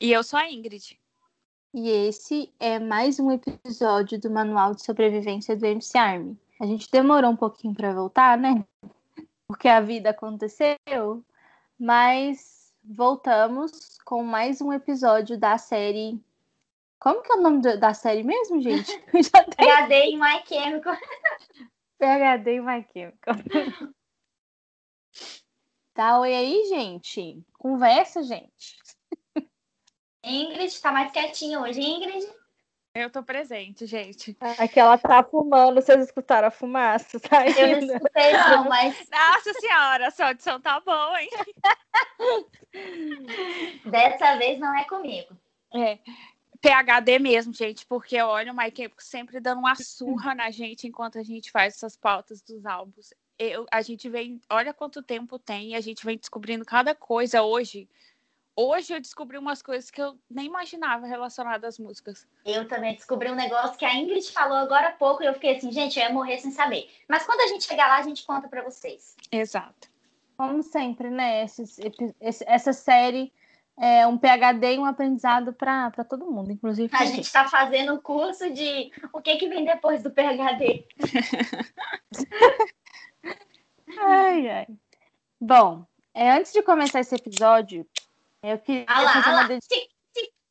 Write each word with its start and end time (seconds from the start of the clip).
E 0.00 0.10
eu 0.12 0.24
sou 0.24 0.38
a 0.38 0.50
Ingrid. 0.50 0.98
E 1.72 1.88
esse 1.88 2.52
é 2.58 2.78
mais 2.78 3.20
um 3.20 3.30
episódio 3.30 4.20
do 4.20 4.28
Manual 4.28 4.74
de 4.74 4.84
Sobrevivência 4.84 5.56
do 5.56 5.64
MC 5.64 5.96
Army. 5.96 6.38
A 6.60 6.66
gente 6.66 6.90
demorou 6.90 7.30
um 7.30 7.36
pouquinho 7.36 7.74
para 7.74 7.94
voltar, 7.94 8.36
né? 8.36 8.64
Porque 9.46 9.68
a 9.68 9.80
vida 9.80 10.10
aconteceu, 10.10 11.24
mas 11.78 12.72
voltamos 12.82 13.98
com 14.04 14.24
mais 14.24 14.60
um 14.60 14.72
episódio 14.72 15.38
da 15.38 15.58
série. 15.58 16.20
Como 16.98 17.22
que 17.22 17.32
é 17.32 17.36
o 17.36 17.40
nome 17.40 17.60
da 17.76 17.94
série 17.94 18.24
mesmo, 18.24 18.60
gente? 18.60 18.90
Já 19.14 19.44
tem... 19.44 19.66
PHD 19.66 19.94
em 19.94 20.18
My 20.18 20.44
Chemical. 20.46 20.96
PHD 21.98 22.50
em 22.50 22.60
My 22.60 22.86
Chemical. 22.92 23.34
Tá, 25.94 26.18
oi 26.18 26.34
aí, 26.34 26.64
gente. 26.68 27.40
Conversa, 27.56 28.22
gente. 28.24 28.83
Ingrid 30.24 30.80
tá 30.80 30.90
mais 30.90 31.12
quietinha 31.12 31.60
hoje, 31.60 31.80
Ingrid. 31.80 32.26
Eu 32.94 33.10
tô 33.10 33.24
presente, 33.24 33.86
gente. 33.86 34.36
Aqui 34.56 34.78
ela 34.78 34.96
tá 34.96 35.22
fumando, 35.24 35.74
vocês 35.74 36.04
escutaram 36.04 36.46
a 36.46 36.50
fumaça 36.50 37.18
saindo? 37.18 37.58
Eu 37.58 37.82
não 37.82 37.96
escutei 37.96 38.32
não, 38.32 38.64
mas... 38.70 39.10
Nossa 39.10 39.52
senhora, 39.54 40.10
sua 40.12 40.28
audição 40.28 40.60
tá 40.60 40.80
bom, 40.80 41.16
hein? 41.16 41.28
Dessa 43.84 44.36
vez 44.36 44.60
não 44.60 44.72
é 44.78 44.84
comigo. 44.84 45.36
É. 45.74 45.98
PHD 46.60 47.18
mesmo, 47.18 47.52
gente, 47.52 47.84
porque 47.84 48.22
olha 48.22 48.52
o 48.52 48.56
Mike 48.56 48.90
sempre 48.98 49.40
dando 49.40 49.58
uma 49.58 49.74
surra 49.74 50.32
na 50.34 50.52
gente 50.52 50.86
enquanto 50.86 51.18
a 51.18 51.22
gente 51.24 51.50
faz 51.50 51.74
essas 51.74 51.96
pautas 51.96 52.40
dos 52.42 52.64
álbuns. 52.64 53.12
Eu, 53.36 53.66
a 53.72 53.82
gente 53.82 54.08
vem, 54.08 54.40
olha 54.48 54.72
quanto 54.72 55.02
tempo 55.02 55.36
tem, 55.36 55.74
a 55.74 55.80
gente 55.80 56.06
vem 56.06 56.16
descobrindo 56.16 56.64
cada 56.64 56.94
coisa 56.94 57.42
hoje 57.42 57.88
hoje 58.56 58.92
eu 58.92 59.00
descobri 59.00 59.38
umas 59.38 59.62
coisas 59.62 59.90
que 59.90 60.00
eu 60.00 60.18
nem 60.30 60.46
imaginava 60.46 61.06
relacionadas 61.06 61.74
às 61.74 61.78
músicas. 61.78 62.26
Eu 62.44 62.66
também 62.68 62.94
descobri 62.94 63.30
um 63.30 63.34
negócio 63.34 63.76
que 63.76 63.84
a 63.84 63.94
Ingrid 63.94 64.30
falou 64.30 64.56
agora 64.56 64.88
há 64.88 64.92
pouco 64.92 65.22
e 65.22 65.26
eu 65.26 65.34
fiquei 65.34 65.56
assim, 65.56 65.72
gente, 65.72 65.98
eu 65.98 66.06
ia 66.06 66.12
morrer 66.12 66.38
sem 66.38 66.50
saber. 66.50 66.88
Mas 67.08 67.24
quando 67.24 67.40
a 67.40 67.48
gente 67.48 67.64
chegar 67.64 67.88
lá, 67.88 67.98
a 67.98 68.02
gente 68.02 68.24
conta 68.24 68.48
para 68.48 68.62
vocês. 68.62 69.16
Exato. 69.30 69.88
Como 70.36 70.62
sempre, 70.62 71.10
né? 71.10 71.44
Esse, 71.44 71.62
esse, 72.20 72.44
essa 72.46 72.72
série 72.72 73.32
é 73.76 74.06
um 74.06 74.16
PhD 74.16 74.74
e 74.74 74.78
um 74.78 74.84
aprendizado 74.84 75.52
para 75.52 75.90
todo 76.08 76.30
mundo, 76.30 76.52
inclusive. 76.52 76.94
A 76.94 77.04
gente 77.04 77.24
está 77.24 77.48
fazendo 77.48 77.94
o 77.94 78.00
curso 78.00 78.52
de 78.52 78.92
o 79.12 79.20
que, 79.20 79.36
que 79.36 79.48
vem 79.48 79.64
depois 79.64 80.02
do 80.02 80.10
PhD. 80.10 80.86
ai, 83.98 84.48
ai. 84.48 84.66
Bom, 85.40 85.84
é, 86.12 86.30
antes 86.30 86.52
de 86.52 86.62
começar 86.62 87.00
esse 87.00 87.14
episódio, 87.14 87.86
eu 88.52 88.58
queria 88.58 88.84
ah 88.88 89.00
lá, 89.00 89.12
fazer 89.12 89.28
ah 89.28 89.30
uma 89.32 89.40
lá. 89.42 89.48
dedicação. 89.48 89.94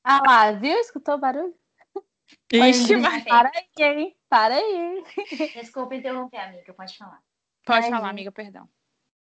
Ah 0.03 0.21
lá, 0.25 0.51
viu? 0.51 0.77
Escutou 0.79 1.15
o 1.15 1.17
barulho? 1.17 1.55
Ixi, 2.51 2.95
mas... 2.97 3.23
Para 3.23 3.51
aí, 3.55 3.83
hein? 3.83 4.15
Para 4.29 4.55
aí. 4.55 5.03
Desculpa 5.55 5.95
interromper, 5.95 6.37
amiga. 6.37 6.73
Pode 6.73 6.97
falar. 6.97 7.21
Pode 7.65 7.89
falar, 7.89 8.09
amiga, 8.09 8.31
perdão. 8.31 8.67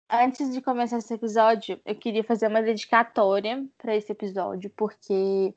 Antes 0.10 0.54
de 0.54 0.62
começar 0.62 0.98
esse 0.98 1.14
episódio, 1.14 1.80
eu 1.86 1.96
queria 1.96 2.24
fazer 2.24 2.48
uma 2.48 2.62
dedicatória 2.62 3.66
para 3.78 3.96
esse 3.96 4.12
episódio, 4.12 4.70
porque 4.76 5.54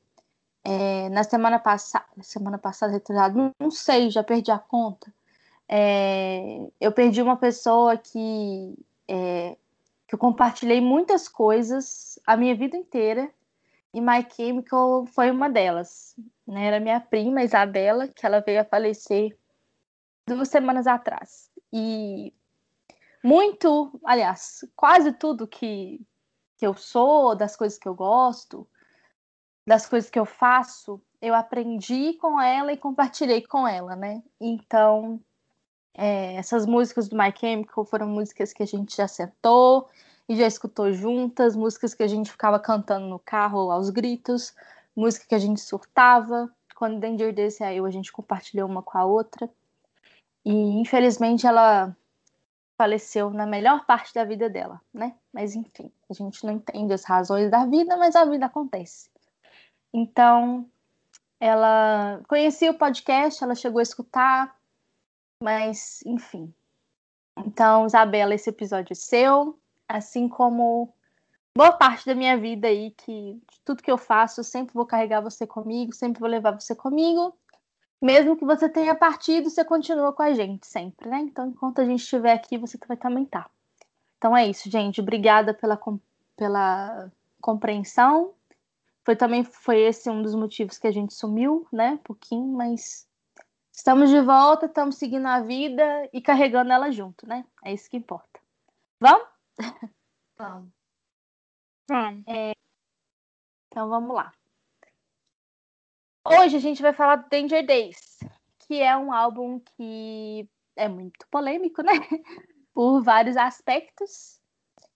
é, 0.64 1.08
na 1.10 1.22
semana 1.22 1.58
passada, 1.58 2.06
semana 2.22 2.58
passada, 2.58 2.92
retrasada, 2.92 3.36
não, 3.36 3.52
não, 3.58 3.70
sei, 3.70 4.10
já 4.10 4.24
perdi 4.24 4.50
a 4.50 4.58
conta. 4.58 5.12
É, 5.68 6.58
eu 6.80 6.90
perdi 6.92 7.20
uma 7.20 7.36
pessoa 7.36 7.96
que 7.96 8.74
é, 9.06 9.56
que 10.06 10.14
eu 10.14 10.18
compartilhei 10.18 10.80
muitas 10.80 11.28
coisas 11.28 12.18
a 12.26 12.36
minha 12.36 12.54
vida 12.54 12.76
inteira 12.76 13.30
e 13.92 14.00
My 14.00 14.26
Chemical 14.30 15.06
foi 15.06 15.30
uma 15.30 15.48
delas. 15.48 16.14
Né? 16.46 16.66
Era 16.66 16.80
minha 16.80 17.00
prima, 17.00 17.42
Isabela, 17.42 18.08
que 18.08 18.26
ela 18.26 18.40
veio 18.40 18.60
a 18.60 18.64
falecer 18.64 19.36
duas 20.28 20.48
semanas 20.48 20.86
atrás. 20.86 21.50
E 21.72 22.32
muito, 23.22 23.98
aliás, 24.04 24.64
quase 24.76 25.12
tudo 25.12 25.48
que, 25.48 26.00
que 26.58 26.66
eu 26.66 26.74
sou, 26.74 27.34
das 27.34 27.56
coisas 27.56 27.78
que 27.78 27.88
eu 27.88 27.94
gosto, 27.94 28.68
das 29.66 29.88
coisas 29.88 30.10
que 30.10 30.18
eu 30.18 30.26
faço, 30.26 31.02
eu 31.20 31.34
aprendi 31.34 32.14
com 32.14 32.40
ela 32.40 32.72
e 32.72 32.76
compartilhei 32.76 33.42
com 33.42 33.66
ela, 33.66 33.96
né? 33.96 34.22
Então, 34.40 35.20
é, 35.96 36.34
essas 36.34 36.66
músicas 36.66 37.08
do 37.08 37.16
My 37.16 37.32
Chemical 37.34 37.84
foram 37.84 38.06
músicas 38.06 38.52
que 38.52 38.62
a 38.62 38.66
gente 38.66 38.96
já 38.96 39.08
sentou 39.08 39.88
e 40.28 40.36
já 40.36 40.46
escutou 40.46 40.92
juntas, 40.92 41.56
músicas 41.56 41.94
que 41.94 42.02
a 42.02 42.06
gente 42.06 42.30
ficava 42.30 42.58
cantando 42.60 43.06
no 43.06 43.18
carro 43.18 43.70
aos 43.70 43.88
gritos, 43.88 44.54
música 44.94 45.26
que 45.26 45.34
a 45.34 45.38
gente 45.38 45.60
surtava. 45.60 46.50
Quando 46.74 47.00
Danger 47.00 47.32
Days 47.32 47.56
saiu, 47.56 47.86
a 47.86 47.90
gente 47.90 48.12
compartilhou 48.12 48.68
uma 48.68 48.82
com 48.82 48.98
a 48.98 49.04
outra. 49.04 49.48
E 50.44 50.52
infelizmente 50.52 51.46
ela 51.46 51.96
faleceu 52.76 53.30
na 53.30 53.46
melhor 53.46 53.86
parte 53.86 54.12
da 54.12 54.24
vida 54.24 54.50
dela, 54.50 54.80
né? 54.92 55.14
Mas 55.32 55.56
enfim, 55.56 55.90
a 56.10 56.12
gente 56.12 56.44
não 56.44 56.52
entende 56.52 56.92
as 56.92 57.04
razões 57.04 57.50
da 57.50 57.64
vida, 57.64 57.96
mas 57.96 58.14
a 58.14 58.24
vida 58.26 58.44
acontece. 58.44 59.08
Então, 59.94 60.68
ela 61.40 62.20
conhecia 62.28 62.70
o 62.70 62.78
podcast, 62.78 63.42
ela 63.42 63.54
chegou 63.54 63.78
a 63.78 63.82
escutar, 63.82 64.54
mas, 65.42 66.00
enfim. 66.04 66.52
Então, 67.36 67.86
Isabela, 67.86 68.34
esse 68.34 68.50
episódio 68.50 68.92
é 68.92 68.96
seu, 68.96 69.58
assim 69.88 70.28
como 70.28 70.92
boa 71.56 71.72
parte 71.72 72.06
da 72.06 72.14
minha 72.14 72.36
vida 72.36 72.68
aí, 72.68 72.90
que 72.92 73.40
tudo 73.64 73.82
que 73.82 73.90
eu 73.90 73.98
faço, 73.98 74.40
eu 74.40 74.44
sempre 74.44 74.74
vou 74.74 74.86
carregar 74.86 75.20
você 75.20 75.46
comigo, 75.46 75.94
sempre 75.94 76.20
vou 76.20 76.28
levar 76.28 76.52
você 76.52 76.74
comigo. 76.74 77.34
Mesmo 78.00 78.36
que 78.36 78.44
você 78.44 78.68
tenha 78.68 78.94
partido, 78.94 79.48
você 79.48 79.64
continua 79.64 80.12
com 80.12 80.22
a 80.22 80.34
gente 80.34 80.66
sempre, 80.66 81.08
né? 81.08 81.18
Então, 81.20 81.48
enquanto 81.48 81.80
a 81.80 81.84
gente 81.84 82.00
estiver 82.00 82.32
aqui, 82.32 82.58
você 82.58 82.78
vai 82.86 82.96
também 82.96 83.24
estar. 83.24 83.44
Tá. 83.44 83.50
Então 84.18 84.36
é 84.36 84.46
isso, 84.46 84.70
gente. 84.70 85.00
Obrigada 85.00 85.54
pela, 85.54 85.80
pela 86.36 87.10
compreensão. 87.40 88.34
Foi 89.04 89.16
também 89.16 89.44
foi 89.44 89.80
esse 89.80 90.10
um 90.10 90.20
dos 90.20 90.34
motivos 90.34 90.78
que 90.78 90.86
a 90.86 90.90
gente 90.90 91.14
sumiu, 91.14 91.66
né? 91.72 91.92
Um 91.92 91.98
pouquinho, 91.98 92.46
mas 92.48 93.06
Estamos 93.76 94.08
de 94.08 94.22
volta, 94.22 94.64
estamos 94.64 94.96
seguindo 94.96 95.26
a 95.26 95.40
vida 95.40 96.08
e 96.10 96.22
carregando 96.22 96.72
ela 96.72 96.90
junto, 96.90 97.28
né? 97.28 97.44
É 97.62 97.74
isso 97.74 97.90
que 97.90 97.98
importa. 97.98 98.40
Vamos? 98.98 99.28
Vamos. 100.38 100.70
Vamos. 101.86 102.24
É... 102.26 102.52
Então 103.68 103.86
vamos 103.90 104.16
lá. 104.16 104.32
Hoje 106.24 106.56
a 106.56 106.58
gente 106.58 106.80
vai 106.80 106.94
falar 106.94 107.16
do 107.16 107.28
Danger 107.28 107.66
Days, 107.66 108.18
que 108.60 108.80
é 108.80 108.96
um 108.96 109.12
álbum 109.12 109.60
que 109.60 110.48
é 110.74 110.88
muito 110.88 111.28
polêmico, 111.28 111.82
né? 111.82 111.92
Por 112.72 113.02
vários 113.02 113.36
aspectos. 113.36 114.40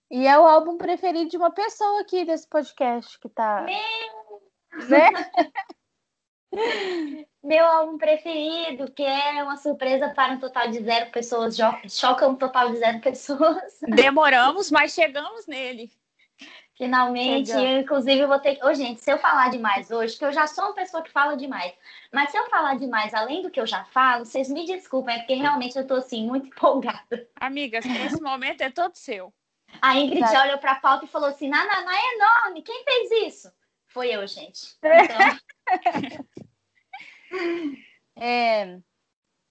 E 0.09 0.25
é 0.25 0.37
o 0.39 0.47
álbum 0.47 0.79
preferido 0.79 1.29
de 1.29 1.37
uma 1.37 1.51
pessoa 1.51 2.01
aqui 2.01 2.25
desse 2.25 2.47
podcast 2.47 3.19
que 3.19 3.29
tá. 3.29 3.61
Meu! 3.61 4.41
Né? 4.89 5.09
Meu 7.43 7.65
álbum 7.65 7.97
preferido, 7.97 8.91
que 8.91 9.03
é 9.03 9.43
uma 9.43 9.57
surpresa 9.57 10.09
para 10.09 10.33
um 10.33 10.39
total 10.39 10.69
de 10.69 10.83
zero 10.83 11.09
pessoas, 11.09 11.57
choca 11.89 12.27
um 12.27 12.35
total 12.35 12.71
de 12.71 12.77
zero 12.77 12.99
pessoas. 12.99 13.79
Demoramos, 13.81 14.69
mas 14.69 14.93
chegamos 14.93 15.47
nele. 15.47 15.91
Finalmente, 16.77 17.51
eu, 17.51 17.79
inclusive, 17.79 18.25
vou 18.25 18.39
ter 18.39 18.55
que. 18.55 18.65
Ô, 18.65 18.73
gente, 18.73 19.01
se 19.01 19.11
eu 19.11 19.17
falar 19.17 19.49
demais 19.49 19.91
hoje, 19.91 20.17
que 20.17 20.25
eu 20.25 20.31
já 20.31 20.47
sou 20.47 20.65
uma 20.65 20.73
pessoa 20.73 21.03
que 21.03 21.11
fala 21.11 21.35
demais, 21.35 21.73
mas 22.11 22.31
se 22.31 22.37
eu 22.37 22.49
falar 22.49 22.75
demais 22.75 23.13
além 23.13 23.41
do 23.43 23.51
que 23.51 23.59
eu 23.59 23.67
já 23.67 23.83
falo, 23.85 24.25
vocês 24.25 24.49
me 24.49 24.65
desculpem, 24.65 25.15
é 25.15 25.19
porque 25.19 25.35
realmente 25.35 25.77
eu 25.77 25.85
tô 25.85 25.95
assim, 25.95 26.25
muito 26.25 26.47
empolgada. 26.49 27.27
Amigas, 27.39 27.85
esse 27.85 28.21
momento 28.21 28.61
é 28.61 28.71
todo 28.71 28.95
seu. 28.95 29.33
A 29.81 29.95
Ingrid 29.95 30.21
já 30.21 30.43
olhou 30.43 30.57
pra 30.57 30.75
pauta 30.75 31.05
e 31.05 31.07
falou 31.07 31.29
assim: 31.29 31.49
Nananá 31.49 31.91
é 31.93 32.15
enorme, 32.15 32.61
quem 32.61 32.83
fez 32.83 33.11
isso? 33.27 33.51
Foi 33.87 34.09
eu, 34.09 34.25
gente. 34.27 34.75
Então... 35.71 36.25
É, 38.15 38.77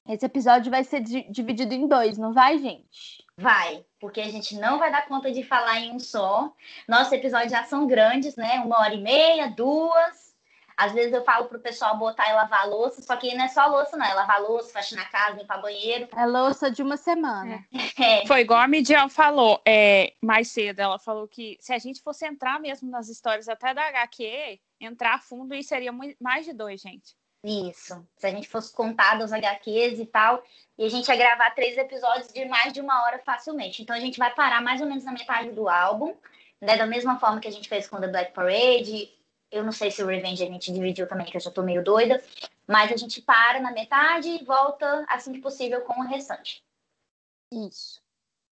esse 0.09 0.25
episódio 0.27 0.71
vai 0.71 0.85
ser 0.85 1.01
dividido 1.01 1.75
em 1.75 1.87
dois, 1.87 2.19
não 2.19 2.33
vai, 2.33 2.59
gente? 2.59 3.25
Vai, 3.37 3.85
porque 3.99 4.21
a 4.21 4.29
gente 4.29 4.55
não 4.57 4.79
vai 4.79 4.91
dar 4.91 5.07
conta 5.07 5.31
de 5.33 5.43
falar 5.43 5.81
em 5.81 5.93
um 5.93 5.99
só. 5.99 6.53
Nossos 6.87 7.13
episódios 7.13 7.53
já 7.53 7.65
são 7.65 7.87
grandes, 7.87 8.37
né? 8.37 8.61
Uma 8.61 8.81
hora 8.81 8.95
e 8.95 9.01
meia, 9.01 9.49
duas. 9.49 10.31
Às 10.77 10.93
vezes 10.93 11.13
eu 11.13 11.23
falo 11.25 11.47
pro 11.47 11.61
pessoal 11.61 11.99
botar 11.99 12.29
e 12.31 12.33
lavar 12.33 12.63
a 12.63 12.65
louça, 12.65 13.03
só 13.03 13.15
que 13.15 13.35
não 13.35 13.45
é 13.45 13.49
só 13.49 13.67
louça, 13.67 13.97
não. 13.97 14.07
É 14.07 14.15
lavar 14.15 14.41
louça, 14.41 14.73
faxinar 14.73 15.11
casa, 15.11 15.37
limpar 15.39 15.61
banheiro. 15.61 16.09
É 16.17 16.27
louça 16.27 16.71
de 16.71 16.83
uma 16.83 16.97
semana. 16.97 17.65
É. 18.01 18.27
Foi 18.27 18.41
igual 18.41 18.61
a 18.61 18.67
Midian 18.67 19.11
falou 19.11 19.61
é, 19.67 20.15
mais 20.23 20.49
cedo. 20.49 20.81
Ela 20.81 20.99
falou 20.99 21.29
que 21.29 21.59
se 21.61 21.75
a 21.75 21.79
gente 21.79 22.01
fosse 22.01 22.27
entrar 22.27 22.59
mesmo 22.59 22.91
nas 22.91 23.11
histórias 23.11 23.47
até 23.47 23.75
da 23.75 23.89
HQ, 23.89 24.59
entrar 24.81 25.17
a 25.17 25.19
fundo, 25.19 25.55
isso 25.55 25.69
seria 25.69 25.93
mais 26.19 26.47
de 26.47 26.55
dois, 26.55 26.81
gente. 26.81 27.15
Isso. 27.45 28.07
Se 28.17 28.27
a 28.27 28.31
gente 28.31 28.49
fosse 28.49 28.73
contar 28.73 29.19
dos 29.19 29.33
HQs 29.33 29.99
e 29.99 30.07
tal, 30.07 30.43
e 30.77 30.85
a 30.85 30.89
gente 30.89 31.09
ia 31.09 31.17
gravar 31.17 31.51
três 31.53 31.77
episódios 31.79 32.33
de 32.33 32.45
mais 32.45 32.73
de 32.73 32.81
uma 32.81 33.05
hora 33.05 33.19
facilmente. 33.21 33.83
Então 33.83 33.97
a 33.97 34.01
gente 34.01 34.19
vai 34.19 34.35
parar 34.35 34.61
mais 34.61 34.81
ou 34.81 34.87
menos 34.87 35.05
na 35.05 35.13
metade 35.13 35.51
do 35.53 35.69
álbum 35.69 36.15
né? 36.61 36.77
Da 36.77 36.87
mesma 36.87 37.19
forma 37.19 37.41
que 37.41 37.49
a 37.49 37.53
gente 37.53 37.69
fez 37.69 37.89
com 37.89 38.01
The 38.01 38.09
Black 38.09 38.33
Parade. 38.33 39.11
Eu 39.51 39.65
não 39.65 39.73
sei 39.73 39.91
se 39.91 40.03
o 40.03 40.07
Revenge 40.07 40.43
a 40.43 40.47
gente 40.47 40.73
dividiu 40.73 41.09
também, 41.09 41.27
que 41.27 41.37
eu 41.37 41.41
já 41.41 41.51
tô 41.51 41.63
meio 41.63 41.83
doida. 41.83 42.23
Mas 42.69 42.93
a 42.93 42.97
gente 42.97 43.23
para 43.23 43.61
na 43.61 43.73
metade 43.73 44.29
e 44.29 44.45
volta 44.45 45.05
assim 45.09 45.33
que 45.33 45.41
possível 45.41 45.81
com 45.83 46.01
o 46.01 46.07
restante. 46.07 46.63
Isso. 47.53 48.01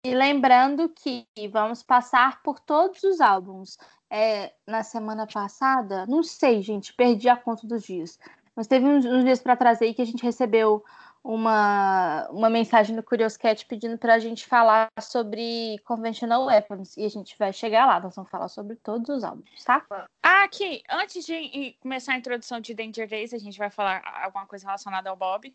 E 0.04 0.14
lembrando 0.16 0.90
que 0.90 1.26
vamos 1.52 1.84
passar 1.84 2.42
por 2.42 2.60
todos 2.60 3.04
os 3.04 3.22
álbuns. 3.22 3.78
É, 4.10 4.54
na 4.68 4.84
semana 4.84 5.26
passada, 5.26 6.06
não 6.06 6.22
sei, 6.22 6.62
gente, 6.62 6.94
perdi 6.94 7.30
a 7.30 7.38
conta 7.38 7.66
dos 7.66 7.84
dias. 7.84 8.20
Mas 8.56 8.68
teve 8.68 8.86
uns, 8.86 9.06
uns 9.06 9.24
dias 9.24 9.42
para 9.42 9.56
trazer 9.56 9.94
que 9.94 10.02
a 10.02 10.06
gente 10.06 10.24
recebeu 10.24 10.84
uma, 11.24 12.28
uma 12.32 12.50
mensagem 12.50 12.96
do 12.96 13.04
Curious 13.04 13.38
Cat 13.38 13.66
pedindo 13.66 13.98
para 13.98 14.16
a 14.16 14.20
gente 14.20 14.46
falar 14.46 14.90
sobre 15.00 15.80
Conventional 15.86 16.46
Weapons. 16.46 16.98
E 16.98 17.06
a 17.06 17.10
gente 17.10 17.38
vai 17.38 17.54
chegar 17.54 17.86
lá, 17.86 18.00
nós 18.00 18.16
vamos 18.16 18.30
falar 18.30 18.48
sobre 18.48 18.76
todos 18.78 19.10
os 19.10 19.24
álbuns, 19.24 19.64
tá? 19.64 19.86
Ah, 20.24 20.44
aqui, 20.44 20.82
antes 20.90 21.26
de 21.26 21.78
começar 21.80 22.14
a 22.14 22.18
introdução 22.18 22.60
de 22.60 22.74
Danger 22.74 23.08
Days, 23.08 23.34
a 23.34 23.38
gente 23.38 23.58
vai 23.58 23.70
falar 23.70 24.02
alguma 24.24 24.48
coisa 24.48 24.66
relacionada 24.66 25.10
ao 25.10 25.16
Bob. 25.16 25.54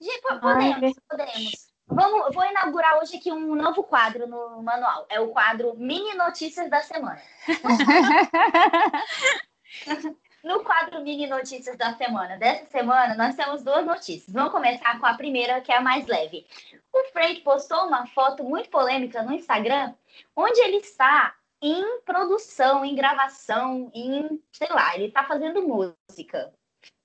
Gente, 0.00 0.40
podemos, 0.40 0.94
podemos. 1.08 1.72
Vamos, 1.86 2.34
vou 2.34 2.44
inaugurar 2.44 2.98
hoje 2.98 3.16
aqui 3.16 3.32
um 3.32 3.54
novo 3.54 3.82
quadro 3.82 4.26
no 4.26 4.62
manual. 4.62 5.06
É 5.10 5.20
o 5.20 5.28
quadro 5.28 5.76
Mini 5.76 6.14
Notícias 6.14 6.70
da 6.70 6.80
Semana. 6.80 7.20
no 10.42 10.64
quadro 10.64 11.00
Mini 11.02 11.26
Notícias 11.26 11.76
da 11.76 11.94
Semana 11.94 12.36
dessa 12.36 12.66
semana, 12.66 13.14
nós 13.14 13.34
temos 13.36 13.62
duas 13.62 13.84
notícias. 13.86 14.32
Vamos 14.32 14.52
começar 14.52 14.98
com 14.98 15.06
a 15.06 15.14
primeira, 15.14 15.60
que 15.60 15.70
é 15.70 15.76
a 15.76 15.80
mais 15.80 16.06
leve. 16.06 16.46
O 16.92 17.04
Frank 17.12 17.40
postou 17.42 17.86
uma 17.86 18.06
foto 18.06 18.42
muito 18.42 18.68
polêmica 18.68 19.22
no 19.22 19.32
Instagram, 19.32 19.94
onde 20.34 20.60
ele 20.60 20.78
está 20.78 21.34
em 21.60 22.00
produção, 22.00 22.84
em 22.84 22.94
gravação, 22.94 23.90
em, 23.94 24.42
sei 24.52 24.68
lá, 24.68 24.94
ele 24.96 25.06
está 25.06 25.22
fazendo 25.24 25.62
música, 25.62 26.52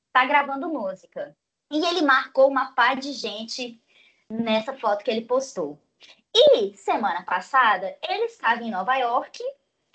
está 0.08 0.26
gravando 0.26 0.68
música. 0.68 1.36
E 1.72 1.86
ele 1.86 2.02
marcou 2.02 2.48
uma 2.48 2.74
par 2.74 2.96
de 2.96 3.14
gente 3.14 3.80
nessa 4.30 4.74
foto 4.74 5.04
que 5.04 5.12
ele 5.12 5.26
postou. 5.26 5.80
E 6.34 6.76
semana 6.76 7.24
passada 7.24 7.96
ele 8.02 8.26
estava 8.26 8.64
em 8.64 8.72
Nova 8.72 8.96
York, 8.96 9.40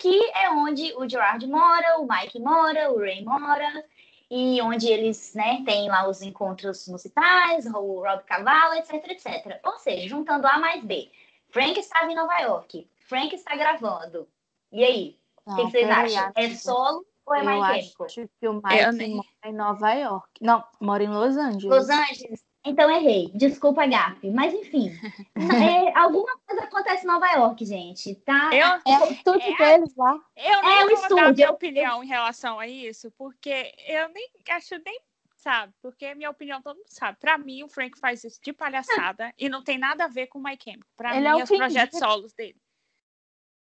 que 0.03 0.31
é 0.35 0.49
onde 0.49 0.93
o 0.97 1.07
Gerard 1.07 1.47
mora, 1.47 1.97
o 1.97 2.05
Mike 2.05 2.37
mora, 2.37 2.91
o 2.91 2.99
Ray 2.99 3.23
mora, 3.23 3.85
e 4.29 4.61
onde 4.61 4.87
eles 4.87 5.33
né, 5.33 5.63
têm 5.65 5.87
lá 5.87 6.09
os 6.09 6.21
encontros 6.21 6.89
musicais, 6.89 7.65
o 7.67 8.01
Rob 8.01 8.21
Cavallo, 8.25 8.73
etc, 8.73 8.95
etc. 9.11 9.61
Ou 9.63 9.79
seja, 9.79 10.09
juntando 10.09 10.45
A 10.45 10.59
mais 10.59 10.83
B. 10.83 11.09
Frank 11.47 11.79
estava 11.79 12.11
em 12.11 12.15
Nova 12.15 12.37
York, 12.39 12.85
Frank 13.07 13.33
está 13.33 13.55
gravando. 13.55 14.27
E 14.73 14.83
aí? 14.83 15.17
o 15.45 15.55
que, 15.55 15.61
vocês 15.71 15.89
acham? 15.89 16.31
É 16.35 16.49
solo 16.49 17.05
ou 17.25 17.35
é 17.35 17.39
eu 17.39 17.45
mais 17.45 17.95
acho 18.01 18.27
que 18.37 18.47
o 18.49 18.55
Mike 18.55 19.07
mora 19.07 19.27
em 19.45 19.53
Nova 19.53 19.93
York. 19.93 20.29
Não, 20.41 20.61
mora 20.81 21.01
em 21.01 21.07
Los 21.07 21.37
Angeles. 21.37 21.63
Los 21.63 21.89
Angeles. 21.89 22.43
Então 22.65 22.89
errei. 22.89 23.29
Desculpa, 23.35 23.85
Gap. 23.85 24.29
Mas 24.31 24.53
enfim, 24.53 24.89
é, 25.35 25.97
alguma 25.97 26.37
coisa 26.45 26.63
acontece 26.63 27.03
em 27.03 27.07
Nova 27.07 27.27
York, 27.31 27.65
gente, 27.65 28.15
tá? 28.15 28.49
Eu, 28.53 28.93
é 28.93 28.99
o 29.03 29.11
estúdio 29.11 29.53
é, 29.53 29.57
deles 29.57 29.93
lá. 29.95 30.19
Eu 30.35 30.61
não 30.61 30.71
é 30.71 30.81
vou 30.83 30.93
estúdio. 30.93 31.15
dar 31.15 31.33
minha 31.33 31.51
opinião 31.51 32.03
em 32.03 32.07
relação 32.07 32.59
a 32.59 32.67
isso, 32.67 33.11
porque 33.17 33.73
eu 33.85 34.07
nem 34.09 34.29
acho 34.49 34.75
nem 34.85 34.99
sabe, 35.35 35.73
porque 35.81 36.15
minha 36.15 36.29
opinião 36.29 36.61
todo 36.61 36.77
mundo 36.77 36.87
sabe. 36.87 37.17
Para 37.19 37.37
mim, 37.37 37.63
o 37.63 37.67
Frank 37.67 37.99
faz 37.99 38.23
isso 38.23 38.39
de 38.41 38.53
palhaçada 38.53 39.33
e 39.37 39.49
não 39.49 39.61
tem 39.61 39.77
nada 39.77 40.05
a 40.05 40.07
ver 40.07 40.27
com 40.27 40.39
o 40.39 40.43
My 40.43 40.57
Chemical. 40.57 40.89
Para 40.95 41.13
mim, 41.15 41.25
é, 41.25 41.29
é 41.29 41.35
os 41.35 41.49
projetos 41.49 41.99
solos 41.99 42.33
dele. 42.33 42.57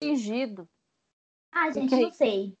Fingido. 0.03 0.69
Ah, 1.51 1.71
gente, 1.71 1.93
okay. 1.93 2.03
não 2.03 2.11
sei 2.11 2.58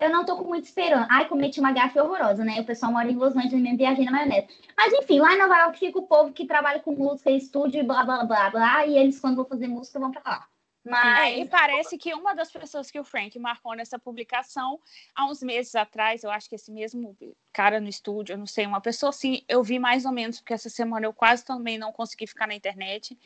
eu 0.00 0.10
não 0.10 0.24
tô 0.24 0.36
com 0.36 0.44
muita 0.44 0.66
esperança. 0.66 1.06
Ai, 1.10 1.28
cometi 1.28 1.60
uma 1.60 1.72
gafe 1.72 2.00
horrorosa, 2.00 2.42
né? 2.44 2.60
O 2.60 2.64
pessoal 2.64 2.90
mora 2.90 3.10
em 3.10 3.14
Los 3.14 3.36
Angeles, 3.36 3.62
mesmo 3.62 3.76
viajei 3.76 4.04
na 4.04 4.10
maionese. 4.10 4.48
Mas 4.76 4.92
enfim, 4.94 5.20
lá 5.20 5.34
em 5.34 5.38
Nova 5.38 5.58
York 5.58 5.78
fica 5.78 5.98
o 5.98 6.06
povo 6.06 6.32
que 6.32 6.46
trabalha 6.46 6.80
com 6.80 6.92
música, 6.92 7.30
estúdio 7.30 7.80
e 7.80 7.84
blá, 7.84 8.02
blá, 8.04 8.24
blá, 8.24 8.50
blá. 8.50 8.86
E 8.86 8.96
eles, 8.96 9.20
quando 9.20 9.36
vão 9.36 9.44
fazer 9.44 9.68
música, 9.68 10.00
vão 10.00 10.10
pra 10.10 10.22
lá. 10.24 10.48
Mas... 10.84 11.18
É, 11.18 11.38
e 11.38 11.44
parece 11.46 11.98
que 11.98 12.14
uma 12.14 12.34
das 12.34 12.50
pessoas 12.50 12.90
que 12.90 12.98
o 12.98 13.04
Frank 13.04 13.38
marcou 13.38 13.74
nessa 13.74 13.98
publicação, 13.98 14.80
há 15.14 15.26
uns 15.26 15.42
meses 15.42 15.74
atrás, 15.74 16.24
eu 16.24 16.30
acho 16.30 16.48
que 16.48 16.54
esse 16.54 16.72
mesmo 16.72 17.16
cara 17.52 17.80
no 17.80 17.88
estúdio, 17.88 18.32
eu 18.32 18.38
não 18.38 18.46
sei, 18.46 18.66
uma 18.66 18.80
pessoa 18.80 19.10
assim, 19.10 19.42
eu 19.46 19.62
vi 19.62 19.78
mais 19.78 20.06
ou 20.06 20.12
menos, 20.12 20.40
porque 20.40 20.54
essa 20.54 20.70
semana 20.70 21.04
eu 21.04 21.12
quase 21.12 21.44
também 21.44 21.76
não 21.76 21.92
consegui 21.92 22.26
ficar 22.26 22.46
na 22.46 22.54
internet, 22.54 23.18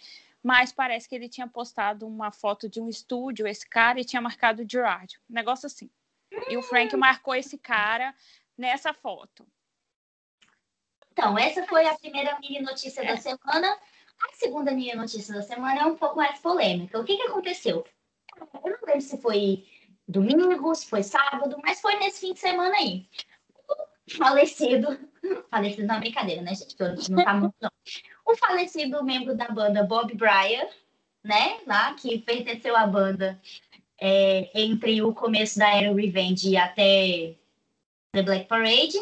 mas 0.43 0.73
parece 0.73 1.09
que 1.09 1.15
ele 1.15 1.29
tinha 1.29 1.47
postado 1.47 2.07
uma 2.07 2.33
foto 2.33 2.69
de 2.69 2.81
um 2.81 2.89
estúdio, 2.89 3.47
esse 3.47 3.69
cara, 3.69 4.01
e 4.01 4.05
tinha 4.05 4.21
marcado 4.21 4.63
o 4.63 4.69
Gerard. 4.69 5.21
Um 5.31 5.35
negócio 5.35 5.67
assim. 5.67 5.89
E 6.49 6.57
o 6.57 6.63
Frank 6.63 6.97
marcou 6.97 7.35
esse 7.35 7.59
cara 7.59 8.15
nessa 8.57 8.93
foto. 8.93 9.47
Então, 11.13 11.39
essa 11.39 11.65
foi 11.67 11.87
a 11.87 11.97
primeira 11.97 12.39
mini 12.41 12.61
notícia 12.61 13.03
é. 13.03 13.07
da 13.07 13.17
semana. 13.17 13.79
A 14.29 14.33
segunda 14.35 14.73
mini 14.73 14.95
notícia 14.95 15.35
da 15.35 15.43
semana 15.43 15.83
é 15.83 15.87
um 15.87 15.97
pouco 15.97 16.17
mais 16.17 16.39
polêmica. 16.41 16.99
O 16.99 17.05
que, 17.05 17.17
que 17.17 17.23
aconteceu? 17.23 17.85
Eu 18.37 18.71
não 18.71 18.79
lembro 18.87 19.01
se 19.01 19.19
foi 19.19 19.65
domingo, 20.09 20.75
se 20.75 20.87
foi 20.87 21.03
sábado, 21.03 21.57
mas 21.63 21.81
foi 21.81 21.97
nesse 21.97 22.21
fim 22.21 22.33
de 22.33 22.41
semana 22.41 22.75
aí. 22.77 23.09
O 24.07 24.17
falecido. 24.17 24.99
Falecido 25.51 25.87
não, 25.87 26.01
brincadeira, 26.01 26.43
né, 26.43 26.55
gente? 26.55 26.77
Não 27.09 27.25
tá 27.25 27.33
muito, 27.33 27.55
não. 27.59 27.71
O 28.27 28.37
falecido 28.37 29.03
membro 29.03 29.35
da 29.35 29.49
banda 29.49 29.83
Bob 29.83 30.15
Bryan, 30.15 30.69
né? 31.23 31.61
Lá, 31.67 31.95
que 31.95 32.19
pertenceu 32.19 32.77
à 32.77 32.87
banda 32.87 33.41
é, 34.01 34.51
entre 34.55 35.03
o 35.03 35.13
começo 35.13 35.59
da 35.59 35.69
era 35.69 35.95
Revenge 35.95 36.57
até 36.57 37.35
The 38.13 38.23
Black 38.23 38.47
Parade. 38.47 38.99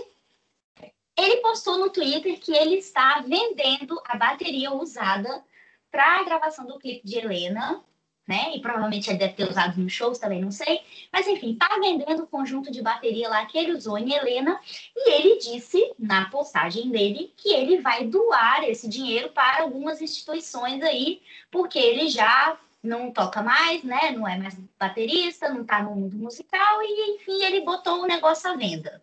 Ele 1.16 1.36
postou 1.36 1.78
no 1.78 1.90
Twitter 1.90 2.38
que 2.38 2.52
ele 2.52 2.76
está 2.76 3.20
vendendo 3.20 4.00
a 4.06 4.16
bateria 4.16 4.72
usada 4.72 5.44
para 5.90 6.20
a 6.20 6.24
gravação 6.24 6.66
do 6.66 6.78
clipe 6.78 7.06
de 7.06 7.18
Helena, 7.18 7.82
né? 8.26 8.56
E 8.56 8.60
provavelmente 8.60 9.10
ele 9.10 9.18
deve 9.18 9.34
ter 9.34 9.48
usado 9.48 9.78
nos 9.78 9.92
shows 9.92 10.18
também, 10.18 10.40
não 10.40 10.50
sei. 10.50 10.80
Mas 11.12 11.26
enfim, 11.26 11.52
está 11.52 11.68
vendendo 11.78 12.22
o 12.22 12.26
conjunto 12.26 12.72
de 12.72 12.80
bateria 12.80 13.28
lá 13.28 13.44
que 13.44 13.58
ele 13.58 13.72
usou 13.72 13.98
em 13.98 14.14
Helena. 14.14 14.58
E 14.96 15.10
ele 15.10 15.38
disse 15.38 15.92
na 15.98 16.30
postagem 16.30 16.90
dele 16.90 17.32
que 17.36 17.52
ele 17.52 17.80
vai 17.80 18.06
doar 18.06 18.64
esse 18.64 18.88
dinheiro 18.88 19.28
para 19.30 19.62
algumas 19.62 20.00
instituições 20.00 20.82
aí, 20.82 21.20
porque 21.50 21.78
ele 21.78 22.08
já 22.08 22.58
não 22.82 23.12
toca 23.12 23.42
mais, 23.42 23.84
né? 23.84 24.10
Não 24.10 24.26
é 24.26 24.36
mais 24.36 24.58
baterista, 24.78 25.48
não 25.48 25.64
tá 25.64 25.82
no 25.82 25.94
mundo 25.94 26.16
musical, 26.16 26.82
e 26.82 27.16
enfim, 27.16 27.42
ele 27.44 27.60
botou 27.60 28.02
o 28.02 28.06
negócio 28.06 28.50
à 28.50 28.56
venda. 28.56 29.02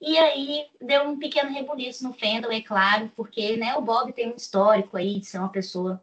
E 0.00 0.18
aí 0.18 0.66
deu 0.80 1.04
um 1.04 1.18
pequeno 1.18 1.50
rebuliço 1.50 2.04
no 2.04 2.12
Fendel, 2.12 2.52
é 2.52 2.60
claro, 2.60 3.10
porque 3.16 3.56
né, 3.56 3.74
o 3.76 3.80
Bob 3.80 4.12
tem 4.12 4.30
um 4.30 4.36
histórico 4.36 4.96
aí 4.96 5.18
de 5.18 5.26
ser 5.26 5.38
uma 5.38 5.48
pessoa 5.48 6.00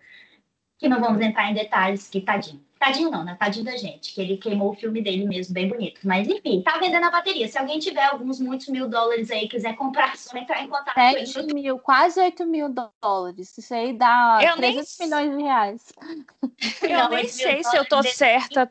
que 0.83 0.89
não 0.89 0.99
vamos 0.99 1.21
entrar 1.21 1.49
em 1.49 1.53
detalhes, 1.53 2.09
que 2.09 2.19
tadinho. 2.19 2.61
Tadinho 2.77 3.09
não, 3.09 3.23
né? 3.23 3.37
Tadinho 3.39 3.63
da 3.63 3.77
gente, 3.77 4.13
que 4.13 4.19
ele 4.19 4.35
queimou 4.35 4.71
o 4.71 4.75
filme 4.75 5.01
dele 5.01 5.25
mesmo, 5.25 5.53
bem 5.53 5.69
bonito. 5.69 6.01
Mas 6.03 6.27
enfim, 6.27 6.61
tá 6.61 6.77
vendendo 6.77 7.05
a 7.05 7.09
bateria. 7.09 7.47
Se 7.47 7.57
alguém 7.57 7.79
tiver 7.79 8.03
alguns 8.03 8.41
muitos 8.41 8.67
mil 8.67 8.89
dólares 8.89 9.31
aí 9.31 9.47
quiser 9.47 9.77
comprar, 9.77 10.17
só 10.17 10.37
entrar 10.37 10.61
em 10.61 10.67
contato 10.67 10.93
com 10.93 11.25
7 11.25 11.53
mil, 11.53 11.79
quase 11.79 12.19
8 12.19 12.45
mil 12.45 12.67
dólares. 13.01 13.57
Isso 13.57 13.73
aí 13.73 13.93
dá 13.93 14.41
eu 14.43 14.57
300 14.57 14.97
nem... 14.99 15.07
milhões 15.07 15.37
de 15.37 15.43
reais. 15.43 15.93
Eu 16.81 16.89
não, 16.89 17.09
nem 17.11 17.27
sei 17.29 17.63
se 17.63 17.77
eu 17.77 17.85
tô 17.85 18.03
certa. 18.03 18.69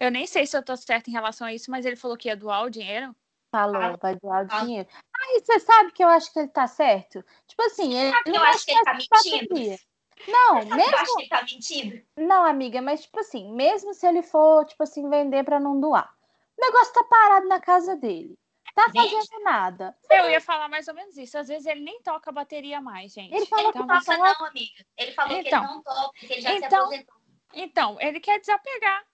Eu 0.00 0.10
nem 0.10 0.26
sei 0.26 0.46
se 0.46 0.56
eu 0.56 0.62
tô 0.62 0.74
certa 0.78 1.10
em 1.10 1.12
relação 1.12 1.46
a 1.46 1.52
isso, 1.52 1.70
mas 1.70 1.84
ele 1.84 1.96
falou 1.96 2.16
que 2.16 2.28
ia 2.28 2.36
doar 2.36 2.64
o 2.64 2.70
dinheiro. 2.70 3.14
Falou, 3.52 3.82
ah, 3.82 3.98
vai 4.00 4.16
doar 4.16 4.46
o 4.46 4.48
ah. 4.50 4.60
dinheiro. 4.64 4.88
Aí 5.14 5.42
você 5.44 5.60
sabe 5.60 5.92
que 5.92 6.02
eu 6.02 6.08
acho 6.08 6.32
que 6.32 6.38
ele 6.38 6.48
tá 6.48 6.66
certo? 6.66 7.22
Tipo 7.46 7.62
assim, 7.64 7.92
ele, 7.92 8.16
ele 8.24 8.36
eu 8.38 8.42
acho 8.42 8.64
que 8.64 8.72
ele 8.72 8.82
tá 8.82 8.94
mentindo. 8.94 9.76
Não, 10.26 10.54
mesmo. 10.54 10.96
acho 10.96 11.14
que 11.14 11.22
ele 11.22 11.28
tá 11.28 11.42
mentindo. 11.42 12.02
Não, 12.16 12.44
amiga, 12.44 12.80
mas 12.80 13.02
tipo 13.02 13.20
assim, 13.20 13.52
mesmo 13.52 13.94
se 13.94 14.06
ele 14.06 14.22
for, 14.22 14.64
tipo 14.64 14.82
assim, 14.82 15.08
vender 15.08 15.44
para 15.44 15.60
não 15.60 15.80
doar. 15.80 16.12
O 16.56 16.64
negócio 16.64 16.92
tá 16.92 17.04
parado 17.04 17.48
na 17.48 17.60
casa 17.60 17.96
dele. 17.96 18.38
Tá 18.74 18.88
gente, 18.92 19.14
fazendo 19.14 19.44
nada. 19.44 19.96
Eu 20.10 20.28
ia 20.28 20.40
falar 20.40 20.68
mais 20.68 20.88
ou 20.88 20.94
menos 20.94 21.16
isso. 21.16 21.38
Às 21.38 21.46
vezes 21.46 21.66
ele 21.66 21.80
nem 21.80 22.02
toca 22.02 22.32
bateria 22.32 22.80
mais, 22.80 23.12
gente. 23.12 23.32
Ele 23.32 23.46
falou 23.46 23.70
então, 23.70 23.82
que 23.82 23.88
toca 23.88 24.00
só... 24.02 24.16
não, 24.16 24.46
amiga. 24.46 24.84
Ele 24.98 25.12
falou 25.12 25.36
então, 25.36 25.42
que 25.42 25.48
ele 25.48 25.56
então, 25.56 25.74
não 25.74 25.82
toca, 25.82 26.18
que 26.18 26.32
ele 26.32 26.40
já 26.40 26.54
então, 26.54 26.68
se 26.68 26.76
aposentou. 26.76 27.14
Então, 27.54 27.96
ele 28.00 28.20
quer 28.20 28.40
desapegar. 28.40 29.04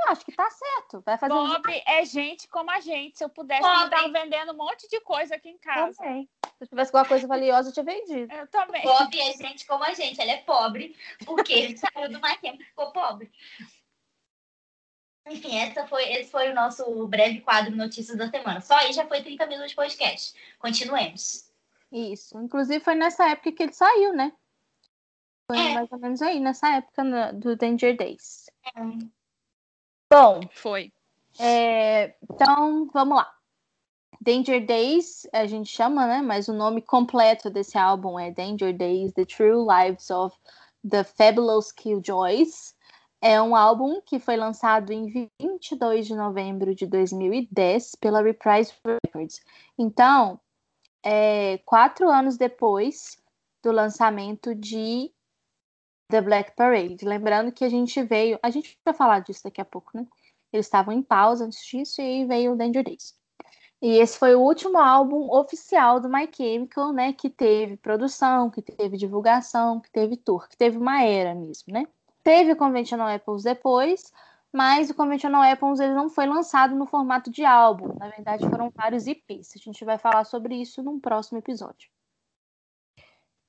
Eu 0.00 0.12
acho 0.12 0.24
que 0.24 0.32
tá 0.32 0.48
certo. 0.50 1.02
Vai 1.04 1.18
fazer 1.18 1.34
Bob 1.34 1.68
um... 1.68 1.82
é 1.86 2.04
gente 2.04 2.46
como 2.48 2.70
a 2.70 2.80
gente. 2.80 3.18
Se 3.18 3.24
eu 3.24 3.28
pudesse, 3.28 3.62
eu 3.62 3.90
tava 3.90 4.08
vendendo 4.10 4.52
um 4.52 4.56
monte 4.56 4.88
de 4.88 5.00
coisa 5.00 5.34
aqui 5.34 5.48
em 5.48 5.58
casa. 5.58 5.96
Também. 5.96 6.28
Se 6.62 6.66
eu 6.66 6.68
tivesse 6.68 6.94
alguma 6.94 7.08
coisa 7.08 7.26
valiosa, 7.26 7.70
eu 7.70 7.72
tinha 7.72 7.84
vendido. 7.84 8.32
Eu 8.32 8.46
também. 8.46 8.82
Bob 8.82 9.20
é 9.20 9.32
gente 9.32 9.66
como 9.66 9.82
a 9.82 9.92
gente. 9.94 10.20
Ela 10.20 10.30
é 10.30 10.36
pobre, 10.42 10.96
porque 11.24 11.52
ele 11.52 11.74
saiu 11.76 12.08
do 12.08 12.20
tempo 12.40 12.62
e 12.62 12.64
ficou 12.64 12.92
pobre. 12.92 13.32
Enfim, 15.28 15.56
essa 15.56 15.86
foi, 15.88 16.04
esse 16.12 16.30
foi 16.30 16.50
o 16.50 16.54
nosso 16.54 17.06
breve 17.08 17.40
quadro 17.40 17.74
Notícias 17.74 18.16
da 18.16 18.30
Semana. 18.30 18.60
Só 18.60 18.76
aí 18.76 18.92
já 18.92 19.04
foi 19.06 19.22
30 19.22 19.44
minutos 19.46 19.70
de 19.70 19.76
podcast. 19.76 20.38
Continuemos. 20.60 21.50
Isso. 21.90 22.38
Inclusive 22.38 22.78
foi 22.78 22.94
nessa 22.94 23.28
época 23.28 23.50
que 23.50 23.62
ele 23.64 23.72
saiu, 23.72 24.12
né? 24.12 24.32
Foi 25.48 25.58
é. 25.58 25.74
mais 25.74 25.90
ou 25.90 25.98
menos 25.98 26.22
aí, 26.22 26.38
nessa 26.38 26.76
época 26.76 27.32
do 27.32 27.56
Danger 27.56 27.96
Days. 27.96 28.48
Bom, 30.10 30.40
Foi. 30.52 30.92
é, 31.40 32.14
então 32.22 32.88
vamos 32.92 33.16
lá. 33.16 33.41
Danger 34.24 34.64
Days, 34.64 35.26
a 35.32 35.46
gente 35.46 35.68
chama, 35.68 36.06
né? 36.06 36.22
Mas 36.22 36.46
o 36.46 36.52
nome 36.52 36.80
completo 36.80 37.50
desse 37.50 37.76
álbum 37.76 38.16
é 38.20 38.30
Danger 38.30 38.72
Days: 38.76 39.12
The 39.12 39.24
True 39.24 39.66
Lives 39.66 40.10
of 40.10 40.36
the 40.88 41.02
Fabulous 41.02 41.72
Killjoys. 41.72 42.72
É 43.20 43.42
um 43.42 43.56
álbum 43.56 44.00
que 44.00 44.20
foi 44.20 44.36
lançado 44.36 44.92
em 44.92 45.28
22 45.40 46.06
de 46.06 46.14
novembro 46.14 46.72
de 46.72 46.86
2010 46.86 47.96
pela 47.96 48.22
Reprise 48.22 48.72
Records. 48.84 49.40
Então, 49.76 50.40
é, 51.04 51.58
quatro 51.66 52.08
anos 52.08 52.36
depois 52.36 53.20
do 53.60 53.72
lançamento 53.72 54.54
de 54.54 55.12
The 56.10 56.20
Black 56.20 56.54
Parade. 56.54 57.04
Lembrando 57.04 57.50
que 57.50 57.64
a 57.64 57.68
gente 57.68 58.00
veio, 58.04 58.38
a 58.40 58.50
gente 58.50 58.78
vai 58.84 58.94
falar 58.94 59.18
disso 59.20 59.42
daqui 59.42 59.60
a 59.60 59.64
pouco, 59.64 59.90
né? 59.94 60.06
Eles 60.52 60.66
estavam 60.66 60.94
em 60.94 61.02
pausa 61.02 61.44
antes 61.44 61.64
disso 61.66 62.00
e 62.00 62.24
veio 62.24 62.52
o 62.52 62.56
Danger 62.56 62.84
Days. 62.84 63.20
E 63.82 63.98
esse 63.98 64.16
foi 64.16 64.36
o 64.36 64.40
último 64.40 64.78
álbum 64.78 65.28
oficial 65.32 65.98
do 65.98 66.08
My 66.08 66.30
Chemical, 66.32 66.92
né? 66.92 67.12
Que 67.12 67.28
teve 67.28 67.76
produção, 67.76 68.48
que 68.48 68.62
teve 68.62 68.96
divulgação, 68.96 69.80
que 69.80 69.90
teve 69.90 70.16
tour, 70.16 70.48
que 70.48 70.56
teve 70.56 70.78
uma 70.78 71.02
era 71.02 71.34
mesmo, 71.34 71.72
né? 71.72 71.88
Teve 72.22 72.52
o 72.52 72.56
Conventional 72.56 73.08
Apples 73.08 73.42
depois, 73.42 74.12
mas 74.52 74.88
o 74.88 74.94
Conventional 74.94 75.42
Apples 75.42 75.80
ele 75.80 75.94
não 75.94 76.08
foi 76.08 76.26
lançado 76.26 76.76
no 76.76 76.86
formato 76.86 77.28
de 77.28 77.44
álbum. 77.44 77.92
Na 77.98 78.08
verdade, 78.08 78.48
foram 78.48 78.70
vários 78.70 79.08
EPs. 79.08 79.56
A 79.56 79.58
gente 79.58 79.84
vai 79.84 79.98
falar 79.98 80.22
sobre 80.22 80.54
isso 80.54 80.80
num 80.80 81.00
próximo 81.00 81.38
episódio. 81.38 81.90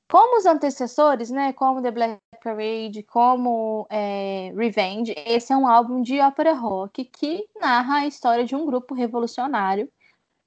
Como 0.10 0.40
os 0.40 0.48
antecessores, 0.48 1.30
né, 1.30 1.54
como 1.54 1.82
The 1.82 1.92
Black 1.92 2.20
Parade, 2.44 3.04
como 3.04 3.86
é, 3.88 4.52
Revenge, 4.56 5.13
esse 5.16 5.54
é 5.54 5.58
um 5.58 5.68
álbum 5.68 6.02
de 6.02 6.20
ópera 6.20 6.54
rock 6.54 7.06
que 7.06 7.48
narra 7.60 7.98
a 8.00 8.08
história 8.08 8.46
de 8.46 8.56
um 8.56 8.66
grupo 8.66 8.96
revolucionário 8.96 9.88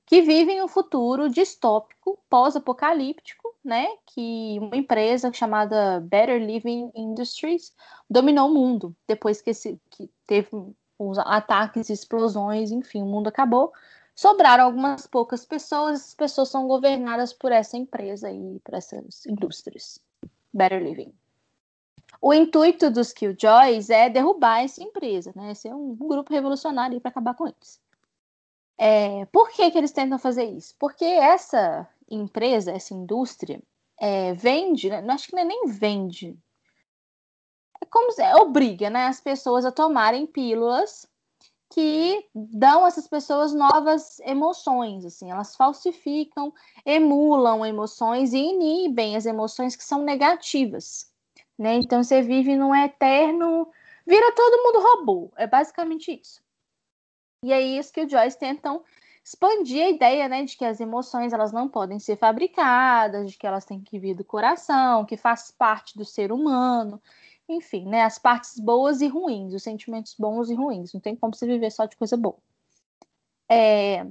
que 0.07 0.23
vive 0.23 0.53
em 0.53 0.63
um 0.63 0.69
futuro 0.69 1.29
distópico, 1.29 2.17
pós-apocalíptico, 2.31 3.53
né, 3.65 3.89
que 4.07 4.57
uma 4.61 4.77
empresa 4.77 5.33
chamada 5.33 6.01
Better 6.01 6.41
Living 6.41 6.93
Industries 6.95 7.75
dominou 8.09 8.49
o 8.49 8.55
mundo 8.55 8.95
depois 9.09 9.43
que, 9.43 9.51
esse, 9.51 9.81
que 9.91 10.09
teve 10.25 10.49
os 10.97 11.19
ataques, 11.19 11.91
explosões, 11.91 12.71
enfim, 12.71 13.03
o 13.03 13.07
mundo 13.07 13.27
acabou. 13.27 13.73
Sobraram 14.15 14.65
algumas 14.65 15.07
poucas 15.07 15.45
pessoas, 15.45 16.01
essas 16.01 16.15
pessoas 16.15 16.49
são 16.49 16.69
governadas 16.69 17.33
por 17.33 17.51
essa 17.51 17.77
empresa 17.77 18.31
e 18.31 18.61
por 18.61 18.75
essas 18.75 19.27
indústrias. 19.27 19.99
Better 20.55 20.83
Living. 20.83 21.13
O 22.23 22.33
intuito 22.33 22.91
dos 22.91 23.13
Killjoys 23.13 23.91
é 23.91 24.09
derrubar 24.09 24.63
essa 24.63 24.83
empresa, 24.83 25.33
né? 25.37 25.53
Ser 25.53 25.75
um 25.75 25.95
grupo 25.95 26.33
revolucionário 26.33 26.99
para 26.99 27.11
acabar 27.11 27.35
com 27.35 27.47
eles. 27.47 27.79
É, 28.79 29.25
por 29.27 29.51
que, 29.51 29.71
que 29.71 29.79
eles 29.79 29.93
tentam 29.93 30.19
fazer 30.19 30.45
isso? 30.45 30.75
Porque 30.79 31.05
essa 31.05 31.89
empresa, 32.11 32.73
essa 32.73 32.95
indústria, 32.95 33.63
é, 33.99 34.35
vende, 34.35 34.91
né? 34.91 35.05
acho 35.09 35.29
que 35.29 35.39
é 35.39 35.45
nem 35.45 35.67
vende, 35.67 36.39
é 37.83 37.87
como 37.87 38.13
se, 38.13 38.23
obriga 38.35 38.91
né, 38.91 39.07
as 39.07 39.21
pessoas 39.21 39.65
a 39.65 39.73
tomarem 39.73 40.27
pílulas 40.27 41.09
que 41.71 42.25
dão 42.35 42.85
a 42.85 42.89
essas 42.89 43.09
pessoas 43.09 43.53
novas 43.53 44.21
emoções, 44.21 45.05
assim, 45.05 45.31
elas 45.31 45.57
falsificam, 45.57 46.53
emulam 46.85 47.67
emoções 47.67 48.33
e 48.33 48.39
inibem 48.39 49.17
as 49.17 49.27
emoções 49.27 49.75
que 49.75 49.85
são 49.85 50.03
negativas, 50.03 51.11
né? 51.59 51.75
Então 51.75 52.03
você 52.03 52.23
vive 52.23 52.57
num 52.57 52.75
eterno, 52.75 53.69
vira 54.07 54.33
todo 54.35 54.63
mundo 54.63 54.81
robô, 54.81 55.33
é 55.37 55.47
basicamente 55.47 56.21
isso. 56.21 56.41
E 57.47 57.53
aí 57.53 57.81
os 57.81 57.91
que 57.91 58.03
o 58.03 58.09
Joyce 58.09 58.39
tentam 58.39 58.83
expandir 59.25 59.85
a 59.85 59.91
ideia, 59.91 60.29
né, 60.29 60.45
de 60.45 60.57
que 60.57 60.65
as 60.65 60.81
emoções 60.81 61.33
elas 61.33 61.53
não 61.53 61.69
podem 61.69 61.99
ser 61.99 62.17
fabricadas, 62.17 63.31
de 63.31 63.39
que 63.39 63.47
elas 63.47 63.65
têm 63.65 63.81
que 63.81 63.99
vir 63.99 64.15
do 64.15 64.25
coração, 64.25 65.05
que 65.05 65.17
faz 65.17 65.51
parte 65.51 65.97
do 65.97 66.05
ser 66.05 66.31
humano 66.31 67.01
enfim, 67.49 67.87
né, 67.87 68.03
as 68.03 68.19
partes 68.19 68.59
boas 68.59 69.01
e 69.01 69.07
ruins, 69.07 69.55
os 69.55 69.63
sentimentos 69.63 70.15
bons 70.19 70.51
e 70.51 70.55
ruins. 70.55 70.93
Não 70.93 71.01
tem 71.01 71.15
como 71.15 71.35
você 71.35 71.47
viver 71.47 71.71
só 71.71 71.87
de 71.87 71.97
coisa 71.97 72.17
boa. 72.17 72.39
É... 73.49 74.07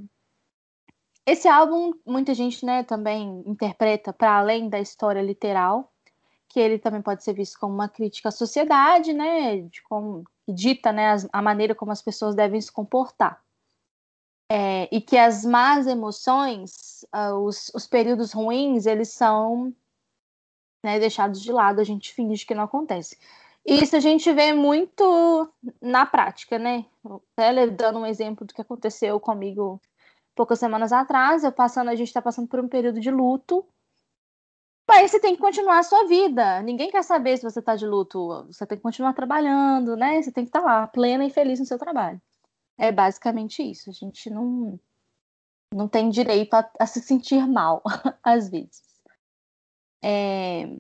Esse 1.26 1.48
álbum, 1.48 1.92
muita 2.06 2.34
gente, 2.34 2.66
né, 2.66 2.84
também 2.84 3.44
interpreta 3.46 4.14
para 4.14 4.38
além 4.38 4.70
da 4.70 4.80
história 4.80 5.22
literal, 5.22 5.92
que 6.48 6.60
ele 6.60 6.78
também 6.80 7.02
pode 7.02 7.24
ser 7.24 7.34
visto 7.34 7.60
como 7.60 7.74
uma 7.74 7.90
crítica 7.90 8.30
à 8.30 8.32
sociedade, 8.32 9.12
né, 9.12 9.62
de 9.62 9.82
como 9.84 10.24
dita, 10.48 10.92
né, 10.92 11.16
a 11.32 11.42
maneira 11.42 11.74
como 11.76 11.92
as 11.92 12.02
pessoas 12.02 12.36
devem 12.36 12.60
se 12.60 12.72
comportar. 12.72 13.44
É, 14.52 14.88
e 14.96 15.02
que 15.02 15.18
as 15.18 15.44
más 15.44 15.88
emoções, 15.88 17.04
uh, 17.16 17.34
os, 17.44 17.72
os 17.74 17.88
períodos 17.88 18.32
ruins, 18.32 18.86
eles 18.86 19.10
são 19.10 19.74
né, 20.84 21.00
deixados 21.00 21.42
de 21.42 21.52
lado, 21.52 21.82
a 21.82 21.84
gente 21.84 22.14
finge 22.14 22.46
que 22.46 22.54
não 22.54 22.64
acontece. 22.64 23.18
Isso 23.66 23.96
a 23.96 24.00
gente 24.00 24.32
vê 24.32 24.54
muito 24.54 25.52
na 25.82 26.06
prática, 26.06 26.60
né? 26.60 26.86
Até 27.34 27.66
dando 27.66 27.98
um 27.98 28.06
exemplo 28.06 28.46
do 28.46 28.54
que 28.54 28.62
aconteceu 28.62 29.20
comigo 29.20 29.82
poucas 30.36 30.60
semanas 30.60 30.94
atrás, 30.94 31.44
eu 31.44 31.52
passando, 31.52 31.90
a 31.90 31.96
gente 31.96 32.10
está 32.10 32.22
passando 32.22 32.48
por 32.48 32.60
um 32.60 32.68
período 32.68 33.00
de 33.00 33.10
luto. 33.10 33.66
Mas 34.98 35.12
você 35.12 35.20
tem 35.20 35.36
que 35.36 35.42
continuar 35.42 35.80
a 35.80 35.84
sua 35.84 36.08
vida. 36.08 36.62
Ninguém 36.62 36.90
quer 36.90 37.04
saber 37.04 37.36
se 37.36 37.44
você 37.44 37.60
está 37.60 37.76
de 37.76 37.86
luto. 37.86 38.46
Você 38.48 38.66
tem 38.66 38.78
que 38.78 38.82
continuar 38.82 39.12
trabalhando, 39.12 39.98
né? 39.98 40.22
Você 40.22 40.32
tem 40.32 40.46
que 40.46 40.50
estar 40.50 40.62
tá 40.62 40.66
lá, 40.66 40.88
plena 40.88 41.26
e 41.26 41.30
feliz 41.30 41.60
no 41.60 41.66
seu 41.66 41.78
trabalho. 41.78 42.22
É 42.78 42.94
basicamente 42.94 43.62
isso. 43.62 43.90
A 43.90 43.94
gente 43.94 44.30
não, 44.30 44.80
não 45.74 45.90
tem 45.90 46.10
direito 46.10 46.54
a, 46.54 46.72
a 46.80 46.88
se 46.88 47.02
sentir 47.02 47.46
mal, 47.46 47.84
às 48.24 48.50
vezes. 48.50 48.84
É... 50.02 50.80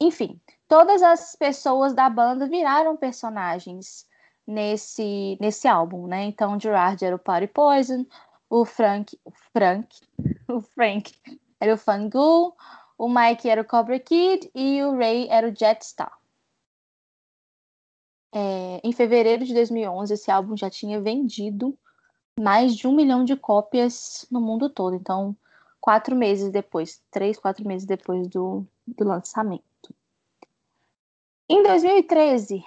Enfim, 0.00 0.40
todas 0.66 1.02
as 1.02 1.36
pessoas 1.36 1.92
da 1.92 2.08
banda 2.08 2.48
viraram 2.48 2.96
personagens 2.96 4.06
nesse, 4.46 5.36
nesse 5.38 5.68
álbum, 5.68 6.06
né? 6.06 6.24
Então, 6.24 6.56
o 6.56 6.60
Gerard 6.60 7.04
era 7.04 7.14
o 7.14 7.18
Party 7.18 7.48
Poison, 7.48 8.06
o 8.48 8.64
Frank, 8.64 9.20
Frank, 9.52 9.94
o 10.48 10.62
Frank 10.62 11.14
era 11.60 11.74
o 11.74 11.78
Fangu, 11.78 12.56
o 12.98 13.08
Mike 13.08 13.48
era 13.48 13.60
o 13.60 13.64
Cobra 13.64 13.98
Kid 13.98 14.50
e 14.54 14.82
o 14.82 14.96
Ray 14.96 15.28
era 15.28 15.48
o 15.48 15.54
Jetstar. 15.54 16.16
É, 18.34 18.80
em 18.84 18.92
fevereiro 18.92 19.44
de 19.44 19.54
2011, 19.54 20.12
esse 20.12 20.30
álbum 20.30 20.56
já 20.56 20.68
tinha 20.68 21.00
vendido 21.00 21.78
mais 22.38 22.76
de 22.76 22.86
um 22.86 22.94
milhão 22.94 23.24
de 23.24 23.36
cópias 23.36 24.26
no 24.30 24.40
mundo 24.40 24.68
todo. 24.68 24.94
Então, 24.94 25.36
quatro 25.80 26.14
meses 26.14 26.50
depois, 26.50 27.02
três, 27.10 27.38
quatro 27.38 27.66
meses 27.66 27.86
depois 27.86 28.28
do, 28.28 28.66
do 28.86 29.04
lançamento. 29.04 29.64
Em 31.48 31.62
2013, 31.62 32.62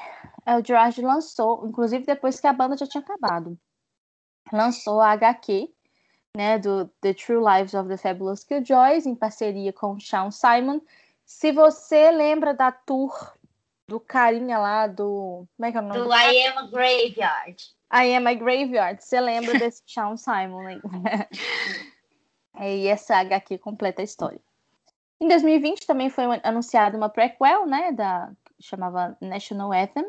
o 0.48 0.65
Gerard 0.65 1.01
lançou, 1.01 1.67
inclusive 1.67 2.05
depois 2.05 2.39
que 2.39 2.48
a 2.48 2.53
banda 2.53 2.77
já 2.77 2.88
tinha 2.88 3.01
acabado, 3.01 3.59
lançou 4.51 5.01
a 5.01 5.12
HQ, 5.12 5.69
né, 6.39 6.58
do 6.58 6.86
The 7.01 7.13
True 7.13 7.43
Lives 7.43 7.74
of 7.74 7.89
the 7.89 7.98
Fabulous 7.98 8.46
Killjoys, 8.46 9.05
em 9.05 9.13
parceria 9.13 9.74
com 9.74 10.00
Sean 10.00 10.31
Simon. 10.31 10.79
Se 11.25 11.51
você 11.51 12.12
lembra 12.12 12.53
da 12.53 12.72
tour 12.72 13.34
do 13.86 14.00
carinha 14.00 14.58
lá 14.58 14.88
do. 14.88 15.46
Como 15.58 15.65
é 15.65 15.72
que 15.74 15.77
é 15.77 15.81
o 15.81 15.84
nome? 15.84 16.00
Do 16.00 16.13
I 16.13 16.48
Am 16.48 16.58
a 16.60 16.67
Graveyard. 16.67 17.75
I 17.91 18.15
Am 18.15 18.25
a 18.25 18.34
Graveyard. 18.34 19.03
Você 19.03 19.19
lembra 19.19 19.51
desse 19.60 19.84
Sean 19.86 20.15
Simon 20.15 20.65
aí? 20.65 20.81
E 22.62 22.88
essa 22.88 23.15
HQ 23.15 23.58
completa 23.60 24.01
a 24.01 24.03
história. 24.03 24.39
Em 25.22 25.29
2020 25.29 25.88
também 25.88 26.10
foi 26.10 26.25
anunciada 26.43 26.98
uma 26.98 27.08
prequel, 27.08 27.65
né, 27.65 27.93
da 27.93 28.31
chamava 28.60 29.15
National 29.22 29.72
Anthem, 29.72 30.05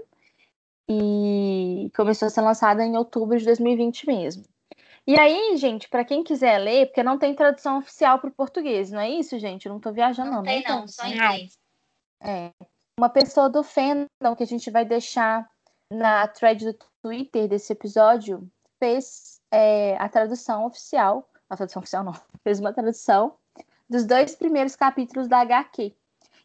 e 0.88 1.92
começou 1.94 2.26
a 2.26 2.30
ser 2.30 2.40
lançada 2.40 2.84
em 2.84 2.96
outubro 2.96 3.38
de 3.38 3.44
2020 3.44 4.04
mesmo. 4.08 4.44
E 5.06 5.18
aí, 5.18 5.56
gente, 5.56 5.88
para 5.88 6.04
quem 6.04 6.22
quiser 6.22 6.58
ler, 6.58 6.86
porque 6.86 7.02
não 7.02 7.18
tem 7.18 7.34
tradução 7.34 7.78
oficial 7.78 8.18
para 8.18 8.28
o 8.28 8.34
português, 8.34 8.90
não 8.90 9.00
é 9.00 9.10
isso, 9.10 9.38
gente? 9.38 9.66
Eu 9.66 9.70
não 9.70 9.78
estou 9.78 9.92
viajando, 9.92 10.30
não. 10.30 10.36
Não 10.38 10.44
tem, 10.44 10.62
não, 10.62 10.86
só 10.86 11.04
em 11.04 11.14
inglês. 11.14 11.58
É. 12.22 12.52
Uma 12.98 13.08
pessoa 13.08 13.48
do 13.48 13.62
fandom 13.62 14.36
que 14.36 14.42
a 14.42 14.46
gente 14.46 14.70
vai 14.70 14.84
deixar 14.84 15.48
na 15.90 16.28
thread 16.28 16.64
do 16.64 16.78
Twitter 17.02 17.48
desse 17.48 17.72
episódio 17.72 18.48
fez 18.78 19.40
é, 19.50 19.96
a 19.96 20.08
tradução 20.08 20.66
oficial 20.66 21.26
a 21.50 21.56
tradução 21.56 21.80
oficial 21.80 22.04
não, 22.04 22.12
fez 22.44 22.60
uma 22.60 22.72
tradução 22.72 23.36
dos 23.88 24.06
dois 24.06 24.36
primeiros 24.36 24.76
capítulos 24.76 25.26
da 25.26 25.40
HQ. 25.40 25.92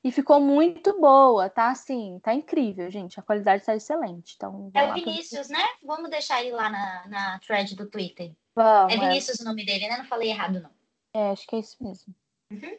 E 0.03 0.11
ficou 0.11 0.39
muito 0.39 0.99
boa, 0.99 1.49
tá 1.49 1.69
assim, 1.69 2.19
tá 2.21 2.31
incrível, 2.31 2.91
gente. 2.91 3.19
A 3.19 3.23
qualidade 3.23 3.63
tá 3.63 3.75
excelente. 3.75 4.35
Então, 4.35 4.69
é 4.73 4.91
o 4.91 4.93
Vinícius, 4.93 5.49
né? 5.49 5.63
Vamos 5.83 6.11
deixar 6.11 6.43
ele 6.43 6.51
lá 6.51 6.69
na, 6.69 7.07
na 7.07 7.39
thread 7.39 7.75
do 7.75 7.89
Twitter. 7.89 8.31
Vamos, 8.55 8.93
é 8.93 8.97
Vinícius 8.97 9.39
é. 9.39 9.43
o 9.43 9.45
nome 9.45 9.65
dele, 9.65 9.87
né? 9.87 9.97
Não 9.97 10.05
falei 10.05 10.29
errado, 10.29 10.61
não. 10.61 10.69
É, 11.13 11.31
acho 11.31 11.45
que 11.47 11.55
é 11.55 11.59
isso 11.59 11.77
mesmo. 11.81 12.13
Uhum. 12.51 12.77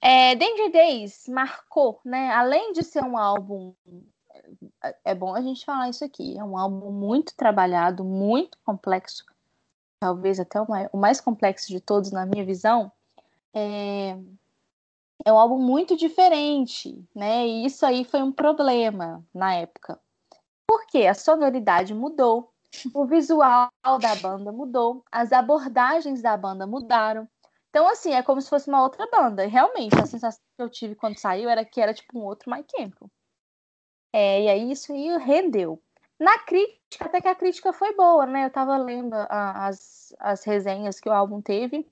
É, 0.00 0.34
Danger 0.34 0.70
Days 0.70 1.28
marcou, 1.28 2.00
né? 2.04 2.30
Além 2.32 2.72
de 2.72 2.82
ser 2.82 3.02
um 3.02 3.16
álbum 3.16 3.74
é, 4.82 4.96
é 5.04 5.14
bom 5.14 5.34
a 5.34 5.40
gente 5.40 5.64
falar 5.64 5.88
isso 5.88 6.04
aqui. 6.04 6.38
É 6.38 6.44
um 6.44 6.56
álbum 6.56 6.90
muito 6.90 7.34
trabalhado, 7.34 8.04
muito 8.04 8.58
complexo, 8.64 9.24
talvez 10.00 10.38
até 10.40 10.60
o 10.60 10.68
mais, 10.68 10.88
o 10.92 10.96
mais 10.96 11.20
complexo 11.20 11.68
de 11.68 11.80
todos, 11.80 12.10
na 12.10 12.26
minha 12.26 12.44
visão. 12.44 12.90
É, 13.52 14.16
é 15.24 15.32
um 15.32 15.38
álbum 15.38 15.58
muito 15.58 15.96
diferente, 15.96 17.02
né? 17.14 17.46
E 17.46 17.66
isso 17.66 17.86
aí 17.86 18.04
foi 18.04 18.22
um 18.22 18.32
problema 18.32 19.24
na 19.32 19.54
época. 19.54 19.98
Porque 20.66 21.06
a 21.06 21.14
sonoridade 21.14 21.94
mudou, 21.94 22.52
o 22.92 23.04
visual 23.06 23.70
da 24.00 24.14
banda 24.16 24.52
mudou, 24.52 25.04
as 25.10 25.32
abordagens 25.32 26.22
da 26.22 26.36
banda 26.36 26.66
mudaram. 26.66 27.28
Então, 27.70 27.88
assim, 27.88 28.12
é 28.12 28.22
como 28.22 28.40
se 28.40 28.48
fosse 28.48 28.68
uma 28.68 28.82
outra 28.82 29.06
banda. 29.10 29.44
E 29.44 29.48
realmente, 29.48 29.96
a 30.00 30.06
sensação 30.06 30.40
que 30.56 30.62
eu 30.62 30.70
tive 30.70 30.94
quando 30.94 31.18
saiu 31.18 31.48
era 31.48 31.64
que 31.64 31.80
era 31.80 31.92
tipo 31.92 32.18
um 32.18 32.22
outro 32.22 32.50
My 32.50 32.64
Chemical. 32.70 33.10
É, 34.12 34.42
e 34.42 34.48
aí 34.48 34.70
isso 34.70 34.92
aí 34.92 35.18
rendeu. 35.18 35.82
Na 36.18 36.38
crítica, 36.38 37.06
até 37.06 37.20
que 37.20 37.26
a 37.26 37.34
crítica 37.34 37.72
foi 37.72 37.92
boa, 37.96 38.26
né? 38.26 38.46
Eu 38.46 38.50
tava 38.50 38.76
lendo 38.76 39.14
a, 39.14 39.66
as, 39.66 40.14
as 40.20 40.44
resenhas 40.44 41.00
que 41.00 41.08
o 41.08 41.12
álbum 41.12 41.42
teve. 41.42 41.84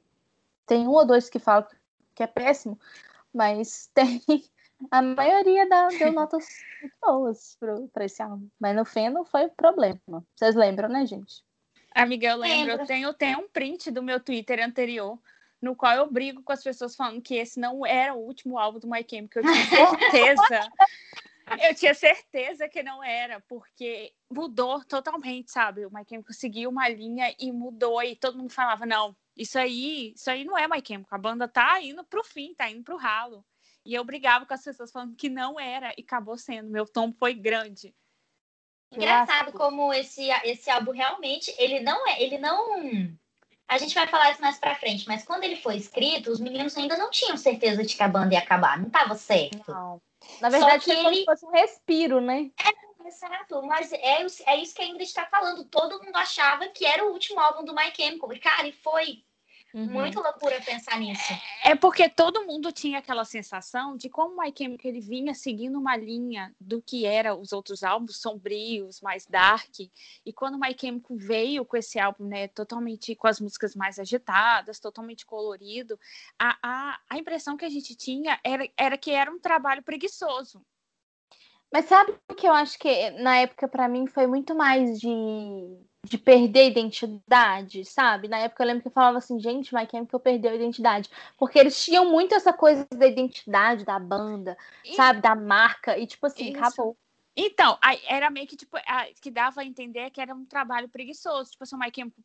Tem 0.66 0.86
um 0.86 0.92
ou 0.92 1.04
dois 1.04 1.28
que 1.28 1.40
falam 1.40 1.66
que 2.14 2.22
é 2.22 2.26
péssimo, 2.26 2.78
mas 3.34 3.90
tem. 3.94 4.22
A 4.90 5.02
maioria 5.02 5.68
dá, 5.68 5.88
deu 5.88 6.12
notas 6.12 6.46
boas 7.00 7.56
para 7.92 8.04
esse 8.04 8.22
álbum. 8.22 8.48
Mas 8.60 8.76
no 8.76 8.84
fim 8.84 9.08
não 9.08 9.24
foi 9.24 9.48
problema. 9.48 10.24
Vocês 10.34 10.54
lembram, 10.54 10.88
né, 10.88 11.06
gente? 11.06 11.42
Amiga, 11.94 12.28
eu 12.28 12.36
lembro. 12.36 12.72
Eu 12.72 12.86
tenho, 12.86 13.14
tenho 13.14 13.38
um 13.40 13.48
print 13.48 13.90
do 13.90 14.02
meu 14.02 14.18
Twitter 14.18 14.64
anterior 14.64 15.18
no 15.62 15.76
qual 15.76 15.94
eu 15.94 16.10
brigo 16.10 16.42
com 16.42 16.52
as 16.52 16.62
pessoas 16.62 16.96
falando 16.96 17.22
que 17.22 17.36
esse 17.36 17.60
não 17.60 17.86
era 17.86 18.12
o 18.12 18.18
último 18.18 18.58
álbum 18.58 18.80
do 18.80 18.90
My 18.90 19.06
Chemical. 19.08 19.44
Eu 19.44 19.52
tinha 19.52 19.66
certeza. 20.10 20.70
eu 21.62 21.74
tinha 21.76 21.94
certeza 21.94 22.68
que 22.68 22.82
não 22.82 23.02
era, 23.02 23.40
porque 23.42 24.12
mudou 24.28 24.84
totalmente, 24.84 25.52
sabe? 25.52 25.86
O 25.86 25.94
My 25.94 26.04
Chemical 26.06 26.34
seguiu 26.34 26.68
uma 26.68 26.88
linha 26.88 27.32
e 27.38 27.52
mudou, 27.52 28.02
e 28.02 28.16
todo 28.16 28.36
mundo 28.36 28.50
falava, 28.50 28.84
não, 28.84 29.14
isso 29.36 29.56
aí, 29.56 30.12
isso 30.16 30.28
aí 30.28 30.44
não 30.44 30.58
é 30.58 30.66
My 30.66 30.82
Chemical, 30.84 31.16
a 31.16 31.22
banda 31.22 31.46
tá 31.46 31.80
indo 31.80 32.02
pro 32.04 32.24
fim, 32.24 32.52
tá 32.54 32.68
indo 32.68 32.82
pro 32.82 32.96
ralo. 32.96 33.44
E 33.84 33.94
eu 33.94 34.04
brigava 34.04 34.46
com 34.46 34.54
as 34.54 34.62
pessoas 34.62 34.92
falando 34.92 35.16
que 35.16 35.28
não 35.28 35.58
era, 35.58 35.92
e 35.98 36.02
acabou 36.02 36.36
sendo. 36.36 36.70
Meu 36.70 36.86
tom 36.86 37.12
foi 37.12 37.34
grande. 37.34 37.94
Engraçado 38.92 39.52
como 39.52 39.92
esse, 39.92 40.28
esse 40.44 40.70
álbum 40.70 40.92
realmente, 40.92 41.54
ele 41.58 41.80
não 41.80 42.06
é, 42.06 42.22
ele 42.22 42.38
não 42.38 43.16
a 43.72 43.78
gente 43.78 43.94
vai 43.94 44.06
falar 44.06 44.30
isso 44.30 44.42
mais 44.42 44.58
pra 44.58 44.74
frente, 44.74 45.08
mas 45.08 45.24
quando 45.24 45.44
ele 45.44 45.56
foi 45.56 45.76
escrito, 45.76 46.30
os 46.30 46.38
meninos 46.38 46.76
ainda 46.76 46.94
não 46.98 47.10
tinham 47.10 47.38
certeza 47.38 47.82
de 47.82 47.96
que 47.96 48.02
a 48.02 48.08
banda 48.08 48.34
ia 48.34 48.40
acabar, 48.40 48.78
não 48.78 48.88
estava 48.88 49.14
certo. 49.14 49.72
Não. 49.72 49.98
Na 50.42 50.50
verdade, 50.50 50.84
Só 50.84 50.92
que 50.92 51.06
ele 51.06 51.24
fosse 51.24 51.46
um 51.46 51.50
respiro, 51.50 52.20
né? 52.20 52.50
É, 52.60 53.08
exato, 53.08 53.62
mas 53.62 53.90
é, 53.92 54.22
é 54.46 54.56
isso 54.60 54.74
que 54.74 54.82
a 54.82 54.86
Ingrid 54.86 55.04
está 55.04 55.24
falando. 55.24 55.64
Todo 55.64 56.02
mundo 56.04 56.14
achava 56.16 56.68
que 56.68 56.84
era 56.84 57.06
o 57.06 57.12
último 57.12 57.40
álbum 57.40 57.64
do 57.64 57.74
My 57.74 57.90
Chemical. 57.94 58.28
Cara, 58.42 58.68
e 58.68 58.72
foi. 58.72 59.24
Uhum. 59.74 59.86
Muito 59.86 60.20
loucura 60.20 60.60
pensar 60.60 61.00
nisso. 61.00 61.32
É 61.64 61.74
porque 61.74 62.08
todo 62.08 62.44
mundo 62.46 62.70
tinha 62.70 62.98
aquela 62.98 63.24
sensação 63.24 63.96
de 63.96 64.10
como 64.10 64.34
o 64.34 64.42
My 64.42 64.52
Chemical 64.56 64.90
ele 64.90 65.00
vinha 65.00 65.34
seguindo 65.34 65.78
uma 65.78 65.96
linha 65.96 66.54
do 66.60 66.82
que 66.82 67.06
era 67.06 67.34
os 67.34 67.52
outros 67.52 67.82
álbuns 67.82 68.20
sombrios, 68.20 69.00
mais 69.00 69.24
dark. 69.24 69.80
E 70.26 70.32
quando 70.32 70.56
o 70.56 70.60
My 70.60 70.76
Chemical 70.78 71.16
veio 71.16 71.64
com 71.64 71.76
esse 71.76 71.98
álbum, 71.98 72.24
né, 72.26 72.48
totalmente 72.48 73.14
com 73.14 73.26
as 73.26 73.40
músicas 73.40 73.74
mais 73.74 73.98
agitadas, 73.98 74.78
totalmente 74.78 75.24
colorido, 75.24 75.98
a, 76.38 76.58
a, 76.62 77.00
a 77.08 77.18
impressão 77.18 77.56
que 77.56 77.64
a 77.64 77.70
gente 77.70 77.96
tinha 77.96 78.38
era, 78.44 78.68
era 78.76 78.98
que 78.98 79.10
era 79.10 79.32
um 79.32 79.38
trabalho 79.38 79.82
preguiçoso. 79.82 80.62
Mas 81.72 81.86
sabe 81.86 82.14
o 82.28 82.34
que 82.34 82.46
eu 82.46 82.52
acho 82.52 82.78
que 82.78 83.10
na 83.12 83.38
época 83.38 83.66
para 83.66 83.88
mim 83.88 84.06
foi 84.06 84.26
muito 84.26 84.54
mais 84.54 85.00
de 85.00 85.08
de 86.04 86.18
perder 86.18 86.60
a 86.60 86.64
identidade, 86.64 87.84
sabe? 87.84 88.26
Na 88.26 88.38
época 88.38 88.62
eu 88.62 88.66
lembro 88.66 88.82
que 88.82 88.88
eu 88.88 88.92
falava 88.92 89.18
assim, 89.18 89.38
gente, 89.38 89.74
My 89.74 89.86
Chemical 89.88 90.18
perdeu 90.18 90.50
a 90.50 90.54
identidade. 90.54 91.08
Porque 91.38 91.58
eles 91.58 91.82
tinham 91.82 92.10
muito 92.10 92.34
essa 92.34 92.52
coisa 92.52 92.86
da 92.90 93.06
identidade 93.06 93.84
da 93.84 93.98
banda, 93.98 94.56
e... 94.84 94.94
sabe? 94.94 95.20
Da 95.20 95.34
marca. 95.34 95.96
E 95.96 96.06
tipo 96.06 96.26
assim, 96.26 96.50
Isso. 96.50 96.58
acabou. 96.58 96.96
Então, 97.36 97.78
era 98.08 98.28
meio 98.30 98.46
que 98.46 98.56
tipo, 98.56 98.76
que 99.20 99.30
dava 99.30 99.62
a 99.62 99.64
entender 99.64 100.10
que 100.10 100.20
era 100.20 100.34
um 100.34 100.44
trabalho 100.44 100.88
preguiçoso. 100.88 101.52
Tipo 101.52 101.64
assim, 101.64 101.76
My 101.76 101.90
Chemical, 101.94 102.22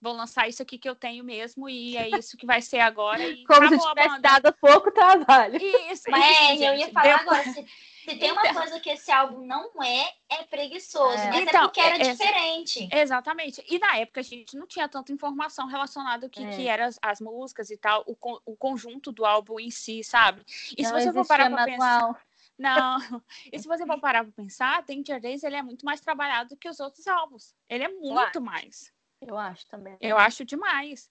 vou 0.00 0.12
lançar 0.12 0.48
isso 0.48 0.62
aqui 0.62 0.78
que 0.78 0.88
eu 0.88 0.94
tenho 0.94 1.24
mesmo 1.24 1.68
e 1.68 1.96
é 1.96 2.08
isso 2.18 2.36
que 2.36 2.46
vai 2.46 2.60
ser 2.60 2.80
agora. 2.80 3.22
Como 3.46 3.68
se 3.68 3.78
tivesse 3.78 4.20
dado 4.20 4.54
pouco 4.60 4.90
trabalho. 4.90 5.56
Isso, 5.90 6.04
Mas 6.10 6.52
isso, 6.52 6.64
eu 6.64 6.74
ia 6.74 6.88
falar 6.90 7.04
Deu... 7.04 7.16
agora. 7.16 7.42
Se 7.44 7.66
se 8.06 8.16
tem 8.16 8.30
uma 8.30 8.42
então... 8.42 8.54
coisa 8.54 8.78
que 8.78 8.90
esse 8.90 9.10
álbum 9.10 9.44
não 9.44 9.68
é, 9.82 10.12
é 10.28 10.44
preguiçoso. 10.44 11.18
É. 11.18 11.26
Mas 11.26 11.36
é 11.38 11.42
então, 11.42 11.64
é 11.64 11.64
porque 11.64 11.80
era 11.80 11.96
é, 11.96 12.12
diferente. 12.12 12.88
Exatamente. 12.92 13.64
E 13.68 13.80
na 13.80 13.96
época 13.96 14.20
a 14.20 14.22
gente 14.22 14.56
não 14.56 14.66
tinha 14.66 14.88
tanta 14.88 15.12
informação 15.12 15.66
relacionada 15.66 16.26
ao 16.26 16.30
que, 16.30 16.44
é. 16.44 16.50
que 16.50 16.68
eram 16.68 16.84
as, 16.84 16.98
as, 17.02 17.20
músicas 17.20 17.68
e 17.70 17.76
tal, 17.76 18.04
o, 18.06 18.16
o 18.44 18.56
conjunto 18.56 19.10
do 19.10 19.24
álbum 19.24 19.58
em 19.58 19.72
si, 19.72 20.04
sabe? 20.04 20.42
E 20.78 20.82
não 20.84 20.90
se 20.90 21.04
você 21.04 21.12
for 21.12 21.26
parar 21.26 21.50
pra 21.50 21.64
pensar. 21.64 22.26
Não. 22.56 22.98
E 23.52 23.58
se 23.58 23.66
você 23.66 23.84
for 23.84 24.00
parar 24.00 24.22
pra 24.22 24.32
pensar, 24.32 24.82
Danger 24.82 25.20
Days 25.20 25.42
ele 25.42 25.56
é 25.56 25.62
muito 25.62 25.84
mais 25.84 26.00
trabalhado 26.00 26.50
do 26.50 26.56
que 26.56 26.68
os 26.68 26.78
outros 26.78 27.06
álbuns. 27.06 27.54
Ele 27.68 27.84
é 27.84 27.88
muito 27.88 28.40
mais. 28.40 28.92
Eu 29.20 29.38
acho 29.38 29.66
também. 29.66 29.96
Eu 30.00 30.16
acho 30.18 30.44
demais. 30.44 31.10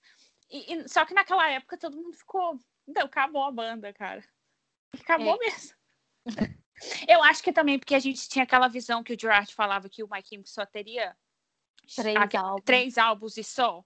E, 0.50 0.74
e, 0.74 0.88
só 0.88 1.04
que 1.04 1.14
naquela 1.14 1.48
época 1.50 1.78
todo 1.78 1.96
mundo 1.96 2.16
ficou. 2.16 2.58
Então, 2.86 3.06
acabou 3.06 3.44
a 3.44 3.50
banda, 3.50 3.92
cara. 3.92 4.24
Acabou 5.00 5.36
é. 5.36 5.38
mesmo. 5.38 5.76
Eu 7.08 7.22
acho 7.22 7.42
que 7.42 7.52
também 7.52 7.78
porque 7.78 7.94
a 7.94 7.98
gente 7.98 8.28
tinha 8.28 8.44
aquela 8.44 8.68
visão 8.68 9.02
que 9.02 9.14
o 9.14 9.18
Gerard 9.18 9.52
falava 9.54 9.88
que 9.88 10.02
o 10.02 10.08
My 10.10 10.22
Chemical 10.22 10.52
só 10.52 10.66
teria 10.66 11.16
três, 11.94 12.16
a, 12.16 12.40
álbuns. 12.40 12.64
três 12.64 12.98
álbuns 12.98 13.36
e 13.36 13.44
só. 13.44 13.84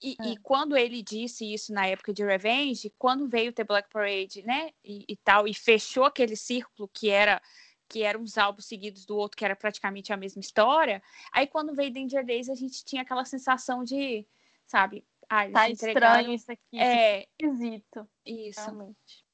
E, 0.00 0.16
é. 0.20 0.28
e, 0.28 0.36
quando 0.38 0.76
ele 0.76 1.02
disse 1.02 1.52
isso 1.52 1.72
na 1.72 1.86
época 1.86 2.12
de 2.12 2.24
Revenge, 2.24 2.94
quando 2.96 3.28
veio 3.28 3.52
The 3.52 3.64
Black 3.64 3.88
Parade, 3.90 4.42
né, 4.42 4.70
e, 4.84 5.04
e, 5.08 5.16
tal, 5.16 5.48
e 5.48 5.54
fechou 5.54 6.04
aquele 6.04 6.36
círculo 6.36 6.88
que 6.88 7.10
era 7.10 7.42
que 7.88 8.02
eram 8.02 8.22
os 8.22 8.36
álbuns 8.36 8.66
seguidos 8.66 9.06
do 9.06 9.16
outro, 9.16 9.36
que 9.36 9.44
era 9.44 9.56
praticamente 9.56 10.12
a 10.12 10.16
mesma 10.16 10.40
história, 10.40 11.02
aí 11.32 11.46
quando 11.46 11.74
veio 11.74 11.92
Danger 11.92 12.24
Days, 12.24 12.48
a 12.48 12.54
gente 12.54 12.84
tinha 12.84 13.02
aquela 13.02 13.24
sensação 13.24 13.82
de, 13.82 14.26
sabe, 14.66 15.04
ah, 15.28 15.48
tá 15.50 15.68
estranho 15.68 16.32
isso 16.32 16.50
aqui, 16.50 16.78
é 16.78 17.26
esquisito. 17.38 18.08
Isso. 18.24 18.60
Realmente. 18.60 19.24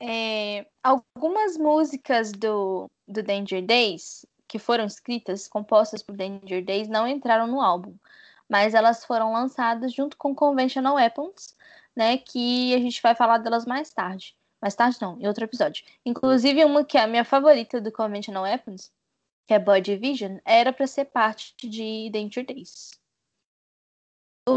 É, 0.00 0.66
algumas 0.82 1.56
músicas 1.56 2.30
do, 2.32 2.88
do 3.06 3.22
Danger 3.22 3.64
Days, 3.64 4.24
que 4.46 4.58
foram 4.58 4.84
escritas, 4.84 5.48
compostas 5.48 6.02
por 6.02 6.16
Danger 6.16 6.64
Days, 6.64 6.88
não 6.88 7.06
entraram 7.06 7.46
no 7.46 7.60
álbum, 7.60 7.96
mas 8.48 8.74
elas 8.74 9.04
foram 9.04 9.32
lançadas 9.32 9.92
junto 9.92 10.16
com 10.16 10.34
Conventional 10.34 10.94
Weapons, 10.94 11.54
né, 11.94 12.16
que 12.16 12.74
a 12.74 12.78
gente 12.78 13.02
vai 13.02 13.14
falar 13.14 13.38
delas 13.38 13.66
mais 13.66 13.90
tarde. 13.90 14.37
Mais 14.60 14.74
tarde 14.74 14.98
não, 15.00 15.20
em 15.20 15.26
outro 15.26 15.44
episódio. 15.44 15.84
Inclusive 16.04 16.64
uma 16.64 16.84
que 16.84 16.98
é 16.98 17.02
a 17.02 17.06
minha 17.06 17.24
favorita 17.24 17.80
do 17.80 17.92
Conventional 17.92 18.42
Weapons, 18.42 18.92
que 19.46 19.54
é 19.54 19.58
Body 19.58 19.96
Vision, 19.96 20.38
era 20.44 20.72
para 20.72 20.86
ser 20.86 21.06
parte 21.06 21.54
de 21.56 22.10
Danger 22.10 22.44
Days. 22.44 22.90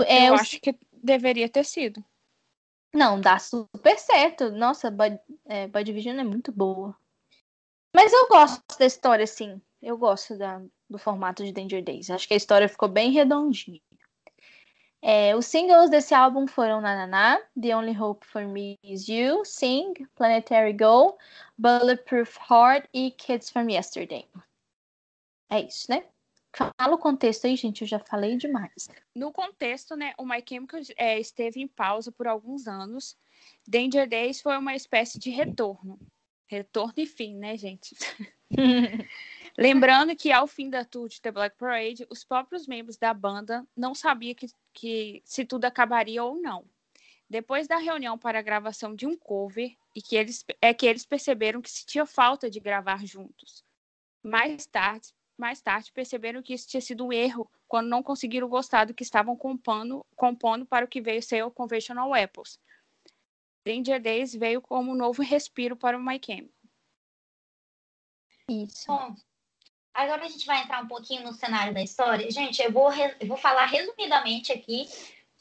É, 0.07 0.29
eu 0.29 0.35
acho 0.35 0.59
que 0.59 0.75
deveria 0.91 1.49
ter 1.49 1.65
sido. 1.65 2.03
Não, 2.93 3.19
dá 3.19 3.39
super 3.39 3.97
certo. 3.97 4.51
Nossa, 4.51 4.91
Bud, 4.91 5.19
é, 5.45 5.63
é 5.63 6.23
muito 6.23 6.51
boa. 6.51 6.95
Mas 7.95 8.11
eu 8.11 8.27
gosto 8.27 8.63
da 8.77 8.85
história, 8.85 9.27
sim. 9.27 9.61
Eu 9.81 9.97
gosto 9.97 10.37
da, 10.37 10.61
do 10.89 10.97
formato 10.97 11.43
de 11.43 11.51
Danger 11.51 11.83
Days. 11.83 12.09
Acho 12.09 12.27
que 12.27 12.33
a 12.33 12.37
história 12.37 12.69
ficou 12.69 12.87
bem 12.87 13.11
redondinha. 13.11 13.81
É, 15.03 15.35
os 15.35 15.47
singles 15.47 15.89
desse 15.89 16.13
álbum 16.13 16.45
foram 16.47 16.79
Nananá, 16.79 17.41
The 17.59 17.75
Only 17.75 17.97
Hope 17.97 18.25
for 18.25 18.45
Me 18.45 18.77
Is 18.83 19.07
You, 19.07 19.43
Sing, 19.43 19.93
Planetary 20.15 20.73
Go, 20.73 21.17
Bulletproof 21.57 22.37
Heart 22.49 22.87
e 22.93 23.09
Kids 23.11 23.49
from 23.49 23.69
Yesterday. 23.69 24.27
É 25.49 25.61
isso, 25.61 25.87
né? 25.89 26.05
Fala 26.53 26.95
o 26.95 26.99
contexto 26.99 27.47
aí, 27.47 27.55
gente, 27.55 27.81
eu 27.81 27.87
já 27.87 27.97
falei 27.97 28.37
demais. 28.37 28.89
No 29.15 29.31
contexto, 29.31 29.95
né, 29.95 30.13
o 30.17 30.25
My 30.25 30.43
Chemical 30.47 30.81
é, 30.97 31.19
esteve 31.19 31.61
em 31.61 31.67
pausa 31.67 32.11
por 32.11 32.27
alguns 32.27 32.67
anos. 32.67 33.17
Danger 33.67 34.07
Days 34.07 34.41
foi 34.41 34.55
uma 34.57 34.75
espécie 34.75 35.17
de 35.17 35.29
retorno. 35.29 35.97
Retorno 36.47 36.93
e 36.97 37.05
fim, 37.07 37.35
né, 37.37 37.57
gente? 37.57 37.95
Lembrando 39.57 40.15
que 40.15 40.31
ao 40.31 40.47
fim 40.47 40.69
da 40.69 40.85
tour 40.85 41.09
de 41.09 41.21
The 41.21 41.31
Black 41.31 41.57
Parade, 41.57 42.07
os 42.09 42.23
próprios 42.23 42.67
membros 42.67 42.97
da 42.97 43.13
banda 43.13 43.67
não 43.75 43.93
sabiam 43.93 44.35
que, 44.35 44.47
que 44.73 45.21
se 45.25 45.45
tudo 45.45 45.65
acabaria 45.65 46.23
ou 46.23 46.35
não. 46.39 46.65
Depois 47.29 47.67
da 47.67 47.77
reunião 47.77 48.17
para 48.17 48.39
a 48.39 48.41
gravação 48.41 48.95
de 48.95 49.05
um 49.05 49.17
cover, 49.17 49.75
e 49.95 50.01
que 50.01 50.15
eles, 50.15 50.45
é 50.61 50.73
que 50.73 50.85
eles 50.85 51.05
perceberam 51.05 51.61
que 51.61 51.69
se 51.69 51.85
tinha 51.85 52.05
falta 52.05 52.49
de 52.49 52.59
gravar 52.59 53.05
juntos. 53.05 53.63
Mais 54.23 54.65
tarde, 54.65 55.13
mais 55.37 55.61
tarde 55.61 55.91
perceberam 55.91 56.41
que 56.41 56.53
isso 56.53 56.67
tinha 56.67 56.81
sido 56.81 57.05
um 57.05 57.13
erro 57.13 57.49
quando 57.67 57.87
não 57.87 58.03
conseguiram 58.03 58.47
gostar 58.47 58.85
do 58.85 58.93
que 58.93 59.03
estavam 59.03 59.35
compondo, 59.35 60.05
compondo 60.15 60.65
para 60.65 60.85
o 60.85 60.87
que 60.87 61.01
veio 61.01 61.21
ser 61.21 61.43
o 61.43 61.51
Conventional 61.51 62.13
Apples. 62.13 62.59
Danger 63.65 64.01
Days 64.01 64.33
veio 64.33 64.61
como 64.61 64.91
um 64.91 64.95
novo 64.95 65.21
respiro 65.21 65.75
para 65.75 65.97
o 65.97 66.03
My 66.03 66.19
Chemical. 66.23 66.53
Isso. 68.49 68.87
Bom, 68.87 69.15
agora 69.93 70.25
a 70.25 70.27
gente 70.27 70.45
vai 70.45 70.62
entrar 70.62 70.84
um 70.84 70.88
pouquinho 70.88 71.23
no 71.23 71.34
cenário 71.34 71.73
da 71.73 71.82
história. 71.82 72.30
Gente, 72.32 72.62
eu 72.62 72.71
vou, 72.71 72.91
eu 72.93 73.27
vou 73.27 73.38
falar 73.38 73.65
resumidamente 73.65 74.51
aqui 74.51 74.88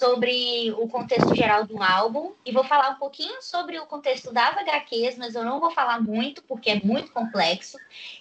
sobre 0.01 0.73
o 0.79 0.89
contexto 0.89 1.35
geral 1.35 1.67
do 1.67 1.83
álbum 1.83 2.33
e 2.45 2.51
vou 2.51 2.65
falar 2.65 2.91
um 2.91 2.95
pouquinho 2.95 3.43
sobre 3.43 3.79
o 3.79 3.85
contexto 3.85 4.33
das 4.33 4.57
HQs, 4.57 5.19
mas 5.19 5.35
eu 5.35 5.45
não 5.45 5.61
vou 5.61 5.71
falar 5.71 6.01
muito 6.01 6.43
porque 6.45 6.71
é 6.71 6.81
muito 6.83 7.13
complexo 7.13 7.77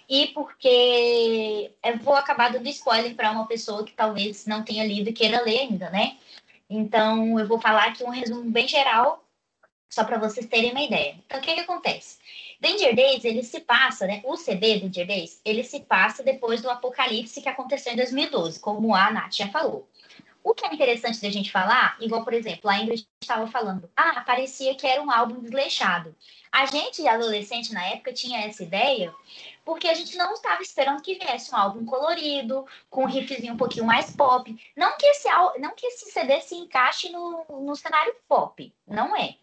e 0.06 0.26
porque 0.28 1.72
eu 1.82 1.96
vou 1.98 2.14
acabar 2.14 2.52
dando 2.52 2.68
spoiler 2.68 3.14
para 3.14 3.30
uma 3.30 3.46
pessoa 3.46 3.82
que 3.82 3.92
talvez 3.92 4.44
não 4.44 4.62
tenha 4.62 4.84
lido 4.84 5.08
e 5.08 5.14
queira 5.14 5.42
ler 5.42 5.60
ainda, 5.60 5.88
né? 5.88 6.18
Então 6.68 7.40
eu 7.40 7.48
vou 7.48 7.58
falar 7.58 7.86
aqui 7.86 8.04
um 8.04 8.10
resumo 8.10 8.50
bem 8.50 8.68
geral 8.68 9.24
só 9.88 10.04
para 10.04 10.18
vocês 10.18 10.46
terem 10.46 10.72
uma 10.72 10.82
ideia. 10.82 11.16
Então 11.26 11.40
o 11.40 11.42
que, 11.42 11.54
que 11.54 11.60
acontece? 11.60 12.18
Danger 12.60 12.94
Days, 12.94 13.24
ele 13.24 13.42
se 13.42 13.60
passa, 13.60 14.06
né? 14.06 14.20
O 14.24 14.36
CD 14.36 14.78
Danger 14.80 15.06
Days, 15.06 15.40
ele 15.44 15.64
se 15.64 15.80
passa 15.80 16.22
depois 16.22 16.60
do 16.60 16.68
apocalipse 16.68 17.40
que 17.40 17.48
aconteceu 17.48 17.92
em 17.92 17.96
2012, 17.96 18.60
como 18.60 18.94
a 18.94 19.10
Nath 19.10 19.34
já 19.34 19.48
falou. 19.48 19.88
O 20.42 20.54
que 20.54 20.64
é 20.64 20.72
interessante 20.72 21.20
da 21.20 21.30
gente 21.30 21.50
falar, 21.50 21.96
igual, 22.00 22.24
por 22.24 22.32
exemplo, 22.32 22.70
a 22.70 22.78
Ingrid 22.78 23.06
estava 23.20 23.46
falando, 23.46 23.90
ah, 23.94 24.22
parecia 24.22 24.74
que 24.74 24.86
era 24.86 25.02
um 25.02 25.10
álbum 25.10 25.40
desleixado. 25.40 26.14
A 26.50 26.66
gente, 26.66 27.06
adolescente 27.06 27.72
na 27.72 27.86
época, 27.86 28.12
tinha 28.12 28.40
essa 28.40 28.62
ideia 28.62 29.14
porque 29.64 29.86
a 29.86 29.94
gente 29.94 30.16
não 30.16 30.32
estava 30.32 30.62
esperando 30.62 31.02
que 31.02 31.14
viesse 31.14 31.54
um 31.54 31.56
álbum 31.56 31.84
colorido, 31.84 32.66
com 32.88 33.04
um 33.04 33.06
riffzinho 33.06 33.54
um 33.54 33.56
pouquinho 33.56 33.84
mais 33.84 34.10
pop. 34.16 34.54
Não 34.76 34.96
que 34.96 35.06
esse, 35.06 35.28
não 35.58 35.74
que 35.74 35.86
esse 35.86 36.10
CD 36.10 36.40
se 36.40 36.56
encaixe 36.56 37.10
no, 37.10 37.44
no 37.48 37.76
cenário 37.76 38.14
pop, 38.26 38.72
não 38.86 39.14
é. 39.14 39.36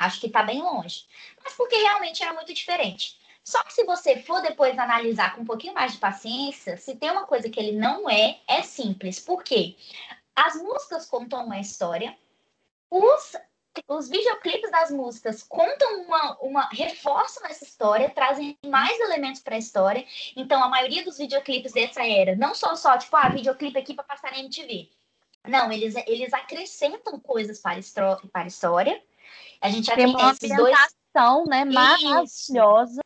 Acho 0.00 0.20
que 0.20 0.26
está 0.26 0.42
bem 0.42 0.62
longe. 0.62 1.04
Mas 1.42 1.54
porque 1.54 1.76
realmente 1.76 2.22
era 2.22 2.32
muito 2.32 2.52
diferente. 2.52 3.18
Só 3.44 3.62
que 3.62 3.72
se 3.72 3.84
você 3.84 4.20
for 4.22 4.42
depois 4.42 4.76
analisar 4.76 5.34
com 5.34 5.42
um 5.42 5.46
pouquinho 5.46 5.74
mais 5.74 5.92
de 5.92 5.98
paciência, 5.98 6.76
se 6.76 6.96
tem 6.96 7.10
uma 7.10 7.26
coisa 7.26 7.48
que 7.48 7.60
ele 7.60 7.78
não 7.78 8.10
é, 8.10 8.40
é 8.48 8.62
simples. 8.62 9.20
Por 9.20 9.44
quê? 9.44 9.76
As 10.34 10.56
músicas 10.56 11.06
contam 11.06 11.44
uma 11.44 11.60
história, 11.60 12.16
os, 12.90 13.36
os 13.88 14.08
videoclipes 14.08 14.70
das 14.70 14.90
músicas 14.90 15.42
contam 15.42 16.02
uma, 16.02 16.38
uma. 16.40 16.68
reforçam 16.70 17.46
essa 17.46 17.64
história, 17.64 18.10
trazem 18.10 18.58
mais 18.66 18.98
elementos 18.98 19.40
para 19.40 19.54
a 19.54 19.58
história. 19.58 20.04
Então, 20.34 20.62
a 20.62 20.68
maioria 20.68 21.04
dos 21.04 21.18
videoclipes 21.18 21.72
dessa 21.72 22.04
era, 22.04 22.34
não 22.34 22.54
só 22.54 22.74
só, 22.74 22.98
tipo, 22.98 23.16
ah, 23.16 23.28
videoclipe 23.28 23.78
aqui 23.78 23.94
para 23.94 24.04
passar 24.04 24.32
na 24.32 24.40
MTV. 24.40 24.90
Não, 25.46 25.70
eles, 25.70 25.94
eles 26.06 26.32
acrescentam 26.32 27.20
coisas 27.20 27.60
para, 27.60 27.80
para 28.32 28.42
a 28.42 28.46
história. 28.46 29.00
A 29.60 29.70
gente 29.70 29.86
já 29.86 29.94
tem, 29.94 30.14
tem 30.14 30.30
esses 30.30 30.56
dois. 30.56 30.76
Né, 31.48 31.64
maravilhosa. 31.64 33.00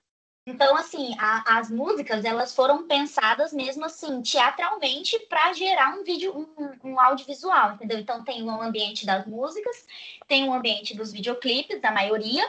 Então, 0.46 0.74
assim, 0.76 1.14
a, 1.16 1.58
as 1.58 1.70
músicas, 1.70 2.24
elas 2.24 2.54
foram 2.54 2.86
pensadas 2.86 3.52
mesmo 3.52 3.84
assim, 3.84 4.20
teatralmente, 4.20 5.18
para 5.28 5.52
gerar 5.52 5.94
um 5.94 6.02
vídeo, 6.02 6.34
um, 6.36 6.90
um, 6.90 7.00
audiovisual, 7.00 7.74
entendeu? 7.74 7.98
Então, 7.98 8.24
tem 8.24 8.42
um 8.42 8.60
ambiente 8.60 9.06
das 9.06 9.26
músicas, 9.26 9.86
tem 10.26 10.44
um 10.44 10.52
ambiente 10.52 10.96
dos 10.96 11.12
videoclipes, 11.12 11.80
da 11.80 11.92
maioria, 11.92 12.44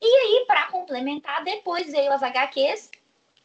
e 0.00 0.06
aí, 0.06 0.44
para 0.46 0.66
complementar, 0.66 1.42
depois 1.42 1.90
veio 1.90 2.12
as 2.12 2.22
HQs. 2.22 2.90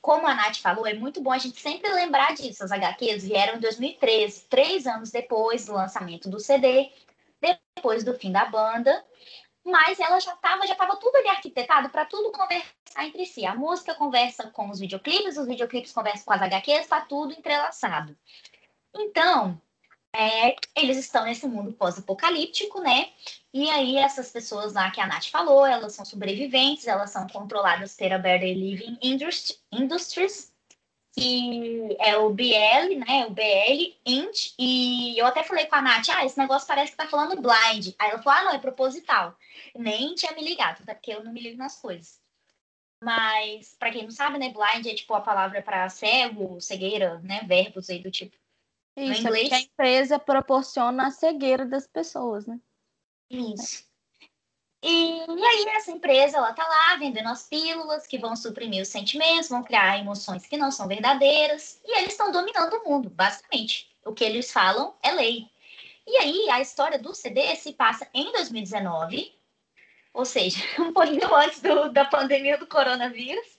Como 0.02 0.28
a 0.28 0.36
Nath 0.36 0.58
falou, 0.58 0.86
é 0.86 0.94
muito 0.94 1.22
bom 1.22 1.32
a 1.32 1.38
gente 1.38 1.62
sempre 1.62 1.90
lembrar 1.94 2.34
disso. 2.36 2.64
As 2.64 2.74
HQs 2.74 3.24
vieram 3.24 3.56
em 3.56 3.60
2013, 3.62 4.48
três 4.50 4.86
anos 4.86 5.12
depois 5.12 5.66
do 5.66 5.74
lançamento 5.74 6.30
do 6.30 6.42
CD, 6.42 6.92
depois 7.40 8.04
do 8.04 8.14
fim 8.14 8.32
da 8.32 8.44
banda 8.46 9.04
mas 9.66 10.00
ela 10.00 10.20
já 10.20 10.34
estava 10.34 10.68
já 10.68 10.76
tava 10.76 10.96
tudo 10.98 11.16
ali 11.16 11.30
arquitetado 11.30 11.90
para 11.90 12.06
tudo 12.06 12.32
conversar 12.32 13.06
entre 13.06 13.26
si. 13.26 13.46
A 13.46 13.56
música 13.56 13.96
conversa 13.96 14.50
com 14.50 14.70
os 14.70 14.80
videoclipes, 14.80 15.38
os 15.38 15.48
videoclipes 15.48 15.94
conversam 15.94 16.26
com 16.26 16.34
as 16.34 16.42
HQs, 16.42 16.82
está 16.82 17.02
tudo 17.02 17.34
entrelaçado. 17.34 18.16
Então, 18.94 19.60
é, 20.16 20.56
eles 20.76 20.98
estão 20.98 21.24
nesse 21.24 21.48
mundo 21.48 21.74
pós-apocalíptico, 21.74 22.80
né? 22.82 23.10
E 23.52 23.70
aí, 23.70 23.98
essas 23.98 24.32
pessoas 24.32 24.74
lá 24.74 24.92
que 24.92 25.02
a 25.02 25.08
Nath 25.08 25.26
falou, 25.26 25.66
elas 25.66 25.94
são 25.94 26.06
sobreviventes, 26.06 26.88
elas 26.88 27.10
são 27.10 27.28
controladas 27.28 27.96
pela 27.96 28.20
Better 28.20 28.56
Living 28.56 28.98
Industries, 29.02 30.53
que 31.14 31.96
é 32.00 32.18
o 32.18 32.32
BL, 32.32 32.98
né? 33.06 33.26
O 33.28 33.30
BL, 33.30 33.96
INT, 34.06 34.56
e 34.58 35.18
eu 35.18 35.26
até 35.28 35.44
falei 35.44 35.68
com 35.68 35.76
a 35.76 35.82
Nath, 35.82 36.10
ah, 36.10 36.26
esse 36.26 36.38
negócio 36.38 36.68
parece 36.68 36.92
que 36.92 36.98
tá 36.98 37.08
falando 37.08 37.40
blind. 37.40 37.94
Aí 38.00 38.10
ela 38.10 38.22
falou, 38.22 38.40
ah, 38.40 38.44
não, 38.46 38.54
é 38.54 38.60
proposital. 38.60 39.38
Nem 39.76 40.16
tinha 40.16 40.32
me 40.34 40.44
ligado, 40.44 40.82
até 40.82 40.94
porque 40.94 41.14
eu 41.14 41.24
não 41.24 41.32
me 41.32 41.42
ligo 41.42 41.58
nas 41.58 41.80
coisas. 41.80 42.20
Mas, 43.02 43.76
para 43.78 43.92
quem 43.92 44.04
não 44.04 44.12
sabe, 44.12 44.40
né, 44.40 44.50
blind 44.50 44.88
é 44.88 44.96
tipo 44.96 45.14
a 45.14 45.22
palavra 45.22 45.62
para 45.62 45.88
cego, 45.90 46.60
cegueira, 46.60 47.20
né? 47.20 47.44
Verbos 47.46 47.90
aí 47.90 48.00
do 48.00 48.10
tipo. 48.10 48.36
Isso, 48.96 49.24
no 49.24 49.36
é 49.36 49.42
inglês. 49.42 49.52
a 49.52 49.60
empresa 49.60 50.20
proporciona 50.20 51.08
a 51.08 51.12
cegueira 51.12 51.66
das 51.66 51.86
pessoas, 51.86 52.48
né? 52.48 52.60
Isso. 53.30 53.86
E, 54.86 55.24
e, 55.26 55.46
aí 55.46 55.66
essa 55.70 55.92
empresa, 55.92 56.38
ela 56.38 56.52
tá 56.52 56.68
lá 56.68 56.98
vendendo 56.98 57.30
as 57.30 57.48
pílulas 57.48 58.06
que 58.06 58.18
vão 58.18 58.36
suprimir 58.36 58.82
os 58.82 58.90
sentimentos, 58.90 59.48
vão 59.48 59.64
criar 59.64 59.98
emoções 59.98 60.46
que 60.46 60.58
não 60.58 60.72
são 60.72 60.90
verdadeiras, 60.90 61.80
e 61.86 61.98
eles 62.00 62.12
estão 62.12 62.32
dominando 62.32 62.74
o 62.74 62.90
mundo, 62.90 63.10
basicamente. 63.10 63.90
O 64.06 64.14
que 64.14 64.26
eles 64.26 64.52
falam 64.52 64.94
é 65.02 65.14
lei. 65.14 65.48
E 66.06 66.18
aí 66.18 66.50
a 66.50 66.60
história 66.60 67.00
do 67.00 67.16
CD 67.16 67.56
se 67.56 67.72
passa 67.72 68.06
em 68.14 68.30
2019, 68.34 69.34
ou 70.14 70.26
seja, 70.26 70.60
um 70.78 70.92
pouquinho 70.92 71.34
antes 71.34 71.62
do, 71.62 71.90
da 71.90 72.04
pandemia 72.04 72.58
do 72.58 72.68
coronavírus. 72.68 73.58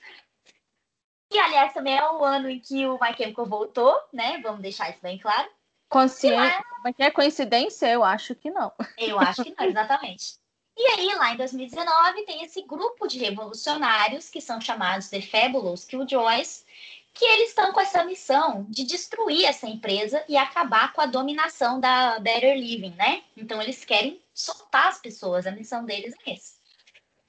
E 1.32 1.38
aliás, 1.38 1.72
também 1.72 1.96
é 1.96 2.10
o 2.10 2.22
ano 2.22 2.50
em 2.50 2.60
que 2.60 2.86
o 2.86 2.98
My 3.00 3.16
Chemical 3.16 3.46
voltou, 3.46 3.98
né? 4.12 4.38
Vamos 4.42 4.60
deixar 4.60 4.90
isso 4.90 5.00
bem 5.00 5.18
claro. 5.18 5.50
Consciência, 5.88 6.62
mas 6.82 6.94
é 6.98 7.10
coincidência? 7.10 7.86
Eu 7.86 8.04
acho 8.04 8.34
que 8.34 8.50
não. 8.50 8.70
Eu 8.98 9.18
acho 9.18 9.42
que 9.42 9.54
não, 9.58 9.64
exatamente. 9.66 10.43
E 10.76 10.86
aí, 10.86 11.14
lá 11.14 11.32
em 11.32 11.36
2019, 11.36 12.24
tem 12.24 12.42
esse 12.42 12.62
grupo 12.62 13.06
de 13.06 13.18
revolucionários, 13.18 14.28
que 14.28 14.40
são 14.40 14.60
chamados 14.60 15.08
The 15.08 15.20
Fabulous 15.20 15.84
Killjoys, 15.84 16.64
que 17.12 17.24
eles 17.24 17.50
estão 17.50 17.72
com 17.72 17.80
essa 17.80 18.04
missão 18.04 18.66
de 18.68 18.84
destruir 18.84 19.46
essa 19.46 19.68
empresa 19.68 20.24
e 20.28 20.36
acabar 20.36 20.92
com 20.92 21.00
a 21.00 21.06
dominação 21.06 21.78
da 21.78 22.18
Better 22.18 22.56
Living, 22.56 22.94
né? 22.96 23.22
Então, 23.36 23.62
eles 23.62 23.84
querem 23.84 24.20
soltar 24.34 24.88
as 24.88 24.98
pessoas, 24.98 25.46
a 25.46 25.52
missão 25.52 25.84
deles 25.84 26.12
é 26.26 26.32
essa. 26.32 26.54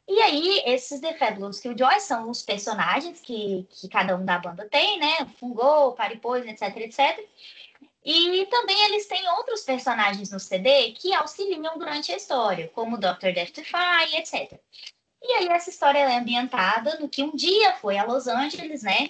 E 0.08 0.22
aí, 0.22 0.64
esses 0.66 1.00
The 1.00 1.16
Fabulous 1.16 1.60
Killjoys 1.60 2.04
são 2.04 2.30
os 2.30 2.42
personagens 2.42 3.22
que, 3.22 3.68
que 3.70 3.88
cada 3.88 4.16
um 4.16 4.26
da 4.26 4.40
banda 4.40 4.68
tem, 4.70 5.00
né? 5.00 5.26
Fungou, 5.40 5.94
Paripoise, 5.94 6.50
etc, 6.50 6.78
etc. 6.78 7.20
E 8.06 8.46
também 8.46 8.80
eles 8.86 9.08
têm 9.08 9.28
outros 9.32 9.62
personagens 9.62 10.30
no 10.30 10.40
CD 10.40 10.92
que 10.92 11.12
auxiliam 11.12 11.76
durante 11.76 12.12
a 12.14 12.16
história, 12.16 12.70
como 12.76 12.96
o 12.96 13.00
Dr. 13.00 13.34
Deathfly, 13.34 14.16
etc. 14.18 14.60
E 15.24 15.34
aí 15.34 15.48
essa 15.48 15.72
história 15.72 15.98
é 15.98 16.18
ambientada 16.18 17.00
no 17.00 17.10
que 17.10 17.24
um 17.24 17.36
dia 17.36 17.74
foi 17.78 17.98
a 17.98 18.04
Los 18.04 18.28
Angeles, 18.28 18.84
né? 18.84 19.10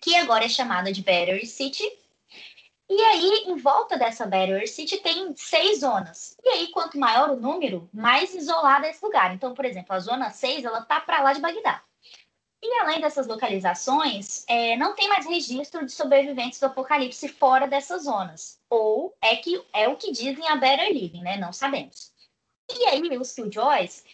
Que 0.00 0.14
agora 0.14 0.44
é 0.44 0.48
chamada 0.48 0.92
de 0.92 1.02
Battery 1.02 1.44
City. 1.44 1.82
E 2.88 3.02
aí, 3.02 3.44
em 3.48 3.56
volta 3.56 3.98
dessa 3.98 4.24
Battery 4.24 4.68
City, 4.68 4.98
tem 4.98 5.34
seis 5.36 5.80
zonas. 5.80 6.36
E 6.44 6.48
aí, 6.50 6.68
quanto 6.68 7.00
maior 7.00 7.30
o 7.30 7.40
número, 7.40 7.90
mais 7.92 8.32
isolado 8.32 8.86
é 8.86 8.90
esse 8.90 9.04
lugar. 9.04 9.34
Então, 9.34 9.54
por 9.54 9.64
exemplo, 9.64 9.92
a 9.92 9.98
zona 9.98 10.30
6, 10.30 10.64
ela 10.64 10.82
tá 10.82 11.00
para 11.00 11.20
lá 11.20 11.32
de 11.32 11.40
Bagdá. 11.40 11.82
E 12.62 12.80
além 12.80 13.00
dessas 13.00 13.26
localizações, 13.26 14.44
é, 14.48 14.76
não 14.76 14.94
tem 14.94 15.08
mais 15.08 15.26
registro 15.26 15.84
de 15.84 15.92
sobreviventes 15.92 16.58
do 16.58 16.66
apocalipse 16.66 17.28
fora 17.28 17.66
dessas 17.66 18.04
zonas. 18.04 18.58
Ou 18.70 19.14
é 19.20 19.36
que 19.36 19.62
é 19.72 19.88
o 19.88 19.96
que 19.96 20.10
dizem 20.10 20.48
a 20.48 20.56
Better 20.56 20.90
Living, 20.92 21.20
né? 21.20 21.36
Não 21.36 21.52
sabemos. 21.52 22.12
E 22.68 22.86
aí, 22.86 23.16
os 23.18 23.32
Killjoys, 23.32 24.04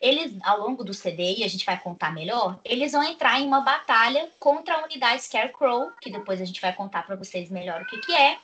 eles, 0.00 0.36
ao 0.42 0.58
longo 0.58 0.84
do 0.84 0.92
CD, 0.92 1.36
e 1.36 1.44
a 1.44 1.48
gente 1.48 1.64
vai 1.64 1.80
contar 1.80 2.12
melhor, 2.12 2.60
eles 2.64 2.92
vão 2.92 3.02
entrar 3.04 3.40
em 3.40 3.46
uma 3.46 3.60
batalha 3.60 4.30
contra 4.38 4.74
a 4.74 4.84
unidade 4.84 5.22
Scarecrow, 5.22 5.92
que 6.00 6.10
depois 6.10 6.40
a 6.40 6.44
gente 6.44 6.60
vai 6.60 6.74
contar 6.74 7.06
para 7.06 7.16
vocês 7.16 7.48
melhor 7.50 7.82
o 7.82 7.86
que, 7.86 7.98
que 7.98 8.12
é. 8.12 8.38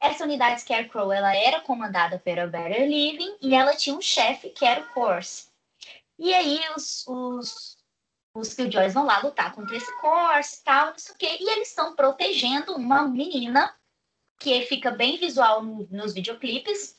Essa 0.00 0.24
unidade 0.24 0.62
Scarecrow, 0.62 1.12
ela 1.12 1.34
era 1.34 1.60
comandada 1.60 2.18
pela 2.18 2.46
Better 2.46 2.88
Living 2.88 3.36
e 3.40 3.54
ela 3.54 3.76
tinha 3.76 3.94
um 3.94 4.00
chefe 4.00 4.50
que 4.50 4.64
era 4.64 4.80
o 4.80 4.88
Corse. 4.88 5.48
E 6.18 6.34
aí, 6.34 6.60
os, 6.76 7.06
os 7.06 7.79
os 8.34 8.54
Killjoys 8.54 8.94
vão 8.94 9.04
lá 9.04 9.18
lutar 9.18 9.52
contra 9.52 9.76
esse 9.76 9.94
Corse 10.00 10.60
e 10.60 10.64
tal, 10.64 10.90
não 10.90 10.98
sei 10.98 11.14
o 11.14 11.18
quê, 11.18 11.36
e 11.40 11.50
eles 11.50 11.68
estão 11.68 11.94
protegendo 11.94 12.74
uma 12.74 13.06
menina 13.06 13.74
que 14.38 14.62
fica 14.62 14.90
bem 14.90 15.18
visual 15.18 15.62
no, 15.62 15.86
nos 15.90 16.14
videoclipes 16.14 16.96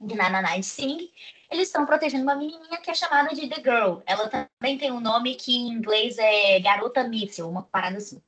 de 0.00 0.14
Nananai 0.14 0.62
Sing. 0.62 1.10
Eles 1.50 1.68
estão 1.68 1.86
protegendo 1.86 2.22
uma 2.22 2.34
menininha 2.34 2.80
que 2.80 2.90
é 2.90 2.94
chamada 2.94 3.34
de 3.34 3.48
The 3.48 3.56
Girl. 3.56 4.00
Ela 4.06 4.28
também 4.28 4.78
tem 4.78 4.92
um 4.92 5.00
nome 5.00 5.34
que 5.34 5.54
em 5.54 5.68
inglês 5.68 6.18
é 6.18 6.60
Garota 6.60 7.04
Míssil, 7.04 7.48
uma 7.48 7.62
parada 7.62 7.98
assim. 7.98 8.22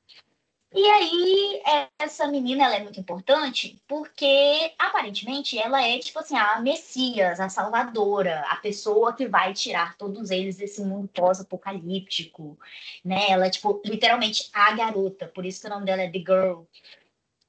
E 0.79 0.87
aí, 0.91 1.62
essa 1.99 2.29
menina, 2.29 2.65
ela 2.65 2.77
é 2.77 2.83
muito 2.83 3.01
importante 3.01 3.83
porque, 3.89 4.75
aparentemente, 4.79 5.59
ela 5.59 5.83
é, 5.83 5.99
tipo 5.99 6.19
assim, 6.19 6.37
a 6.37 6.61
Messias, 6.61 7.41
a 7.41 7.49
Salvadora, 7.49 8.41
a 8.51 8.57
pessoa 8.57 9.15
que 9.15 9.27
vai 9.27 9.55
tirar 9.55 9.97
todos 9.97 10.31
eles 10.31 10.59
desse 10.59 10.83
mundo 10.83 11.09
pós-apocalíptico, 11.09 12.59
né? 13.03 13.31
Ela 13.31 13.47
é, 13.47 13.51
tipo, 13.51 13.81
literalmente 13.87 14.51
a 14.53 14.71
garota, 14.75 15.27
por 15.29 15.47
isso 15.47 15.62
que 15.62 15.67
o 15.67 15.71
nome 15.71 15.87
dela 15.87 16.03
é 16.03 16.11
The 16.11 16.19
Girl. 16.19 16.65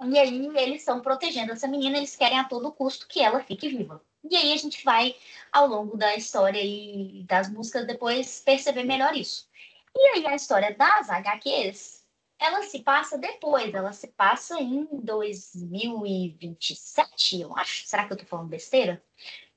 E 0.06 0.18
aí, 0.18 0.48
eles 0.56 0.80
estão 0.80 1.02
protegendo 1.02 1.52
essa 1.52 1.68
menina, 1.68 1.98
eles 1.98 2.16
querem 2.16 2.40
a 2.40 2.46
todo 2.46 2.72
custo 2.72 3.10
que 3.10 3.20
ela 3.20 3.44
fique 3.44 3.68
viva. 3.68 4.02
E 4.32 4.38
aí, 4.38 4.54
a 4.54 4.58
gente 4.58 4.86
vai, 4.86 5.13
ao 5.52 5.68
longo 5.68 5.98
da 5.98 6.16
história 6.16 6.62
e 6.63 7.26
das 7.28 7.50
músicas, 7.50 7.86
depois 7.86 8.42
perceber 8.46 8.86
melhor 8.86 9.13
isso. 9.18 9.50
E 9.94 10.00
aí, 10.16 10.28
a 10.28 10.36
história 10.36 10.74
das 10.74 11.10
HQs 11.10 11.97
ela 12.39 12.63
se 12.63 12.80
passa 12.80 13.17
depois, 13.17 13.73
ela 13.73 13.91
se 13.93 14.08
passa 14.08 14.60
em 14.60 14.86
2027, 15.02 17.41
eu 17.41 17.56
acho. 17.58 17.88
Será 17.88 18.06
que 18.06 18.13
eu 18.13 18.17
tô 18.17 18.26
falando 18.26 18.50
besteira? 18.50 19.04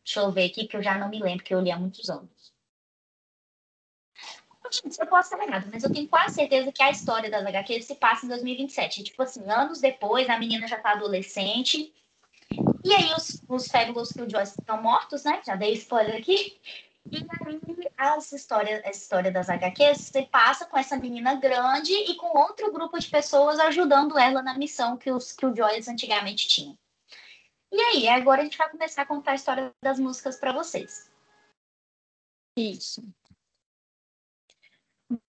Deixa 0.04 0.20
eu 0.20 0.30
ver 0.30 0.46
aqui, 0.46 0.66
que 0.66 0.76
eu 0.76 0.82
já 0.82 0.96
não 0.98 1.08
me 1.08 1.20
lembro, 1.20 1.44
que 1.44 1.54
eu 1.54 1.60
li 1.60 1.70
há 1.70 1.78
muitos 1.78 2.08
anos. 2.08 2.50
Eu 4.98 5.06
posso 5.08 5.34
estar 5.34 5.46
errado, 5.46 5.68
mas 5.72 5.82
eu 5.82 5.92
tenho 5.92 6.08
quase 6.08 6.36
certeza 6.36 6.70
que 6.70 6.82
a 6.82 6.90
história 6.90 7.28
das 7.28 7.44
HQs 7.44 7.86
se 7.86 7.96
passa 7.96 8.24
em 8.24 8.28
2027. 8.28 9.02
Tipo 9.02 9.22
assim, 9.22 9.42
anos 9.50 9.80
depois, 9.80 10.30
a 10.30 10.38
menina 10.38 10.68
já 10.68 10.78
tá 10.78 10.92
adolescente. 10.92 11.92
E 12.84 12.94
aí 12.94 13.12
os, 13.12 13.42
os 13.48 13.66
Fabulous 13.66 14.12
Killjoys 14.12 14.56
estão 14.56 14.80
mortos, 14.80 15.24
né? 15.24 15.42
Já 15.44 15.56
dei 15.56 15.72
spoiler 15.72 16.16
aqui. 16.16 16.56
E 17.06 17.16
aí, 17.16 17.60
as 17.96 18.32
histórias, 18.32 18.84
a 18.84 18.90
história 18.90 19.32
das 19.32 19.48
HQs 19.48 19.98
se 19.98 20.22
passa 20.26 20.66
com 20.66 20.76
essa 20.76 20.96
menina 20.96 21.34
grande 21.34 21.92
e 21.92 22.14
com 22.16 22.38
outro 22.38 22.72
grupo 22.72 22.98
de 22.98 23.08
pessoas 23.08 23.58
ajudando 23.58 24.18
ela 24.18 24.42
na 24.42 24.56
missão 24.56 24.96
que 24.96 25.10
os 25.10 25.32
que 25.32 25.46
o 25.46 25.54
Joyce 25.54 25.90
antigamente 25.90 26.46
tinha. 26.48 26.78
E 27.72 27.80
aí, 27.80 28.08
agora 28.08 28.40
a 28.42 28.44
gente 28.44 28.58
vai 28.58 28.68
começar 28.68 29.02
a 29.02 29.06
contar 29.06 29.32
a 29.32 29.36
história 29.36 29.72
das 29.82 29.98
músicas 29.98 30.36
para 30.36 30.52
vocês. 30.52 31.10
Isso. 32.56 33.02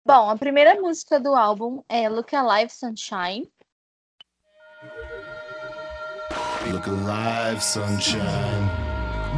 Bom, 0.04 0.30
a 0.30 0.36
primeira 0.36 0.80
música 0.80 1.18
do 1.18 1.34
álbum 1.34 1.82
é 1.88 2.08
Look 2.08 2.34
Alive 2.34 2.70
Sunshine. 2.70 3.50
Look 6.70 6.88
Alive 6.88 7.60
Sunshine. 7.60 8.65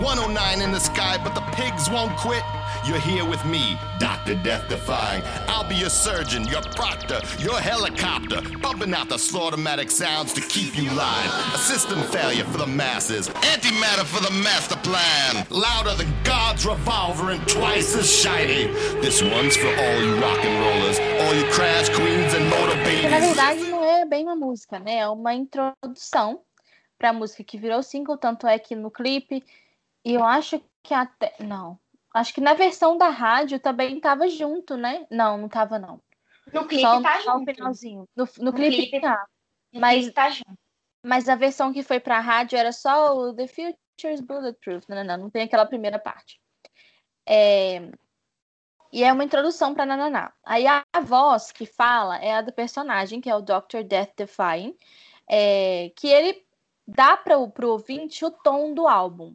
109 0.00 0.62
in 0.62 0.70
the 0.70 0.78
sky, 0.78 1.18
but 1.22 1.34
the 1.34 1.40
pigs 1.52 1.90
won't 1.90 2.16
quit. 2.16 2.42
You're 2.87 3.00
here 3.00 3.24
with 3.24 3.44
me, 3.44 3.76
Dr. 3.98 4.34
Death 4.37 4.68
Defying. 4.68 5.22
I'll 5.48 5.68
be 5.68 5.74
your 5.74 5.90
surgeon, 5.90 6.44
your 6.46 6.62
proctor, 6.62 7.20
your 7.38 7.58
helicopter, 7.58 8.40
bumping 8.61 8.94
out 8.94 9.08
the 9.08 9.16
slaughtermatic 9.16 9.90
sounds 9.90 10.32
to 10.34 10.40
keep 10.40 10.76
you 10.76 10.90
live. 10.92 11.54
A 11.54 11.58
system 11.58 12.00
failure 12.04 12.44
for 12.44 12.58
the 12.58 12.66
masses, 12.66 13.28
antimatter 13.28 14.04
for 14.04 14.22
the 14.22 14.30
master 14.42 14.76
plan. 14.76 15.46
Louder 15.50 15.94
than 15.96 16.12
God's 16.22 16.64
revolver 16.64 17.30
and 17.30 17.46
twice 17.48 17.96
as 17.96 18.08
shiny. 18.08 18.66
This 19.02 19.20
one's 19.20 19.56
for 19.56 19.68
all 19.68 20.00
you 20.00 20.14
rock 20.20 20.44
and 20.44 20.64
rollers, 20.64 20.98
all 20.98 21.34
you 21.34 21.44
crash 21.50 21.88
queens 21.88 22.32
and 22.34 22.48
motor 22.48 22.76
babies. 22.84 23.11
Na 23.11 23.18
verdade, 23.18 23.64
não 23.64 23.84
é 23.84 24.04
bem 24.04 24.24
uma 24.24 24.37
música, 24.37 24.78
né? 24.78 24.98
É 24.98 25.08
uma 25.08 25.34
introdução 25.34 26.40
para 26.96 27.11
a 27.11 27.12
música 27.12 27.42
que 27.42 27.58
virou 27.58 27.82
single, 27.82 28.16
tanto 28.16 28.46
é 28.46 28.58
que 28.58 28.74
no 28.74 28.90
clipe 28.90 29.44
E 30.04 30.14
eu 30.14 30.24
acho 30.24 30.61
que 30.82 30.94
até. 30.94 31.34
Não. 31.40 31.78
Acho 32.14 32.32
que 32.32 32.40
na 32.40 32.54
versão 32.54 32.96
da 32.96 33.08
rádio 33.08 33.61
também 33.61 34.00
tava 34.00 34.28
junto, 34.28 34.76
né? 34.76 35.06
Não, 35.11 35.37
não 35.37 35.48
tava, 35.48 35.78
não. 35.78 36.00
No 36.52 36.66
clipe 36.66 36.82
só, 36.82 37.02
tá 37.02 37.20
só 37.20 37.38
junto. 37.38 37.54
finalzinho. 37.54 38.08
No, 38.16 38.24
no, 38.38 38.44
no 38.44 38.52
clipe, 38.52 38.76
clipe 38.76 39.00
tá. 39.00 39.26
Mas, 39.72 39.98
clipe 40.00 40.14
tá 40.14 40.30
junto. 40.30 40.58
mas 41.02 41.28
a 41.28 41.34
versão 41.34 41.72
que 41.72 41.82
foi 41.82 42.00
pra 42.00 42.20
rádio 42.20 42.58
era 42.58 42.72
só 42.72 43.14
o 43.14 43.34
The 43.34 43.46
Future's 43.46 44.20
Bulletproof. 44.20 44.88
Não, 44.88 44.96
não, 44.96 45.04
não. 45.04 45.18
Não 45.24 45.30
tem 45.30 45.42
aquela 45.42 45.66
primeira 45.66 45.98
parte. 45.98 46.40
É... 47.26 47.90
E 48.90 49.04
é 49.04 49.12
uma 49.12 49.24
introdução 49.24 49.74
para 49.74 49.84
Nananá. 49.84 50.32
Aí 50.42 50.66
a, 50.66 50.82
a, 50.90 51.00
voz 51.00 51.52
que 51.52 51.66
fala 51.66 52.16
é 52.16 52.32
a 52.32 52.40
do 52.40 52.50
personagem, 52.50 53.20
que 53.20 53.28
é 53.28 53.37
o 53.37 53.42
Dr. 53.42 53.82
Death 53.87 54.14
Defying, 54.16 54.74
é, 55.28 55.92
que 55.94 56.08
ele 56.08 56.42
dá 56.87 57.14
para 57.14 57.38
o 57.38 57.52
ouvinte 57.66 58.24
o 58.24 58.30
tom 58.30 58.72
do 58.72 58.88
álbum 58.88 59.34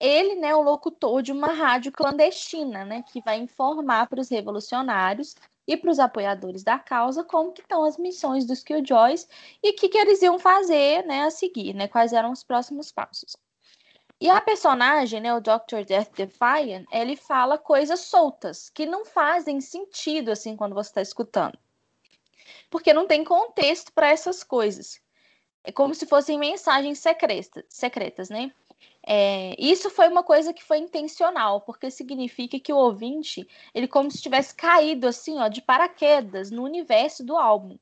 ele 0.00 0.36
né, 0.36 0.48
é 0.48 0.56
o 0.56 0.62
locutor 0.62 1.22
de 1.22 1.32
uma 1.32 1.48
rádio 1.48 1.90
clandestina, 1.90 2.84
né, 2.84 3.02
que 3.02 3.20
vai 3.20 3.38
informar 3.38 4.06
para 4.08 4.20
os 4.20 4.28
revolucionários 4.28 5.34
e 5.66 5.76
para 5.76 5.90
os 5.90 5.98
apoiadores 5.98 6.62
da 6.62 6.78
causa 6.78 7.24
como 7.24 7.52
que 7.52 7.60
estão 7.60 7.84
as 7.84 7.98
missões 7.98 8.46
dos 8.46 8.62
Killjoys 8.62 9.28
e 9.62 9.70
o 9.70 9.74
que, 9.74 9.88
que 9.88 9.98
eles 9.98 10.22
iam 10.22 10.38
fazer 10.38 11.04
né, 11.04 11.24
a 11.24 11.30
seguir, 11.30 11.74
né, 11.74 11.88
quais 11.88 12.12
eram 12.12 12.30
os 12.30 12.44
próximos 12.44 12.92
passos. 12.92 13.36
E 14.20 14.28
a 14.28 14.40
personagem, 14.40 15.20
né, 15.20 15.32
o 15.32 15.40
Dr. 15.40 15.84
Death 15.86 16.12
Defiant, 16.14 16.86
ele 16.90 17.14
fala 17.14 17.56
coisas 17.56 18.00
soltas, 18.00 18.68
que 18.68 18.84
não 18.84 19.04
fazem 19.04 19.60
sentido 19.60 20.30
assim 20.30 20.56
quando 20.56 20.74
você 20.74 20.90
está 20.90 21.02
escutando. 21.02 21.56
Porque 22.68 22.92
não 22.92 23.06
tem 23.06 23.22
contexto 23.22 23.92
para 23.92 24.08
essas 24.08 24.42
coisas. 24.42 25.00
É 25.62 25.70
como 25.70 25.94
se 25.94 26.06
fossem 26.06 26.38
mensagens 26.38 26.98
secretas, 26.98 27.64
secretas 27.68 28.28
né? 28.28 28.52
É, 29.06 29.54
isso 29.58 29.88
foi 29.90 30.08
uma 30.08 30.22
coisa 30.22 30.52
que 30.52 30.62
foi 30.62 30.78
intencional, 30.78 31.62
porque 31.62 31.90
significa 31.90 32.60
que 32.60 32.72
o 32.72 32.76
ouvinte, 32.76 33.48
ele 33.74 33.88
como 33.88 34.10
se 34.10 34.20
tivesse 34.20 34.54
caído 34.54 35.06
assim, 35.06 35.38
ó, 35.38 35.48
de 35.48 35.62
paraquedas 35.62 36.50
no 36.50 36.62
universo 36.62 37.24
do 37.24 37.36
álbum. 37.36 37.78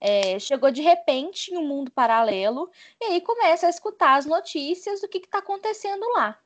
É, 0.00 0.38
chegou 0.38 0.70
de 0.70 0.82
repente 0.82 1.54
em 1.54 1.56
um 1.56 1.66
mundo 1.66 1.90
paralelo 1.90 2.70
e 3.00 3.04
aí 3.04 3.20
começa 3.20 3.66
a 3.66 3.70
escutar 3.70 4.16
as 4.16 4.26
notícias 4.26 5.00
do 5.00 5.08
que 5.08 5.18
está 5.18 5.38
acontecendo 5.38 6.04
lá. 6.14 6.38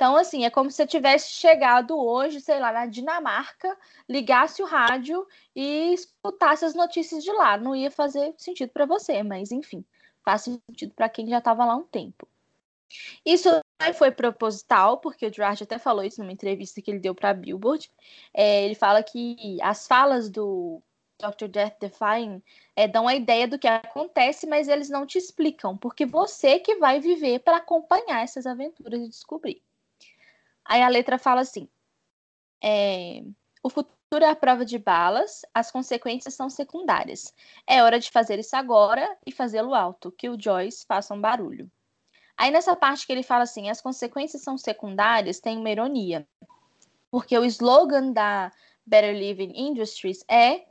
Então, 0.00 0.16
assim, 0.16 0.46
é 0.46 0.50
como 0.50 0.70
se 0.70 0.78
você 0.78 0.86
tivesse 0.86 1.30
chegado 1.32 1.94
hoje, 1.94 2.40
sei 2.40 2.58
lá, 2.58 2.72
na 2.72 2.86
Dinamarca, 2.86 3.76
ligasse 4.08 4.62
o 4.62 4.66
rádio 4.66 5.26
e 5.54 5.92
escutasse 5.92 6.64
as 6.64 6.74
notícias 6.74 7.22
de 7.22 7.30
lá. 7.30 7.58
Não 7.58 7.76
ia 7.76 7.90
fazer 7.90 8.34
sentido 8.38 8.70
para 8.70 8.86
você, 8.86 9.22
mas 9.22 9.52
enfim, 9.52 9.84
faz 10.24 10.42
sentido 10.42 10.94
para 10.94 11.10
quem 11.10 11.28
já 11.28 11.36
estava 11.36 11.66
lá 11.66 11.76
um 11.76 11.84
tempo. 11.84 12.26
Isso 13.24 13.48
foi 13.94 14.10
proposital, 14.10 14.98
porque 14.98 15.26
o 15.26 15.32
Gerard 15.32 15.62
até 15.62 15.78
falou 15.78 16.04
isso 16.04 16.20
numa 16.20 16.32
entrevista 16.32 16.82
que 16.82 16.90
ele 16.90 16.98
deu 16.98 17.14
para 17.14 17.30
a 17.30 17.34
Billboard. 17.34 17.90
É, 18.34 18.64
ele 18.64 18.74
fala 18.74 19.02
que 19.02 19.58
as 19.62 19.86
falas 19.86 20.28
do 20.28 20.82
Dr. 21.20 21.48
Death 21.48 21.78
Defying 21.80 22.42
é, 22.74 22.88
dão 22.88 23.06
a 23.06 23.14
ideia 23.14 23.46
do 23.46 23.58
que 23.58 23.68
acontece, 23.68 24.46
mas 24.46 24.68
eles 24.68 24.88
não 24.88 25.06
te 25.06 25.18
explicam, 25.18 25.76
porque 25.76 26.06
você 26.06 26.58
que 26.58 26.76
vai 26.76 27.00
viver 27.00 27.40
para 27.40 27.58
acompanhar 27.58 28.22
essas 28.22 28.46
aventuras 28.46 29.00
e 29.00 29.08
descobrir. 29.08 29.62
Aí 30.64 30.82
a 30.82 30.88
letra 30.88 31.18
fala 31.18 31.40
assim: 31.40 31.68
é, 32.62 33.22
o 33.62 33.68
futuro 33.68 34.24
é 34.24 34.30
a 34.30 34.36
prova 34.36 34.64
de 34.64 34.78
balas, 34.78 35.42
as 35.54 35.70
consequências 35.70 36.34
são 36.34 36.48
secundárias. 36.50 37.34
É 37.66 37.82
hora 37.82 37.98
de 37.98 38.10
fazer 38.10 38.38
isso 38.38 38.56
agora 38.56 39.16
e 39.26 39.32
fazê-lo 39.32 39.74
alto, 39.74 40.12
que 40.12 40.28
o 40.28 40.40
Joyce 40.40 40.84
faça 40.86 41.14
um 41.14 41.20
barulho. 41.20 41.70
Aí 42.40 42.50
nessa 42.50 42.74
parte 42.74 43.06
que 43.06 43.12
ele 43.12 43.22
fala 43.22 43.42
assim, 43.42 43.68
as 43.68 43.82
consequências 43.82 44.40
são 44.40 44.56
secundárias, 44.56 45.40
tem 45.40 45.58
uma 45.58 45.68
ironia. 45.68 46.26
Porque 47.10 47.38
o 47.38 47.44
slogan 47.44 48.12
da 48.12 48.50
Better 48.86 49.14
Living 49.14 49.52
Industries 49.54 50.24
é, 50.26 50.64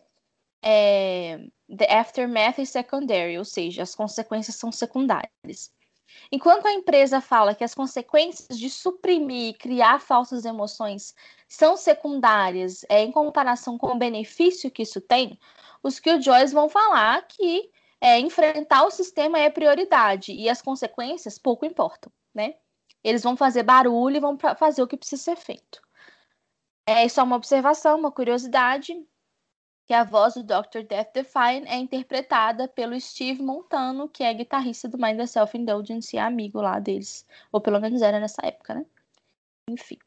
é 0.64 1.40
The 1.78 1.86
Aftermath 2.00 2.58
is 2.58 2.72
Secondary, 2.72 3.38
ou 3.38 3.46
seja, 3.46 3.84
as 3.84 3.94
consequências 3.94 4.56
são 4.56 4.72
secundárias. 4.72 5.72
Enquanto 6.32 6.66
a 6.66 6.74
empresa 6.74 7.22
fala 7.22 7.54
que 7.54 7.64
as 7.64 7.76
consequências 7.76 8.58
de 8.58 8.68
suprimir 8.68 9.50
e 9.50 9.54
criar 9.54 10.02
falsas 10.02 10.46
emoções 10.46 11.14
são 11.48 11.78
secundárias 11.78 12.84
é, 12.90 13.04
em 13.04 13.12
comparação 13.12 13.78
com 13.78 13.92
o 13.94 14.00
benefício 14.00 14.72
que 14.72 14.82
isso 14.82 15.00
tem, 15.00 15.38
os 15.84 16.00
Killjoys 16.00 16.52
vão 16.52 16.68
falar 16.68 17.28
que 17.28 17.70
é, 18.02 18.20
enfrentar 18.20 18.84
o 18.86 18.92
sistema 18.92 19.40
é 19.40 19.50
prioridade 19.50 20.32
e 20.32 20.50
as 20.50 20.62
consequências 20.62 21.38
pouco 21.38 21.66
importam, 21.66 22.12
né? 22.34 22.56
Eles 23.04 23.24
vão 23.24 23.38
fazer 23.38 23.64
barulho 23.64 24.18
e 24.18 24.20
vão 24.20 24.38
fazer 24.58 24.82
o 24.82 24.88
que 24.88 24.98
precisa 24.98 25.22
ser 25.22 25.36
feito. 25.36 25.82
É 26.86 27.08
só 27.08 27.24
uma 27.24 27.36
observação, 27.36 28.00
uma 28.00 28.12
curiosidade, 28.12 28.94
que 29.88 29.94
a 29.94 30.04
voz 30.04 30.36
do 30.36 30.44
Dr. 30.44 30.84
Death 30.88 31.14
Define 31.14 31.68
é 31.68 31.78
interpretada 31.78 32.68
pelo 32.68 33.00
Steve 33.00 33.42
Montano, 33.42 34.08
que 34.10 34.24
é 34.24 34.34
guitarrista 34.34 34.88
do 34.88 34.98
Mind 34.98 35.18
the 35.18 35.26
Self-Indulgence 35.26 36.16
e 36.16 36.20
amigo 36.20 36.62
lá 36.62 36.80
deles. 36.80 37.26
Ou 37.52 37.60
pelo 37.62 37.80
menos 37.80 38.02
era 38.02 38.20
nessa 38.20 38.46
época, 38.46 38.76
né? 38.76 38.86
Enfim. 39.70 39.98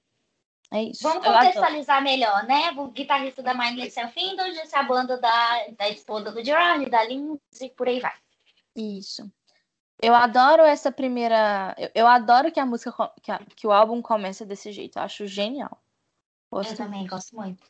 É 0.72 0.84
isso. 0.84 1.02
Vamos 1.02 1.26
contextualizar 1.26 2.02
melhor, 2.02 2.44
né? 2.44 2.70
O 2.76 2.88
guitarrista 2.88 3.42
da 3.42 3.52
Mindless 3.52 3.90
Self-Indulgence, 3.90 4.74
a 4.74 4.82
banda 4.82 5.18
da, 5.18 5.66
da 5.76 5.88
esposa 5.90 6.32
do 6.32 6.42
Gerard, 6.42 6.88
da 6.88 7.04
Lindsay, 7.04 7.68
por 7.76 7.88
aí 7.88 8.00
vai. 8.00 8.14
Isso. 8.74 9.30
Eu 10.00 10.14
adoro 10.14 10.62
essa 10.62 10.90
primeira. 10.90 11.74
Eu, 11.76 11.90
eu 11.94 12.06
adoro 12.06 12.50
que 12.50 12.58
a 12.58 12.64
música, 12.64 12.90
que, 13.22 13.30
a, 13.30 13.38
que, 13.54 13.66
o 13.66 13.72
álbum 13.72 14.00
começa 14.00 14.46
desse 14.46 14.72
jeito. 14.72 14.98
Eu 14.98 15.02
acho 15.02 15.26
genial. 15.26 15.78
Gosto 16.50 16.72
eu 16.72 16.76
também 16.78 17.06
gosto 17.06 17.36
muito. 17.36 17.62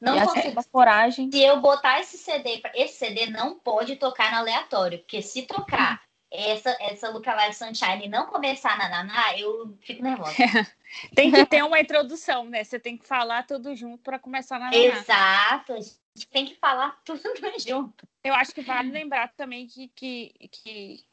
Não 0.00 0.18
consigo. 0.26 0.64
coragem. 0.72 1.30
Se 1.30 1.42
eu 1.42 1.60
botar 1.60 2.00
esse 2.00 2.16
CD, 2.16 2.62
esse 2.74 2.98
CD 2.98 3.26
não 3.26 3.58
pode 3.58 3.96
tocar 3.96 4.32
no 4.32 4.38
aleatório, 4.38 4.98
porque 4.98 5.20
se 5.20 5.42
tocar 5.42 6.02
essa, 6.30 6.76
essa 6.80 7.08
Lookalike 7.10 7.54
Sunshine 7.54 8.08
não 8.08 8.26
começar 8.26 8.76
na 8.76 8.88
Naná, 8.88 9.38
eu 9.38 9.76
fico 9.80 10.02
nervosa. 10.02 10.34
tem 11.14 11.30
que 11.30 11.46
ter 11.46 11.62
uma 11.62 11.80
introdução, 11.80 12.44
né? 12.46 12.64
Você 12.64 12.78
tem 12.78 12.96
que 12.96 13.06
falar 13.06 13.46
tudo 13.46 13.74
junto 13.74 14.02
para 14.02 14.18
começar 14.18 14.58
na 14.58 14.66
Naná. 14.66 14.76
Exato, 14.76 15.72
a 15.72 15.80
gente 15.80 16.28
tem 16.30 16.46
que 16.46 16.54
falar 16.56 16.98
tudo 17.04 17.22
junto. 17.66 18.06
Eu 18.24 18.34
acho 18.34 18.52
que 18.52 18.62
vale 18.62 18.90
lembrar 18.90 19.32
também 19.36 19.66
que, 19.66 19.88
que, 19.88 20.34
que 20.50 21.04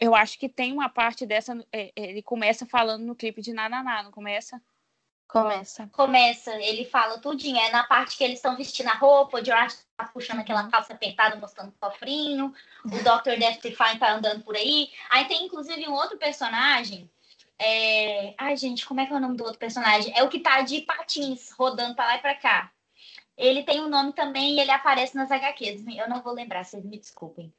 eu 0.00 0.14
acho 0.14 0.38
que 0.38 0.48
tem 0.48 0.72
uma 0.72 0.88
parte 0.88 1.24
dessa. 1.24 1.56
É, 1.72 1.92
ele 1.96 2.22
começa 2.22 2.66
falando 2.66 3.04
no 3.04 3.14
clipe 3.14 3.40
de 3.40 3.52
Nananá, 3.52 4.02
não 4.02 4.10
começa? 4.10 4.60
Começa. 5.28 5.86
Começa, 5.92 6.54
ele 6.56 6.86
fala 6.86 7.18
tudinho. 7.18 7.58
É 7.58 7.70
na 7.70 7.84
parte 7.84 8.16
que 8.16 8.24
eles 8.24 8.38
estão 8.38 8.56
vestindo 8.56 8.88
a 8.88 8.94
roupa, 8.94 9.38
o 9.38 9.44
George 9.44 9.76
tá 9.94 10.06
puxando 10.06 10.40
aquela 10.40 10.64
uhum. 10.64 10.70
calça 10.70 10.94
apertada, 10.94 11.36
mostrando 11.36 11.68
o 11.68 11.72
cofrinho. 11.78 12.54
O 12.86 12.88
Dr. 12.88 13.38
Death 13.38 13.60
Define 13.62 13.98
tá 13.98 14.10
andando 14.10 14.42
por 14.42 14.56
aí. 14.56 14.90
Aí 15.10 15.26
tem, 15.26 15.44
inclusive, 15.44 15.86
um 15.86 15.92
outro 15.92 16.16
personagem. 16.16 17.10
É... 17.58 18.34
Ai, 18.38 18.56
gente, 18.56 18.86
como 18.86 19.00
é 19.00 19.06
que 19.06 19.12
é 19.12 19.16
o 19.16 19.20
nome 19.20 19.36
do 19.36 19.44
outro 19.44 19.58
personagem? 19.58 20.16
É 20.16 20.22
o 20.22 20.30
que 20.30 20.40
tá 20.40 20.62
de 20.62 20.80
patins, 20.80 21.50
rodando 21.50 21.94
pra 21.94 22.06
lá 22.06 22.16
e 22.16 22.22
pra 22.22 22.34
cá. 22.34 22.72
Ele 23.36 23.62
tem 23.62 23.82
um 23.82 23.88
nome 23.88 24.14
também 24.14 24.56
e 24.56 24.60
ele 24.60 24.70
aparece 24.70 25.14
nas 25.14 25.30
HQs. 25.30 25.84
Eu 25.94 26.08
não 26.08 26.22
vou 26.22 26.32
lembrar, 26.32 26.64
vocês 26.64 26.84
me 26.84 26.98
desculpem. 26.98 27.52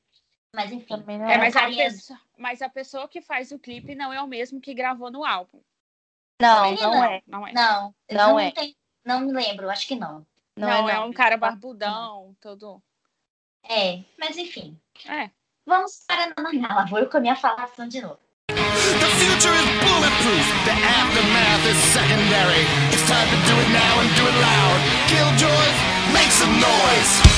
Mas 0.55 0.71
enfim. 0.71 1.03
É, 1.07 1.37
mas, 1.37 1.55
a 1.55 1.67
pessoa, 1.67 2.19
mas 2.35 2.61
a 2.63 2.69
pessoa 2.69 3.07
que 3.07 3.21
faz 3.21 3.51
o 3.51 3.59
clipe 3.59 3.93
não 3.93 4.11
é 4.11 4.19
o 4.19 4.27
mesmo 4.27 4.59
que 4.59 4.73
gravou 4.73 5.11
no 5.11 5.23
álbum. 5.23 5.61
Não, 6.41 6.73
não, 6.75 7.03
é. 7.03 7.21
Não 7.27 7.47
é. 7.47 7.53
Não, 7.53 7.95
não, 8.09 8.29
não 8.29 8.39
é. 8.39 8.51
Tem, 8.51 8.75
não 9.05 9.19
me 9.19 9.33
lembro, 9.33 9.69
acho 9.69 9.87
que 9.87 9.95
não. 9.95 10.25
Não, 10.55 10.67
não, 10.67 10.89
é, 10.89 10.93
não. 10.93 11.03
é, 11.03 11.05
um 11.05 11.13
cara 11.13 11.37
barbudão, 11.37 12.35
todo. 12.39 12.81
É, 13.67 14.03
mas 14.17 14.37
enfim. 14.37 14.79
É. 15.05 15.29
Vamos 15.65 16.03
para 16.07 16.33
a 16.35 16.41
Nana 16.41 16.85
Vou 16.85 17.05
com 17.05 17.17
a 17.17 17.19
minha 17.19 17.35
falação 17.35 17.87
de 17.87 18.01
novo. 18.01 18.19
The 18.47 19.09
future 19.19 19.53
is 19.53 19.69
bulletproof. 19.83 20.47
The 20.65 20.73
aftermath 20.73 21.65
is 21.69 21.77
secondary. 21.93 22.65
It's 22.91 23.05
time 23.07 23.29
to 23.29 23.37
do 23.45 23.55
it 23.59 23.69
now 23.71 23.99
and 24.01 24.09
do 24.15 24.25
it 24.25 24.37
loud. 24.41 24.79
Killjoys, 25.07 25.77
make 26.13 26.31
some 26.31 26.53
noise. 26.59 27.28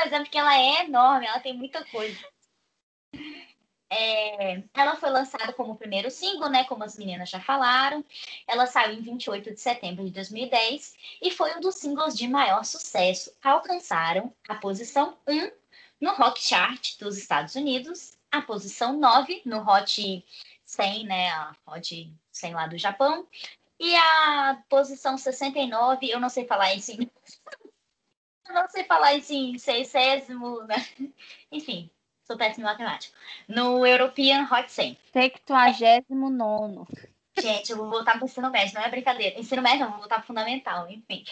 Mas 0.00 0.12
é 0.12 0.18
porque 0.20 0.38
ela 0.38 0.56
é 0.56 0.84
enorme, 0.84 1.26
ela 1.26 1.40
tem 1.40 1.54
muita 1.54 1.84
coisa. 1.84 2.18
É, 3.92 4.62
ela 4.72 4.96
foi 4.96 5.10
lançada 5.10 5.52
como 5.52 5.76
primeiro 5.76 6.10
single, 6.10 6.48
né? 6.48 6.64
Como 6.64 6.82
as 6.82 6.96
meninas 6.96 7.28
já 7.28 7.40
falaram. 7.40 8.02
Ela 8.46 8.66
saiu 8.66 8.94
em 8.94 9.02
28 9.02 9.52
de 9.52 9.60
setembro 9.60 10.04
de 10.04 10.12
2010 10.12 10.96
e 11.20 11.30
foi 11.30 11.54
um 11.56 11.60
dos 11.60 11.74
singles 11.74 12.16
de 12.16 12.26
maior 12.28 12.64
sucesso. 12.64 13.30
Alcançaram 13.42 14.32
a 14.48 14.54
posição 14.54 15.18
1 15.26 15.50
no 16.00 16.14
Rock 16.14 16.42
Chart 16.42 16.96
dos 16.98 17.18
Estados 17.18 17.54
Unidos, 17.56 18.16
a 18.30 18.40
posição 18.40 18.96
9 18.96 19.42
no 19.44 19.60
Hot 19.68 20.24
100, 20.64 21.04
né? 21.04 21.30
A 21.30 21.54
Hot 21.66 22.14
100 22.30 22.54
lá 22.54 22.66
do 22.68 22.78
Japão, 22.78 23.26
e 23.78 23.94
a 23.96 24.62
posição 24.68 25.18
69, 25.18 26.08
eu 26.08 26.20
não 26.20 26.28
sei 26.28 26.46
falar 26.46 26.74
isso 26.74 26.92
em 26.92 27.10
não 28.52 28.68
sei 28.68 28.84
falar 28.84 29.14
assim, 29.16 29.56
seisésimo, 29.58 30.62
né? 30.64 30.76
Enfim, 31.50 31.90
sou 32.26 32.36
péssimo 32.36 32.64
em 32.64 32.70
matemática. 32.70 33.16
No 33.48 33.86
European 33.86 34.48
Hot 34.50 34.70
100. 34.70 34.98
Septuagésimo 35.12 36.30
nono. 36.30 36.86
Gente, 37.38 37.70
eu 37.70 37.76
vou 37.76 37.88
voltar 37.88 38.12
para 38.12 38.22
o 38.22 38.26
ensino 38.26 38.50
médio, 38.50 38.74
não 38.74 38.82
é 38.82 38.90
brincadeira. 38.90 39.38
Ensino 39.38 39.62
médio, 39.62 39.80
não, 39.80 39.90
vou 39.90 40.00
voltar 40.00 40.16
para 40.16 40.26
fundamental, 40.26 40.88
enfim. 40.90 41.24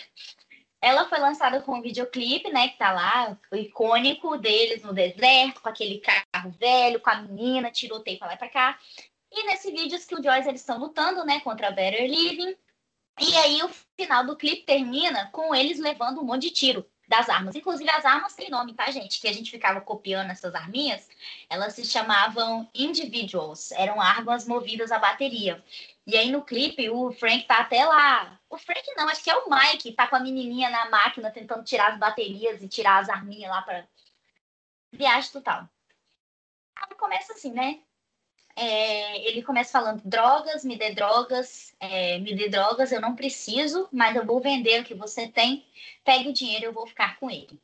Ela 0.81 1.09
foi 1.09 1.19
lançada 1.19 1.61
com 1.61 1.77
um 1.77 1.83
videoclipe, 1.83 2.51
né, 2.51 2.69
que 2.69 2.79
tá 2.79 2.93
lá, 2.93 3.37
o 3.51 3.57
icônico 3.57 4.39
deles 4.39 4.83
no 4.83 4.93
deserto, 4.93 5.61
com 5.61 5.69
aquele 5.69 6.01
carro 6.01 6.51
velho, 6.53 7.01
com 7.01 7.11
a 7.11 7.23
menina, 7.23 7.71
tiroteio 7.71 8.19
pra 8.19 8.29
lá 8.29 8.35
e 8.35 8.39
pra 8.39 8.49
cá. 8.49 8.79
E 9.31 9.45
nesse 9.47 9.71
vídeo, 9.73 9.99
os 9.99 10.05
Killjoys, 10.05 10.47
eles 10.47 10.61
estão 10.61 10.79
lutando, 10.79 11.25
né, 11.25 11.41
contra 11.41 11.69
a 11.69 11.71
Better 11.73 12.09
Living. 12.09 12.57
E 13.21 13.37
aí, 13.39 13.63
o 13.63 13.69
final 13.97 14.25
do 14.25 14.37
clipe 14.37 14.63
termina 14.63 15.29
com 15.33 15.55
eles 15.55 15.81
levando 15.81 16.21
um 16.21 16.25
monte 16.25 16.43
de 16.43 16.51
tiro 16.51 16.87
das 17.09 17.29
armas. 17.29 17.57
Inclusive, 17.57 17.89
as 17.89 18.05
armas 18.05 18.35
têm 18.35 18.51
nome, 18.51 18.75
tá, 18.75 18.91
gente? 18.91 19.21
Que 19.21 19.29
a 19.29 19.33
gente 19.33 19.51
ficava 19.51 19.81
copiando 19.81 20.31
essas 20.31 20.55
arminhas. 20.55 21.09
Elas 21.49 21.75
se 21.75 21.85
chamavam 21.85 22.69
individuals. 22.75 23.73
Eram 23.73 24.01
armas 24.01 24.47
movidas 24.47 24.93
a 24.93 24.99
bateria. 24.99 25.65
E 26.07 26.17
aí, 26.17 26.31
no 26.31 26.43
clipe, 26.43 26.89
o 26.91 27.11
Frank 27.11 27.45
tá 27.47 27.61
até 27.61 27.85
lá. 27.85 28.39
O 28.51 28.59
Frank 28.59 28.83
não, 28.95 29.09
acho 29.09 29.25
que 29.25 29.31
é 29.31 29.37
o 29.37 29.49
Mike. 29.49 29.93
Tá 29.93 30.07
com 30.07 30.17
a 30.17 30.21
menininha 30.21 30.69
na 30.69 30.91
máquina 30.91 31.31
tentando 31.31 31.65
tirar 31.65 31.93
as 31.93 31.99
baterias 31.99 32.63
e 32.63 32.69
tirar 32.69 32.99
as 32.99 33.09
arminhas 33.09 33.51
lá 33.51 33.63
pra... 33.63 33.87
Viagem 34.93 35.33
total. 35.33 35.69
Aí 36.77 36.97
começa 36.97 37.33
assim, 37.33 37.53
né? 37.53 37.81
É, 38.59 39.29
ele 39.29 39.43
começa 39.43 39.71
falando 39.71 40.03
drogas, 40.05 40.65
me 40.65 40.77
dê 40.77 40.93
drogas, 40.93 41.73
é, 41.79 42.19
me 42.19 42.35
dê 42.35 42.49
drogas, 42.49 42.91
eu 42.91 43.01
não 43.01 43.15
preciso, 43.15 43.89
mas 43.93 44.17
eu 44.17 44.27
vou 44.27 44.41
vender 44.41 44.81
o 44.81 44.85
que 44.85 44.95
você 44.95 45.29
tem, 45.29 45.65
pegue 46.05 46.29
o 46.29 46.33
dinheiro, 46.33 46.67
eu 46.67 46.73
vou 46.73 46.87
ficar 46.87 47.19
com 47.21 47.31
ele. 47.31 47.61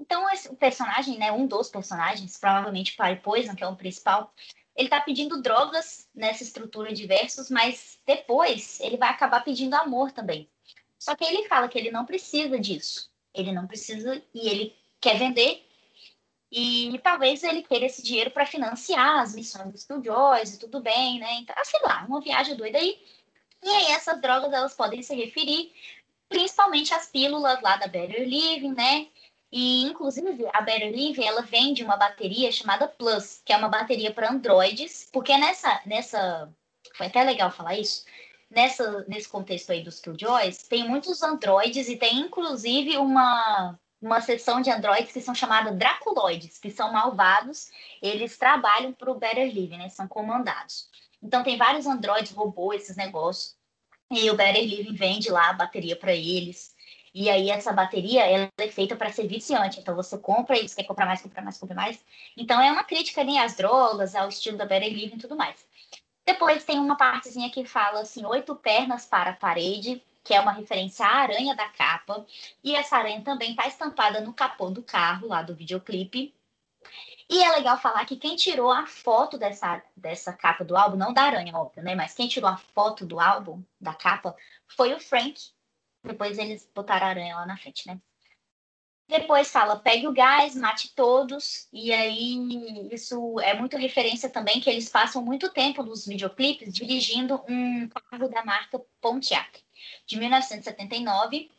Então, 0.00 0.28
esse, 0.30 0.48
o 0.48 0.56
personagem, 0.56 1.16
né, 1.16 1.30
um 1.30 1.46
dos 1.46 1.68
personagens, 1.68 2.36
provavelmente 2.36 2.96
Pai 2.96 3.14
Poison, 3.20 3.54
que 3.54 3.62
é 3.62 3.68
o 3.68 3.76
principal, 3.76 4.34
ele 4.74 4.88
está 4.88 5.00
pedindo 5.00 5.40
drogas 5.40 6.08
nessa 6.12 6.42
estrutura 6.42 6.92
de 6.92 7.06
versos, 7.06 7.48
mas 7.48 8.00
depois 8.04 8.80
ele 8.80 8.96
vai 8.96 9.10
acabar 9.10 9.44
pedindo 9.44 9.74
amor 9.74 10.10
também. 10.10 10.50
Só 10.98 11.14
que 11.14 11.24
ele 11.24 11.46
fala 11.46 11.68
que 11.68 11.78
ele 11.78 11.92
não 11.92 12.04
precisa 12.04 12.58
disso. 12.58 13.08
Ele 13.32 13.52
não 13.52 13.66
precisa 13.66 14.20
e 14.34 14.48
ele 14.48 14.76
quer 15.00 15.18
vender 15.18 15.68
e 16.52 17.00
talvez 17.02 17.42
ele 17.42 17.62
queira 17.62 17.86
esse 17.86 18.02
dinheiro 18.02 18.30
para 18.30 18.44
financiar 18.44 19.20
as 19.20 19.34
missões 19.34 19.72
dos 19.72 19.84
Killjoys 19.86 20.54
e 20.54 20.58
tudo 20.58 20.80
bem, 20.80 21.18
né? 21.18 21.36
Então, 21.36 21.56
sei 21.64 21.80
lá, 21.80 22.04
uma 22.06 22.20
viagem 22.20 22.54
doida 22.54 22.76
aí. 22.76 23.00
E 23.62 23.68
aí 23.70 23.86
essas 23.92 24.20
drogas, 24.20 24.52
elas 24.52 24.74
podem 24.74 25.02
se 25.02 25.14
referir 25.14 25.72
principalmente 26.28 26.92
às 26.92 27.06
pílulas 27.06 27.60
lá 27.62 27.76
da 27.76 27.86
Better 27.86 28.28
Living, 28.28 28.74
né? 28.74 29.08
E, 29.50 29.82
inclusive, 29.84 30.46
a 30.52 30.60
Better 30.60 30.92
Living, 30.92 31.24
ela 31.24 31.40
vende 31.40 31.82
uma 31.82 31.96
bateria 31.96 32.52
chamada 32.52 32.86
Plus, 32.86 33.40
que 33.44 33.52
é 33.52 33.56
uma 33.56 33.68
bateria 33.68 34.12
para 34.12 34.30
androides, 34.30 35.08
porque 35.10 35.36
nessa, 35.36 35.80
nessa... 35.86 36.52
Foi 36.94 37.06
até 37.06 37.22
legal 37.22 37.50
falar 37.50 37.78
isso. 37.78 38.04
Nessa, 38.50 39.04
nesse 39.08 39.28
contexto 39.28 39.72
aí 39.72 39.82
dos 39.82 40.00
Killjoys, 40.00 40.64
tem 40.68 40.86
muitos 40.86 41.22
androides 41.22 41.88
e 41.88 41.96
tem, 41.96 42.20
inclusive, 42.20 42.98
uma 42.98 43.78
uma 44.02 44.20
seção 44.20 44.60
de 44.60 44.70
androides 44.70 45.12
que 45.12 45.20
são 45.20 45.34
chamados 45.34 45.78
draculoides, 45.78 46.58
que 46.58 46.70
são 46.70 46.92
malvados, 46.92 47.70
eles 48.02 48.36
trabalham 48.36 48.92
para 48.92 49.10
o 49.10 49.14
Better 49.14 49.46
Living, 49.46 49.78
né? 49.78 49.88
São 49.88 50.08
comandados. 50.08 50.88
Então 51.22 51.44
tem 51.44 51.56
vários 51.56 51.86
androides, 51.86 52.32
robôs, 52.32 52.82
esses 52.82 52.96
negócios. 52.96 53.56
E 54.10 54.28
o 54.28 54.36
Better 54.36 54.64
Living 54.64 54.94
vende 54.94 55.30
lá 55.30 55.50
a 55.50 55.52
bateria 55.52 55.94
para 55.94 56.12
eles. 56.12 56.74
E 57.14 57.30
aí 57.30 57.48
essa 57.48 57.72
bateria 57.72 58.24
ela 58.24 58.50
é 58.58 58.68
feita 58.68 58.96
para 58.96 59.12
ser 59.12 59.28
viciante. 59.28 59.78
Então 59.78 59.94
você 59.94 60.18
compra 60.18 60.58
e 60.58 60.68
você 60.68 60.74
quer 60.74 60.84
comprar 60.84 61.06
mais, 61.06 61.22
comprar 61.22 61.42
mais, 61.42 61.56
comprar 61.56 61.76
mais. 61.76 62.04
Então 62.36 62.60
é 62.60 62.72
uma 62.72 62.82
crítica 62.82 63.22
né, 63.22 63.38
às 63.38 63.54
drogas, 63.54 64.16
ao 64.16 64.28
estilo 64.28 64.58
da 64.58 64.66
Better 64.66 64.92
Living 64.92 65.16
e 65.16 65.20
tudo 65.20 65.36
mais. 65.36 65.64
Depois 66.26 66.64
tem 66.64 66.78
uma 66.78 66.96
partezinha 66.96 67.50
que 67.50 67.64
fala 67.64 68.00
assim, 68.00 68.24
oito 68.26 68.54
pernas 68.56 69.06
para 69.06 69.30
a 69.30 69.36
parede, 69.36 70.02
que 70.24 70.34
é 70.34 70.40
uma 70.40 70.52
referência 70.52 71.04
à 71.04 71.22
aranha 71.22 71.54
da 71.54 71.68
capa. 71.68 72.26
E 72.62 72.74
essa 72.74 72.96
aranha 72.96 73.22
também 73.22 73.50
está 73.50 73.66
estampada 73.66 74.20
no 74.20 74.32
capô 74.32 74.70
do 74.70 74.82
carro, 74.82 75.28
lá 75.28 75.42
do 75.42 75.54
videoclipe. 75.54 76.34
E 77.28 77.42
é 77.42 77.50
legal 77.52 77.78
falar 77.78 78.04
que 78.04 78.16
quem 78.16 78.36
tirou 78.36 78.70
a 78.70 78.86
foto 78.86 79.38
dessa, 79.38 79.82
dessa 79.96 80.32
capa 80.32 80.64
do 80.64 80.76
álbum, 80.76 80.96
não 80.96 81.12
da 81.12 81.22
aranha, 81.22 81.56
óbvio, 81.56 81.82
né? 81.82 81.94
Mas 81.94 82.14
quem 82.14 82.28
tirou 82.28 82.50
a 82.50 82.56
foto 82.56 83.06
do 83.06 83.18
álbum, 83.18 83.62
da 83.80 83.94
capa, 83.94 84.36
foi 84.68 84.92
o 84.92 85.00
Frank. 85.00 85.40
Depois 86.04 86.38
eles 86.38 86.68
botaram 86.74 87.06
a 87.06 87.10
aranha 87.10 87.36
lá 87.36 87.46
na 87.46 87.56
frente, 87.56 87.86
né? 87.86 88.00
Depois 89.08 89.50
fala, 89.50 89.78
pegue 89.78 90.06
o 90.06 90.12
gás, 90.12 90.54
mate 90.54 90.94
todos. 90.94 91.68
E 91.72 91.92
aí, 91.92 92.88
isso 92.92 93.38
é 93.40 93.54
muito 93.54 93.76
referência 93.76 94.28
também, 94.28 94.60
que 94.60 94.70
eles 94.70 94.88
passam 94.88 95.22
muito 95.22 95.50
tempo 95.50 95.82
nos 95.82 96.06
videoclipes 96.06 96.72
dirigindo 96.72 97.42
um 97.48 97.88
carro 97.88 98.28
da 98.28 98.44
marca 98.44 98.80
Pontiac 99.00 99.62
de 100.06 100.18
1979. 100.18 101.50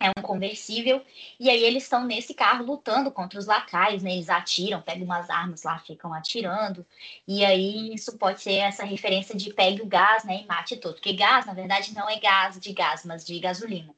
É 0.00 0.10
um 0.10 0.22
conversível. 0.22 1.04
E 1.40 1.50
aí 1.50 1.62
eles 1.64 1.82
estão 1.82 2.04
nesse 2.04 2.32
carro 2.32 2.64
lutando 2.64 3.10
contra 3.10 3.38
os 3.38 3.46
lacaios, 3.46 4.02
né? 4.02 4.12
Eles 4.12 4.28
atiram, 4.28 4.80
pegam 4.80 5.04
umas 5.04 5.28
armas 5.28 5.64
lá, 5.64 5.78
ficam 5.80 6.14
atirando. 6.14 6.86
E 7.26 7.44
aí 7.44 7.92
isso 7.92 8.16
pode 8.16 8.40
ser 8.40 8.54
essa 8.54 8.84
referência 8.84 9.36
de 9.36 9.52
pegue 9.52 9.82
o 9.82 9.86
gás, 9.86 10.22
né? 10.24 10.42
E 10.42 10.46
mate 10.46 10.76
todo. 10.76 10.94
Porque 10.94 11.12
gás, 11.12 11.46
na 11.46 11.52
verdade, 11.52 11.94
não 11.94 12.08
é 12.08 12.18
gás 12.20 12.60
de 12.60 12.72
gás, 12.72 13.04
mas 13.04 13.26
de 13.26 13.38
gasolina. 13.40 13.92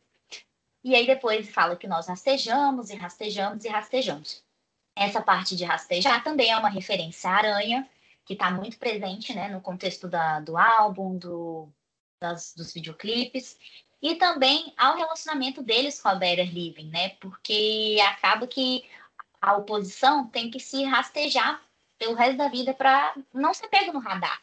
E 0.83 0.95
aí 0.95 1.07
depois 1.07 1.51
fala 1.51 1.77
que 1.77 1.87
nós 1.87 2.09
rastejamos 2.09 2.89
e 2.91 2.97
rastejamos 2.97 3.65
e 3.65 3.69
rastejamos. 3.69 4.43
Essa 4.97 5.21
parte 5.21 5.55
de 5.57 5.65
rastejar 5.65 6.25
também 6.25 6.51
é 6.51 6.57
uma 6.57 6.69
referência 6.69 7.31
à 7.31 7.35
aranha, 7.35 7.89
que 8.25 8.33
está 8.33 8.51
muito 8.51 8.79
presente 8.79 9.35
né, 9.35 9.49
no 9.49 9.61
contexto 9.61 10.09
da, 10.09 10.41
do 10.41 10.57
álbum, 10.57 11.17
do, 11.17 11.69
das, 12.21 12.55
dos 12.55 12.73
videoclipes, 12.73 13.59
e 14.03 14.15
também 14.15 14.73
ao 14.77 14.97
relacionamento 14.97 15.63
deles 15.63 16.01
com 16.01 16.09
a 16.09 16.15
Better 16.15 16.53
Living, 16.53 16.89
né? 16.91 17.11
Porque 17.21 17.99
acaba 18.07 18.47
que 18.47 18.89
a 19.41 19.57
oposição 19.57 20.27
tem 20.27 20.51
que 20.51 20.61
se 20.61 20.85
rastejar 20.85 21.63
pelo 21.99 22.15
resto 22.15 22.37
da 22.37 22.49
vida 22.49 22.73
para 22.75 23.15
não 23.33 23.53
ser 23.53 23.69
pego 23.69 23.93
no 23.93 23.99
radar, 23.99 24.41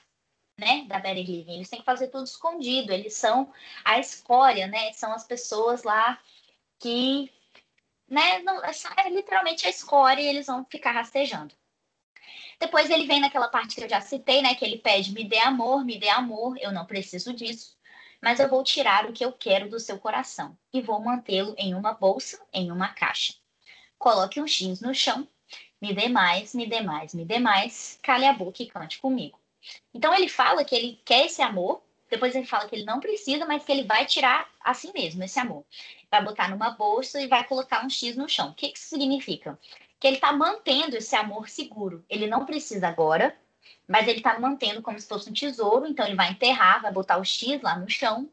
né? 0.59 0.85
Da 0.87 0.99
Better 0.99 1.25
Living. 1.25 1.55
Eles 1.55 1.69
têm 1.69 1.79
que 1.79 1.85
fazer 1.85 2.07
tudo 2.09 2.25
escondido. 2.25 2.91
Eles 2.91 3.15
são 3.15 3.51
a 3.83 3.99
escória, 3.99 4.67
né? 4.67 4.91
São 4.93 5.11
as 5.11 5.23
pessoas 5.23 5.83
lá 5.83 6.19
que, 6.79 7.31
né? 8.07 8.39
Não, 8.39 8.63
é, 8.63 8.71
é 9.05 9.09
literalmente 9.09 9.65
a 9.65 9.69
escória 9.69 10.21
e 10.21 10.27
eles 10.27 10.45
vão 10.47 10.65
ficar 10.65 10.91
rastejando. 10.91 11.55
Depois 12.59 12.89
ele 12.89 13.05
vem 13.05 13.19
naquela 13.19 13.47
parte 13.47 13.75
que 13.75 13.83
eu 13.83 13.89
já 13.89 14.01
citei, 14.01 14.41
né? 14.41 14.55
Que 14.55 14.65
ele 14.65 14.77
pede: 14.77 15.13
me 15.13 15.23
dê 15.23 15.39
amor, 15.39 15.85
me 15.85 15.97
dê 15.99 16.09
amor, 16.09 16.57
eu 16.59 16.71
não 16.71 16.85
preciso 16.85 17.33
disso 17.33 17.77
mas 18.21 18.39
eu 18.39 18.49
vou 18.49 18.63
tirar 18.63 19.05
o 19.05 19.13
que 19.13 19.23
eu 19.23 19.31
quero 19.31 19.69
do 19.69 19.79
seu 19.79 19.97
coração 19.97 20.57
e 20.73 20.81
vou 20.81 20.99
mantê-lo 20.99 21.55
em 21.57 21.73
uma 21.73 21.93
bolsa, 21.93 22.39
em 22.51 22.71
uma 22.71 22.89
caixa. 22.89 23.33
Coloque 23.97 24.41
um 24.41 24.47
X 24.47 24.81
no 24.81 24.93
chão, 24.93 25.27
me 25.81 25.93
dê 25.93 26.09
mais, 26.09 26.53
me 26.53 26.67
dê 26.67 26.81
mais, 26.81 27.13
me 27.13 27.25
dê 27.25 27.39
mais, 27.39 27.99
cale 28.01 28.25
a 28.25 28.33
boca 28.33 28.61
e 28.61 28.67
cante 28.67 28.99
comigo. 28.99 29.39
Então 29.93 30.13
ele 30.13 30.27
fala 30.27 30.63
que 30.63 30.75
ele 30.75 30.99
quer 31.05 31.25
esse 31.25 31.41
amor, 31.41 31.81
depois 32.09 32.35
ele 32.35 32.45
fala 32.45 32.67
que 32.67 32.75
ele 32.75 32.85
não 32.85 32.99
precisa, 32.99 33.45
mas 33.45 33.63
que 33.63 33.71
ele 33.71 33.83
vai 33.83 34.05
tirar 34.05 34.49
a 34.61 34.73
si 34.73 34.91
mesmo 34.93 35.23
esse 35.23 35.39
amor. 35.39 35.65
Vai 36.09 36.23
botar 36.23 36.49
numa 36.49 36.71
bolsa 36.71 37.21
e 37.21 37.27
vai 37.27 37.43
colocar 37.43 37.85
um 37.85 37.89
X 37.89 38.15
no 38.15 38.29
chão. 38.29 38.49
O 38.49 38.53
que 38.53 38.67
isso 38.67 38.87
significa? 38.87 39.59
Que 39.99 40.07
ele 40.07 40.17
está 40.17 40.31
mantendo 40.31 40.95
esse 40.95 41.15
amor 41.15 41.49
seguro. 41.49 42.05
Ele 42.09 42.27
não 42.27 42.45
precisa 42.45 42.87
agora, 42.87 43.35
mas 43.87 44.07
ele 44.07 44.19
está 44.19 44.37
mantendo 44.39 44.81
como 44.81 44.99
se 44.99 45.07
fosse 45.07 45.29
um 45.29 45.33
tesouro, 45.33 45.87
então 45.87 46.05
ele 46.05 46.15
vai 46.15 46.31
enterrar, 46.31 46.81
vai 46.81 46.91
botar 46.91 47.17
o 47.17 47.23
X 47.23 47.61
lá 47.61 47.77
no 47.77 47.89
chão, 47.89 48.29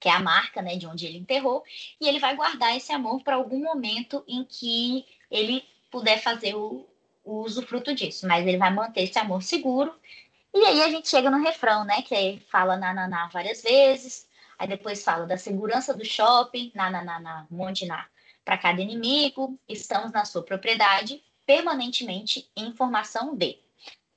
que 0.00 0.08
é 0.08 0.12
a 0.12 0.20
marca 0.20 0.62
né, 0.62 0.76
de 0.76 0.86
onde 0.86 1.06
ele 1.06 1.18
enterrou, 1.18 1.64
e 2.00 2.08
ele 2.08 2.20
vai 2.20 2.36
guardar 2.36 2.76
esse 2.76 2.92
amor 2.92 3.22
para 3.22 3.36
algum 3.36 3.62
momento 3.62 4.22
em 4.28 4.44
que 4.44 5.04
ele 5.30 5.64
puder 5.90 6.20
fazer 6.20 6.54
o, 6.54 6.86
o 7.24 7.42
usufruto 7.42 7.94
disso, 7.94 8.26
mas 8.26 8.46
ele 8.46 8.58
vai 8.58 8.72
manter 8.72 9.02
esse 9.02 9.18
amor 9.18 9.42
seguro. 9.42 9.92
E 10.54 10.64
aí 10.64 10.82
a 10.82 10.90
gente 10.90 11.08
chega 11.08 11.30
no 11.30 11.42
refrão, 11.42 11.84
né? 11.84 12.02
Que 12.02 12.40
fala 12.50 12.76
na, 12.76 12.94
na, 12.94 13.08
na 13.08 13.28
várias 13.28 13.62
vezes, 13.62 14.26
aí 14.58 14.68
depois 14.68 15.02
fala 15.02 15.26
da 15.26 15.36
segurança 15.36 15.92
do 15.94 16.04
shopping, 16.04 16.70
na, 16.74 16.90
na, 16.90 17.04
na, 17.04 17.20
na 17.20 17.46
monte 17.50 17.84
na 17.86 18.06
para 18.48 18.56
cada 18.56 18.80
inimigo, 18.80 19.60
estamos 19.68 20.10
na 20.10 20.24
sua 20.24 20.42
propriedade, 20.42 21.22
permanentemente 21.44 22.50
em 22.56 22.72
formação 22.72 23.36
B. 23.36 23.58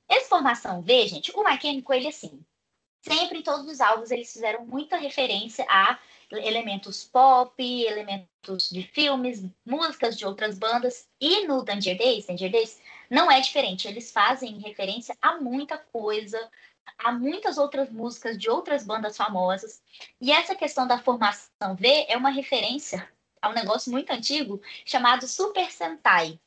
Essa 0.08 0.30
formação 0.30 0.80
V, 0.80 1.06
gente, 1.06 1.30
o 1.36 1.44
Mike 1.44 1.84
ele 1.90 2.08
assim, 2.08 2.42
sempre 3.02 3.40
em 3.40 3.42
todos 3.42 3.66
os 3.70 3.78
álbuns 3.78 4.10
eles 4.10 4.32
fizeram 4.32 4.64
muita 4.64 4.96
referência 4.96 5.66
a 5.68 5.98
elementos 6.30 7.04
pop, 7.04 7.62
elementos 7.62 8.70
de 8.70 8.82
filmes, 8.84 9.44
músicas 9.66 10.16
de 10.16 10.24
outras 10.24 10.58
bandas. 10.58 11.06
E 11.20 11.46
no 11.46 11.62
Danger 11.62 11.98
Days, 11.98 12.24
Danger 12.24 12.50
Days, 12.50 12.80
não 13.10 13.30
é 13.30 13.38
diferente. 13.38 13.86
Eles 13.86 14.10
fazem 14.10 14.58
referência 14.60 15.14
a 15.20 15.38
muita 15.42 15.76
coisa, 15.76 16.50
a 16.96 17.12
muitas 17.12 17.58
outras 17.58 17.90
músicas 17.90 18.38
de 18.38 18.48
outras 18.48 18.82
bandas 18.82 19.14
famosas. 19.14 19.82
E 20.18 20.32
essa 20.32 20.54
questão 20.54 20.86
da 20.86 20.98
formação 20.98 21.76
V 21.76 22.06
é 22.08 22.16
uma 22.16 22.30
referência 22.30 23.06
a 23.42 23.50
um 23.50 23.52
negócio 23.52 23.90
muito 23.90 24.10
antigo 24.10 24.62
chamado 24.86 25.26
Super 25.26 25.70
Sentai, 25.70 26.38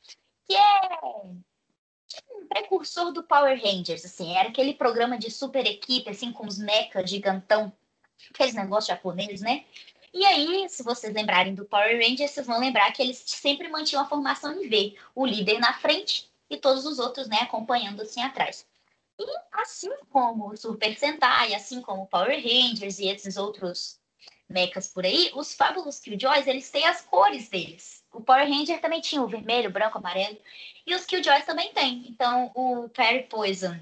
que 0.48 0.56
é 0.56 0.98
um 1.04 2.46
precursor 2.48 3.12
do 3.12 3.22
Power 3.22 3.60
Rangers, 3.62 4.04
assim, 4.04 4.34
era 4.34 4.48
aquele 4.48 4.72
programa 4.72 5.18
de 5.18 5.30
super 5.30 5.66
equipe, 5.66 6.08
assim, 6.08 6.32
com 6.32 6.46
os 6.46 6.58
mechas 6.58 7.10
gigantão, 7.10 7.70
aqueles 8.30 8.54
negócios 8.54 8.86
japoneses, 8.86 9.42
né? 9.42 9.64
E 10.14 10.24
aí, 10.24 10.66
se 10.70 10.82
vocês 10.82 11.12
lembrarem 11.12 11.54
do 11.54 11.66
Power 11.66 11.94
Rangers, 11.94 12.30
vocês 12.30 12.46
vão 12.46 12.58
lembrar 12.58 12.90
que 12.92 13.02
eles 13.02 13.22
sempre 13.26 13.68
mantinham 13.68 14.02
a 14.02 14.08
formação 14.08 14.52
em 14.52 14.66
V, 14.66 14.96
o 15.14 15.26
líder 15.26 15.58
na 15.58 15.74
frente 15.74 16.30
e 16.48 16.56
todos 16.56 16.86
os 16.86 16.98
outros, 16.98 17.28
né, 17.28 17.40
acompanhando 17.42 18.00
assim 18.00 18.22
atrás. 18.22 18.66
E 19.18 19.24
assim 19.52 19.90
como 20.10 20.48
o 20.48 20.56
Super 20.56 20.96
Sentai, 20.96 21.54
assim 21.54 21.82
como 21.82 22.02
o 22.02 22.06
Power 22.06 22.36
Rangers 22.36 22.98
e 22.98 23.08
esses 23.08 23.36
outros 23.36 23.98
mechas 24.48 24.88
por 24.88 25.04
aí, 25.04 25.30
os 25.34 25.54
Fabulous 25.54 25.98
Killjoys, 25.98 26.46
eles 26.46 26.70
têm 26.70 26.86
as 26.86 27.02
cores 27.02 27.48
deles. 27.48 28.04
O 28.12 28.20
Power 28.20 28.48
Ranger 28.48 28.80
também 28.80 29.00
tinha 29.00 29.22
o 29.22 29.28
vermelho, 29.28 29.70
branco, 29.70 29.98
amarelo. 29.98 30.38
E 30.86 30.94
os 30.94 31.04
Killjoys 31.04 31.44
também 31.44 31.72
tem. 31.72 32.06
Então, 32.08 32.50
o 32.54 32.88
Perry 32.88 33.24
Poison 33.24 33.76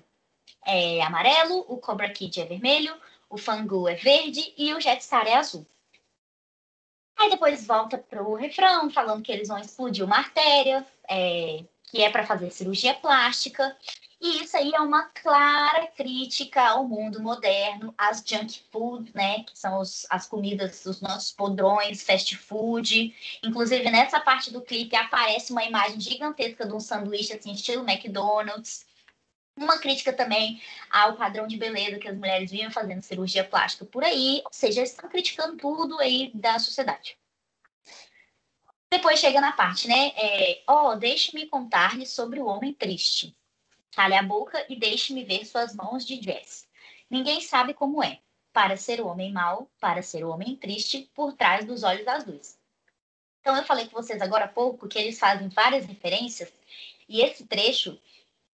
é 0.67 1.03
amarelo, 1.03 1.65
o 1.69 1.79
Cobra 1.79 2.11
Kid 2.11 2.41
é 2.41 2.45
vermelho, 2.45 2.97
o 3.29 3.37
Fangu 3.37 3.89
é 3.89 3.95
verde 3.95 4.53
e 4.57 4.73
o 4.75 4.81
Jetstar 4.81 5.27
é 5.27 5.35
azul. 5.35 5.67
Aí 7.17 7.31
depois 7.31 7.67
volta 7.67 7.97
pro 7.97 8.35
refrão, 8.35 8.91
falando 8.91 9.23
que 9.23 9.31
eles 9.31 9.49
vão 9.49 9.59
explodir 9.59 10.05
uma 10.05 10.17
artéria, 10.17 10.85
é, 11.09 11.65
que 11.85 12.03
é 12.03 12.11
para 12.11 12.27
fazer 12.27 12.51
cirurgia 12.51 12.95
plástica. 12.95 13.77
E 14.21 14.43
isso 14.43 14.57
aí 14.57 14.73
é 14.75 14.81
uma 14.81 15.05
clara 15.09 15.87
crítica 15.89 16.63
ao 16.63 16.87
mundo 16.87 17.21
moderno, 17.21 17.95
às 17.99 18.23
junk 18.25 18.63
food, 18.71 19.11
né, 19.15 19.43
que 19.45 19.59
são 19.59 19.81
os, 19.81 20.07
as 20.09 20.27
comidas 20.27 20.83
dos 20.83 21.01
nossos 21.01 21.33
podrões, 21.33 22.03
fast 22.03 22.37
food. 22.37 23.15
Inclusive, 23.43 23.91
nessa 23.91 24.21
parte 24.21 24.51
do 24.53 24.63
clipe 24.63 24.97
aparece 24.97 25.53
uma 25.53 25.65
imagem 25.65 26.01
gigantesca 26.01 26.67
de 26.67 26.73
um 26.73 26.81
sanduíche, 26.81 27.33
assim, 27.33 27.53
estilo 27.53 27.89
McDonald's. 27.89 28.87
Uma 29.57 29.79
crítica 29.79 30.13
também 30.13 30.61
ao 30.91 31.17
padrão 31.17 31.47
de 31.47 31.57
beleza 31.57 31.99
que 31.99 32.09
as 32.09 32.17
mulheres 32.17 32.51
vinham 32.51 32.71
fazendo 32.71 33.03
cirurgia 33.03 33.45
plástica 33.45 33.85
por 33.85 34.03
aí, 34.03 34.43
ou 34.45 34.53
seja, 34.53 34.83
estão 34.83 35.09
criticando 35.09 35.57
tudo 35.57 35.99
aí 36.01 36.31
da 36.35 36.59
sociedade. 36.59 37.17
Depois 38.91 39.19
chega 39.19 39.41
na 39.41 39.53
parte, 39.53 39.89
né? 39.89 40.13
É, 40.17 40.63
oh, 40.69 40.95
deixe-me 40.97 41.47
contar-lhe 41.47 42.07
sobre 42.07 42.41
o 42.41 42.47
homem 42.47 42.73
triste. 42.73 43.37
Cale 43.95 44.15
a 44.15 44.23
boca 44.23 44.65
e 44.69 44.77
deixe-me 44.77 45.25
ver 45.25 45.45
suas 45.45 45.75
mãos 45.75 46.05
de 46.05 46.19
jazz. 46.19 46.67
Ninguém 47.09 47.41
sabe 47.41 47.75
como 47.75 48.03
é. 48.03 48.21
Para 48.53 48.77
ser 48.77 49.01
o 49.01 49.07
homem 49.07 49.33
mau, 49.33 49.69
para 49.81 50.03
ser 50.03 50.25
o 50.25 50.31
homem 50.31 50.57
triste, 50.57 51.11
por 51.15 51.33
trás 51.33 51.65
dos 51.65 51.83
olhos 51.83 52.07
azuis. 52.07 52.59
Então, 53.41 53.57
eu 53.57 53.65
falei 53.65 53.87
com 53.87 54.01
vocês 54.01 54.23
agora 54.23 54.47
há 54.47 54.49
pouco 54.49 54.89
que 54.89 54.99
eles 54.99 55.19
fazem 55.19 55.49
várias 55.49 55.85
referências, 55.85 56.53
e 57.09 57.21
esse 57.21 57.47
trecho 57.47 58.01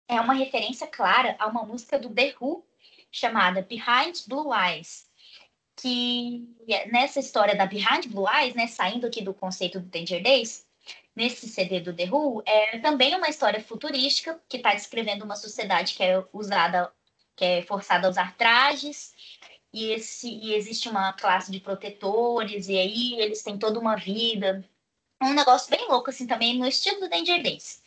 é 0.07 0.21
uma 0.21 0.35
referência 0.35 0.87
clara 0.87 1.35
a 1.39 1.47
uma 1.47 1.65
música 1.65 1.99
do 1.99 2.09
The 2.09 2.35
Who, 2.41 2.65
chamada 3.11 3.63
Behind 3.63 4.17
Blue 4.29 4.55
Eyes, 4.55 5.07
que 5.75 6.49
nessa 6.93 7.19
história 7.19 7.57
da 7.57 7.67
Behind 7.67 8.07
Blue 8.09 8.29
Eyes, 8.29 8.55
né, 8.55 8.67
saindo 8.67 9.07
aqui 9.07 9.23
do 9.23 9.35
conceito 9.35 9.81
do 9.81 9.87
Danger 9.87 10.23
Days, 10.23 10.67
nesse 11.17 11.49
CD 11.49 11.81
do 11.81 11.95
The 11.95 12.11
Who, 12.11 12.43
é 12.47 12.79
também 12.79 13.15
uma 13.17 13.29
história 13.29 13.61
futurística 13.61 14.39
que 14.49 14.59
está 14.59 14.75
descrevendo 14.75 15.25
uma 15.25 15.35
sociedade 15.35 15.95
que 15.95 16.03
é 16.03 16.23
usada, 16.33 16.93
que 17.35 17.45
é 17.45 17.63
forçada 17.63 18.07
a 18.07 18.11
usar 18.11 18.37
trajes, 18.37 19.15
e, 19.73 19.93
esse, 19.93 20.29
e 20.29 20.55
existe 20.55 20.89
uma 20.89 21.13
classe 21.15 21.51
de 21.51 21.61
protetores, 21.61 22.69
e 22.69 22.79
aí 22.79 23.21
eles 23.21 23.43
têm 23.43 23.59
toda 23.59 23.81
uma 23.81 23.97
vida. 23.97 24.65
Um 25.23 25.35
negócio 25.35 25.71
bem 25.71 25.89
louco, 25.89 26.11
assim, 26.11 26.27
também 26.27 26.59
no 26.59 26.67
estilo 26.67 27.01
do 27.01 27.09
Danger 27.09 27.43
Days. 27.43 27.83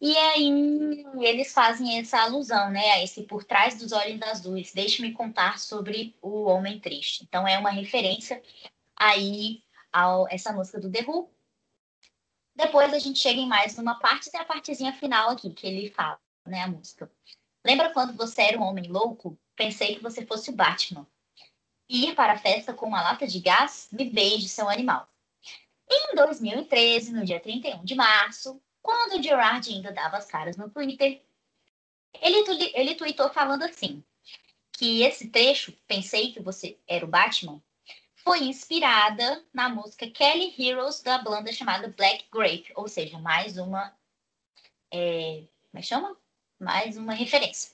E 0.00 0.16
aí 0.16 1.04
eles 1.20 1.52
fazem 1.52 1.98
essa 1.98 2.20
alusão, 2.20 2.70
né, 2.70 2.90
a 2.92 3.02
esse 3.02 3.22
por 3.22 3.44
trás 3.44 3.78
dos 3.78 3.92
olhos 3.92 4.20
azuis. 4.22 4.72
Deixe-me 4.74 5.12
contar 5.12 5.58
sobre 5.58 6.14
o 6.20 6.44
homem 6.44 6.78
triste. 6.78 7.24
Então 7.24 7.46
é 7.48 7.58
uma 7.58 7.70
referência 7.70 8.42
aí 8.96 9.62
a 9.92 10.24
essa 10.30 10.52
música 10.52 10.80
do 10.80 10.90
The 10.90 11.04
Who, 11.06 11.30
depois 12.54 12.92
a 12.92 12.98
gente 12.98 13.18
chega 13.18 13.40
em 13.40 13.48
mais 13.48 13.76
numa 13.76 13.98
parte, 13.98 14.30
tem 14.30 14.40
a 14.40 14.44
partezinha 14.44 14.92
final 14.92 15.30
aqui, 15.30 15.50
que 15.50 15.66
ele 15.66 15.90
fala, 15.90 16.20
né, 16.46 16.62
a 16.62 16.68
música. 16.68 17.10
Lembra 17.64 17.92
quando 17.92 18.16
você 18.16 18.42
era 18.42 18.58
um 18.58 18.62
homem 18.62 18.88
louco? 18.88 19.38
Pensei 19.56 19.96
que 19.96 20.02
você 20.02 20.24
fosse 20.24 20.50
o 20.50 20.54
Batman. 20.54 21.06
Ir 21.88 22.14
para 22.14 22.34
a 22.34 22.38
festa 22.38 22.72
com 22.72 22.86
uma 22.86 23.02
lata 23.02 23.26
de 23.26 23.40
gás? 23.40 23.88
Me 23.90 24.04
beije, 24.04 24.48
seu 24.48 24.68
animal. 24.68 25.08
Em 25.90 26.14
2013, 26.14 27.12
no 27.12 27.24
dia 27.24 27.40
31 27.40 27.84
de 27.84 27.94
março, 27.94 28.60
quando 28.82 29.18
o 29.18 29.22
Gerard 29.22 29.68
ainda 29.70 29.92
dava 29.92 30.16
as 30.16 30.26
caras 30.26 30.56
no 30.56 30.70
Twitter, 30.70 31.22
ele, 32.20 32.72
ele 32.74 32.94
tweetou 32.94 33.30
falando 33.30 33.62
assim, 33.64 34.02
que 34.72 35.02
esse 35.02 35.28
trecho, 35.30 35.72
pensei 35.86 36.32
que 36.32 36.40
você 36.40 36.78
era 36.86 37.04
o 37.04 37.08
Batman, 37.08 37.62
foi 38.24 38.44
inspirada 38.44 39.44
na 39.52 39.68
música 39.68 40.10
Kelly 40.10 40.54
Heroes 40.58 41.02
da 41.02 41.18
banda 41.18 41.52
chamada 41.52 41.88
Black 41.88 42.24
Grape, 42.32 42.72
ou 42.74 42.88
seja, 42.88 43.18
mais 43.18 43.58
uma. 43.58 43.94
É, 44.90 45.44
como 45.70 45.78
é 45.78 45.80
que 45.80 45.86
chama? 45.86 46.16
Mais 46.58 46.96
uma 46.96 47.12
referência. 47.12 47.72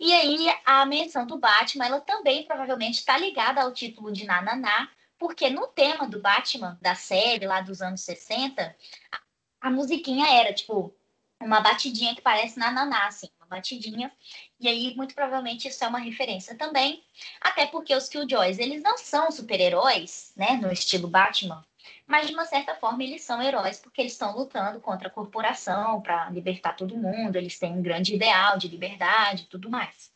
E 0.00 0.12
aí, 0.12 0.48
a 0.64 0.84
menção 0.84 1.26
do 1.26 1.38
Batman, 1.38 1.86
ela 1.86 2.00
também 2.00 2.44
provavelmente 2.44 2.98
está 2.98 3.16
ligada 3.16 3.62
ao 3.62 3.72
título 3.72 4.12
de 4.12 4.24
Nananá, 4.24 4.90
porque 5.16 5.48
no 5.48 5.68
tema 5.68 6.08
do 6.08 6.20
Batman, 6.20 6.78
da 6.80 6.94
série 6.94 7.46
lá 7.46 7.60
dos 7.60 7.80
anos 7.80 8.00
60, 8.02 8.76
a, 9.12 9.20
a 9.60 9.70
musiquinha 9.70 10.26
era 10.40 10.52
tipo 10.52 10.94
uma 11.40 11.60
batidinha 11.60 12.14
que 12.14 12.22
parece 12.22 12.58
Nananá, 12.58 13.06
assim 13.06 13.28
batidinha. 13.48 14.12
E 14.60 14.68
aí, 14.68 14.94
muito 14.96 15.14
provavelmente, 15.14 15.68
isso 15.68 15.84
é 15.84 15.88
uma 15.88 15.98
referência 15.98 16.56
também. 16.56 17.02
Até 17.40 17.66
porque 17.66 17.94
os 17.94 18.08
Killjoys, 18.08 18.58
eles 18.58 18.82
não 18.82 18.96
são 18.98 19.30
super-heróis, 19.30 20.32
né? 20.36 20.52
No 20.52 20.70
estilo 20.70 21.08
Batman. 21.08 21.64
Mas, 22.06 22.26
de 22.26 22.34
uma 22.34 22.44
certa 22.44 22.74
forma, 22.74 23.02
eles 23.02 23.22
são 23.22 23.42
heróis 23.42 23.80
porque 23.80 24.00
eles 24.00 24.12
estão 24.12 24.36
lutando 24.36 24.80
contra 24.80 25.08
a 25.08 25.10
corporação 25.10 26.00
para 26.00 26.30
libertar 26.30 26.74
todo 26.74 26.96
mundo. 26.96 27.36
Eles 27.36 27.58
têm 27.58 27.72
um 27.72 27.82
grande 27.82 28.14
ideal 28.14 28.58
de 28.58 28.68
liberdade 28.68 29.44
e 29.44 29.46
tudo 29.46 29.70
mais. 29.70 30.10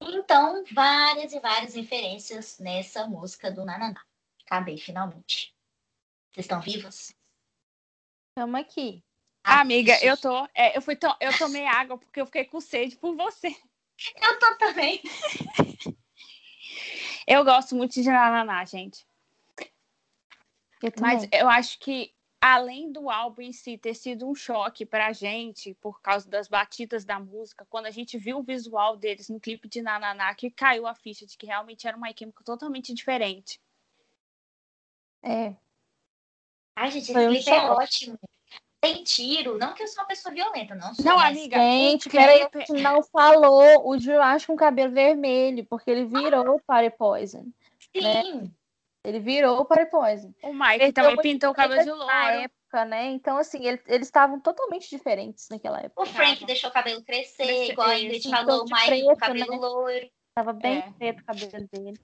Então, 0.00 0.64
várias 0.72 1.32
e 1.32 1.40
várias 1.40 1.74
referências 1.74 2.58
nessa 2.58 3.06
música 3.06 3.50
do 3.50 3.64
Nananá. 3.64 4.02
Acabei, 4.44 4.76
finalmente. 4.76 5.54
Vocês 6.32 6.44
estão 6.44 6.60
vivos? 6.60 7.14
Estamos 8.36 8.60
aqui. 8.60 9.02
Ah, 9.44 9.60
amiga, 9.60 10.02
eu 10.02 10.16
tô. 10.16 10.48
É, 10.54 10.74
eu, 10.74 10.80
fui 10.80 10.96
to, 10.96 11.14
eu 11.20 11.36
tomei 11.36 11.66
água 11.66 11.98
porque 11.98 12.18
eu 12.18 12.24
fiquei 12.24 12.46
com 12.46 12.62
sede 12.62 12.96
por 12.96 13.14
você. 13.14 13.54
Eu 14.16 14.38
tô 14.38 14.56
também. 14.56 15.02
eu 17.28 17.44
gosto 17.44 17.76
muito 17.76 17.92
de 17.92 18.08
Nananá, 18.08 18.64
gente. 18.64 19.06
Eu 20.82 20.90
Mas 20.98 21.28
eu 21.30 21.48
acho 21.48 21.78
que, 21.78 22.12
além 22.40 22.90
do 22.90 23.10
álbum 23.10 23.42
em 23.42 23.52
si 23.52 23.76
ter 23.76 23.94
sido 23.94 24.26
um 24.26 24.34
choque 24.34 24.86
pra 24.86 25.12
gente, 25.12 25.74
por 25.74 26.00
causa 26.00 26.28
das 26.28 26.48
batidas 26.48 27.04
da 27.04 27.20
música, 27.20 27.66
quando 27.68 27.86
a 27.86 27.90
gente 27.90 28.16
viu 28.16 28.38
o 28.38 28.42
visual 28.42 28.96
deles 28.96 29.28
no 29.28 29.38
clipe 29.38 29.68
de 29.68 29.82
Nananá, 29.82 30.34
que 30.34 30.50
caiu 30.50 30.86
a 30.86 30.94
ficha 30.94 31.26
de 31.26 31.36
que 31.36 31.46
realmente 31.46 31.86
era 31.86 31.96
uma 31.96 32.12
química 32.14 32.42
totalmente 32.44 32.94
diferente. 32.94 33.60
É. 35.22 35.54
Ai, 36.74 36.90
gente, 36.90 37.12
esse 37.12 37.28
clipe 37.28 37.50
um 37.50 37.54
é 37.54 37.70
ótimo 37.70 38.18
tem 38.84 39.02
tiro. 39.04 39.58
Não 39.58 39.72
que 39.74 39.82
eu 39.82 39.88
sou 39.88 40.02
uma 40.02 40.08
pessoa 40.08 40.34
violenta, 40.34 40.74
não 40.74 40.94
sou. 40.94 41.04
Não, 41.04 41.18
amiga. 41.18 41.56
Gente, 41.56 42.08
peraí, 42.08 42.46
não 42.82 43.02
falou 43.02 43.88
o 43.88 43.98
Jurassic 43.98 44.46
com 44.46 44.56
cabelo 44.56 44.92
vermelho, 44.92 45.64
porque 45.66 45.90
ele 45.90 46.04
virou 46.04 46.56
o 46.56 46.60
Party 46.60 46.96
Poison. 46.96 47.46
Sim. 47.94 48.02
Né? 48.02 48.50
Ele 49.04 49.20
virou 49.20 49.60
o 49.60 49.64
Party 49.64 49.90
Poison. 49.90 50.32
O 50.42 50.52
Mike 50.52 50.92
também 50.92 51.16
pintou 51.16 51.50
o 51.50 51.54
cabelo 51.54 51.82
de 51.82 51.90
louro. 51.90 52.06
Na 52.06 52.32
época, 52.32 52.84
né? 52.86 53.10
Então, 53.10 53.36
assim, 53.36 53.64
ele, 53.66 53.80
eles 53.86 54.06
estavam 54.06 54.40
totalmente 54.40 54.88
diferentes 54.88 55.48
naquela 55.50 55.78
época. 55.78 56.02
O 56.02 56.06
Frank 56.06 56.34
Tava. 56.36 56.46
deixou 56.46 56.70
o 56.70 56.72
cabelo 56.72 57.02
crescer, 57.02 57.44
Crescer, 57.44 57.72
igual 57.72 57.88
a. 57.88 57.98
Ingrid 57.98 58.30
falou, 58.30 58.62
o 58.62 58.64
Mike 58.64 58.86
preto, 58.86 59.04
com 59.04 59.12
o 59.12 59.16
cabelo 59.16 59.50
né? 59.50 59.56
loiro. 59.58 60.10
Tava 60.34 60.52
bem 60.52 60.78
É. 60.78 60.90
preto 60.98 61.20
o 61.20 61.24
cabelo 61.24 61.68
dele. 61.72 62.00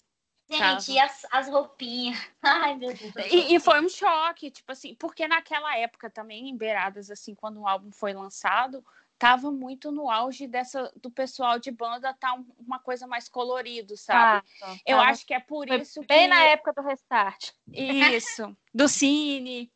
Gente, 0.51 0.93
e 0.93 0.99
as, 0.99 1.27
as 1.31 1.49
roupinhas? 1.49 2.19
Ai, 2.43 2.75
meu 2.77 2.93
Deus. 2.93 3.15
E, 3.33 3.55
e 3.55 3.61
foi 3.61 3.81
um 3.81 3.89
choque, 3.89 4.51
tipo 4.51 4.73
assim, 4.73 4.95
porque 4.95 5.29
naquela 5.29 5.77
época 5.77 6.11
também, 6.11 6.49
em 6.49 6.57
Beiradas, 6.57 7.11
assim, 7.11 7.35
quando 7.35 7.61
o 7.61 7.69
álbum 7.69 7.93
foi 7.93 8.13
lançado, 8.13 8.85
tava 9.19 9.53
muito 9.53 9.93
no 9.93 10.11
auge 10.11 10.47
dessa 10.47 10.91
do 10.97 11.11
pessoal 11.11 11.59
de 11.59 11.71
banda 11.71 12.13
tá 12.15 12.35
um- 12.35 12.47
uma 12.59 12.79
coisa 12.79 13.07
mais 13.07 13.29
colorido, 13.29 13.97
sabe? 13.97 14.45
Tá, 14.59 14.77
Eu 14.87 14.97
tava- 14.97 15.11
acho 15.11 15.27
que 15.27 15.35
é 15.35 15.41
por 15.41 15.69
foi 15.69 15.77
isso 15.81 16.03
bem 16.09 16.23
que 16.23 16.29
na 16.29 16.43
época 16.43 16.73
do 16.73 16.83
Restart. 16.83 17.51
isso, 17.73 18.57
do 18.75 18.89
Cine. 18.89 19.71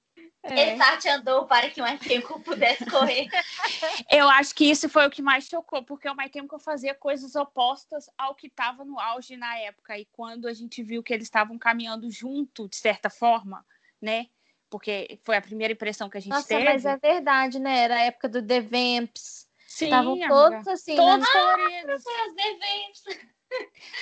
É. 0.44 0.54
Restart 0.54 1.06
andou 1.06 1.46
para 1.46 1.70
que 1.70 1.80
mais 1.80 1.98
tempo 2.00 2.38
pudesse 2.40 2.84
correr. 2.86 3.28
Eu 4.10 4.28
acho 4.28 4.54
que 4.54 4.70
isso 4.70 4.88
foi 4.88 5.06
o 5.06 5.10
que 5.10 5.22
mais 5.22 5.46
chocou, 5.46 5.82
porque 5.82 6.08
o 6.08 6.14
Chemical 6.14 6.58
fazia 6.58 6.94
coisas 6.94 7.34
opostas 7.34 8.10
ao 8.18 8.34
que 8.34 8.48
estava 8.48 8.84
no 8.84 9.00
auge 9.00 9.36
na 9.36 9.58
época. 9.58 9.98
E 9.98 10.04
quando 10.12 10.46
a 10.46 10.52
gente 10.52 10.82
viu 10.82 11.02
que 11.02 11.14
eles 11.14 11.26
estavam 11.26 11.58
caminhando 11.58 12.10
junto, 12.10 12.68
de 12.68 12.76
certa 12.76 13.08
forma, 13.08 13.64
né? 14.00 14.26
Porque 14.68 15.18
foi 15.22 15.36
a 15.36 15.42
primeira 15.42 15.72
impressão 15.72 16.10
que 16.10 16.18
a 16.18 16.20
gente 16.20 16.32
Nossa, 16.32 16.48
teve. 16.48 16.64
mas 16.64 16.84
é 16.84 16.96
verdade, 16.98 17.58
né? 17.58 17.78
Era 17.78 17.96
a 17.96 18.02
época 18.02 18.28
do 18.28 18.46
The 18.46 18.60
Vamps. 18.60 19.48
Sim, 19.66 19.86
Estavam 19.86 20.18
todos 20.28 20.68
assim, 20.68 20.94
todos 20.94 21.26
né? 21.26 21.32
coloridos. 21.32 22.04
As 22.06 22.46
eventos. 22.46 23.33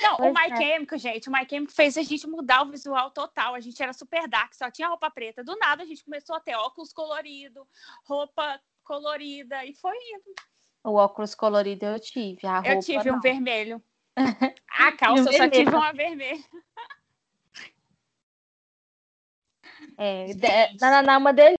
Não, 0.03 0.17
Pois 0.17 0.31
o 0.31 0.35
My 0.35 0.53
é. 0.53 0.57
Chemical, 0.57 0.99
gente, 0.99 1.29
o 1.29 1.33
My 1.33 1.47
Chemical 1.49 1.75
fez 1.75 1.97
a 1.99 2.03
gente 2.03 2.27
mudar 2.27 2.63
o 2.63 2.71
visual 2.71 3.11
total. 3.11 3.55
A 3.55 3.61
gente 3.61 3.83
era 3.83 3.93
super 3.93 4.29
dark, 4.29 4.55
só 4.55 4.71
tinha 4.71 4.89
roupa 4.89 5.11
preta. 5.11 5.45
Do 5.45 5.57
nada 5.57 5.83
a 5.83 5.87
gente 5.87 6.05
começou 6.05 6.35
a 6.37 6.41
ter 6.41 6.55
óculos 6.55 6.93
colorido, 6.93 7.67
roupa 8.05 8.61
colorida 8.85 9.65
e 9.65 9.75
foi 9.75 9.95
indo. 9.97 10.35
O 10.85 10.95
óculos 10.95 11.35
colorido 11.35 11.85
eu 11.87 12.01
tive. 12.01 12.47
A 12.47 12.59
Eu 12.59 12.75
roupa, 12.75 12.81
tive 12.81 13.11
um 13.11 13.15
não. 13.15 13.21
vermelho. 13.21 13.83
A 14.69 14.93
calça 14.93 15.21
eu 15.23 15.33
só 15.33 15.39
vermelho. 15.39 15.53
tive 15.65 15.77
uma 15.77 15.93
vermelha. 15.93 16.45
É, 19.97 20.27
de- 20.35 20.79
Nananá 20.81 21.15
é 21.15 21.19
uma 21.19 21.33
delícia. 21.33 21.59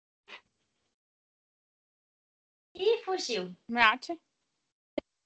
Ih, 2.75 2.97
fugiu. 3.05 3.55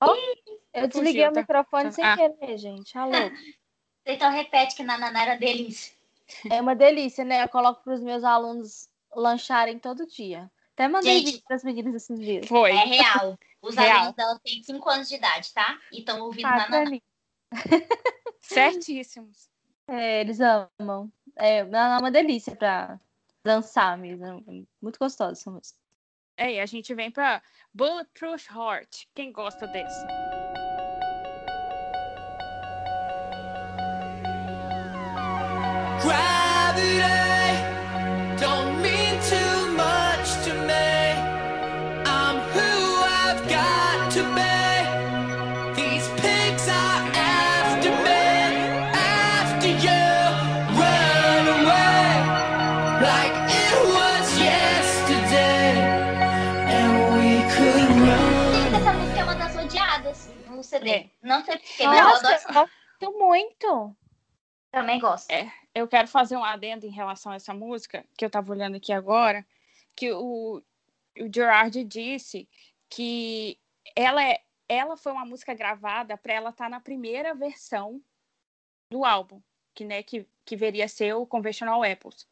Mate. 0.02 0.44
Eu 0.74 0.88
desliguei 0.88 1.26
Fugiu, 1.26 1.30
o 1.30 1.34
tá? 1.34 1.40
microfone 1.42 1.92
sem 1.92 2.04
Ah. 2.06 2.16
querer, 2.16 2.58
gente. 2.58 2.98
Alô. 2.98 3.12
Então 4.06 4.32
repete 4.32 4.76
que 4.76 4.84
Nananá 4.84 5.24
era 5.24 5.36
delícia. 5.36 5.96
É 6.50 6.62
uma 6.62 6.76
delícia, 6.76 7.24
né? 7.26 7.44
Eu 7.44 7.50
coloco 7.50 7.84
para 7.84 7.94
os 7.96 8.02
meus 8.02 8.24
alunos 8.24 8.90
lancharem 9.16 9.80
todo 9.80 10.06
dia. 10.06 10.52
Até 10.74 10.88
mandei 10.88 11.16
Gente. 11.20 11.26
vídeo 11.26 11.44
para 11.48 11.56
as 11.56 11.64
meninas 11.64 11.96
esses 11.96 12.20
dias. 12.20 12.48
Foi. 12.48 12.72
É 12.72 12.84
real. 12.86 13.38
Os 13.62 13.76
Real. 13.76 13.98
alunos 13.98 14.16
dela 14.16 14.40
têm 14.44 14.62
5 14.62 14.88
anos 14.90 15.10
de 15.10 15.16
idade, 15.16 15.52
tá? 15.54 15.80
E 15.92 16.00
estão 16.00 16.22
ouvindo 16.22 16.46
Ah, 16.46 16.58
Nananá. 16.70 17.00
Certíssimos. 18.40 19.50
É, 19.88 20.22
eles 20.22 20.40
amam. 20.40 21.12
É, 21.36 21.60
é 21.60 21.64
uma 21.64 22.12
delícia 22.12 22.56
para 22.56 23.00
dançar 23.44 23.98
mesmo. 23.98 24.44
Muito 24.82 25.00
gostosa 25.00 25.32
essa 25.32 25.50
música. 25.50 25.80
É, 26.38 26.62
a 26.62 26.66
gente 26.66 26.94
vem 26.94 27.10
pra 27.12 27.42
Bulletproof 27.74 28.48
Heart. 28.52 29.08
Quem 29.16 29.32
gosta 29.32 29.68
desse? 29.68 30.06
CD. 60.78 60.90
É. 60.90 61.10
Não 61.22 61.44
sei 61.44 61.62
eu 61.80 61.92
Nossa, 61.92 62.32
eu 62.48 62.54
gosto 62.54 63.20
muito. 63.20 63.96
Também 64.72 65.00
gosto. 65.00 65.30
É. 65.32 65.52
Eu 65.74 65.88
quero 65.88 66.08
fazer 66.08 66.36
um 66.36 66.44
adendo 66.44 66.86
em 66.86 66.92
relação 66.92 67.32
a 67.32 67.36
essa 67.36 67.54
música, 67.54 68.06
que 68.18 68.26
eu 68.26 68.30
tava 68.30 68.52
olhando 68.52 68.78
aqui 68.78 68.92
agora, 68.92 69.46
que 69.96 70.12
o, 70.12 70.62
o 71.20 71.34
Gerard 71.34 71.84
disse 71.84 72.48
que 72.90 73.60
ela, 73.96 74.24
é, 74.24 74.42
ela 74.68 74.98
foi 74.98 75.12
uma 75.12 75.26
música 75.26 75.54
gravada 75.54 76.18
para 76.18 76.34
ela 76.34 76.50
estar 76.50 76.70
na 76.70 76.80
primeira 76.80 77.34
versão 77.34 78.02
do 78.92 79.06
álbum, 79.06 79.42
que, 79.74 79.86
né, 79.86 80.02
que, 80.02 80.26
que 80.46 80.56
veria 80.56 80.88
ser 80.88 81.14
o 81.14 81.26
Conventional 81.26 81.84
Apples. 81.84 82.28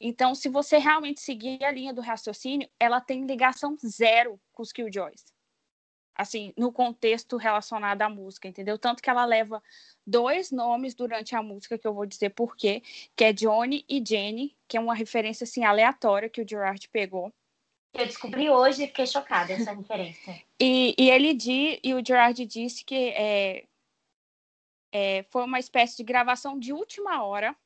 Então, 0.00 0.34
se 0.34 0.48
você 0.48 0.78
realmente 0.78 1.20
seguir 1.20 1.64
a 1.64 1.72
linha 1.72 1.92
do 1.92 2.00
raciocínio, 2.00 2.68
ela 2.78 3.00
tem 3.00 3.26
ligação 3.26 3.76
zero 3.84 4.40
com 4.52 4.62
os 4.62 4.72
Killjoys. 4.72 5.24
Assim, 6.18 6.52
no 6.56 6.72
contexto 6.72 7.36
relacionado 7.36 8.02
à 8.02 8.08
música, 8.08 8.48
entendeu? 8.48 8.76
Tanto 8.76 9.00
que 9.00 9.08
ela 9.08 9.24
leva 9.24 9.62
dois 10.04 10.50
nomes 10.50 10.92
durante 10.92 11.36
a 11.36 11.42
música, 11.42 11.78
que 11.78 11.86
eu 11.86 11.94
vou 11.94 12.04
dizer 12.04 12.30
por 12.30 12.56
quê, 12.56 12.82
que 13.14 13.22
é 13.22 13.32
Johnny 13.32 13.84
e 13.88 14.04
Jenny, 14.04 14.56
que 14.66 14.76
é 14.76 14.80
uma 14.80 14.94
referência, 14.94 15.44
assim, 15.44 15.62
aleatória 15.64 16.28
que 16.28 16.42
o 16.42 16.48
Gerard 16.48 16.88
pegou. 16.88 17.32
Eu 17.94 18.06
descobri 18.06 18.50
hoje 18.50 18.84
e 18.84 18.86
fiquei 18.88 19.06
chocada 19.06 19.52
essa 19.52 19.72
referência. 19.72 20.42
E, 20.60 20.92
e 20.98 21.08
ele 21.08 21.34
di, 21.34 21.78
e 21.84 21.94
o 21.94 22.04
Gerard 22.04 22.44
disse 22.44 22.84
que 22.84 23.10
é, 23.10 23.64
é, 24.92 25.22
foi 25.30 25.44
uma 25.44 25.60
espécie 25.60 25.96
de 25.96 26.02
gravação 26.02 26.58
de 26.58 26.72
última 26.72 27.22
hora, 27.22 27.56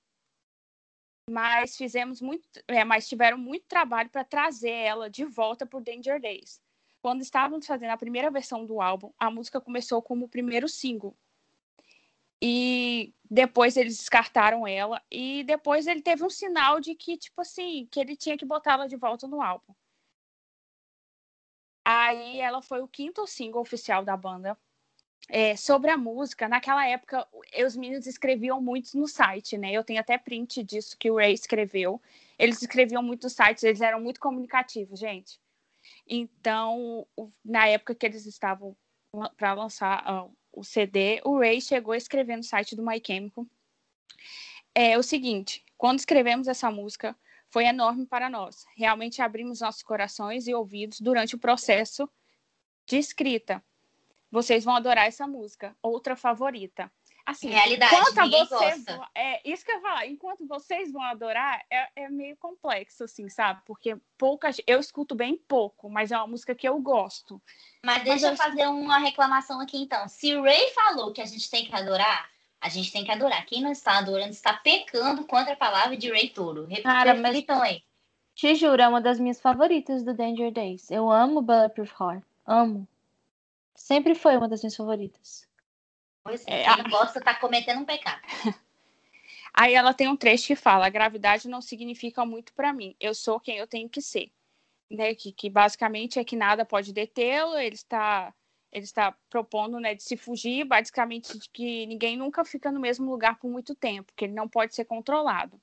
mas 1.31 1.75
fizemos 1.75 2.21
muito, 2.21 2.47
é, 2.69 2.85
mas 2.85 3.09
tiveram 3.09 3.39
muito 3.39 3.65
trabalho 3.67 4.11
para 4.11 4.25
trazer 4.25 4.71
ela 4.71 5.09
de 5.09 5.25
volta 5.25 5.65
para 5.65 5.79
o 5.79 5.83
Danger 5.83 6.21
Days. 6.21 6.61
Quando 7.03 7.21
estávamos 7.21 7.67
fazendo 7.67 7.91
a 7.91 7.97
primeira 7.97 8.31
versão 8.31 8.65
do 8.65 8.81
álbum, 8.81 9.13
a 9.19 9.29
música 9.29 9.61
começou 9.61 10.01
como 10.01 10.27
o 10.27 10.29
primeiro 10.29 10.69
single. 10.69 11.17
E 12.41 13.13
depois 13.29 13.77
eles 13.77 13.97
descartaram 13.99 14.65
ela. 14.67 15.03
E 15.11 15.43
depois 15.43 15.89
ele 15.89 16.01
teve 16.01 16.23
um 16.23 16.31
sinal 16.31 16.79
de 16.79 16.95
que, 16.95 17.17
tipo 17.17 17.41
assim, 17.41 17.89
que 17.91 17.99
ele 17.99 18.15
tinha 18.15 18.39
que 18.39 18.45
botá-la 18.45 18.87
de 18.87 18.97
volta 18.97 19.27
no 19.27 19.43
álbum. 19.43 19.75
Aí 21.85 22.39
ela 22.39 22.63
foi 22.63 22.81
o 22.81 22.87
quinto 22.87 23.27
single 23.27 23.61
oficial 23.61 24.05
da 24.05 24.17
banda. 24.17 24.57
É, 25.29 25.57
sobre 25.57 25.91
a 25.91 25.97
música, 25.97 26.49
naquela 26.49 26.87
época, 26.87 27.27
os 27.67 27.77
meninos 27.77 28.07
escreviam 28.07 28.61
muito 28.61 28.97
no 28.97 29.09
site, 29.09 29.59
né? 29.59 29.73
Eu 29.73 29.83
tenho 29.83 30.01
até 30.01 30.17
print 30.19 30.63
disso 30.63 30.97
que 30.97 31.11
o 31.11 31.17
Ray 31.17 31.33
escreveu. 31.33 32.01
Eles 32.39 32.63
escreviam 32.63 33.03
muito 33.03 33.25
nos 33.25 33.33
sites, 33.33 33.65
eles 33.65 33.81
eram 33.81 34.01
muito 34.01 34.21
comunicativos, 34.21 35.01
gente. 35.01 35.41
Então, 36.07 37.07
na 37.45 37.67
época 37.67 37.95
que 37.95 38.05
eles 38.05 38.27
estavam 38.27 38.77
para 39.37 39.55
lançar 39.55 40.05
uh, 40.07 40.37
o 40.53 40.65
CD, 40.65 41.21
o 41.25 41.39
Ray 41.39 41.61
chegou 41.61 41.93
a 41.93 41.97
escrever 41.97 42.37
no 42.37 42.43
site 42.43 42.75
do 42.75 42.85
My 42.85 43.01
Chemical 43.05 43.47
é 44.75 44.99
o 44.99 45.03
seguinte: 45.03 45.65
quando 45.77 45.99
escrevemos 45.99 46.49
essa 46.49 46.71
música, 46.71 47.17
foi 47.49 47.65
enorme 47.65 48.07
para 48.07 48.31
nós. 48.31 48.65
Realmente 48.77 49.21
abrimos 49.21 49.61
nossos 49.61 49.83
corações 49.83 50.47
e 50.47 50.55
ouvidos 50.55 51.01
durante 51.01 51.35
o 51.35 51.39
processo 51.39 52.09
de 52.87 52.97
escrita. 52.97 53.63
Vocês 54.31 54.65
vão 54.65 54.75
adorar 54.75 55.07
essa 55.07 55.27
música. 55.27 55.77
Outra 55.83 56.17
favorita. 56.17 56.91
Assim, 57.25 57.49
Realidade, 57.51 57.95
enquanto 57.95 58.31
vocês 58.31 58.49
gosta. 58.49 58.97
vão- 58.97 59.07
é 59.15 59.41
isso 59.49 59.65
que 59.65 59.71
eu 59.71 59.77
ia 59.77 59.81
falar. 59.81 60.07
Enquanto 60.07 60.47
vocês 60.47 60.93
vão 60.93 61.03
adorar, 61.03 61.63
é, 61.71 61.89
é 62.05 62.09
meio 62.09 62.37
complexo, 62.37 63.05
assim, 63.05 63.29
sabe? 63.29 63.61
Porque 63.65 63.97
poucas, 64.19 64.61
eu 64.67 64.81
escuto 64.81 65.15
bem 65.15 65.37
pouco, 65.37 65.89
mas 65.89 66.11
é 66.11 66.17
uma 66.17 66.27
música 66.27 66.55
que 66.55 66.69
eu 66.69 66.81
gosto. 66.81 67.41
Mas 67.85 68.03
deixa 68.03 68.29
eu 68.29 68.37
fazer 68.37 68.67
uma 68.67 68.99
reclamação 68.99 69.61
aqui 69.61 69.77
então. 69.81 70.09
Se 70.09 70.35
o 70.35 70.43
Ray 70.43 70.71
falou 70.75 71.13
que 71.13 71.21
a 71.21 71.27
gente 71.27 71.49
tem 71.49 71.65
que 71.65 71.75
adorar, 71.75 72.29
a 72.61 72.69
gente 72.69 72.93
tem 72.93 73.05
que 73.05 73.11
adorar. 73.13 73.45
Quem 73.47 73.63
não 73.63 73.71
está 73.73 73.99
adorando 73.99 74.31
está 74.31 74.53
pecando 74.55 75.25
contra 75.25 75.53
a 75.53 75.57
palavra 75.57 75.97
de 75.97 76.11
Ray 76.11 76.29
Toro. 76.29 76.67
Cara, 76.83 77.15
mas- 77.15 77.23
Reflitam 77.35 77.63
aí. 77.63 77.83
Te 78.35 78.55
juro, 78.55 78.81
é 78.81 78.89
uma 78.89 79.01
das 79.01 79.21
minhas 79.21 79.41
favoritas 79.41 80.03
do 80.03 80.15
Danger 80.15 80.51
Days. 80.51 80.91
Eu 80.91 81.11
amo 81.11 81.43
Bulletproof 81.43 81.93
Heart. 82.01 82.25
Amo. 82.47 82.89
Sempre 83.75 84.15
foi 84.15 84.37
uma 84.37 84.49
das 84.49 84.63
minhas 84.63 84.77
favoritas. 84.77 85.47
Pois 86.23 86.47
é, 86.47 86.63
É, 86.63 86.75
quem 86.75 86.83
não 86.85 86.91
gosta 86.91 87.19
está 87.19 87.35
cometendo 87.35 87.81
um 87.81 87.85
pecado. 87.85 88.21
Aí 89.55 89.75
ela 89.75 89.93
tem 89.93 90.09
um 90.09 90.17
trecho 90.17 90.47
que 90.47 90.57
fala: 90.57 90.87
a 90.87 90.91
gravidade 90.91 91.49
não 91.49 91.61
significa 91.61 92.25
muito 92.25 92.53
para 92.55 92.73
mim. 92.73 92.97
Eu 92.99 93.15
sou 93.15 93.39
quem 93.39 93.59
eu 93.59 93.67
tenho 93.67 93.89
que 93.89 94.01
ser. 94.01 94.31
Né? 94.91 95.15
Que, 95.15 95.33
que 95.33 95.51
basicamente 95.51 96.19
é 96.19 96.25
que 96.25 96.37
nada 96.37 96.65
pode 96.65 96.93
detê-lo. 96.93 97.59
Ele 97.59 97.75
está, 97.75 98.33
ele 98.71 98.85
está 98.85 99.15
propondo 99.29 99.79
né, 99.79 99.95
de 99.95 100.03
se 100.03 100.17
fugir, 100.17 100.65
basicamente 100.65 101.39
de 101.39 101.49
que 101.51 101.87
ninguém 101.87 102.17
nunca 102.17 102.45
fica 102.45 102.71
no 102.71 102.81
mesmo 102.81 103.11
lugar 103.11 103.39
por 103.39 103.51
muito 103.51 103.75
tempo, 103.75 104.13
que 104.17 104.25
ele 104.25 104.35
não 104.35 104.49
pode 104.49 104.75
ser 104.75 104.85
controlado. 104.85 105.61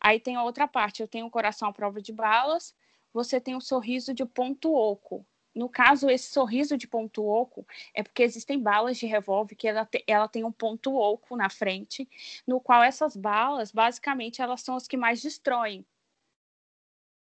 Aí 0.00 0.18
tem 0.20 0.36
a 0.36 0.44
outra 0.44 0.66
parte: 0.66 1.02
eu 1.02 1.08
tenho 1.08 1.26
um 1.26 1.30
coração 1.30 1.68
à 1.68 1.72
prova 1.72 2.00
de 2.00 2.12
balas, 2.12 2.74
você 3.12 3.40
tem 3.40 3.54
um 3.54 3.60
sorriso 3.60 4.14
de 4.14 4.24
ponto 4.24 4.72
oco. 4.72 5.26
No 5.54 5.68
caso, 5.68 6.08
esse 6.08 6.30
sorriso 6.30 6.76
de 6.76 6.86
ponto 6.86 7.24
oco 7.26 7.66
é 7.94 8.02
porque 8.02 8.22
existem 8.22 8.60
balas 8.60 8.96
de 8.98 9.06
revólver 9.06 9.56
que 9.56 9.66
ela, 9.66 9.84
te- 9.84 10.04
ela 10.06 10.28
tem 10.28 10.44
um 10.44 10.52
ponto 10.52 10.94
oco 10.94 11.36
na 11.36 11.50
frente 11.50 12.08
no 12.46 12.60
qual 12.60 12.82
essas 12.82 13.16
balas, 13.16 13.72
basicamente, 13.72 14.40
elas 14.40 14.60
são 14.62 14.76
as 14.76 14.86
que 14.86 14.96
mais 14.96 15.20
destroem. 15.20 15.84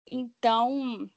Então, 0.09 1.09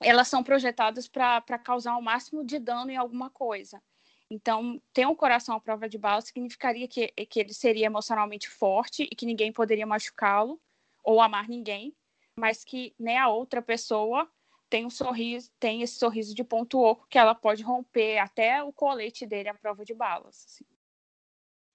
elas 0.00 0.28
são 0.28 0.42
projetadas 0.42 1.08
para 1.08 1.58
causar 1.58 1.96
o 1.96 2.02
máximo 2.02 2.44
de 2.44 2.58
dano 2.58 2.90
em 2.90 2.96
alguma 2.96 3.30
coisa. 3.30 3.82
Então, 4.30 4.80
ter 4.92 5.06
um 5.06 5.14
coração 5.14 5.56
à 5.56 5.60
prova 5.60 5.88
de 5.88 5.96
bala 5.96 6.20
significaria 6.20 6.86
que, 6.86 7.08
que 7.08 7.40
ele 7.40 7.54
seria 7.54 7.86
emocionalmente 7.86 8.48
forte 8.48 9.04
e 9.04 9.16
que 9.16 9.24
ninguém 9.24 9.52
poderia 9.52 9.86
machucá-lo 9.86 10.60
ou 11.02 11.20
amar 11.20 11.48
ninguém, 11.48 11.94
mas 12.36 12.62
que 12.62 12.94
né, 12.98 13.16
a 13.16 13.28
outra 13.28 13.62
pessoa 13.62 14.30
tem 14.68 14.86
um 14.86 14.90
sorriso, 14.90 15.50
tem 15.58 15.82
esse 15.82 15.98
sorriso 15.98 16.34
de 16.34 16.44
ponto 16.44 16.80
oco 16.80 17.06
que 17.08 17.18
ela 17.18 17.34
pode 17.34 17.62
romper 17.62 18.18
até 18.18 18.62
o 18.62 18.72
colete 18.72 19.26
dele 19.26 19.48
à 19.48 19.54
prova 19.54 19.84
de 19.84 19.94
balas. 19.94 20.44
assim 20.46 20.64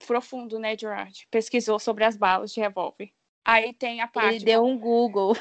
profundo, 0.03 0.59
né, 0.59 0.77
Gerard? 0.77 1.27
Pesquisou 1.31 1.79
sobre 1.79 2.03
as 2.03 2.15
balas 2.15 2.53
de 2.53 2.59
revólver. 2.59 3.11
Aí 3.43 3.73
tem 3.73 4.01
a 4.01 4.07
parte. 4.07 4.35
Ele 4.35 4.45
deu 4.45 4.63
um 4.63 4.77
Google. 4.77 5.35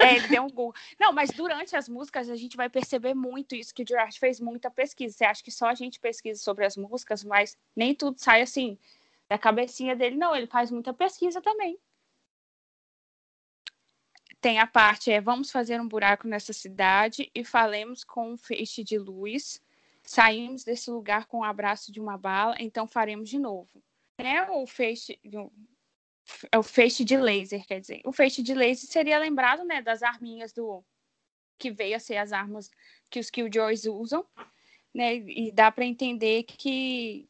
É, 0.00 0.14
ele 0.14 0.28
deu 0.28 0.44
um 0.44 0.48
Google. 0.48 0.74
Não, 0.98 1.12
mas 1.12 1.30
durante 1.30 1.74
as 1.74 1.88
músicas 1.88 2.30
a 2.30 2.36
gente 2.36 2.56
vai 2.56 2.68
perceber 2.68 3.14
muito 3.14 3.56
isso, 3.56 3.74
que 3.74 3.82
o 3.82 3.86
Gerard 3.86 4.16
fez 4.16 4.38
muita 4.38 4.70
pesquisa. 4.70 5.16
Você 5.16 5.24
acha 5.24 5.42
que 5.42 5.50
só 5.50 5.66
a 5.66 5.74
gente 5.74 5.98
pesquisa 5.98 6.40
sobre 6.40 6.64
as 6.64 6.76
músicas, 6.76 7.24
mas 7.24 7.56
nem 7.74 7.94
tudo 7.94 8.16
sai 8.18 8.42
assim 8.42 8.78
da 9.28 9.36
cabecinha 9.36 9.96
dele, 9.96 10.16
não. 10.16 10.36
Ele 10.36 10.46
faz 10.46 10.70
muita 10.70 10.92
pesquisa 10.92 11.42
também. 11.42 11.78
Tem 14.40 14.58
a 14.58 14.66
parte, 14.66 15.10
é, 15.10 15.20
vamos 15.20 15.50
fazer 15.50 15.80
um 15.80 15.88
buraco 15.88 16.28
nessa 16.28 16.52
cidade 16.52 17.30
e 17.34 17.44
falemos 17.44 18.04
com 18.04 18.32
um 18.32 18.36
feixe 18.36 18.84
de 18.84 18.96
luz. 18.96 19.60
Saímos 20.04 20.64
desse 20.64 20.90
lugar 20.90 21.26
com 21.26 21.38
o 21.38 21.44
abraço 21.44 21.90
de 21.90 22.00
uma 22.00 22.16
bala, 22.16 22.54
então 22.60 22.86
faremos 22.86 23.28
de 23.28 23.38
novo. 23.38 23.82
Né? 24.18 24.48
O 24.50 24.66
feixe, 24.66 25.18
é 26.52 26.58
o 26.58 26.62
feixe 26.62 27.04
de 27.04 27.16
laser, 27.16 27.66
quer 27.66 27.80
dizer. 27.80 28.00
O 28.04 28.12
feixe 28.12 28.42
de 28.42 28.54
laser 28.54 28.88
seria 28.88 29.18
lembrado, 29.18 29.64
né, 29.64 29.82
das 29.82 30.02
arminhas 30.02 30.52
do 30.52 30.84
que 31.58 31.70
veio 31.70 31.96
a 31.96 32.00
ser 32.00 32.16
as 32.16 32.32
armas 32.32 32.70
que 33.10 33.18
os 33.18 33.30
Killjoys 33.30 33.84
usam, 33.86 34.24
né? 34.94 35.16
E 35.16 35.50
dá 35.50 35.72
para 35.72 35.84
entender 35.84 36.44
que 36.44 37.28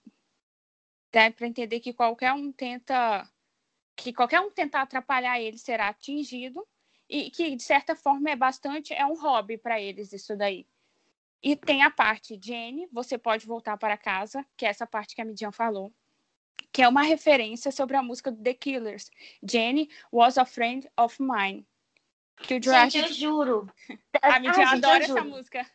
dá 1.11 1.31
para 1.31 1.47
entender 1.47 1.81
que 1.81 1.95
qualquer 1.95 2.33
um 2.33 2.53
tenta 2.53 3.27
que 3.97 4.13
qualquer 4.13 4.41
um 4.41 4.51
tentar 4.51 4.83
atrapalhar 4.83 5.41
ele 5.41 5.57
será 5.57 5.89
atingido 5.89 6.67
e 7.09 7.31
que 7.31 7.57
de 7.57 7.63
certa 7.63 7.95
forma 7.95 8.31
é 8.31 8.37
bastante 8.37 8.93
é 8.93 9.05
um 9.07 9.19
hobby 9.19 9.57
para 9.57 9.81
eles 9.81 10.13
isso 10.13 10.37
daí. 10.37 10.67
E 11.43 11.55
tem 11.57 11.83
a 11.83 11.91
parte 11.91 12.39
Jenny, 12.43 12.89
você 12.93 13.17
pode 13.17 13.47
voltar 13.47 13.77
para 13.77 13.97
casa, 13.97 14.45
que 14.57 14.67
é 14.67 14.69
essa 14.69 14.87
parte 14.87 15.15
que 15.15 15.23
a 15.23 15.25
Midian 15.25 15.53
falou 15.53 15.93
que 16.73 16.83
é 16.83 16.89
uma 16.89 17.03
referência 17.03 17.73
sobre 17.73 17.97
a 17.97 18.03
música 18.03 18.31
do 18.31 18.43
The 18.43 18.55
Killers. 18.55 19.11
Jenny 19.43 19.91
was 20.13 20.39
a 20.39 20.45
friend 20.45 20.89
of 20.97 21.21
mine. 21.21 21.67
Que 22.37 22.55
o 22.55 22.63
Gerard... 22.63 22.93
Gente, 22.93 23.09
eu 23.09 23.13
juro. 23.13 23.73
A 24.23 24.39
Midian 24.39 24.63
eu 24.63 24.69
adora 24.69 25.03
essa 25.03 25.25
música. 25.25 25.67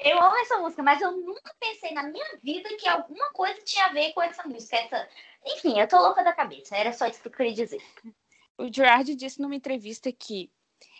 Eu 0.00 0.18
amo 0.18 0.36
essa 0.38 0.58
música, 0.58 0.82
mas 0.82 1.00
eu 1.00 1.12
nunca 1.12 1.54
pensei 1.58 1.92
na 1.92 2.02
minha 2.02 2.38
vida 2.42 2.68
que 2.76 2.86
alguma 2.88 3.30
coisa 3.32 3.58
tinha 3.62 3.86
a 3.86 3.92
ver 3.92 4.12
com 4.12 4.22
essa 4.22 4.46
música. 4.46 4.76
Essa... 4.76 5.08
Enfim, 5.46 5.80
eu 5.80 5.88
tô 5.88 5.96
louca 5.96 6.22
da 6.22 6.32
cabeça. 6.32 6.76
Era 6.76 6.92
só 6.92 7.06
isso 7.06 7.22
que 7.22 7.28
eu 7.28 7.32
queria 7.32 7.54
dizer. 7.54 7.82
O 8.58 8.70
Gerard 8.70 9.14
disse 9.14 9.40
numa 9.40 9.54
entrevista 9.54 10.12
que 10.12 10.50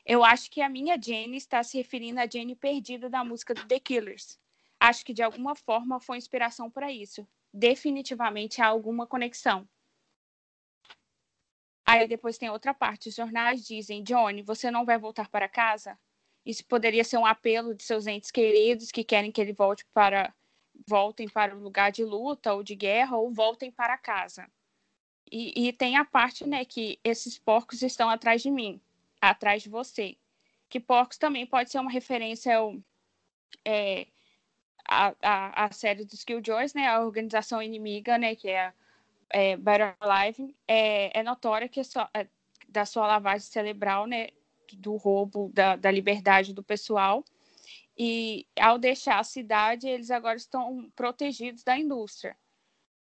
eu 0.05 0.25
acho 0.25 0.51
que 0.51 0.61
a 0.61 0.69
minha 0.69 1.01
Jenny 1.01 1.37
está 1.37 1.63
se 1.63 1.77
referindo 1.77 2.21
à 2.21 2.27
Jenny 2.27 2.55
perdida 2.55 3.09
da 3.09 3.25
música 3.25 3.55
do 3.55 3.67
The 3.67 3.79
Killers. 3.81 4.39
Acho 4.79 5.05
que 5.05 5.13
de 5.13 5.23
alguma 5.23 5.55
forma 5.55 6.01
foi 6.01 6.17
inspiração 6.17 6.71
para 6.71 6.91
isso. 6.91 7.27
Definitivamente 7.53 8.63
há 8.63 8.67
alguma 8.67 9.07
conexão. 9.07 9.69
Aí 11.87 12.07
depois 12.07 12.39
tem 12.39 12.49
outra 12.49 12.73
parte. 12.73 13.09
Os 13.09 13.15
jornais 13.15 13.67
dizem: 13.67 14.03
Johnny, 14.03 14.43
você 14.43 14.71
não 14.71 14.85
vai 14.85 14.97
voltar 14.97 15.29
para 15.29 15.49
casa? 15.49 15.99
Isso 16.47 16.65
poderia 16.65 17.05
ser 17.05 17.19
um 17.19 17.27
apelo 17.27 17.75
de 17.75 17.83
seus 17.83 18.07
entes 18.07 18.31
queridos 18.31 18.91
que 18.91 19.05
querem 19.05 19.31
que 19.31 19.41
ele 19.41 19.53
volte 19.53 19.85
para 19.93 20.35
voltem 20.89 21.29
para 21.29 21.55
o 21.55 21.61
lugar 21.61 21.93
de 21.93 22.05
luta 22.05 22.55
ou 22.55 22.63
de 22.63 22.75
guerra 22.75 23.17
ou 23.17 23.31
voltem 23.31 23.71
para 23.71 23.99
casa. 23.99 24.51
E, 25.31 25.69
e 25.69 25.73
tem 25.73 25.97
a 25.97 26.05
parte, 26.05 26.47
né, 26.47 26.65
que 26.65 26.99
esses 27.05 27.39
porcos 27.39 27.83
estão 27.83 28.09
atrás 28.09 28.43
de 28.43 28.51
mim, 28.51 28.81
atrás 29.21 29.63
de 29.63 29.69
você. 29.69 30.17
Que 30.69 30.81
porcos 30.81 31.19
também 31.19 31.47
pode 31.47 31.71
ser 31.71 31.79
uma 31.79 31.91
referência 31.91 32.57
ao, 32.57 32.77
é, 33.65 34.07
a, 34.89 35.15
a, 35.23 35.65
a 35.67 35.73
série 35.73 36.05
dos 36.05 36.25
Killjoys, 36.25 36.75
né, 36.75 36.87
a 36.87 37.01
organização 37.01 37.63
inimiga, 37.63 38.19
né, 38.19 38.35
que 38.35 38.49
é, 38.49 38.73
é 39.31 39.57
Better 39.57 39.97
Alive, 40.01 40.57
é, 40.67 41.19
é 41.19 41.23
notória 41.23 41.69
que 41.69 41.81
é 41.81 41.85
só, 41.85 42.09
é, 42.15 42.27
da 42.69 42.85
sua 42.85 43.07
lavagem 43.07 43.47
cerebral, 43.47 44.07
né, 44.07 44.29
do 44.75 44.97
roubo 44.97 45.51
da, 45.53 45.77
da 45.77 45.91
liberdade 45.91 46.53
do 46.55 46.63
pessoal. 46.63 47.25
E 47.97 48.47
ao 48.59 48.79
deixar 48.79 49.19
a 49.19 49.25
cidade, 49.25 49.89
eles 49.89 50.11
agora 50.11 50.37
estão 50.37 50.91
protegidos 50.97 51.63
da 51.63 51.77
indústria. 51.77 52.37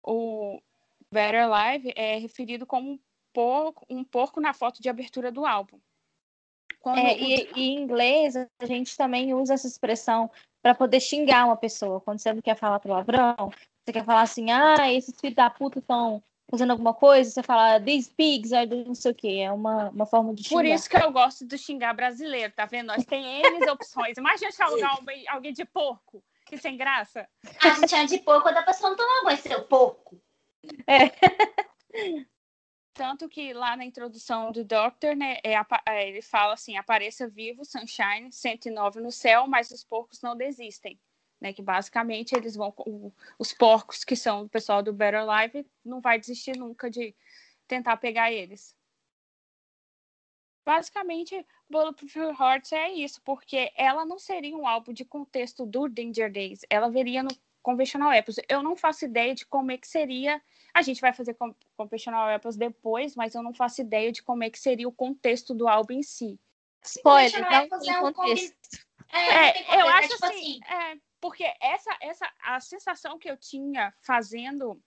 O 0.04 0.62
Better 1.12 1.46
Alive 1.46 1.94
é 1.96 2.18
referido 2.18 2.66
como 2.66 2.92
um 2.92 3.00
porco, 3.32 3.86
um 3.90 4.04
porco 4.04 4.42
na 4.42 4.54
foto 4.54 4.82
de 4.82 4.90
abertura 4.90 5.32
do 5.32 5.46
álbum. 5.46 5.80
Quando 6.80 6.98
É, 6.98 7.18
e, 7.18 7.50
e 7.56 7.62
em 7.62 7.82
inglês 7.82 8.36
a 8.36 8.66
gente 8.66 8.96
também 8.96 9.34
usa 9.34 9.54
essa 9.54 9.68
expressão 9.68 10.30
para 10.62 10.76
poder 10.76 11.00
xingar 11.00 11.46
uma 11.46 11.58
pessoa. 11.58 12.02
Quando 12.02 12.20
você 12.20 12.34
não 12.34 12.42
quer 12.42 12.56
falar 12.56 12.80
palavrão, 12.80 13.52
você 13.84 13.94
quer 13.94 14.06
falar 14.06 14.22
assim, 14.22 14.52
ah, 14.52 14.92
esses 14.92 15.20
filhos 15.20 15.36
da 15.36 15.50
puta 15.50 15.80
estão 15.80 16.24
fazendo 16.50 16.72
alguma 16.72 16.94
coisa, 16.94 17.30
você 17.30 17.44
fala, 17.44 17.80
these 17.80 18.10
pigs 18.10 18.52
are 18.52 18.68
não 18.84 18.96
sei 18.96 19.12
o 19.12 19.16
quê. 19.16 19.42
É 19.44 19.52
uma, 19.52 19.90
uma 19.90 20.06
forma 20.06 20.34
de 20.34 20.44
xingar. 20.44 20.62
Por 20.62 20.66
isso 20.66 20.90
que 20.90 20.98
eu 20.98 21.12
gosto 21.12 21.46
do 21.46 21.58
xingar 21.58 21.94
brasileiro, 21.94 22.52
tá 22.56 22.66
vendo? 22.66 22.88
Nós 22.88 23.06
tem 23.06 23.42
N 23.42 23.70
opções. 23.70 24.18
Imagina 24.18 24.52
chamar 24.52 24.92
alguém, 24.92 25.28
alguém 25.28 25.54
de 25.54 25.66
porco, 25.66 26.24
que 26.46 26.58
sem 26.58 26.76
graça. 26.76 27.28
A 27.62 27.70
gente 27.70 27.90
chama 27.90 28.06
de 28.06 28.18
porco 28.20 28.48
a 28.50 28.64
pessoa 28.64 28.90
não 28.90 28.98
toma 28.98 29.24
banho, 29.24 29.38
seu 29.38 29.64
porco. 29.64 30.20
Tanto 33.00 33.30
que 33.30 33.54
lá 33.54 33.78
na 33.78 33.86
introdução 33.86 34.52
do 34.52 34.62
Doctor, 34.62 35.16
né, 35.16 35.38
é, 35.42 35.54
é, 35.88 36.10
ele 36.10 36.22
fala 36.22 36.56
assim: 36.56 36.76
apareça 36.76 37.30
vivo, 37.30 37.64
Sunshine, 37.64 38.30
109 38.30 39.00
no 39.00 39.10
céu, 39.10 39.48
mas 39.48 39.72
os 39.72 39.86
porcos 39.86 40.22
não 40.22 40.36
desistem. 40.36 41.00
Né, 41.40 41.54
que 41.54 41.62
basicamente 41.62 42.36
eles 42.36 42.58
vão. 42.58 42.76
Os 43.40 43.54
porcos, 43.54 44.04
que 44.04 44.18
são 44.18 44.42
o 44.42 44.50
pessoal 44.50 44.84
do 44.84 44.92
Better 44.92 45.22
Life, 45.26 45.66
não 45.86 46.02
vai 46.02 46.20
desistir 46.20 46.58
nunca 46.58 46.92
de 46.92 47.16
tentar 47.70 47.96
pegar 47.96 48.34
eles. 48.34 48.76
Basicamente, 50.66 51.48
Bulletproof 51.70 52.18
Hearts 52.18 52.74
é 52.74 52.92
isso, 52.92 53.22
porque 53.22 53.72
ela 53.78 54.04
não 54.04 54.20
seria 54.20 54.58
um 54.58 54.68
álbum 54.68 54.92
de 54.92 55.06
contexto 55.06 55.66
do 55.66 55.88
Danger 55.88 56.30
Days, 56.30 56.66
ela 56.70 56.90
veria 56.90 57.24
no 57.24 57.32
Conventional 57.62 58.12
Apples. 58.12 58.40
Eu 58.48 58.64
não 58.64 58.76
faço 58.76 59.06
ideia 59.06 59.36
de 59.36 59.46
como 59.46 59.72
é 59.72 59.78
que 59.78 59.88
seria. 59.88 60.42
A 60.74 60.82
gente 60.82 61.02
vai 61.02 61.14
fazer 61.14 61.36
Conventional 61.76 62.30
Apples 62.30 62.56
depois, 62.56 63.16
mas 63.16 63.36
eu 63.36 63.44
não 63.44 63.54
faço 63.54 63.82
ideia 63.82 64.12
de 64.12 64.22
como 64.22 64.44
é 64.44 64.50
que 64.50 64.60
seria 64.60 64.88
o 64.88 64.92
contexto 64.92 65.54
do 65.54 65.68
álbum 65.68 65.94
em 65.94 66.04
si. 66.04 66.40
Spoiler, 66.84 67.42
não 67.42 67.80
tem 67.80 67.94
é 67.94 68.00
um 68.00 68.14
contexto. 68.14 68.56
É, 69.12 69.76
é, 69.76 69.82
eu 69.82 69.88
acho 69.88 70.10
tipo 70.10 70.26
assim, 70.26 70.60
assim. 70.64 70.74
É, 70.74 70.98
porque 71.20 71.44
essa, 71.62 71.98
essa, 72.02 72.32
a 72.44 72.60
sensação 72.60 73.18
que 73.18 73.30
eu 73.30 73.36
tinha 73.36 73.94
fazendo 74.02 74.82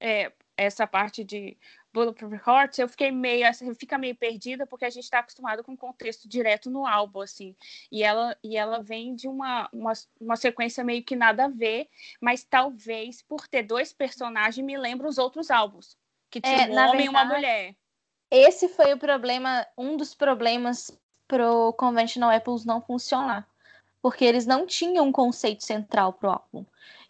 é, 0.00 0.32
essa 0.56 0.86
parte 0.86 1.24
de 1.24 1.56
Bulletproof 1.94 2.34
Hearts, 2.44 2.80
eu 2.80 2.88
fiquei 2.88 3.12
meio, 3.12 3.46
assim, 3.46 3.72
fica 3.72 3.96
meio 3.96 4.16
perdida 4.16 4.66
porque 4.66 4.84
a 4.84 4.90
gente 4.90 5.04
está 5.04 5.20
acostumado 5.20 5.62
com 5.62 5.76
contexto 5.76 6.28
direto 6.28 6.68
no 6.68 6.84
álbum, 6.84 7.20
assim, 7.20 7.54
e 7.90 8.02
ela, 8.02 8.36
e 8.42 8.56
ela 8.56 8.82
vem 8.82 9.14
de 9.14 9.28
uma, 9.28 9.68
uma, 9.72 9.92
uma 10.20 10.34
sequência 10.34 10.82
meio 10.82 11.04
que 11.04 11.14
nada 11.14 11.44
a 11.44 11.48
ver, 11.48 11.88
mas 12.20 12.42
talvez 12.42 13.22
por 13.22 13.46
ter 13.46 13.62
dois 13.62 13.92
personagens 13.92 14.66
me 14.66 14.76
lembra 14.76 15.08
os 15.08 15.18
outros 15.18 15.52
álbuns, 15.52 15.96
que 16.28 16.40
tinha 16.40 16.66
é, 16.66 16.68
um 16.68 16.88
homem 16.88 17.06
e 17.06 17.08
uma 17.08 17.24
mulher. 17.24 17.76
Esse 18.28 18.68
foi 18.68 18.92
o 18.92 18.98
problema, 18.98 19.64
um 19.78 19.96
dos 19.96 20.16
problemas 20.16 20.90
pro 21.28 21.72
Conventional 21.74 22.36
Apples 22.36 22.64
não 22.64 22.80
funcionar, 22.80 23.48
porque 24.04 24.22
eles 24.22 24.44
não 24.44 24.66
tinham 24.66 25.06
um 25.06 25.10
conceito 25.10 25.64
central 25.64 26.12
pro 26.12 26.28
álbum. 26.28 26.62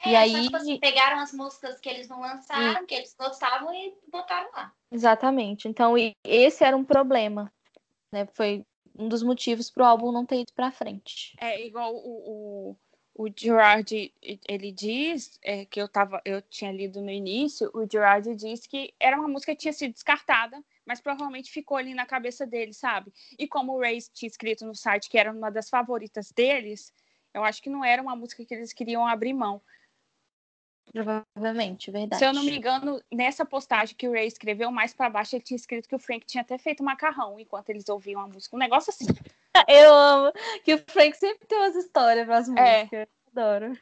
É, 0.05 0.11
e 0.11 0.15
aí 0.15 0.43
tipo 0.45 0.57
assim, 0.57 0.79
pegaram 0.79 1.19
as 1.19 1.33
músicas 1.33 1.81
que 1.81 1.89
eles 1.89 2.07
não 2.07 2.21
lançaram, 2.21 2.85
e... 2.85 2.87
que 2.87 2.95
eles 2.95 3.17
gostavam 3.19 3.75
e 3.75 3.93
botaram 4.13 4.49
lá. 4.53 4.73
Exatamente. 4.93 5.67
Então, 5.67 5.97
esse 6.23 6.63
era 6.63 6.77
um 6.77 6.85
problema, 6.85 7.53
né? 8.13 8.29
Foi 8.35 8.65
um 8.97 9.09
dos 9.09 9.25
motivos 9.25 9.69
para 9.69 9.83
o 9.83 9.87
álbum 9.87 10.13
não 10.13 10.25
ter 10.25 10.43
ido 10.43 10.53
para 10.53 10.71
frente. 10.71 11.35
É 11.41 11.67
igual 11.67 11.97
o, 11.97 12.77
o, 13.17 13.25
o 13.25 13.29
Gerard, 13.37 14.15
ele 14.49 14.71
diz 14.71 15.37
é, 15.43 15.65
que 15.65 15.83
eu 15.83 15.89
tava, 15.89 16.23
eu 16.25 16.41
tinha 16.43 16.71
lido 16.71 17.03
no 17.03 17.11
início, 17.11 17.73
o 17.75 17.91
Gerard 17.91 18.33
diz 18.37 18.69
que 18.69 18.95
era 19.01 19.19
uma 19.19 19.27
música 19.27 19.53
que 19.53 19.63
tinha 19.63 19.73
sido 19.73 19.95
descartada, 19.95 20.63
mas 20.87 21.01
provavelmente 21.01 21.51
ficou 21.51 21.77
ali 21.77 21.95
na 21.95 22.07
cabeça 22.07 22.47
dele, 22.47 22.73
sabe? 22.73 23.13
E 23.39 23.47
como 23.49 23.73
o 23.73 23.81
Ray 23.81 23.99
tinha 24.13 24.29
escrito 24.29 24.67
no 24.67 24.75
site 24.75 25.09
que 25.09 25.19
era 25.19 25.33
uma 25.33 25.51
das 25.51 25.69
favoritas 25.69 26.31
deles, 26.33 26.93
eu 27.33 27.43
acho 27.43 27.63
que 27.63 27.71
não 27.71 27.85
era 27.85 28.01
uma 28.01 28.15
música 28.15 28.45
que 28.45 28.55
eles 28.55 28.73
queriam 28.73 29.07
abrir 29.07 29.33
mão. 29.33 29.61
Provavelmente, 30.93 31.91
verdade. 31.91 32.19
Se 32.19 32.27
eu 32.27 32.33
não 32.33 32.45
me 32.45 32.57
engano, 32.57 33.03
nessa 33.11 33.45
postagem 33.45 33.97
que 33.97 34.07
o 34.07 34.13
Ray 34.13 34.27
escreveu 34.27 34.71
mais 34.71 34.95
para 34.95 35.11
baixo, 35.11 35.35
ele 35.35 35.43
tinha 35.43 35.57
escrito 35.57 35.89
que 35.89 35.95
o 35.95 35.99
Frank 35.99 36.25
tinha 36.27 36.43
até 36.43 36.59
feito 36.59 36.85
macarrão 36.85 37.41
enquanto 37.41 37.71
eles 37.71 37.89
ouviam 37.89 38.21
a 38.21 38.29
música. 38.29 38.55
Um 38.55 38.59
negócio 38.59 38.91
assim. 38.91 39.07
Eu 39.69 39.95
amo 39.95 40.33
que 40.65 40.75
o 40.75 40.85
Frank 40.89 41.17
sempre 41.17 41.47
tem 41.47 41.59
umas 41.59 41.77
histórias 41.77 42.27
para 42.27 42.39
as 42.39 42.49
é. 42.49 42.79
músicas. 42.81 43.01
É. 43.01 43.09
Adoro. 43.31 43.79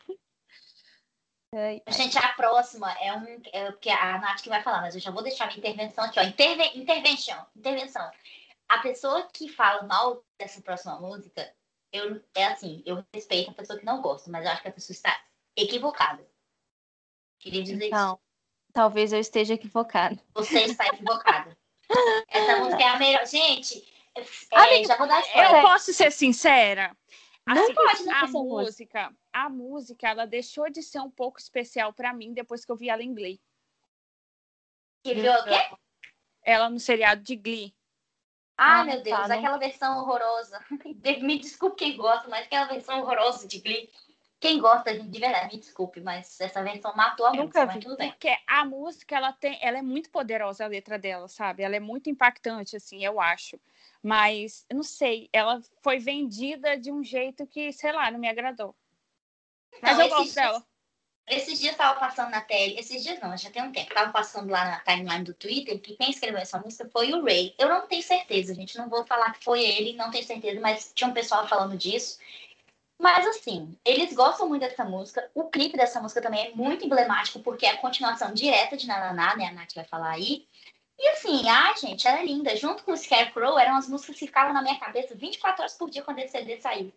Gente, 1.89 2.17
a 2.17 2.29
próxima 2.29 2.91
é 2.93 3.13
um. 3.13 3.43
É, 3.53 3.71
porque 3.71 3.91
a 3.91 4.19
Nath 4.19 4.41
que 4.41 4.49
vai 4.49 4.63
falar, 4.63 4.81
mas 4.81 4.95
eu 4.95 5.01
já 5.01 5.11
vou 5.11 5.23
deixar 5.23 5.47
minha 5.47 5.59
intervenção 5.59 6.05
aqui, 6.05 6.19
ó. 6.19 6.23
Interve, 6.23 6.79
intervenção. 6.79 7.47
Intervenção. 7.55 8.11
A 8.69 8.79
pessoa 8.79 9.29
que 9.31 9.49
fala 9.51 9.83
mal 9.83 10.25
dessa 10.39 10.63
próxima 10.63 10.99
música, 10.99 11.55
eu, 11.93 12.23
é 12.35 12.47
assim, 12.47 12.83
eu 12.87 13.05
respeito 13.15 13.51
a 13.51 13.55
pessoa 13.55 13.79
que 13.79 13.85
não 13.85 14.01
gosta, 14.01 14.31
mas 14.31 14.47
eu 14.47 14.51
acho 14.51 14.63
que 14.63 14.69
a 14.69 14.73
pessoa 14.73 14.95
está 14.95 15.15
equivocada. 15.55 16.27
Queria 17.39 17.63
dizer 17.63 17.89
então, 17.89 18.15
isso. 18.15 18.21
Talvez 18.73 19.13
eu 19.13 19.21
esteja 19.21 19.53
equivocada. 19.53 20.19
Você 20.35 20.61
está 20.61 20.87
equivocada. 20.87 21.57
Essa 22.29 22.57
música 22.61 22.83
é 22.83 22.89
a 22.89 22.99
melhor. 22.99 23.27
Gente, 23.27 23.85
é, 24.15 24.85
já 24.85 24.97
vou 24.97 25.07
dar 25.07 25.21
spoiler. 25.21 25.57
Eu 25.57 25.61
posso 25.61 25.93
ser 25.93 26.11
sincera? 26.11 26.97
Assim, 27.45 27.61
não 27.61 27.75
pode, 27.75 28.11
a 28.11 28.27
música, 28.29 29.15
a 29.33 29.49
música, 29.49 30.09
ela 30.09 30.27
deixou 30.27 30.71
de 30.71 30.83
ser 30.83 31.01
um 31.01 31.11
pouco 31.11 31.41
especial 31.41 31.93
para 31.93 32.13
mim 32.13 32.33
depois 32.33 32.65
que 32.65 32.71
eu 32.71 32.77
vi 32.77 32.89
ela 32.89 33.03
em 33.03 33.15
Glee. 33.15 33.41
Que 35.03 35.15
viu 35.15 35.33
o 35.33 35.45
quê? 35.45 35.77
Ela 36.45 36.71
no 36.71 36.79
seriado 36.79 37.23
de 37.23 37.35
Glee. 37.35 37.75
Ah, 38.57 38.81
ah 38.81 38.85
meu 38.85 39.03
Deus, 39.03 39.27
tá, 39.27 39.35
aquela 39.35 39.57
versão 39.57 39.99
horrorosa. 39.99 40.65
Me 41.21 41.39
desculpe 41.39 41.77
quem 41.77 41.97
gosta, 41.97 42.29
mas 42.29 42.47
aquela 42.47 42.67
versão 42.67 43.01
horrorosa 43.01 43.49
de 43.49 43.61
Glee. 43.61 43.91
Quem 44.39 44.59
gosta, 44.59 44.93
de 44.93 45.21
verdade, 45.21 45.55
me 45.55 45.61
desculpe, 45.61 46.01
mas 46.01 46.41
essa 46.41 46.65
versão 46.65 46.93
matou 46.97 47.27
a 47.27 47.33
Nunca 47.33 47.61
música, 47.61 47.79
vi. 47.79 47.85
tudo 47.85 47.97
bem. 47.97 48.11
Porque 48.11 48.37
a 48.45 48.65
música, 48.65 49.17
ela, 49.17 49.33
tem, 49.33 49.57
ela 49.63 49.79
é 49.79 49.83
muito 49.83 50.11
poderosa, 50.11 50.65
a 50.65 50.67
letra 50.67 50.99
dela, 50.99 51.29
sabe? 51.29 51.63
Ela 51.63 51.77
é 51.77 51.81
muito 51.81 52.11
impactante, 52.11 52.75
assim, 52.75 53.05
eu 53.05 53.21
acho. 53.21 53.57
Mas, 54.03 54.67
não 54.73 54.83
sei, 54.83 55.29
ela 55.33 55.63
foi 55.83 55.99
vendida 55.99 56.77
de 56.77 56.91
um 56.91 57.05
jeito 57.05 57.47
que, 57.47 57.73
sei 57.73 57.93
lá, 57.93 58.11
não 58.11 58.19
me 58.19 58.29
agradou. 58.29 58.75
Mas 59.81 59.99
eu 59.99 60.09
gosto 60.09 60.23
dias, 60.25 60.35
dela. 60.35 60.67
Esses 61.29 61.61
dias 61.61 61.77
tava 61.77 62.01
passando 62.01 62.31
na 62.31 62.41
tele, 62.41 62.79
esses 62.79 63.03
dias 63.03 63.21
não, 63.21 63.37
já 63.37 63.49
tem 63.49 63.63
um 63.63 63.71
tempo, 63.71 63.95
tava 63.95 64.11
passando 64.11 64.51
lá 64.51 64.65
na 64.65 64.81
timeline 64.81 65.25
do 65.25 65.33
Twitter 65.33 65.81
que 65.81 65.97
quem 65.97 66.11
escreveu 66.11 66.41
essa 66.41 66.59
música 66.59 66.89
foi 66.93 67.13
o 67.13 67.25
Ray. 67.25 67.55
Eu 67.57 67.69
não 67.69 67.87
tenho 67.87 68.03
certeza, 68.03 68.55
gente, 68.55 68.77
não 68.77 68.89
vou 68.89 69.07
falar 69.07 69.33
que 69.33 69.45
foi 69.45 69.63
ele, 69.63 69.93
não 69.93 70.11
tenho 70.11 70.27
certeza, 70.27 70.61
mas 70.61 70.91
tinha 70.93 71.09
um 71.09 71.15
pessoal 71.15 71.47
falando 71.47 71.77
disso. 71.77 72.19
Mas 72.99 73.27
assim, 73.27 73.77
eles 73.85 74.13
gostam 74.13 74.49
muito 74.49 74.63
dessa 74.63 74.85
música. 74.85 75.29
O 75.35 75.45
clipe 75.45 75.77
dessa 75.77 76.01
música 76.01 76.21
também 76.23 76.47
é 76.47 76.55
muito 76.55 76.85
emblemático, 76.85 77.41
porque 77.41 77.67
é 77.67 77.71
a 77.71 77.77
continuação 77.79 78.35
direta 78.35 78.77
de 78.77 78.87
Nananá, 78.87 79.37
né? 79.37 79.47
A 79.47 79.53
Nath 79.53 79.75
vai 79.75 79.85
falar 79.85 80.11
aí. 80.11 80.47
E 81.03 81.09
assim, 81.09 81.49
ai, 81.49 81.77
gente, 81.79 82.07
ela 82.07 82.21
é 82.21 82.25
linda. 82.25 82.55
Junto 82.57 82.85
com 82.85 82.93
o 82.93 82.97
Scarecrow, 82.97 83.59
eram 83.59 83.75
as 83.75 83.89
músicas 83.89 84.17
que 84.17 84.27
ficavam 84.27 84.55
na 84.55 84.63
minha 84.63 84.79
cabeça 84.79 85.17
24 85.17 85.63
horas 85.63 85.75
por 85.75 85.91
dia 85.91 86.05
quando 86.05 86.21
esse 86.21 86.31
CD 86.31 86.61
saiu. 86.61 86.93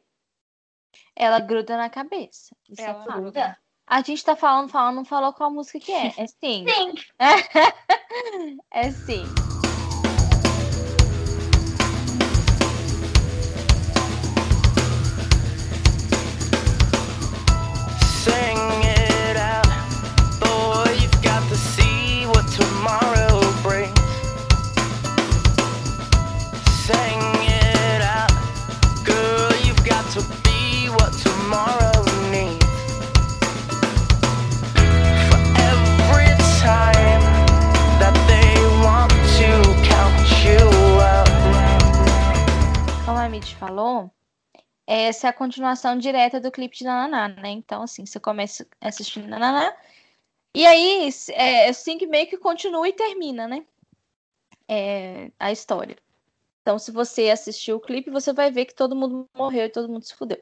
Ela 1.15 1.39
gruda 1.39 1.75
na 1.75 1.89
cabeça. 1.89 2.55
Isso 2.69 2.83
ela 2.83 3.03
é 3.03 3.05
gruda. 3.07 3.57
A 3.87 4.01
gente 4.01 4.23
tá 4.23 4.35
falando, 4.35 4.69
falando, 4.69 4.97
não 4.97 5.05
falou 5.05 5.33
qual 5.33 5.49
música 5.49 5.79
que 5.79 5.91
é. 5.91 6.13
É 6.17 6.27
sim. 6.27 6.65
Sim. 6.67 6.93
é 8.71 8.91
sim. 8.91 9.54
Essa 45.03 45.27
é 45.27 45.29
a 45.29 45.33
continuação 45.33 45.97
direta 45.97 46.39
do 46.39 46.51
clipe 46.51 46.77
de 46.77 46.83
Nananá, 46.83 47.29
né? 47.29 47.49
Então, 47.49 47.81
assim, 47.81 48.05
você 48.05 48.19
começa 48.19 48.67
assistindo 48.81 49.27
Nananá, 49.27 49.75
e 50.55 50.65
aí, 50.65 51.09
é, 51.31 51.67
assim 51.67 51.97
que 51.97 52.07
meio 52.07 52.27
que 52.27 52.37
continua 52.37 52.87
e 52.87 52.93
termina, 52.93 53.45
né? 53.45 53.65
É, 54.69 55.29
a 55.37 55.51
história. 55.51 55.97
Então, 56.61 56.79
se 56.79 56.91
você 56.91 57.29
assistiu 57.29 57.75
o 57.75 57.79
clipe, 57.79 58.09
você 58.09 58.31
vai 58.31 58.49
ver 58.49 58.65
que 58.65 58.73
todo 58.73 58.95
mundo 58.95 59.29
morreu 59.35 59.65
e 59.65 59.69
todo 59.69 59.89
mundo 59.89 60.05
se 60.05 60.15
fudeu. 60.15 60.41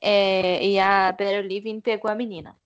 É, 0.00 0.64
e 0.66 0.78
a 0.78 1.12
Better 1.12 1.44
Living 1.44 1.80
pegou 1.80 2.10
a 2.10 2.14
menina. 2.14 2.56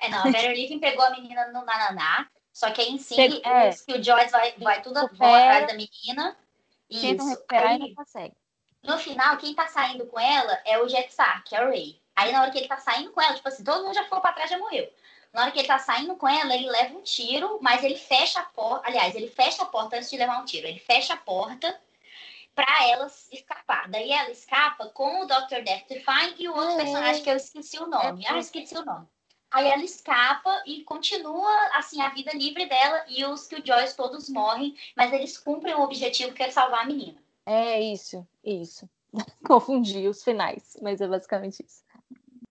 É, 0.00 0.08
não, 0.08 0.18
a 0.18 0.24
Better 0.24 0.52
Living 0.52 0.80
pegou 0.80 1.04
a 1.04 1.10
menina 1.10 1.46
no 1.52 1.64
Nananá, 1.64 2.28
só 2.52 2.70
que 2.72 2.80
aí 2.80 2.88
em 2.88 2.98
si, 2.98 3.14
é. 3.20 3.70
que 3.70 3.92
o 3.92 4.02
Joyce 4.02 4.32
vai, 4.32 4.52
vai 4.58 4.82
tudo 4.82 4.98
atrás 4.98 5.68
da 5.68 5.74
menina. 5.74 6.36
Tentam 6.90 7.28
recuperar 7.28 7.70
aí, 7.70 7.76
e 7.76 7.78
não 7.78 7.94
consegue. 7.94 8.34
No 8.82 8.98
final, 8.98 9.36
quem 9.36 9.54
tá 9.54 9.68
saindo 9.68 10.06
com 10.06 10.18
ela 10.18 10.60
é 10.64 10.78
o 10.78 10.88
Jetsar, 10.88 11.44
que 11.44 11.54
é 11.54 11.64
o 11.64 11.68
Ray. 11.68 12.00
Aí 12.16 12.32
na 12.32 12.42
hora 12.42 12.50
que 12.50 12.58
ele 12.58 12.68
tá 12.68 12.78
saindo 12.78 13.10
com 13.10 13.20
ela, 13.20 13.34
tipo 13.34 13.48
assim, 13.48 13.64
todo 13.64 13.84
mundo 13.84 13.94
já 13.94 14.04
ficou 14.04 14.20
pra 14.20 14.32
trás, 14.32 14.50
já 14.50 14.58
morreu. 14.58 14.90
Na 15.32 15.42
hora 15.42 15.50
que 15.50 15.58
ele 15.60 15.68
tá 15.68 15.78
saindo 15.78 16.14
com 16.16 16.28
ela, 16.28 16.54
ele 16.54 16.68
leva 16.68 16.94
um 16.94 17.02
tiro, 17.02 17.58
mas 17.62 17.82
ele 17.82 17.96
fecha 17.96 18.40
a 18.40 18.44
porta. 18.44 18.86
Aliás, 18.86 19.14
ele 19.14 19.28
fecha 19.28 19.62
a 19.62 19.66
porta 19.66 19.96
antes 19.96 20.10
de 20.10 20.18
levar 20.18 20.40
um 20.40 20.44
tiro. 20.44 20.66
Ele 20.66 20.78
fecha 20.78 21.14
a 21.14 21.16
porta 21.16 21.80
pra 22.54 22.88
ela 22.88 23.10
escapar. 23.30 23.88
Daí 23.88 24.10
ela 24.12 24.30
escapa 24.30 24.86
com 24.88 25.22
o 25.22 25.26
Dr. 25.26 25.62
Death 25.64 25.88
Define 25.88 26.34
e 26.38 26.48
o 26.48 26.54
outro 26.54 26.76
personagem 26.76 27.22
que 27.22 27.30
eu 27.30 27.36
esqueci 27.36 27.78
o 27.78 27.86
nome. 27.86 28.26
É 28.26 28.30
ah, 28.30 28.38
esqueci 28.38 28.76
o 28.76 28.84
nome. 28.84 29.06
Aí 29.50 29.66
ela 29.68 29.82
escapa 29.82 30.62
e 30.66 30.82
continua 30.82 31.50
assim 31.74 32.00
a 32.02 32.08
vida 32.10 32.32
livre 32.32 32.66
dela 32.66 33.04
e 33.08 33.24
os 33.24 33.46
Killjoys 33.46 33.94
todos 33.94 34.28
morrem, 34.28 34.76
mas 34.96 35.12
eles 35.12 35.38
cumprem 35.38 35.74
o 35.74 35.82
objetivo 35.82 36.34
que 36.34 36.42
é 36.42 36.50
salvar 36.50 36.82
a 36.82 36.86
menina. 36.86 37.22
É 37.46 37.80
isso, 37.80 38.26
isso. 38.44 38.88
Confundi 39.46 40.08
os 40.08 40.22
finais, 40.22 40.76
mas 40.80 41.00
é 41.00 41.06
basicamente 41.06 41.64
isso. 41.64 41.82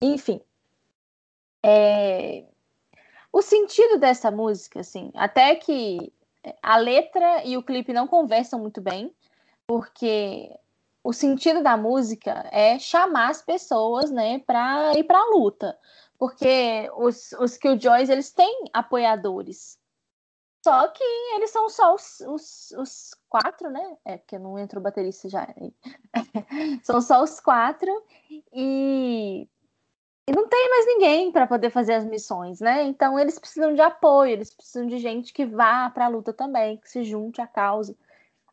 Enfim. 0.01 0.41
É... 1.63 2.45
O 3.31 3.41
sentido 3.41 3.97
dessa 3.97 4.29
música, 4.29 4.81
assim, 4.81 5.11
até 5.15 5.55
que 5.55 6.11
a 6.61 6.77
letra 6.77 7.45
e 7.45 7.55
o 7.55 7.63
clipe 7.63 7.93
não 7.93 8.07
conversam 8.07 8.59
muito 8.59 8.81
bem, 8.81 9.15
porque 9.65 10.53
o 11.03 11.13
sentido 11.13 11.63
da 11.63 11.77
música 11.77 12.49
é 12.51 12.77
chamar 12.77 13.29
as 13.29 13.41
pessoas, 13.41 14.11
né, 14.11 14.39
para 14.39 14.93
ir 14.97 15.05
para 15.05 15.17
a 15.17 15.29
luta 15.29 15.77
porque 16.21 16.87
os, 16.97 17.31
os 17.39 17.57
Killjoys, 17.57 18.07
eles 18.07 18.31
têm 18.31 18.65
apoiadores. 18.71 19.79
Só 20.63 20.87
que 20.89 21.03
eles 21.33 21.49
são 21.49 21.67
só 21.67 21.95
os, 21.95 22.19
os, 22.19 22.71
os 22.77 23.11
quatro, 23.31 23.69
né? 23.69 23.97
É, 24.05 24.17
porque 24.17 24.37
não 24.37 24.59
entrou 24.59 24.83
baterista 24.83 25.29
já. 25.29 25.47
são 26.83 27.01
só 27.01 27.23
os 27.23 27.39
quatro. 27.39 27.89
E, 28.53 29.47
e 30.27 30.31
não 30.35 30.47
tem 30.47 30.69
mais 30.69 30.85
ninguém 30.85 31.31
para 31.31 31.47
poder 31.47 31.69
fazer 31.69 31.93
as 31.93 32.05
missões, 32.05 32.59
né? 32.59 32.83
Então 32.83 33.17
eles 33.17 33.39
precisam 33.39 33.73
de 33.73 33.81
apoio, 33.81 34.33
eles 34.33 34.53
precisam 34.53 34.85
de 34.85 34.97
gente 34.99 35.33
que 35.33 35.45
vá 35.45 35.89
para 35.89 36.05
a 36.05 36.09
luta 36.09 36.33
também, 36.33 36.77
que 36.77 36.89
se 36.89 37.03
junte 37.03 37.41
à 37.41 37.47
causa. 37.47 37.95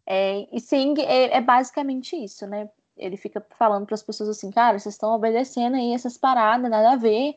É, 0.07 0.47
e 0.53 0.61
Sing 0.61 0.95
é, 1.01 1.37
é 1.37 1.41
basicamente 1.41 2.17
isso, 2.17 2.47
né? 2.47 2.71
ele 2.99 3.17
fica 3.17 3.45
falando 3.57 3.87
para 3.87 3.95
as 3.95 4.03
pessoas 4.03 4.29
assim, 4.29 4.51
cara, 4.51 4.79
vocês 4.79 4.95
estão 4.95 5.15
obedecendo 5.15 5.77
aí 5.77 5.93
essas 5.93 6.19
paradas, 6.19 6.71
nada 6.71 6.93
a 6.93 6.97
ver. 6.97 7.37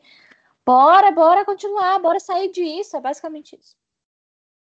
Bora, 0.66 1.10
bora 1.12 1.44
continuar, 1.44 1.98
bora 2.00 2.20
sair 2.20 2.50
disso. 2.50 2.96
É 2.96 3.00
basicamente 3.00 3.56
isso. 3.56 3.76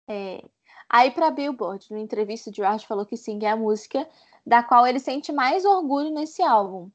É... 0.07 0.43
Aí, 0.89 1.11
para 1.11 1.29
Billboard, 1.29 1.85
na 1.91 1.99
entrevista, 1.99 2.51
George 2.51 2.87
falou 2.87 3.05
que 3.05 3.15
sim, 3.15 3.39
é 3.43 3.49
a 3.49 3.55
música 3.55 4.09
da 4.45 4.63
qual 4.63 4.87
ele 4.87 4.99
sente 4.99 5.31
mais 5.31 5.63
orgulho 5.63 6.09
nesse 6.09 6.41
álbum, 6.41 6.89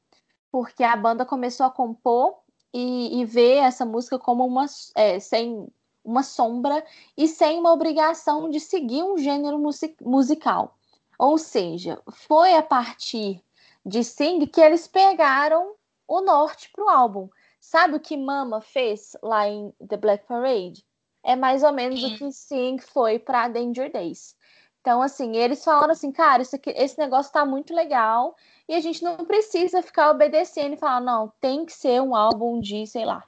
porque 0.51 0.83
a 0.83 0.95
banda 0.95 1.25
começou 1.25 1.65
a 1.65 1.71
compor 1.71 2.35
e, 2.73 3.21
e 3.21 3.25
ver 3.25 3.57
essa 3.59 3.85
música 3.85 4.19
como 4.19 4.45
uma 4.45 4.65
é, 4.95 5.19
sem 5.19 5.67
uma 6.03 6.21
sombra 6.21 6.85
e 7.17 7.27
sem 7.27 7.57
uma 7.57 7.71
obrigação 7.71 8.49
de 8.49 8.59
seguir 8.59 9.01
um 9.01 9.17
gênero 9.17 9.57
music 9.57 9.95
musical. 10.03 10.77
Ou 11.17 11.37
seja, 11.37 11.99
foi 12.11 12.53
a 12.53 12.61
partir 12.61 13.41
de 13.85 14.03
Sing 14.03 14.45
que 14.45 14.59
eles 14.59 14.87
pegaram 14.87 15.73
o 16.07 16.21
norte 16.21 16.69
para 16.71 16.83
o 16.83 16.89
álbum. 16.89 17.29
Sabe 17.59 17.95
o 17.95 17.99
que 17.99 18.17
Mama 18.17 18.61
fez 18.61 19.15
lá 19.23 19.47
em 19.47 19.73
The 19.87 19.97
Black 19.97 20.27
Parade? 20.27 20.85
É 21.25 21.35
mais 21.35 21.63
ou 21.63 21.73
menos 21.73 21.99
Sim. 21.99 22.13
o 22.13 22.17
que 22.17 22.31
Sing 22.31 22.77
foi 22.79 23.19
para 23.19 23.47
Danger 23.47 23.91
Days. 23.91 24.35
Então, 24.81 25.01
assim, 25.01 25.35
eles 25.35 25.63
falaram 25.63 25.91
assim, 25.91 26.11
cara, 26.11 26.43
aqui, 26.43 26.69
esse 26.69 26.97
negócio 26.99 27.33
tá 27.33 27.43
muito 27.43 27.73
legal 27.73 28.35
e 28.69 28.75
a 28.75 28.79
gente 28.79 29.03
não 29.03 29.17
precisa 29.25 29.81
ficar 29.81 30.11
obedecendo 30.11 30.73
e 30.73 30.77
falar, 30.77 31.01
não, 31.01 31.33
tem 31.41 31.65
que 31.65 31.73
ser 31.73 32.01
um 32.01 32.15
álbum 32.15 32.59
de, 32.59 32.85
sei 32.85 33.03
lá, 33.03 33.23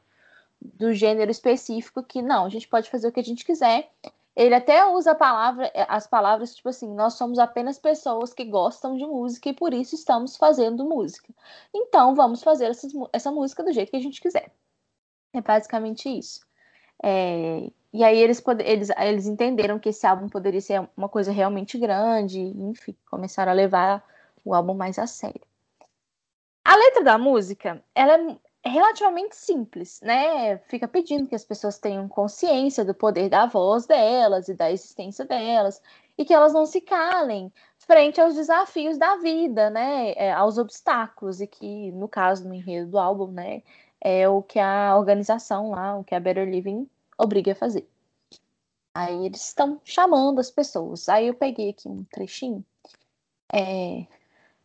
do 0.62 0.94
gênero 0.94 1.32
específico 1.32 2.04
que 2.04 2.22
não, 2.22 2.46
a 2.46 2.50
gente 2.50 2.68
pode 2.68 2.90
fazer 2.90 3.08
o 3.08 3.12
que 3.12 3.20
a 3.20 3.24
gente 3.24 3.44
quiser 3.44 3.90
ele 4.38 4.54
até 4.54 4.86
usa 4.86 5.16
palavra, 5.16 5.72
eh, 5.74 5.88
as 5.90 6.06
palavras 6.06 6.56
tipo 6.56 6.70
assim: 6.70 6.94
nós 6.94 7.16
somos 7.16 7.40
apenas 7.40 7.80
pessoas 7.80 8.36
que 8.36 8.46
gostam 8.46 8.96
de 8.96 9.04
música 9.04 9.50
e 9.50 9.54
por 9.54 9.74
isso 9.74 9.96
estamos 9.96 10.38
fazendo 10.38 10.86
música. 10.86 11.34
Então 11.74 12.14
vamos 12.14 12.44
fazer 12.44 12.66
essa, 12.66 12.88
essa 13.12 13.32
música 13.32 13.64
do 13.64 13.74
jeito 13.74 13.90
que 13.90 13.98
a 13.98 14.02
gente 14.02 14.22
quiser. 14.22 14.52
É 15.34 15.42
basicamente 15.42 16.08
isso. 16.08 16.46
É, 17.04 17.72
e 17.94 18.04
aí 18.04 18.18
eles, 18.18 18.44
eles, 18.66 18.90
eles 18.98 19.28
entenderam 19.28 19.80
que 19.80 19.90
esse 19.90 20.06
álbum 20.06 20.28
poderia 20.30 20.62
ser 20.62 20.88
uma 20.96 21.10
coisa 21.10 21.32
realmente 21.32 21.78
grande, 21.78 22.40
enfim, 22.40 22.96
começaram 23.10 23.52
a 23.52 23.56
levar 23.56 24.04
o 24.44 24.54
álbum 24.54 24.74
mais 24.74 25.00
a 25.00 25.08
sério. 25.08 25.42
A 26.66 26.76
letra 26.76 27.04
da 27.04 27.18
música, 27.18 27.82
ela 27.96 28.38
é, 28.64 28.70
relativamente 28.70 29.36
simples, 29.36 30.02
né? 30.02 30.58
Fica 30.68 30.88
pedindo 30.88 31.28
que 31.28 31.36
as 31.36 31.46
pessoas 31.46 31.80
tenham 31.80 32.08
consciência 32.10 32.84
do 32.84 32.94
poder 32.94 33.30
da 33.30 33.46
voz 33.46 33.86
delas 33.86 34.50
e 34.50 34.54
da 34.54 34.70
existência 34.72 35.24
delas 35.26 35.82
e 36.18 36.26
que 36.26 36.34
elas 36.34 36.54
não 36.54 36.66
se 36.66 36.82
calem 36.82 37.52
frente 37.78 38.20
aos 38.20 38.36
desafios 38.36 38.98
da 38.98 39.16
vida, 39.18 39.70
né? 39.70 40.12
É, 40.18 40.34
aos 40.34 40.58
obstáculos 40.58 41.40
e 41.40 41.48
que, 41.48 41.92
no 41.94 42.08
caso, 42.10 42.48
no 42.48 42.54
enredo 42.54 42.92
do 42.92 43.00
álbum, 43.00 43.32
né? 43.32 43.64
É 44.02 44.28
o 44.28 44.44
que 44.44 44.60
a 44.60 44.96
organização 44.98 45.72
lá, 45.72 45.98
o 45.98 46.04
que 46.04 46.14
a 46.14 46.20
Better 46.20 46.48
Living 46.50 46.88
obriga 47.18 47.52
a 47.52 47.56
fazer. 47.56 47.88
Aí 48.94 49.26
eles 49.26 49.44
estão 49.46 49.80
chamando 49.84 50.40
as 50.40 50.50
pessoas. 50.50 51.08
Aí 51.08 51.28
eu 51.28 51.34
peguei 51.34 51.70
aqui 51.70 51.88
um 51.88 52.04
trechinho. 52.06 52.66
É, 53.54 54.06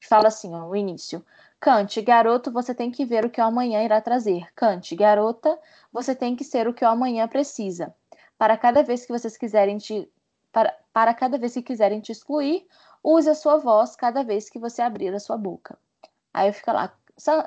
fala 0.00 0.28
assim, 0.28 0.54
ó, 0.54 0.68
o 0.68 0.76
início. 0.76 1.24
Cante, 1.60 2.02
garoto, 2.02 2.50
você 2.50 2.74
tem 2.74 2.90
que 2.90 3.04
ver 3.04 3.24
o 3.24 3.30
que 3.30 3.40
o 3.40 3.44
amanhã 3.44 3.82
irá 3.84 4.00
trazer. 4.00 4.52
Cante, 4.54 4.96
garota, 4.96 5.58
você 5.92 6.14
tem 6.14 6.34
que 6.34 6.44
ser 6.44 6.66
o 6.66 6.74
que 6.74 6.84
o 6.84 6.88
amanhã 6.88 7.28
precisa. 7.28 7.94
Para 8.36 8.56
cada 8.56 8.82
vez 8.82 9.06
que 9.06 9.12
vocês 9.12 9.36
quiserem 9.36 9.78
te 9.78 10.10
para, 10.50 10.76
para 10.92 11.14
cada 11.14 11.38
vez 11.38 11.54
que 11.54 11.62
quiserem 11.62 12.00
te 12.00 12.12
excluir, 12.12 12.66
use 13.02 13.28
a 13.28 13.34
sua 13.34 13.56
voz 13.56 13.96
cada 13.96 14.22
vez 14.22 14.50
que 14.50 14.58
você 14.58 14.82
abrir 14.82 15.14
a 15.14 15.20
sua 15.20 15.36
boca. 15.36 15.78
Aí 16.32 16.52
fica 16.52 16.72
lá, 16.72 16.92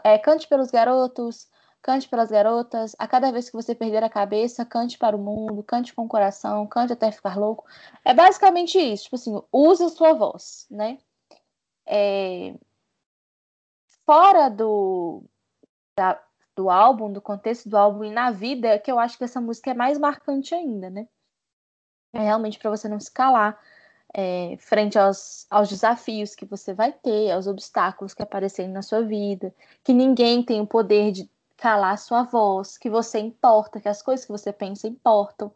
é, 0.04 0.18
cante 0.18 0.48
pelos 0.48 0.72
garotos, 0.72 1.48
cante 1.86 2.10
pelas 2.10 2.32
garotas, 2.32 2.96
a 2.98 3.08
cada 3.08 3.32
vez 3.32 3.48
que 3.48 3.56
você 3.56 3.76
perder 3.76 4.04
a 4.04 4.10
cabeça, 4.10 4.66
cante 4.66 4.98
para 4.98 5.16
o 5.16 5.20
mundo, 5.20 5.62
cante 5.62 5.94
com 5.94 6.06
o 6.06 6.08
coração, 6.08 6.66
cante 6.66 6.94
até 6.94 7.12
ficar 7.12 7.38
louco. 7.38 7.64
É 8.04 8.12
basicamente 8.12 8.80
isso, 8.80 9.04
tipo 9.04 9.16
assim, 9.18 9.40
use 9.54 9.84
a 9.84 9.90
sua 9.90 10.14
voz, 10.14 10.66
né? 10.68 10.98
É, 11.86 12.56
fora 14.04 14.50
do, 14.50 15.24
da, 15.96 16.20
do 16.56 16.72
álbum, 16.72 17.14
do 17.14 17.22
contexto 17.22 17.70
do 17.70 17.78
álbum 17.78 18.04
e 18.04 18.10
na 18.10 18.32
vida, 18.32 18.70
é 18.70 18.80
que 18.80 18.92
eu 18.92 18.98
acho 18.98 19.16
que 19.16 19.24
essa 19.24 19.40
música 19.40 19.70
é 19.70 19.76
mais 19.76 20.00
marcante 20.00 20.56
ainda, 20.56 20.90
né? 20.90 21.08
É 22.14 22.20
realmente 22.20 22.58
para 22.58 22.72
você 22.72 22.90
não 22.90 23.00
se 23.00 23.12
calar 23.12 23.62
é, 24.12 24.58
frente 24.58 24.98
aos, 24.98 25.46
aos 25.52 25.70
desafios 25.70 26.34
que 26.34 26.46
você 26.46 26.74
vai 26.74 26.92
ter, 26.92 27.30
aos 27.30 27.46
obstáculos 27.46 28.16
que 28.16 28.24
aparecerem 28.24 28.72
na 28.72 28.82
sua 28.82 29.04
vida, 29.04 29.54
que 29.84 29.94
ninguém 29.94 30.42
tem 30.42 30.60
o 30.62 30.66
poder 30.66 31.12
de 31.12 31.30
calar 31.58 31.98
sua 31.98 32.24
voz, 32.24 32.78
que 32.78 32.90
você 32.90 33.20
importa, 33.20 33.80
que 33.80 33.90
as 33.90 34.02
coisas 34.02 34.26
que 34.26 34.32
você 34.32 34.52
pensa 34.52 34.88
importam. 34.88 35.52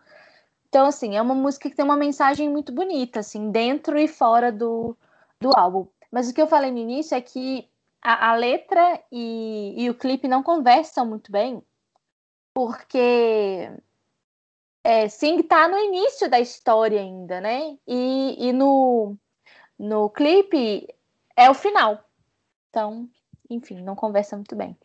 Então, 0.68 0.86
assim, 0.86 1.18
é 1.18 1.22
uma 1.22 1.36
música 1.36 1.70
que 1.70 1.76
tem 1.76 1.86
uma 1.86 1.98
mensagem 1.98 2.50
muito 2.50 2.72
bonita, 2.72 3.20
assim, 3.22 3.52
dentro 3.52 3.98
e 3.98 4.08
fora 4.08 4.52
do, 4.52 4.96
do 5.40 5.52
álbum. 5.58 5.88
Mas 6.12 6.30
o 6.30 6.34
que 6.34 6.42
eu 6.42 6.48
falei 6.48 6.72
no 6.72 6.78
início 6.78 7.16
é 7.16 7.22
que 7.22 7.68
a, 8.02 8.30
a 8.32 8.36
letra 8.36 9.02
e, 9.12 9.74
e, 9.78 9.90
o 9.90 9.96
clipe 9.96 10.28
não 10.28 10.44
conversam 10.44 11.06
muito 11.06 11.32
bem, 11.32 11.62
porque 12.54 13.72
é, 14.84 15.10
Sing 15.10 15.42
tá 15.44 15.68
no 15.68 15.78
início 15.78 16.30
da 16.30 16.40
história 16.40 17.00
ainda, 17.00 17.42
né? 17.42 17.78
E, 17.88 18.48
e 18.48 18.54
no, 18.54 19.18
no 19.78 20.10
clipe 20.10 20.88
é 21.36 21.50
o 21.50 21.54
final. 21.54 22.04
Então, 22.70 23.10
enfim, 23.50 23.82
não 23.82 23.96
conversa 23.96 24.36
muito 24.36 24.56
bem. 24.56 24.78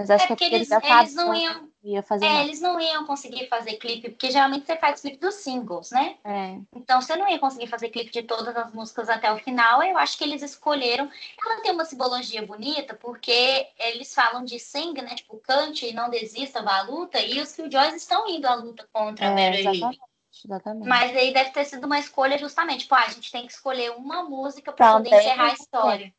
Mas 0.00 0.10
acho 0.10 0.32
é 0.32 0.36
que 0.36 0.44
eles, 0.44 0.70
eles 0.70 1.14
não 1.14 1.34
iam. 1.34 1.68
Ia 1.82 2.02
fazer 2.02 2.24
é, 2.24 2.42
eles 2.42 2.58
não 2.58 2.80
iam 2.80 3.04
conseguir 3.04 3.48
fazer 3.48 3.76
clipe, 3.76 4.08
porque 4.08 4.30
geralmente 4.30 4.66
você 4.66 4.76
faz 4.76 5.00
clipe 5.02 5.18
dos 5.18 5.34
singles, 5.34 5.90
né? 5.90 6.16
É. 6.24 6.58
Então 6.74 7.02
você 7.02 7.16
não 7.16 7.28
ia 7.28 7.38
conseguir 7.38 7.66
fazer 7.66 7.90
clipe 7.90 8.10
de 8.10 8.22
todas 8.22 8.56
as 8.56 8.72
músicas 8.72 9.10
até 9.10 9.30
o 9.30 9.36
final. 9.36 9.82
Eu 9.82 9.98
acho 9.98 10.16
que 10.16 10.24
eles 10.24 10.42
escolheram. 10.42 11.10
Ela 11.44 11.60
tem 11.60 11.72
uma 11.72 11.84
simbologia 11.84 12.46
bonita, 12.46 12.94
porque 12.94 13.68
eles 13.78 14.14
falam 14.14 14.42
de 14.42 14.58
sing, 14.58 14.94
né? 14.94 15.14
Tipo, 15.14 15.36
cante 15.36 15.86
e 15.86 15.92
não 15.92 16.08
desista, 16.08 16.62
vá 16.62 16.78
à 16.78 16.82
luta. 16.82 17.20
E 17.20 17.38
os 17.38 17.52
Killjoys 17.52 17.94
estão 17.94 18.26
indo 18.26 18.46
à 18.46 18.54
luta 18.54 18.88
contra 18.90 19.26
é, 19.26 19.28
a 19.28 19.30
Mary 19.32 19.60
exatamente, 19.60 20.00
exatamente. 20.42 20.88
Mas 20.88 21.14
aí 21.14 21.32
deve 21.34 21.50
ter 21.50 21.66
sido 21.66 21.84
uma 21.84 21.98
escolha 21.98 22.38
justamente. 22.38 22.80
Tipo, 22.80 22.94
ah, 22.94 23.04
a 23.06 23.10
gente 23.10 23.30
tem 23.30 23.46
que 23.46 23.52
escolher 23.52 23.90
uma 23.92 24.22
música 24.22 24.72
para 24.72 24.94
poder 24.94 25.14
encerrar 25.14 25.50
a 25.50 25.52
história. 25.52 26.14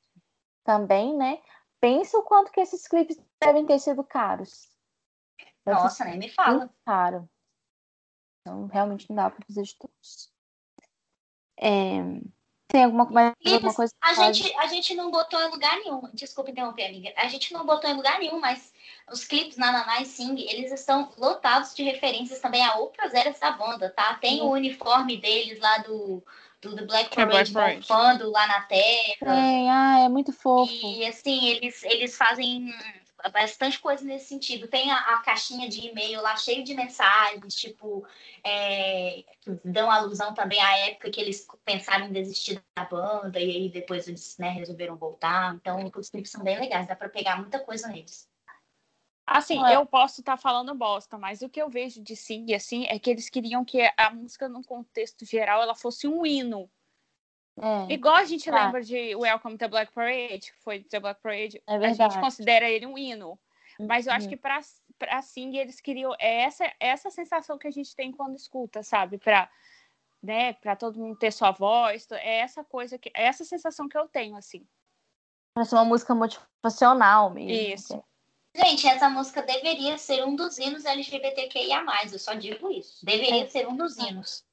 Também, 0.64 1.18
né? 1.18 1.40
Pensa 1.82 2.18
o 2.20 2.24
quanto 2.24 2.52
que 2.52 2.62
esses 2.62 2.88
clipes 2.88 3.20
devem 3.44 3.66
ter 3.66 3.80
sido 3.80 4.04
caros. 4.04 4.70
Nossa, 5.66 6.06
nem 6.06 6.20
me 6.20 6.30
fala. 6.30 6.70
Caro. 6.86 7.28
Então, 8.42 8.68
realmente 8.68 9.10
não 9.10 9.16
dá 9.16 9.30
para 9.32 9.44
fazer 9.46 9.64
de 9.64 9.76
todos. 9.76 10.32
É... 11.60 12.02
Tem 12.68 12.86
alguma, 12.86 13.06
mais, 13.10 13.34
alguma 13.46 13.74
coisa? 13.74 13.94
A 14.00 14.14
gente, 14.14 14.56
a 14.56 14.68
gente 14.68 14.96
não 14.96 15.12
botou 15.12 15.40
em 15.42 15.50
lugar 15.50 15.76
nenhum. 15.80 16.02
Desculpa 16.14 16.52
interromper, 16.52 16.86
amiga. 16.86 17.14
A 17.18 17.28
gente 17.28 17.52
não 17.52 17.66
botou 17.66 17.90
em 17.90 17.96
lugar 17.96 18.18
nenhum, 18.20 18.40
mas 18.40 18.72
os 19.12 19.26
clipes 19.26 19.58
na 19.58 19.72
Nanai 19.74 20.06
Sing, 20.06 20.40
eles 20.40 20.72
estão 20.72 21.12
lotados 21.18 21.76
de 21.76 21.84
referências 21.84 22.40
também 22.40 22.66
a 22.66 22.76
outras 22.76 23.14
eras 23.14 23.38
da 23.40 23.52
banda, 23.52 23.90
tá? 23.90 24.14
Tem 24.16 24.42
o 24.42 24.52
uniforme 24.52 25.18
deles 25.18 25.60
lá 25.60 25.80
do, 25.80 26.24
do 26.62 26.76
The 26.76 26.86
Black 26.86 27.16
Parade 27.16 27.51
bufando 27.51 28.30
lá 28.30 28.47
na 28.47 28.62
terra. 28.62 29.36
É, 29.36 29.70
ah, 29.70 29.99
é 30.05 30.09
muito 30.09 30.32
fofo. 30.32 30.72
E 30.72 31.05
assim, 31.05 31.47
eles, 31.47 31.84
eles 31.84 32.16
fazem 32.16 32.72
bastante 33.30 33.80
coisa 33.80 34.03
nesse 34.03 34.26
sentido. 34.26 34.68
Tem 34.68 34.91
a, 34.91 34.97
a 34.97 35.18
caixinha 35.20 35.68
de 35.68 35.88
e-mail 35.88 36.22
lá 36.22 36.36
cheio 36.36 36.64
de 36.64 36.74
mensagens, 36.74 37.55
tipo, 37.55 38.05
é, 38.43 39.24
que 39.41 39.59
dão 39.66 39.91
alusão 39.91 40.34
também 40.34 40.62
à 40.62 40.78
época 40.89 41.12
que 41.12 41.20
eles 41.20 41.47
pensaram 41.66 42.05
em 42.07 42.14
desistir 42.14 42.62
da 42.76 42.86
banda 42.86 43.39
e 43.39 43.49
aí 43.49 43.70
depois 43.70 44.07
eles 44.07 44.38
né, 44.38 44.49
resolveram 44.49 44.95
voltar. 44.95 45.55
Então, 45.55 45.91
os 45.95 46.09
clipes 46.09 46.32
são 46.32 46.43
bem 46.43 46.59
legais, 46.59 46.88
dá 46.88 46.95
para 46.95 47.09
pegar 47.09 47.38
muita 47.38 47.59
coisa 47.59 47.88
neles. 47.88 48.31
Assim, 49.26 49.64
é. 49.66 49.76
eu 49.76 49.86
posso 49.86 50.22
estar 50.22 50.34
tá 50.34 50.38
falando 50.38 50.76
bosta, 50.76 51.18
mas 51.18 51.42
o 51.42 51.50
que 51.50 51.62
eu 51.62 51.70
vejo 51.70 52.02
de 52.02 52.16
Sig, 52.16 52.54
assim, 52.54 52.86
é 52.88 53.00
que 53.00 53.10
eles 53.10 53.30
queriam 53.30 53.64
que 53.64 53.80
a 53.96 54.10
música, 54.10 54.50
no 54.50 54.64
contexto 54.64 55.26
geral, 55.26 55.62
ela 55.62 55.76
fosse 55.76 56.08
um 56.08 56.26
hino. 56.26 56.70
É. 57.58 57.94
Igual 57.94 58.16
a 58.16 58.26
gente 58.26 58.50
tá. 58.50 58.66
lembra 58.66 58.82
de 58.82 59.16
Welcome 59.16 59.58
to 59.58 59.70
Black 59.70 59.94
Parade, 59.94 60.52
que 60.52 60.64
foi 60.64 60.84
The 60.84 61.00
Black 61.00 61.22
Parade, 61.22 61.62
é 61.68 61.76
a 61.76 61.94
gente 61.94 62.20
considera 62.20 62.70
ele 62.70 62.86
um 62.86 62.98
hino. 62.98 63.40
Mas 63.80 64.08
eu 64.08 64.14
acho 64.14 64.26
uhum. 64.26 64.32
que 64.32 64.38
para 64.38 64.60
para 64.98 65.22
Sing 65.24 65.58
eles 65.58 65.82
queriam 65.82 66.14
é 66.20 66.42
essa 66.42 66.72
essa 66.80 67.10
sensação 67.10 67.58
que 67.58 67.68
a 67.68 67.72
gente 67.72 67.96
tem 67.96 68.12
quando 68.12 68.36
escuta, 68.36 68.84
sabe? 68.84 69.18
Para 69.18 69.50
né, 70.22 70.54
para 70.54 70.76
todo 70.76 71.00
mundo 71.00 71.18
ter 71.18 71.32
sua 71.32 71.52
voz, 71.52 72.08
é 72.12 72.40
essa 72.40 72.64
coisa 72.64 73.00
que 73.00 73.10
é 73.16 73.26
essa 73.26 73.44
sensação 73.44 73.90
que 73.90 73.98
eu 73.98 74.08
tenho 74.08 74.36
assim. 74.36 74.68
Parece 75.56 75.74
uma 75.74 75.84
música 75.84 76.14
motivacional 76.14 77.32
mesmo. 77.32 77.74
Isso. 77.74 78.04
Gente, 78.54 78.88
essa 78.88 79.10
música 79.10 79.41
deveria 79.41 79.97
ser 79.97 80.26
um 80.26 80.36
dos 80.36 80.58
hinos 80.58 80.86
LGBTQIA+, 80.86 81.84
eu 82.12 82.20
só 82.20 82.34
digo 82.34 82.70
isso. 82.70 83.04
Deveria 83.06 83.45
é. 83.45 83.47
ser 83.47 83.68
um 83.68 83.78
dos 83.78 83.97
hinos. 83.97 84.43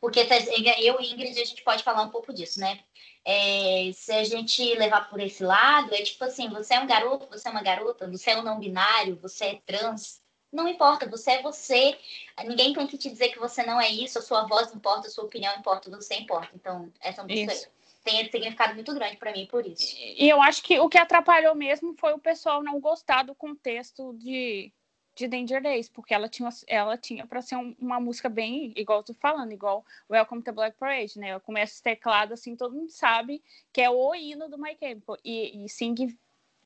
Porque 0.00 0.24
tá, 0.24 0.36
eu 0.80 1.00
e 1.00 1.12
Ingrid, 1.12 1.40
a 1.40 1.44
gente 1.44 1.62
pode 1.62 1.82
falar 1.82 2.02
um 2.02 2.10
pouco 2.10 2.32
disso, 2.32 2.58
né? 2.58 2.80
É, 3.24 3.90
se 3.94 4.12
a 4.12 4.24
gente 4.24 4.62
levar 4.74 5.08
por 5.08 5.20
esse 5.20 5.42
lado, 5.42 5.94
é 5.94 6.02
tipo 6.02 6.24
assim, 6.24 6.48
você 6.48 6.74
é 6.74 6.80
um 6.80 6.86
garoto, 6.86 7.26
você 7.26 7.48
é 7.48 7.50
uma 7.50 7.62
garota, 7.62 8.08
você 8.08 8.30
é 8.30 8.38
um 8.38 8.42
não 8.42 8.58
binário, 8.58 9.16
você 9.16 9.44
é 9.46 9.60
trans, 9.66 10.22
não 10.52 10.68
importa, 10.68 11.08
você 11.08 11.32
é 11.32 11.42
você. 11.42 11.98
Ninguém 12.46 12.72
tem 12.72 12.86
que 12.86 12.96
te 12.96 13.10
dizer 13.10 13.30
que 13.30 13.38
você 13.38 13.64
não 13.64 13.80
é 13.80 13.88
isso, 13.88 14.18
a 14.18 14.22
sua 14.22 14.46
voz 14.46 14.74
importa, 14.74 15.08
a 15.08 15.10
sua 15.10 15.24
opinião 15.24 15.54
importa, 15.56 15.90
você 15.90 16.14
importa. 16.14 16.50
Então, 16.54 16.90
essa 17.00 17.22
música 17.22 17.52
isso. 17.52 17.68
Tem 18.04 18.30
significado 18.30 18.74
muito 18.74 18.94
grande 18.94 19.16
para 19.16 19.32
mim 19.32 19.46
por 19.46 19.66
isso. 19.66 19.96
E 19.98 20.28
eu 20.28 20.40
acho 20.42 20.62
que 20.62 20.78
o 20.78 20.88
que 20.88 20.98
atrapalhou 20.98 21.54
mesmo 21.54 21.94
foi 21.98 22.12
o 22.12 22.18
pessoal 22.18 22.62
não 22.62 22.78
gostar 22.78 23.22
do 23.22 23.34
contexto 23.34 24.12
de 24.14 24.72
de 25.14 25.28
Danger 25.28 25.62
Days, 25.62 25.88
porque 25.88 26.12
ela 26.12 26.28
tinha, 26.28 26.48
ela 26.66 26.98
tinha 26.98 27.26
para 27.26 27.40
ser 27.40 27.56
um, 27.56 27.74
uma 27.78 28.00
música 28.00 28.28
bem, 28.28 28.72
igual 28.76 29.04
eu 29.08 29.14
falando, 29.14 29.52
igual 29.52 29.84
Welcome 30.10 30.42
to 30.42 30.52
Black 30.52 30.76
Parade, 30.76 31.18
né? 31.18 31.38
Começa 31.40 31.74
esse 31.74 31.82
teclado, 31.82 32.34
assim, 32.34 32.56
todo 32.56 32.74
mundo 32.74 32.90
sabe 32.90 33.42
que 33.72 33.80
é 33.80 33.88
o 33.88 34.14
hino 34.14 34.48
do 34.48 34.58
My 34.58 34.76
Chemical. 34.76 35.16
E, 35.24 35.64
e 35.64 35.68
Sing 35.68 35.94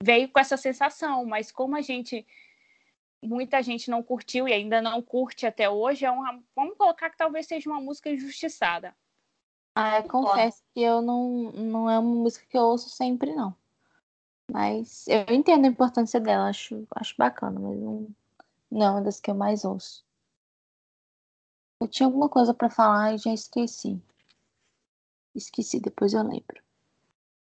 veio 0.03 0.29
com 0.29 0.41
essa 0.41 0.57
sensação, 0.57 1.27
mas 1.27 1.53
como 1.53 1.77
a 1.77 1.83
gente, 1.83 2.27
muita 3.23 3.63
gente 3.63 3.91
não 3.91 4.03
curtiu 4.03 4.49
e 4.49 4.53
ainda 4.53 4.81
não 4.81 5.03
curte 5.03 5.47
até 5.47 5.69
hoje, 5.69 6.07
é 6.07 6.11
uma, 6.11 6.43
vamos 6.57 6.77
colocar 6.77 7.11
que 7.11 7.19
talvez 7.19 7.47
seja 7.47 7.69
uma 7.69 7.81
música 7.81 8.09
injustiçada. 8.09 8.97
Ah, 9.81 9.99
eu 9.99 10.09
confesso 10.09 10.61
que 10.75 10.83
eu 10.83 11.01
não, 11.01 11.53
não 11.53 11.89
é 11.89 11.97
uma 12.01 12.13
música 12.17 12.45
que 12.51 12.59
eu 12.59 12.63
ouço 12.63 12.91
sempre, 12.91 13.33
não. 13.33 13.55
Mas 14.51 15.07
eu 15.07 15.25
entendo 15.33 15.67
a 15.67 15.69
importância 15.69 16.19
dela, 16.19 16.49
acho, 16.49 16.85
acho 16.97 17.15
bacana, 17.17 17.61
mas 17.61 17.79
não, 17.79 18.09
não 18.69 18.83
é 18.85 18.91
uma 18.91 19.03
das 19.03 19.21
que 19.21 19.31
eu 19.31 19.37
mais 19.37 19.65
ouço. 19.65 20.05
Eu 21.81 21.87
tinha 21.87 22.09
alguma 22.09 22.29
coisa 22.29 22.53
para 22.53 22.69
falar 22.69 23.15
e 23.15 23.19
já 23.19 23.33
esqueci. 23.33 24.03
Esqueci, 25.33 25.79
depois 25.79 26.13
eu 26.13 26.25
lembro. 26.25 26.61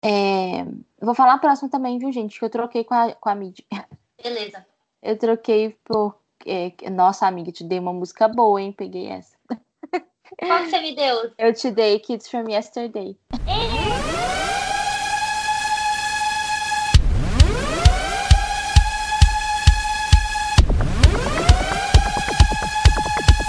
É... 0.01 0.64
Vou 1.01 1.16
falar 1.16 1.35
a 1.35 1.39
próxima 1.39 1.68
também, 1.68 1.99
viu, 1.99 2.12
gente? 2.12 2.39
Que 2.39 2.45
eu 2.45 2.51
troquei 2.51 2.85
com 2.85 2.95
a, 2.95 3.12
com 3.12 3.28
a 3.28 3.35
mídia. 3.35 3.64
Beleza. 4.22 4.64
Eu 5.03 5.18
troquei 5.18 5.70
por. 5.83 6.14
É, 6.47 6.89
nossa, 6.91 7.26
amiga, 7.26 7.51
te 7.51 7.64
dei 7.64 7.81
uma 7.81 7.93
música 7.93 8.28
boa, 8.28 8.62
hein? 8.62 8.70
Peguei 8.70 9.09
essa. 9.09 9.39
Qual 10.39 10.62
que 10.64 10.70
você 10.70 10.81
me 10.81 10.95
deu? 10.95 11.31
Eu 11.39 11.53
te 11.53 11.70
dei 11.70 11.99
Kids 11.99 12.28
from 12.28 12.49
Yesterday. 12.49 13.16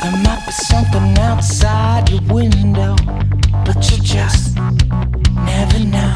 There 0.01 0.11
might 0.23 0.43
be 0.45 0.51
something 0.51 1.17
outside 1.19 2.09
your 2.09 2.21
window, 2.33 2.95
but 3.63 3.89
you 3.91 3.97
just 4.01 4.57
never 5.45 5.79
know. 5.85 6.13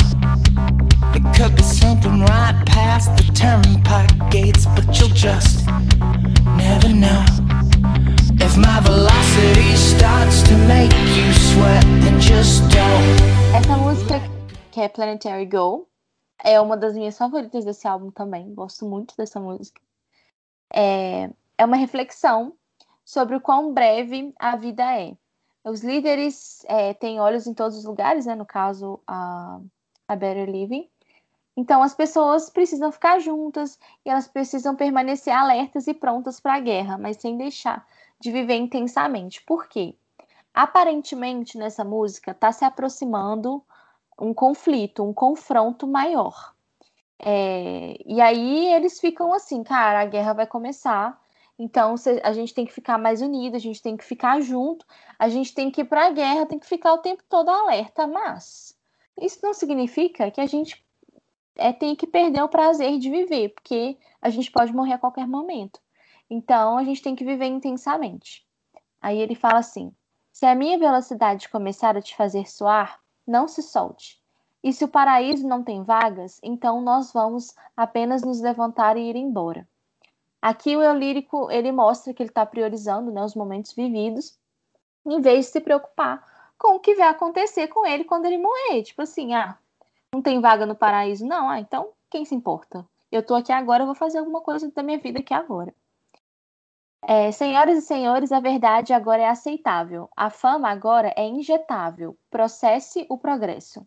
It 1.14 1.24
could 1.38 1.56
be 1.56 1.64
something 1.64 2.22
right 2.22 2.64
past 2.66 3.16
the 3.18 3.32
turnpike 3.34 4.32
gates, 4.32 4.66
but 4.66 5.00
you'll 5.00 5.10
just 5.10 5.68
never 6.58 6.90
know. 6.90 7.45
If 8.46 8.58
my 8.58 8.80
velocity 8.82 9.76
starts 9.76 10.44
to 10.44 10.56
make 10.68 10.94
you 11.18 11.34
sweat, 11.34 11.84
then 12.02 12.20
just 12.22 12.62
don't. 12.70 13.58
Essa 13.58 13.76
música 13.76 14.22
que 14.72 14.82
é 14.82 14.88
Planetary 14.88 15.48
Go 15.48 15.88
é 16.44 16.62
uma 16.62 16.78
das 16.78 16.94
minhas 16.94 17.18
favoritas 17.18 17.66
desse 17.66 17.88
álbum 17.88 18.12
também. 18.12 18.54
Gosto 18.54 18.86
muito 18.86 19.18
dessa 19.18 19.40
música. 19.40 19.82
É, 20.72 21.28
é 21.58 21.66
uma 21.66 21.76
reflexão 21.76 22.54
sobre 23.04 23.36
o 23.36 23.42
quão 23.42 23.74
breve 23.74 24.32
a 24.38 24.56
vida 24.56 24.84
é. 24.96 25.18
Os 25.64 25.82
líderes 25.82 26.64
é, 26.68 26.94
têm 26.94 27.20
olhos 27.20 27.48
em 27.48 27.54
todos 27.56 27.76
os 27.76 27.84
lugares, 27.84 28.28
né? 28.28 28.36
no 28.36 28.46
caso, 28.46 29.00
a, 29.08 29.60
a 30.08 30.16
Better 30.16 30.48
Living. 30.48 30.88
Então, 31.58 31.82
as 31.82 31.96
pessoas 31.96 32.52
precisam 32.52 32.92
ficar 32.92 33.18
juntas 33.18 33.80
e 34.06 34.10
elas 34.12 34.28
precisam 34.28 34.76
permanecer 34.76 35.34
alertas 35.34 35.88
e 35.88 35.96
prontas 35.96 36.40
para 36.40 36.54
a 36.54 36.60
guerra, 36.60 36.96
mas 36.96 37.18
sem 37.18 37.38
deixar 37.38 37.84
de 38.26 38.32
viver 38.32 38.56
intensamente. 38.56 39.42
Por 39.44 39.68
quê? 39.68 39.96
Aparentemente, 40.54 41.58
nessa 41.58 41.84
música, 41.84 42.32
está 42.32 42.52
se 42.52 42.66
aproximando 42.66 43.64
um 44.20 44.34
conflito, 44.34 45.04
um 45.04 45.14
confronto 45.14 45.88
maior. 45.88 46.54
É, 47.20 47.98
e 48.06 48.22
aí 48.22 48.74
eles 48.74 49.00
ficam 49.00 49.34
assim, 49.34 49.64
cara, 49.64 50.02
a 50.02 50.06
guerra 50.06 50.34
vai 50.34 50.48
começar 50.48 51.20
então 51.58 51.96
a 52.24 52.34
gente 52.34 52.54
tem 52.54 52.66
que 52.66 52.74
ficar 52.74 52.98
mais 52.98 53.22
unido, 53.22 53.56
a 53.56 53.60
gente 53.60 53.82
tem 53.82 53.96
que 53.96 54.04
ficar 54.04 54.42
junto, 54.42 54.86
a 55.18 55.30
gente 55.30 55.54
tem 55.54 55.72
que 55.72 55.82
ir 55.82 55.86
para 55.86 56.08
a 56.08 56.12
guerra, 56.12 56.46
tem 56.46 56.60
que 56.60 56.68
ficar 56.68 56.94
o 56.94 56.98
tempo 56.98 57.24
todo 57.30 57.50
alerta. 57.50 58.06
Mas 58.06 58.78
isso 59.20 59.40
não 59.42 59.54
significa 59.54 60.30
que 60.30 60.42
a 60.42 60.46
gente 60.46 60.86
é, 61.56 61.72
tem 61.72 61.96
que 61.96 62.06
perder 62.06 62.44
o 62.44 62.50
prazer 62.50 63.00
de 63.00 63.10
viver, 63.10 63.50
porque 63.50 63.98
a 64.22 64.30
gente 64.30 64.52
pode 64.52 64.74
morrer 64.74 64.94
a 64.94 65.00
qualquer 65.00 65.28
momento. 65.28 65.80
Então 66.30 66.78
a 66.78 66.84
gente 66.84 67.02
tem 67.02 67.16
que 67.16 67.26
viver 67.26 67.46
intensamente. 67.46 68.46
Aí 69.02 69.20
ele 69.20 69.36
fala 69.36 69.60
assim: 69.60 69.94
se 70.32 70.46
a 70.46 70.56
minha 70.56 70.78
velocidade 70.78 71.50
começar 71.50 71.96
a 71.96 72.02
te 72.02 72.16
fazer 72.16 72.50
suar, 72.50 73.00
não 73.26 73.48
se 73.48 73.62
solte. 73.62 74.22
E 74.64 74.74
se 74.74 74.84
o 74.84 74.88
paraíso 74.88 75.48
não 75.48 75.64
tem 75.64 75.84
vagas, 75.84 76.40
então 76.42 76.82
nós 76.82 77.14
vamos 77.14 77.54
apenas 77.78 78.24
nos 78.24 78.42
levantar 78.42 78.98
e 78.98 79.10
ir 79.10 79.16
embora. 79.16 79.68
Aqui 80.42 80.76
o 80.76 80.82
eu 80.82 80.94
lírico 80.94 81.50
ele 81.52 81.72
mostra 81.72 82.14
que 82.14 82.22
ele 82.22 82.30
está 82.30 82.46
priorizando 82.46 83.12
né, 83.12 83.24
os 83.24 83.36
momentos 83.36 83.74
vividos, 83.74 84.38
em 85.06 85.22
vez 85.22 85.46
de 85.46 85.52
se 85.52 85.62
preocupar 85.62 86.52
com 86.58 86.76
o 86.76 86.80
que 86.80 86.96
vai 86.96 87.08
acontecer 87.08 87.68
com 87.68 87.86
ele 87.86 88.04
quando 88.04 88.26
ele 88.26 88.38
morrer. 88.38 88.84
Tipo 88.84 89.04
assim, 89.04 89.34
ah, 89.34 89.58
não 90.14 90.22
tem 90.22 90.42
vaga 90.42 90.66
no 90.66 90.76
paraíso, 90.76 91.26
não. 91.26 91.50
Ah, 91.50 91.60
então 91.60 91.90
quem 92.10 92.26
se 92.26 92.34
importa? 92.34 92.88
Eu 93.12 93.22
estou 93.22 93.38
aqui 93.38 93.52
agora, 93.52 93.84
eu 93.84 93.88
vou 93.88 93.96
fazer 93.96 94.18
alguma 94.18 94.42
coisa 94.42 94.72
da 94.72 94.84
minha 94.84 94.98
vida 94.98 95.20
aqui 95.20 95.34
agora. 95.34 95.74
É, 97.08 97.32
senhoras 97.32 97.78
e 97.78 97.82
senhores, 97.84 98.32
a 98.32 98.40
verdade 98.40 98.92
agora 98.92 99.22
é 99.22 99.28
aceitável. 99.28 100.10
A 100.18 100.32
fama 100.32 100.70
agora 100.70 101.14
é 101.16 101.24
injetável. 101.24 102.18
Processe 102.32 103.06
o 103.08 103.16
progresso. 103.16 103.86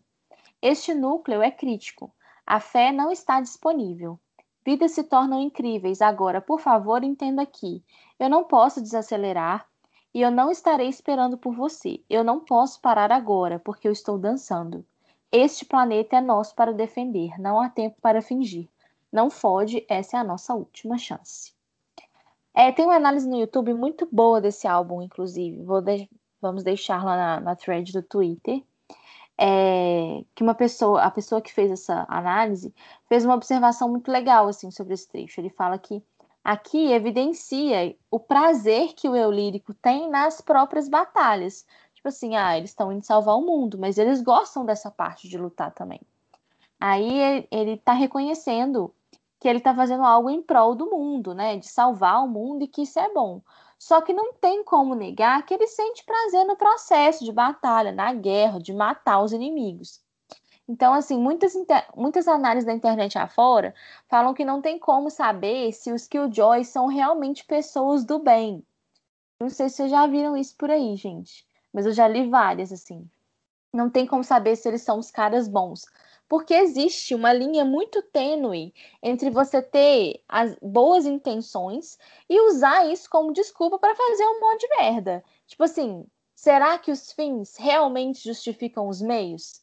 Este 0.61 0.93
núcleo 0.93 1.41
é 1.41 1.51
crítico. 1.51 2.13
A 2.47 2.61
fé 2.61 2.93
não 2.93 3.11
está 3.11 3.41
disponível. 3.41 4.17
Vidas 4.65 4.93
se 4.93 5.03
tornam 5.03 5.41
incríveis. 5.41 6.01
Agora, 6.01 6.39
por 6.39 6.61
favor, 6.61 7.03
entenda 7.03 7.41
aqui. 7.41 7.83
Eu 8.17 8.29
não 8.29 8.45
posso 8.45 8.81
desacelerar 8.81 9.67
e 10.13 10.21
eu 10.21 10.31
não 10.31 10.49
estarei 10.49 10.87
esperando 10.87 11.37
por 11.37 11.53
você. 11.53 12.01
Eu 12.09 12.23
não 12.23 12.39
posso 12.39 12.79
parar 12.79 13.11
agora, 13.11 13.59
porque 13.59 13.85
eu 13.85 13.91
estou 13.91 14.17
dançando. 14.17 14.85
Este 15.29 15.65
planeta 15.65 16.15
é 16.15 16.21
nosso 16.21 16.55
para 16.55 16.71
defender. 16.71 17.37
Não 17.37 17.59
há 17.59 17.69
tempo 17.69 17.97
para 18.01 18.21
fingir. 18.21 18.69
Não 19.11 19.29
fode, 19.29 19.85
essa 19.89 20.15
é 20.15 20.19
a 20.21 20.23
nossa 20.23 20.53
última 20.53 20.97
chance. 20.97 21.58
É, 22.53 22.71
tem 22.71 22.85
uma 22.85 22.95
análise 22.95 23.27
no 23.27 23.37
YouTube 23.37 23.73
muito 23.73 24.07
boa 24.11 24.41
desse 24.41 24.67
álbum, 24.67 25.01
inclusive. 25.01 25.57
De... 25.83 26.09
Vamos 26.41 26.63
deixar 26.63 27.03
lá 27.03 27.15
na, 27.15 27.39
na 27.39 27.55
thread 27.55 27.91
do 27.91 28.01
Twitter 28.01 28.63
é, 29.41 30.25
que 30.35 30.43
uma 30.43 30.53
pessoa, 30.53 31.01
a 31.01 31.09
pessoa 31.09 31.41
que 31.41 31.53
fez 31.53 31.71
essa 31.71 32.05
análise, 32.09 32.75
fez 33.07 33.23
uma 33.23 33.35
observação 33.35 33.87
muito 33.87 34.11
legal 34.11 34.49
assim 34.49 34.69
sobre 34.69 34.93
esse 34.93 35.07
trecho. 35.07 35.39
Ele 35.39 35.49
fala 35.49 35.77
que 35.79 36.03
aqui 36.43 36.91
evidencia 36.91 37.95
o 38.11 38.19
prazer 38.19 38.93
que 38.93 39.07
o 39.07 39.15
eu 39.15 39.31
lírico 39.31 39.73
tem 39.73 40.09
nas 40.09 40.41
próprias 40.41 40.89
batalhas. 40.89 41.65
Tipo 41.95 42.09
assim, 42.09 42.35
ah, 42.35 42.57
eles 42.57 42.71
estão 42.71 42.91
indo 42.91 43.05
salvar 43.05 43.37
o 43.37 43.41
mundo, 43.41 43.77
mas 43.77 43.97
eles 43.97 44.21
gostam 44.21 44.65
dessa 44.65 44.91
parte 44.91 45.29
de 45.29 45.37
lutar 45.37 45.71
também. 45.71 46.01
Aí 46.77 47.47
ele 47.49 47.73
está 47.73 47.93
reconhecendo 47.93 48.93
que 49.39 49.47
ele 49.47 49.59
tá 49.59 49.73
fazendo 49.73 50.03
algo 50.03 50.29
em 50.29 50.41
prol 50.41 50.75
do 50.75 50.89
mundo, 50.89 51.33
né? 51.33 51.57
De 51.57 51.67
salvar 51.67 52.23
o 52.23 52.27
mundo 52.27 52.63
e 52.63 52.67
que 52.67 52.81
isso 52.81 52.99
é 52.99 53.11
bom. 53.13 53.41
Só 53.77 54.01
que 54.01 54.11
não 54.11 54.33
tem 54.33 54.63
como 54.63 54.93
negar 54.93 55.45
que 55.45 55.53
ele 55.53 55.67
sente 55.67 56.03
prazer 56.03 56.45
no 56.45 56.57
processo 56.57 57.23
de 57.23 57.31
batalha, 57.31 57.93
na 57.93 58.13
guerra, 58.13 58.59
de 58.59 58.73
matar 58.73 59.21
os 59.21 59.31
inimigos. 59.31 60.01
Então, 60.67 60.93
assim, 60.93 61.17
muitas, 61.17 61.53
muitas 61.95 62.27
análises 62.27 62.67
da 62.67 62.73
internet 62.73 63.17
afora 63.17 63.73
falam 64.07 64.33
que 64.33 64.45
não 64.45 64.61
tem 64.61 64.77
como 64.77 65.09
saber 65.09 65.71
se 65.71 65.91
os 65.91 66.07
Killjoys 66.07 66.67
são 66.67 66.85
realmente 66.85 67.45
pessoas 67.45 68.03
do 68.05 68.19
bem. 68.19 68.63
Não 69.41 69.49
sei 69.49 69.69
se 69.69 69.77
vocês 69.77 69.91
já 69.91 70.05
viram 70.05 70.35
isso 70.35 70.55
por 70.57 70.69
aí, 70.69 70.95
gente. 70.97 71.47
Mas 71.73 71.85
eu 71.85 71.93
já 71.93 72.07
li 72.07 72.29
várias, 72.29 72.71
assim. 72.71 73.09
Não 73.73 73.89
tem 73.89 74.05
como 74.05 74.23
saber 74.23 74.55
se 74.57 74.67
eles 74.67 74.81
são 74.81 74.99
os 74.99 75.09
caras 75.09 75.47
bons. 75.47 75.85
Porque 76.29 76.53
existe 76.53 77.13
uma 77.15 77.33
linha 77.33 77.65
muito 77.65 78.01
tênue 78.03 78.73
entre 79.03 79.29
você 79.29 79.61
ter 79.61 80.23
as 80.29 80.55
boas 80.61 81.05
intenções 81.05 81.97
e 82.29 82.39
usar 82.47 82.85
isso 82.87 83.09
como 83.09 83.33
desculpa 83.33 83.77
para 83.79 83.95
fazer 83.95 84.23
um 84.23 84.39
monte 84.39 84.61
de 84.61 84.77
merda. 84.77 85.23
Tipo 85.47 85.63
assim, 85.63 86.05
será 86.35 86.77
que 86.77 86.91
os 86.91 87.11
fins 87.11 87.57
realmente 87.57 88.23
justificam 88.23 88.87
os 88.87 89.01
meios? 89.01 89.61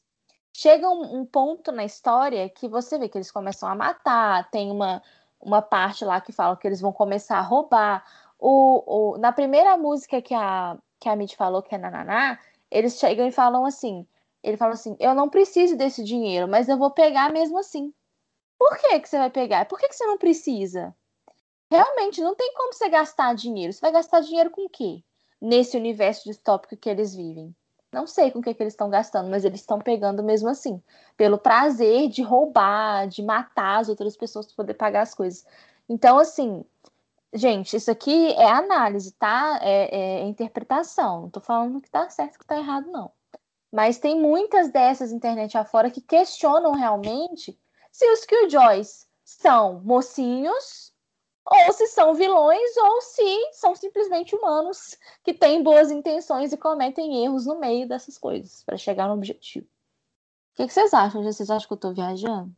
chega 0.56 0.88
um, 0.88 1.20
um, 1.20 1.26
ponto 1.26 1.70
na 1.70 1.84
história 1.84 2.48
que 2.48 2.66
você 2.66 2.98
vê 2.98 3.08
que 3.10 3.18
eles 3.18 3.30
começam 3.30 3.68
a 3.68 3.74
matar, 3.74 4.48
tem 4.50 4.70
uma, 4.70 5.02
uma 5.38 5.60
parte 5.60 6.02
lá 6.02 6.18
que 6.18 6.32
fala 6.32 6.56
que 6.56 6.66
eles 6.66 6.80
vão 6.80 6.92
começar 6.92 7.36
a 7.38 7.42
roubar. 7.42 8.02
O, 8.38 9.14
o, 9.14 9.18
na 9.18 9.32
primeira 9.32 9.76
música 9.76 10.22
que 10.22 10.34
a, 10.34 10.78
que 10.98 11.08
a 11.10 11.16
Mid 11.16 11.34
falou, 11.34 11.62
que 11.62 11.74
é 11.74 11.78
Nananá, 11.78 12.38
eles 12.70 12.98
chegam 12.98 13.26
e 13.26 13.32
falam 13.32 13.66
assim: 13.66 14.06
ele 14.46 14.56
fala 14.56 14.74
assim, 14.74 14.96
eu 15.00 15.12
não 15.12 15.28
preciso 15.28 15.76
desse 15.76 16.04
dinheiro, 16.04 16.46
mas 16.46 16.68
eu 16.68 16.78
vou 16.78 16.92
pegar 16.92 17.32
mesmo 17.32 17.58
assim. 17.58 17.92
Por 18.56 18.78
que, 18.78 19.00
que 19.00 19.08
você 19.08 19.18
vai 19.18 19.28
pegar? 19.28 19.66
Por 19.66 19.76
que, 19.76 19.88
que 19.88 19.94
você 19.94 20.06
não 20.06 20.16
precisa? 20.16 20.94
Realmente, 21.68 22.20
não 22.20 22.36
tem 22.36 22.54
como 22.54 22.72
você 22.72 22.88
gastar 22.88 23.34
dinheiro. 23.34 23.72
Você 23.72 23.80
vai 23.80 23.90
gastar 23.90 24.20
dinheiro 24.20 24.50
com 24.50 24.66
o 24.66 24.70
quê? 24.70 25.02
Nesse 25.40 25.76
universo 25.76 26.24
distópico 26.24 26.76
que 26.76 26.88
eles 26.88 27.12
vivem. 27.12 27.54
Não 27.92 28.06
sei 28.06 28.30
com 28.30 28.38
o 28.38 28.42
que, 28.42 28.54
que 28.54 28.62
eles 28.62 28.72
estão 28.72 28.88
gastando, 28.88 29.28
mas 29.28 29.44
eles 29.44 29.60
estão 29.60 29.80
pegando 29.80 30.22
mesmo 30.22 30.48
assim. 30.48 30.80
Pelo 31.16 31.38
prazer 31.38 32.08
de 32.08 32.22
roubar, 32.22 33.08
de 33.08 33.22
matar 33.22 33.80
as 33.80 33.88
outras 33.88 34.16
pessoas 34.16 34.46
para 34.46 34.56
poder 34.56 34.74
pagar 34.74 35.02
as 35.02 35.14
coisas. 35.14 35.44
Então, 35.88 36.18
assim, 36.18 36.64
gente, 37.34 37.76
isso 37.76 37.90
aqui 37.90 38.32
é 38.34 38.48
análise, 38.48 39.10
tá? 39.12 39.58
É, 39.60 40.20
é 40.20 40.24
interpretação. 40.24 41.22
Não 41.22 41.30
tô 41.30 41.40
falando 41.40 41.80
que 41.80 41.90
tá 41.90 42.08
certo 42.08 42.38
que 42.38 42.46
tá 42.46 42.56
errado, 42.56 42.86
não. 42.92 43.10
Mas 43.76 43.98
tem 43.98 44.18
muitas 44.18 44.70
dessas 44.70 45.12
internet 45.12 45.58
afora 45.58 45.90
que 45.90 46.00
questionam 46.00 46.72
realmente 46.72 47.60
se 47.92 48.10
os 48.10 48.24
Killjoys 48.24 49.06
são 49.22 49.82
mocinhos 49.82 50.94
ou 51.44 51.72
se 51.74 51.86
são 51.88 52.14
vilões, 52.14 52.74
ou 52.78 53.02
se 53.02 53.52
são 53.52 53.76
simplesmente 53.76 54.34
humanos 54.34 54.96
que 55.22 55.34
têm 55.34 55.62
boas 55.62 55.90
intenções 55.90 56.54
e 56.54 56.56
cometem 56.56 57.22
erros 57.22 57.44
no 57.44 57.60
meio 57.60 57.86
dessas 57.86 58.16
coisas 58.16 58.64
para 58.64 58.78
chegar 58.78 59.08
no 59.08 59.14
objetivo. 59.14 59.66
O 59.66 60.56
que, 60.56 60.66
que, 60.66 60.72
vocês 60.72 60.94
acham? 60.94 61.22
Vocês 61.22 61.50
acham 61.50 61.68
que 61.68 61.74
eu 61.74 61.76
estou 61.76 61.92
viajando? 61.92 62.50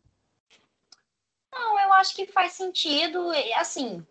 Não, 1.53 1.81
eu 1.81 1.93
acho 1.95 2.15
que 2.15 2.27
faz 2.27 2.53
sentido. 2.53 3.33
Assim, 3.57 4.07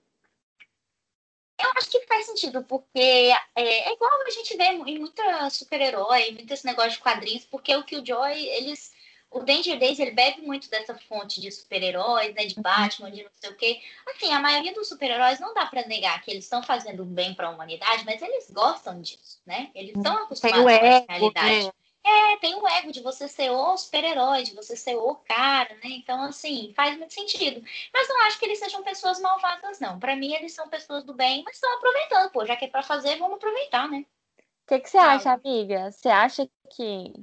eu 1.59 1.71
acho 1.75 1.89
que 1.89 2.05
faz 2.05 2.25
sentido, 2.25 2.63
porque 2.63 2.99
é, 2.99 3.33
é 3.55 3.93
igual 3.93 4.11
a 4.25 4.29
gente 4.29 4.55
vê 4.55 4.65
em 4.65 4.99
muita 4.99 5.49
super-herói, 5.49 6.31
muito 6.31 6.53
esse 6.53 6.65
negócio 6.65 6.91
de 6.91 6.99
quadrinhos, 6.99 7.45
porque 7.45 7.75
o 7.75 7.83
Killjoy, 7.83 8.47
eles 8.47 8.95
o 9.29 9.39
Danger 9.39 9.77
Days 9.77 9.99
ele 9.99 10.11
bebe 10.11 10.41
muito 10.41 10.69
dessa 10.69 10.95
fonte 10.95 11.41
de 11.41 11.51
super-heróis, 11.51 12.33
né, 12.33 12.45
de 12.45 12.55
uhum. 12.55 12.61
Batman, 12.61 13.11
de 13.11 13.23
não 13.23 13.31
sei 13.33 13.49
o 13.49 13.55
quê. 13.55 13.81
Assim, 14.07 14.31
a 14.33 14.39
maioria 14.39 14.73
dos 14.73 14.87
super-heróis 14.87 15.39
não 15.39 15.53
dá 15.53 15.65
para 15.65 15.85
negar 15.85 16.21
que 16.21 16.31
eles 16.31 16.45
estão 16.45 16.63
fazendo 16.63 17.03
bem 17.03 17.33
para 17.33 17.47
a 17.47 17.51
humanidade, 17.51 18.05
mas 18.05 18.21
eles 18.21 18.49
gostam 18.51 19.01
disso, 19.01 19.39
né? 19.45 19.69
Eles 19.75 19.95
estão 19.95 20.15
uhum. 20.15 20.23
acostumados 20.23 20.63
com 20.63 21.11
realidade. 21.11 21.65
Né? 21.65 21.71
É, 22.09 22.37
tem 22.37 22.55
o 22.55 22.65
ego 22.65 22.89
de 22.89 23.01
você 23.01 23.27
ser 23.27 23.49
o 23.49 23.75
super-herói, 23.75 24.43
de 24.43 24.55
você 24.55 24.77
ser 24.77 24.95
o 24.95 25.15
cara, 25.15 25.75
né? 25.75 25.89
Então, 25.89 26.21
assim, 26.21 26.71
faz 26.73 26.97
muito 26.97 27.13
sentido. 27.13 27.61
Mas 27.93 28.07
não 28.07 28.21
acho 28.21 28.39
que 28.39 28.45
eles 28.45 28.59
sejam 28.59 28.81
pessoas 28.81 29.19
malvadas, 29.19 29.81
não. 29.81 29.99
Para 29.99 30.15
mim, 30.15 30.33
eles 30.33 30.53
são 30.53 30.69
pessoas 30.69 31.03
do 31.03 31.13
bem, 31.13 31.43
mas 31.43 31.55
estão 31.55 31.75
aproveitando, 31.75 32.31
pô. 32.31 32.45
Já 32.45 32.55
que 32.55 32.63
é 32.63 32.69
para 32.69 32.81
fazer, 32.81 33.17
vamos 33.17 33.35
aproveitar, 33.35 33.89
né? 33.89 34.05
O 34.39 34.67
que, 34.67 34.79
que 34.79 34.89
você 34.89 34.97
acha, 34.97 35.33
amiga? 35.33 35.91
Você 35.91 36.07
acha 36.07 36.49
que 36.73 37.13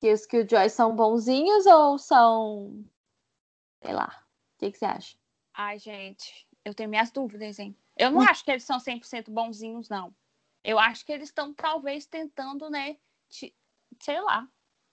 que 0.00 0.12
os 0.12 0.26
Killjoys 0.26 0.72
são 0.72 0.94
bonzinhos 0.94 1.66
ou 1.66 1.98
são. 1.98 2.84
Sei 3.82 3.92
lá. 3.92 4.24
O 4.54 4.58
que, 4.58 4.70
que 4.70 4.78
você 4.78 4.84
acha? 4.84 5.16
Ai, 5.54 5.78
gente, 5.78 6.46
eu 6.64 6.74
tenho 6.74 6.88
minhas 6.88 7.10
dúvidas, 7.10 7.58
hein? 7.58 7.76
Eu 7.96 8.10
não 8.10 8.20
acho 8.20 8.44
que 8.44 8.50
eles 8.52 8.62
são 8.62 8.78
100% 8.78 9.30
bonzinhos, 9.30 9.88
não. 9.88 10.14
Eu 10.62 10.78
acho 10.78 11.04
que 11.04 11.12
eles 11.12 11.28
estão 11.28 11.52
talvez 11.52 12.06
tentando, 12.06 12.70
né? 12.70 12.96
Sei 13.30 14.20
lá. 14.20 14.48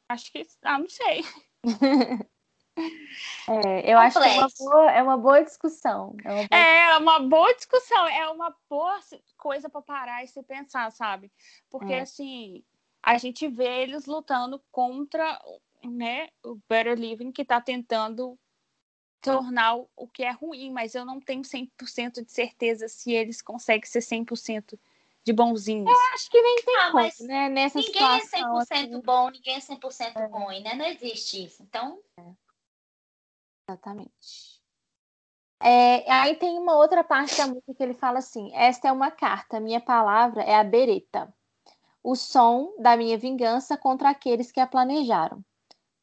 Acho 0.10 0.32
que. 0.32 0.46
Ah, 0.64 0.80
não 0.80 0.90
sei. 0.90 1.24
É, 3.48 3.94
eu 3.94 3.98
acho 3.98 4.20
que 4.20 4.28
é 4.28 4.38
uma, 4.38 4.50
boa, 4.60 4.92
é 4.92 5.02
uma 5.02 5.18
boa 5.18 5.44
discussão. 5.44 6.16
É 6.26 6.30
uma 6.30 6.48
boa... 6.48 6.60
é 6.60 6.98
uma 6.98 7.20
boa 7.20 7.54
discussão, 7.56 8.08
é 8.08 8.30
uma 8.30 8.56
boa 8.70 9.00
coisa 9.38 9.70
para 9.70 9.82
parar 9.82 10.24
e 10.24 10.28
se 10.28 10.44
pensar, 10.44 10.92
sabe? 10.92 11.32
Porque 11.70 11.94
é. 11.94 12.02
assim, 12.02 12.64
a 13.02 13.18
gente 13.18 13.48
vê 13.48 13.84
eles 13.84 14.06
lutando 14.06 14.62
contra 14.72 15.42
né, 15.84 16.28
o 16.44 16.60
Better 16.68 17.00
Living, 17.00 17.32
que 17.32 17.44
está 17.44 17.62
tentando 17.62 18.38
tornar 19.22 19.76
o 19.96 20.08
que 20.08 20.24
é 20.24 20.32
ruim, 20.32 20.72
mas 20.72 20.94
eu 20.94 21.06
não 21.06 21.20
tenho 21.20 21.42
100% 21.42 22.24
de 22.24 22.32
certeza 22.32 22.88
se 22.88 23.12
eles 23.12 23.42
conseguem 23.42 23.90
ser 23.90 24.00
100% 24.00 24.78
de 25.26 25.34
bonzinhos. 25.34 25.90
Eu 25.90 26.14
acho 26.14 26.30
que 26.30 26.42
nem 26.42 26.56
tem 26.64 26.78
ah, 26.78 26.92
como, 26.92 27.28
né? 27.28 27.50
Nessa 27.50 27.80
ninguém 27.80 28.04
é 28.04 28.20
situação, 28.20 28.60
é 28.60 28.64
100% 28.64 28.64
assim... 28.64 29.02
bom, 29.02 29.30
ninguém 29.32 29.56
é 29.56 29.60
100% 29.60 30.16
é. 30.16 30.26
ruim, 30.28 30.62
né? 30.62 30.76
Não 30.76 30.86
existe 30.86 31.46
isso. 31.46 31.64
Então... 31.64 32.00
É. 32.18 32.24
Exatamente. 33.68 34.62
É, 35.62 36.12
aí 36.12 36.36
tem 36.36 36.60
uma 36.60 36.76
outra 36.76 37.04
parte 37.04 37.36
da 37.38 37.48
música 37.48 37.74
que 37.74 37.82
ele 37.82 37.96
fala 37.96 38.20
assim: 38.20 38.54
Esta 38.54 38.90
é 38.90 38.92
uma 38.92 39.10
carta, 39.10 39.60
minha 39.60 39.82
palavra 39.82 40.44
é 40.44 40.56
a 40.56 40.64
bereta 40.64 41.34
o 42.06 42.16
som 42.16 42.72
da 42.78 42.96
minha 42.96 43.18
vingança 43.18 43.76
contra 43.76 44.12
aqueles 44.12 44.52
que 44.52 44.60
a 44.60 44.68
planejaram. 44.68 45.44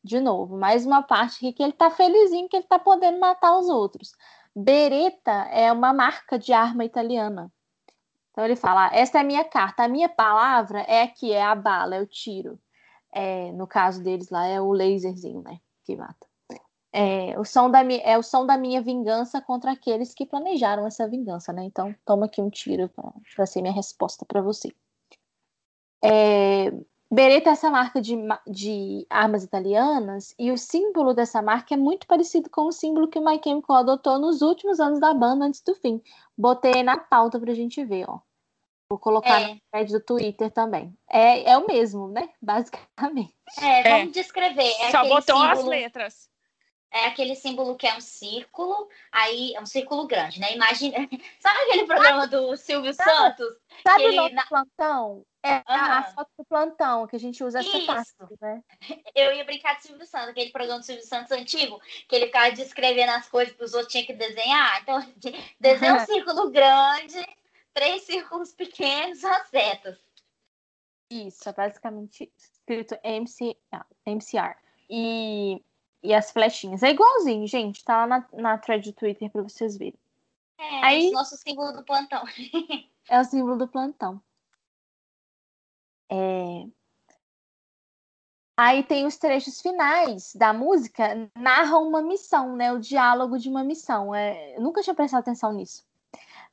De 0.03 0.19
novo, 0.19 0.59
mais 0.59 0.85
uma 0.85 1.01
parte 1.01 1.37
aqui 1.37 1.53
que 1.53 1.63
ele 1.63 1.73
tá 1.73 1.93
felizinho 1.93 2.49
que 2.49 2.57
ele 2.57 2.67
tá 2.67 2.77
podendo 2.77 3.21
matar 3.21 3.57
os 3.57 3.69
outros. 3.69 4.11
Beretta 4.55 5.31
é 5.31 5.71
uma 5.71 5.93
marca 5.93 6.37
de 6.37 6.53
arma 6.53 6.85
italiana. 6.85 7.53
Então 8.33 8.45
ele 8.45 8.57
fala: 8.57 8.91
essa 8.93 9.19
é 9.19 9.21
a 9.21 9.25
minha 9.25 9.45
carta, 9.45 9.85
a 9.85 9.89
minha 9.89 10.09
palavra 10.09 10.81
é 10.81 11.03
aqui, 11.03 11.33
é 11.33 11.43
a 11.43 11.55
bala, 11.55 11.97
é 11.97 12.01
o 12.01 12.07
tiro. 12.07 12.59
É, 13.13 13.53
no 13.53 13.67
caso 13.67 14.03
deles 14.03 14.31
lá 14.31 14.47
é 14.47 14.61
o 14.61 14.73
laserzinho, 14.73 15.43
né? 15.43 15.61
Que 15.85 15.95
mata. 15.95 16.27
É 16.95 17.39
o, 17.39 17.45
som 17.45 17.71
da, 17.71 17.83
é 17.83 18.19
o 18.19 18.23
som 18.23 18.45
da 18.45 18.59
minha 18.59 18.83
vingança 18.83 19.41
contra 19.41 19.73
aqueles 19.73 20.13
que 20.15 20.27
planejaram 20.27 20.87
essa 20.87 21.09
vingança, 21.09 21.53
né? 21.53 21.65
Então, 21.65 21.95
toma 22.05 22.27
aqui 22.27 22.43
um 22.43 22.51
tiro 22.51 22.91
para 23.35 23.47
ser 23.47 23.63
minha 23.63 23.73
resposta 23.73 24.27
para 24.27 24.43
você. 24.43 24.75
É, 26.05 26.71
Beretta 27.13 27.51
é 27.51 27.53
essa 27.53 27.71
marca 27.71 28.01
de, 28.01 28.17
de, 28.47 29.07
armas 29.11 29.45
italianas 29.45 30.35
e 30.39 30.51
o 30.51 30.57
símbolo 30.57 31.13
dessa 31.13 31.43
marca 31.43 31.75
é 31.75 31.77
muito 31.77 32.07
parecido 32.07 32.49
com 32.49 32.63
o 32.63 32.73
símbolo 32.73 33.07
que 33.07 33.19
o 33.19 33.25
My 33.25 33.39
Chemical 33.45 33.77
adotou 33.77 34.19
nos 34.19 34.41
últimos 34.41 34.81
anos 34.81 34.99
da 34.99 35.13
banda 35.13 35.45
antes 35.45 35.61
do 35.61 35.75
fim. 35.75 36.01
Botei 36.39 36.83
na 36.83 36.97
pauta 36.97 37.39
pra 37.39 37.53
gente 37.53 37.85
ver, 37.85 38.09
ó. 38.09 38.19
Vou 38.89 38.99
colocar 38.99 39.43
é. 39.43 39.49
no 39.49 39.61
thread 39.71 39.93
do 39.93 40.01
Twitter 40.01 40.51
também. 40.51 40.97
É, 41.07 41.51
é 41.51 41.59
o 41.59 41.67
mesmo, 41.67 42.09
né? 42.09 42.31
Basicamente. 42.41 43.35
É, 43.61 43.83
vamos 43.83 44.09
é. 44.09 44.21
descrever. 44.23 44.73
É 44.81 44.91
Só 44.91 45.03
botou 45.07 45.37
símbolo... 45.37 45.51
as 45.51 45.65
letras 45.67 46.33
é 46.93 47.07
aquele 47.07 47.35
símbolo 47.35 47.75
que 47.75 47.87
é 47.87 47.95
um 47.97 48.01
círculo, 48.01 48.89
aí 49.11 49.55
é 49.55 49.61
um 49.61 49.67
círculo 49.67 50.07
grande, 50.07 50.39
né? 50.39 50.55
Imagina. 50.55 50.97
Sabe 51.41 51.59
aquele 51.61 51.87
programa 51.87 52.27
do 52.27 52.55
Silvio 52.57 52.93
Santos? 52.93 53.49
Sabe 53.83 54.19
o 54.19 54.29
na... 54.31 54.47
plantão? 54.47 55.25
É 55.45 55.57
uhum. 55.57 55.63
a 55.67 56.03
foto 56.05 56.31
do 56.39 56.45
plantão, 56.45 57.07
que 57.09 57.17
a 57.17 57.19
gente 57.19 57.43
usa 57.43 57.59
essa 57.59 57.81
parte, 57.85 58.13
né? 58.41 58.63
Eu 59.13 59.33
ia 59.33 59.45
brincar 59.45 59.77
de 59.77 59.83
Silvio 59.83 60.07
Santos, 60.07 60.29
aquele 60.29 60.51
programa 60.51 60.79
do 60.79 60.87
Silvio 60.87 61.05
Santos 61.05 61.33
antigo, 61.33 61.81
que 62.09 62.15
ele 62.15 62.27
ficava 62.27 62.53
descrevendo 62.53 63.11
as 63.11 63.29
coisas 63.29 63.53
que 63.53 63.65
os 63.65 63.75
outros 63.75 63.91
tinham 63.91 64.07
que 64.07 64.13
desenhar. 64.13 64.81
Então, 64.83 65.01
desenha 65.59 65.95
um 65.95 66.07
círculo 66.07 66.51
grande, 66.51 67.27
três 67.75 68.03
círculos 68.03 68.53
pequenos, 68.53 69.25
as 69.25 69.49
setas. 69.49 69.99
Isso, 71.11 71.49
é 71.49 71.53
basicamente 71.53 72.33
escrito 72.37 72.97
MC, 73.03 73.57
MCR. 74.07 74.57
E, 74.89 75.61
e 76.05 76.15
as 76.15 76.31
flechinhas. 76.31 76.85
É 76.85 76.91
igualzinho, 76.91 77.47
gente. 77.49 77.85
Tá 77.85 77.99
lá 77.99 78.07
na, 78.07 78.29
na 78.33 78.59
thread 78.59 78.89
do 78.89 78.95
Twitter 78.95 79.29
pra 79.29 79.43
vocês 79.43 79.77
verem. 79.77 79.99
É, 80.57 80.85
Aí, 80.85 81.11
nosso 81.11 81.37
símbolo 81.37 81.73
do 81.73 81.85
plantão. 81.85 82.23
é 83.11 83.21
o 83.21 83.25
símbolo 83.25 83.57
do 83.57 83.67
plantão. 83.67 84.23
É... 86.13 86.67
Aí 88.55 88.83
tem 88.83 89.07
os 89.07 89.17
trechos 89.17 89.63
finais 89.63 90.35
da 90.35 90.53
música, 90.53 91.31
narram 91.35 91.89
uma 91.89 92.03
missão, 92.03 92.55
né? 92.55 92.71
O 92.71 92.79
diálogo 92.79 93.39
de 93.39 93.49
uma 93.49 93.65
missão. 93.65 94.15
É, 94.15 94.57
eu 94.57 94.61
nunca 94.61 94.83
tinha 94.83 94.95
prestado 94.95 95.21
atenção 95.21 95.55
nisso. 95.55 95.85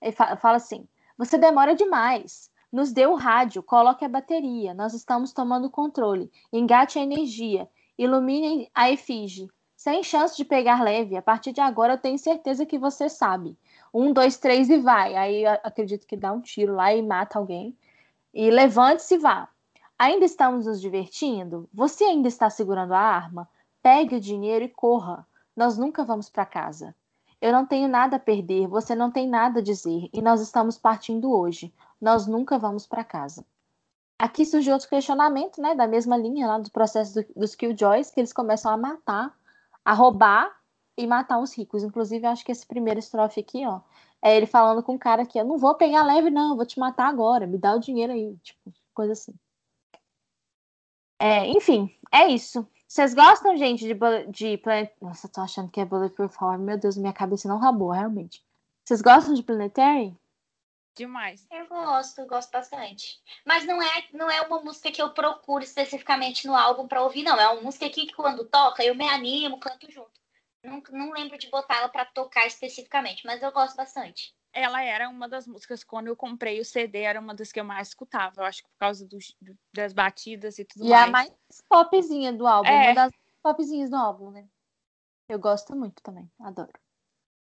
Ele 0.01 0.13
fala, 0.13 0.55
assim: 0.55 0.87
você 1.17 1.37
demora 1.37 1.75
demais. 1.75 2.49
Nos 2.71 2.93
dê 2.93 3.05
o 3.05 3.15
rádio, 3.15 3.61
coloque 3.61 4.05
a 4.05 4.09
bateria. 4.09 4.73
Nós 4.73 4.93
estamos 4.93 5.33
tomando 5.33 5.69
controle. 5.69 6.31
Engate 6.53 6.97
a 6.97 7.01
energia. 7.03 7.67
Ilumine 7.97 8.69
a 8.73 8.89
efígie. 8.89 9.49
Sem 9.75 10.03
chance 10.03 10.37
de 10.37 10.45
pegar 10.45 10.83
leve. 10.83 11.17
A 11.17 11.21
partir 11.21 11.51
de 11.51 11.59
agora 11.61 11.93
eu 11.93 11.97
tenho 11.97 12.17
certeza 12.17 12.65
que 12.65 12.77
você 12.77 13.09
sabe. 13.09 13.57
Um, 13.93 14.13
dois, 14.13 14.37
três 14.37 14.69
e 14.69 14.77
vai. 14.77 15.15
Aí 15.15 15.45
acredito 15.45 16.07
que 16.07 16.15
dá 16.15 16.31
um 16.31 16.41
tiro 16.41 16.75
lá 16.75 16.93
e 16.93 17.01
mata 17.01 17.39
alguém. 17.39 17.75
E 18.33 18.49
levante-se 18.49 19.15
e 19.15 19.17
vá. 19.17 19.49
Ainda 19.97 20.25
estamos 20.25 20.65
nos 20.65 20.79
divertindo? 20.79 21.69
Você 21.73 22.03
ainda 22.03 22.27
está 22.27 22.49
segurando 22.49 22.93
a 22.93 22.99
arma? 22.99 23.49
Pegue 23.81 24.15
o 24.15 24.19
dinheiro 24.19 24.63
e 24.63 24.69
corra. 24.69 25.27
Nós 25.55 25.77
nunca 25.77 26.03
vamos 26.03 26.29
para 26.29 26.45
casa. 26.45 26.95
Eu 27.41 27.51
não 27.51 27.65
tenho 27.65 27.87
nada 27.87 28.17
a 28.17 28.19
perder, 28.19 28.67
você 28.67 28.93
não 28.93 29.09
tem 29.09 29.27
nada 29.27 29.59
a 29.59 29.63
dizer, 29.63 30.09
e 30.11 30.21
nós 30.21 30.41
estamos 30.41 30.77
partindo 30.77 31.31
hoje. 31.31 31.73
Nós 31.99 32.27
nunca 32.27 32.57
vamos 32.57 32.85
para 32.85 33.03
casa. 33.03 33.45
Aqui 34.17 34.45
surgiu 34.45 34.73
outro 34.73 34.89
questionamento, 34.89 35.61
né, 35.61 35.73
da 35.73 35.87
mesma 35.87 36.17
linha 36.17 36.47
lá 36.47 36.59
do 36.59 36.69
processo 36.69 37.13
do, 37.13 37.25
dos 37.37 37.55
Killjoys, 37.55 38.11
que 38.11 38.19
eles 38.19 38.33
começam 38.33 38.71
a 38.71 38.75
matar, 38.77 39.33
a 39.85 39.93
roubar 39.93 40.51
e 40.97 41.07
matar 41.07 41.39
os 41.39 41.57
ricos. 41.57 41.83
Inclusive, 41.83 42.27
acho 42.27 42.43
que 42.43 42.51
esse 42.51 42.67
primeiro 42.67 42.99
estrofe 42.99 43.39
aqui, 43.39 43.65
ó, 43.65 43.79
é 44.21 44.35
ele 44.35 44.45
falando 44.45 44.83
com 44.83 44.95
o 44.95 44.99
cara 44.99 45.25
que 45.25 45.39
eu 45.39 45.45
não 45.45 45.57
vou 45.57 45.75
pegar 45.75 46.03
leve, 46.03 46.29
não, 46.29 46.55
vou 46.55 46.65
te 46.65 46.79
matar 46.79 47.07
agora, 47.07 47.47
me 47.47 47.57
dá 47.57 47.75
o 47.75 47.79
dinheiro 47.79 48.13
aí, 48.13 48.35
tipo, 48.43 48.73
coisa 48.93 49.13
assim. 49.13 49.33
É, 51.19 51.47
enfim, 51.47 51.93
é 52.11 52.27
isso. 52.27 52.67
Vocês 52.87 53.13
gostam, 53.13 53.55
gente, 53.55 53.85
de, 53.85 53.93
de 54.31 54.57
Planet... 54.57 54.91
Nossa, 54.99 55.29
tô 55.29 55.41
achando 55.41 55.69
que 55.69 55.79
é 55.79 55.85
Bulletproof 55.85 56.35
Horror. 56.41 56.57
Meu 56.57 56.77
Deus, 56.77 56.97
minha 56.97 57.13
cabeça 57.13 57.47
não 57.47 57.59
rabou, 57.59 57.91
realmente. 57.91 58.43
Vocês 58.83 59.01
gostam 59.01 59.35
de 59.35 59.43
Planetary? 59.43 60.17
Demais. 60.95 61.45
Eu 61.51 61.67
gosto, 61.67 62.25
gosto 62.25 62.51
bastante. 62.51 63.21
Mas 63.45 63.63
não 63.65 63.79
é, 63.81 64.07
não 64.11 64.29
é 64.29 64.41
uma 64.41 64.59
música 64.61 64.91
que 64.91 65.01
eu 65.01 65.11
procuro 65.11 65.63
especificamente 65.63 66.47
no 66.47 66.55
álbum 66.55 66.87
para 66.87 67.03
ouvir, 67.03 67.21
não. 67.21 67.39
É 67.39 67.47
uma 67.49 67.61
música 67.61 67.87
que 67.89 68.11
quando 68.13 68.43
toca 68.45 68.83
eu 68.83 68.95
me 68.95 69.07
animo, 69.07 69.59
canto 69.59 69.89
junto. 69.91 70.19
Não, 70.63 70.81
não 70.91 71.11
lembro 71.11 71.37
de 71.37 71.49
botar 71.49 71.77
ela 71.77 71.89
para 71.89 72.05
tocar 72.05 72.45
especificamente, 72.45 73.25
mas 73.25 73.41
eu 73.41 73.51
gosto 73.51 73.75
bastante 73.75 74.35
ela 74.53 74.83
era 74.83 75.09
uma 75.09 75.27
das 75.27 75.47
músicas, 75.47 75.83
quando 75.83 76.07
eu 76.07 76.15
comprei 76.15 76.59
o 76.59 76.65
CD, 76.65 77.01
era 77.01 77.19
uma 77.19 77.33
das 77.33 77.51
que 77.51 77.59
eu 77.59 77.63
mais 77.63 77.89
escutava. 77.89 78.41
Eu 78.41 78.45
acho 78.45 78.63
que 78.63 78.69
por 78.69 78.77
causa 78.77 79.07
do, 79.07 79.17
das 79.73 79.93
batidas 79.93 80.59
e 80.59 80.65
tudo 80.65 80.85
e 80.85 80.89
mais. 80.89 81.01
E 81.01 81.07
a 81.07 81.11
mais 81.11 81.31
popzinha 81.67 82.33
do 82.33 82.47
álbum, 82.47 82.69
é. 82.69 82.85
uma 82.85 82.93
das 82.93 83.11
popzinhas 83.41 83.89
do 83.89 83.95
álbum, 83.95 84.31
né? 84.31 84.47
Eu 85.27 85.39
gosto 85.39 85.75
muito 85.75 86.01
também, 86.01 86.29
adoro. 86.39 86.73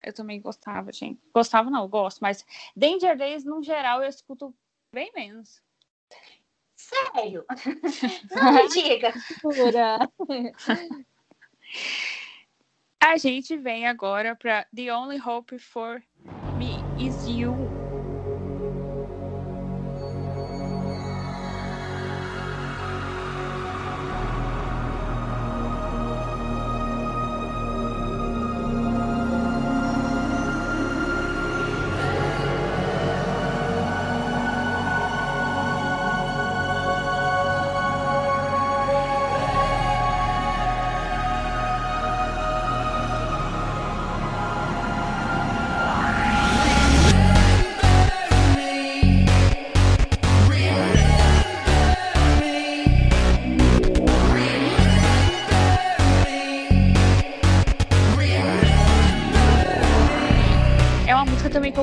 Eu 0.02 0.12
também 0.12 0.40
gostava, 0.40 0.92
gente. 0.92 1.22
Gostava 1.32 1.70
não, 1.70 1.82
eu 1.82 1.88
gosto, 1.88 2.18
mas 2.20 2.44
Danger 2.76 3.16
Days, 3.16 3.44
no 3.44 3.62
geral, 3.62 4.02
eu 4.02 4.08
escuto 4.08 4.54
bem 4.92 5.10
menos. 5.14 5.62
Sério? 6.74 7.46
Não 8.34 8.52
me 8.52 8.68
diga. 8.68 9.14
Pura. 9.40 9.98
A 13.04 13.16
gente 13.16 13.56
vem 13.56 13.88
agora 13.88 14.36
para 14.36 14.64
The 14.72 14.94
Only 14.94 15.20
Hope 15.20 15.58
for 15.58 16.00
Me 16.56 16.76
Is 17.04 17.26
You. 17.26 17.81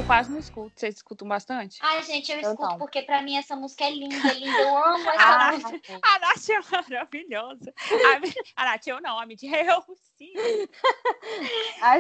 Quase 0.06 0.32
não 0.32 0.40
escuto. 0.40 0.72
Vocês 0.76 0.96
escutam 0.96 1.28
bastante? 1.28 1.78
Ai, 1.82 2.04
gente, 2.04 2.32
eu, 2.32 2.38
eu 2.38 2.52
escuto 2.52 2.70
não. 2.70 2.78
porque 2.78 3.02
pra 3.02 3.22
mim 3.22 3.38
essa 3.38 3.56
música 3.56 3.86
é 3.86 3.92
linda, 3.92 4.16
é 4.16 4.34
linda. 4.34 4.58
Eu 4.58 4.78
amo 4.78 5.10
essa 5.10 5.24
ah, 5.24 5.52
música. 5.52 6.00
A 6.02 6.20
Nath 6.20 6.50
é 6.50 6.60
maravilhosa. 6.72 7.74
A, 8.56 8.62
a 8.62 8.66
Nath, 8.66 8.88
eu 8.88 9.02
não, 9.02 9.20
a 9.20 9.26
Mid, 9.26 9.42
eu 9.44 9.84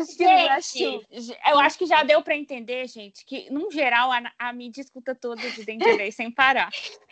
sim. 0.06 0.26
acho 0.26 0.74
que 0.74 1.06
gente, 1.12 1.40
eu 1.50 1.60
acho 1.60 1.78
que 1.78 1.86
já 1.86 2.04
deu 2.04 2.22
pra 2.22 2.36
entender, 2.36 2.88
gente, 2.88 3.26
que, 3.26 3.50
no 3.50 3.72
geral, 3.72 4.12
a, 4.12 4.22
a 4.38 4.54
Mid 4.54 4.78
escuta 4.78 5.16
todas 5.16 5.54
de 5.54 5.64
dentro 5.64 5.90
sem 6.12 6.30
parar. 6.32 6.70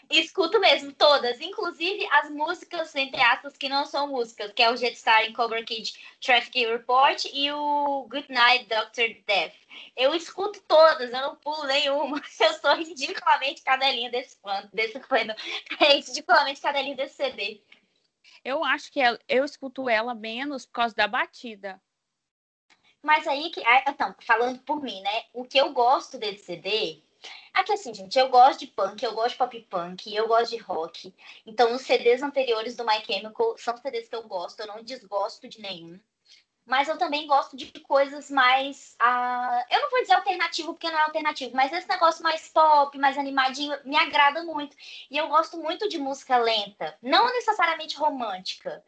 Escuto 0.09 0.59
mesmo, 0.59 0.93
todas. 0.93 1.39
Inclusive 1.41 2.07
as 2.11 2.29
músicas, 2.29 2.95
entre 2.95 3.19
aspas, 3.21 3.57
que 3.57 3.67
não 3.67 3.85
são 3.85 4.07
músicas, 4.07 4.51
que 4.53 4.63
é 4.63 4.71
o 4.71 4.77
Jetstar 4.77 5.25
em 5.25 5.33
Cobra 5.33 5.63
Kid 5.63 5.93
Traffic 6.21 6.65
Report 6.65 7.25
e 7.33 7.51
o 7.51 8.07
Good 8.09 8.31
Night 8.31 8.65
Dr. 8.65 9.21
Death. 9.25 9.53
Eu 9.95 10.15
escuto 10.15 10.61
todas, 10.67 11.11
eu 11.11 11.21
não 11.21 11.35
pulo 11.35 11.65
nenhuma. 11.65 12.21
Eu 12.39 12.53
sou 12.53 12.75
ridiculamente 12.75 13.61
cadelinha 13.63 14.09
desse 14.09 14.39
fã, 14.41 14.69
desse 14.73 14.99
fã, 15.01 15.17
é 15.81 15.93
ridiculamente 15.93 16.61
cadelinha 16.61 16.95
desse 16.95 17.15
CD. 17.15 17.61
Eu 18.43 18.63
acho 18.63 18.91
que 18.91 19.01
ela, 19.01 19.19
eu 19.27 19.43
escuto 19.43 19.89
ela 19.89 20.15
menos 20.15 20.65
por 20.65 20.73
causa 20.73 20.95
da 20.95 21.07
batida. 21.07 21.81
Mas 23.03 23.27
aí 23.27 23.49
que. 23.51 23.61
Ah, 23.65 23.83
então, 23.87 24.15
falando 24.21 24.59
por 24.59 24.81
mim, 24.81 25.01
né? 25.01 25.23
O 25.33 25.43
que 25.43 25.57
eu 25.57 25.71
gosto 25.71 26.17
desse 26.17 26.45
CD 26.45 27.03
Aqui, 27.53 27.73
assim, 27.73 27.93
gente, 27.93 28.17
eu 28.17 28.29
gosto 28.29 28.59
de 28.59 28.67
punk, 28.67 29.03
eu 29.03 29.13
gosto 29.13 29.31
de 29.31 29.37
pop 29.37 29.61
punk, 29.69 30.13
eu 30.13 30.27
gosto 30.27 30.51
de 30.51 30.57
rock. 30.57 31.13
Então, 31.45 31.73
os 31.73 31.81
CDs 31.81 32.21
anteriores 32.21 32.75
do 32.75 32.85
My 32.85 33.03
Chemical 33.05 33.57
são 33.57 33.75
CDs 33.77 34.07
que 34.07 34.15
eu 34.15 34.23
gosto, 34.27 34.59
eu 34.59 34.67
não 34.67 34.83
desgosto 34.83 35.47
de 35.47 35.59
nenhum. 35.59 35.99
Mas 36.67 36.89
eu 36.89 36.97
também 36.97 37.25
gosto 37.25 37.55
de 37.55 37.71
coisas 37.79 38.29
mais. 38.29 38.97
Uh, 39.01 39.73
eu 39.73 39.81
não 39.81 39.89
vou 39.89 40.01
dizer 40.01 40.15
alternativo, 40.15 40.73
porque 40.73 40.91
não 40.91 40.99
é 40.99 41.03
alternativo, 41.03 41.55
mas 41.55 41.71
esse 41.71 41.87
negócio 41.87 42.21
mais 42.21 42.49
pop, 42.49 42.97
mais 42.97 43.17
animadinho, 43.17 43.77
me 43.85 43.95
agrada 43.95 44.43
muito. 44.43 44.75
E 45.09 45.17
eu 45.17 45.29
gosto 45.29 45.57
muito 45.57 45.87
de 45.87 45.97
música 45.97 46.37
lenta, 46.37 46.97
não 47.01 47.25
necessariamente 47.33 47.95
romântica, 47.95 48.83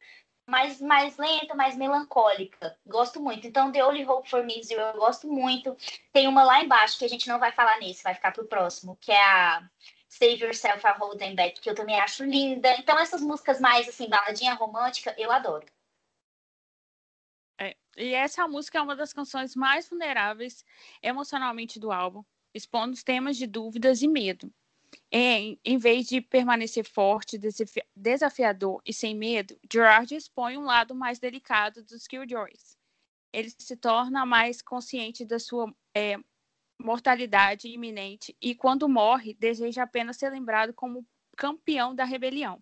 mais, 0.50 0.82
mais 0.82 1.18
lenta, 1.18 1.56
mais 1.56 1.78
melancólica. 1.78 2.78
Gosto 2.86 3.20
muito. 3.20 3.48
Então, 3.48 3.72
The 3.72 3.86
Only 3.86 4.06
Hope 4.06 4.30
for 4.30 4.44
Me 4.44 4.62
You, 4.70 4.80
eu 4.80 4.94
gosto 4.94 5.28
muito. 5.28 5.76
Tem 6.12 6.28
uma 6.28 6.44
lá 6.44 6.64
embaixo 6.64 6.98
que 6.98 7.06
a 7.06 7.10
gente 7.10 7.28
não 7.28 7.40
vai 7.40 7.52
falar 7.52 7.80
nesse, 7.80 8.04
vai 8.04 8.14
ficar 8.16 8.32
pro 8.32 8.48
próximo, 8.48 8.98
que 9.00 9.12
é 9.12 9.24
a 9.24 9.70
Save 10.10 10.44
Yourself 10.44 10.86
a 10.86 10.94
Holding 10.94 11.36
Back, 11.36 11.62
que 11.62 11.70
eu 11.70 11.76
também 11.76 12.00
acho 12.00 12.24
linda. 12.24 12.76
Então, 12.78 12.98
essas 12.98 13.22
músicas 13.22 13.60
mais, 13.62 13.88
assim, 13.88 14.10
baladinha 14.10 14.56
romântica, 14.56 15.16
eu 15.18 15.32
adoro. 15.32 15.66
É, 17.60 17.76
e 17.96 18.14
essa 18.14 18.48
música 18.48 18.80
é 18.80 18.82
uma 18.82 18.96
das 18.96 19.14
canções 19.14 19.56
mais 19.56 19.88
vulneráveis 19.88 20.66
emocionalmente 21.02 21.80
do 21.80 21.92
álbum, 21.92 22.24
expondo 22.54 22.94
os 22.94 23.04
temas 23.04 23.38
de 23.38 23.46
dúvidas 23.46 24.02
e 24.02 24.08
medo. 24.08 24.52
Em, 25.12 25.60
em 25.66 25.78
vez 25.78 26.06
de 26.08 26.22
permanecer 26.22 26.86
forte, 26.86 27.40
desafiador 27.96 28.80
e 28.86 28.94
sem 28.94 29.16
medo, 29.16 29.60
Gerard 29.72 30.14
expõe 30.14 30.56
um 30.56 30.64
lado 30.64 30.94
mais 30.94 31.18
delicado 31.18 31.84
dos 31.84 32.08
Killjoys. 32.08 32.78
Ele 33.34 33.50
se 33.50 33.76
torna 33.76 34.26
mais 34.26 34.62
consciente 34.62 35.26
da 35.26 35.40
sua 35.40 35.74
é, 35.96 36.18
mortalidade 36.80 37.68
iminente 37.68 38.36
e, 38.40 38.54
quando 38.54 38.88
morre, 38.88 39.34
deseja 39.34 39.84
apenas 39.84 40.18
ser 40.18 40.30
lembrado 40.30 40.74
como 40.74 41.06
campeão 41.36 41.96
da 41.96 42.04
rebelião. 42.04 42.62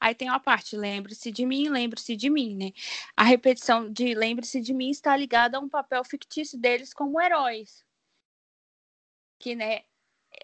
Aí 0.00 0.14
tem 0.14 0.28
uma 0.28 0.40
parte, 0.40 0.76
lembre-se 0.76 1.30
de 1.30 1.44
mim, 1.44 1.68
lembre-se 1.68 2.16
de 2.16 2.30
mim, 2.30 2.54
né? 2.56 2.72
A 3.16 3.22
repetição 3.22 3.90
de 3.92 4.14
lembre-se 4.14 4.60
de 4.60 4.72
mim 4.72 4.90
está 4.90 5.16
ligada 5.16 5.58
a 5.58 5.60
um 5.60 5.68
papel 5.68 6.02
fictício 6.04 6.58
deles 6.58 6.94
como 6.94 7.20
heróis. 7.20 7.84
Que, 9.38 9.54
né, 9.54 9.82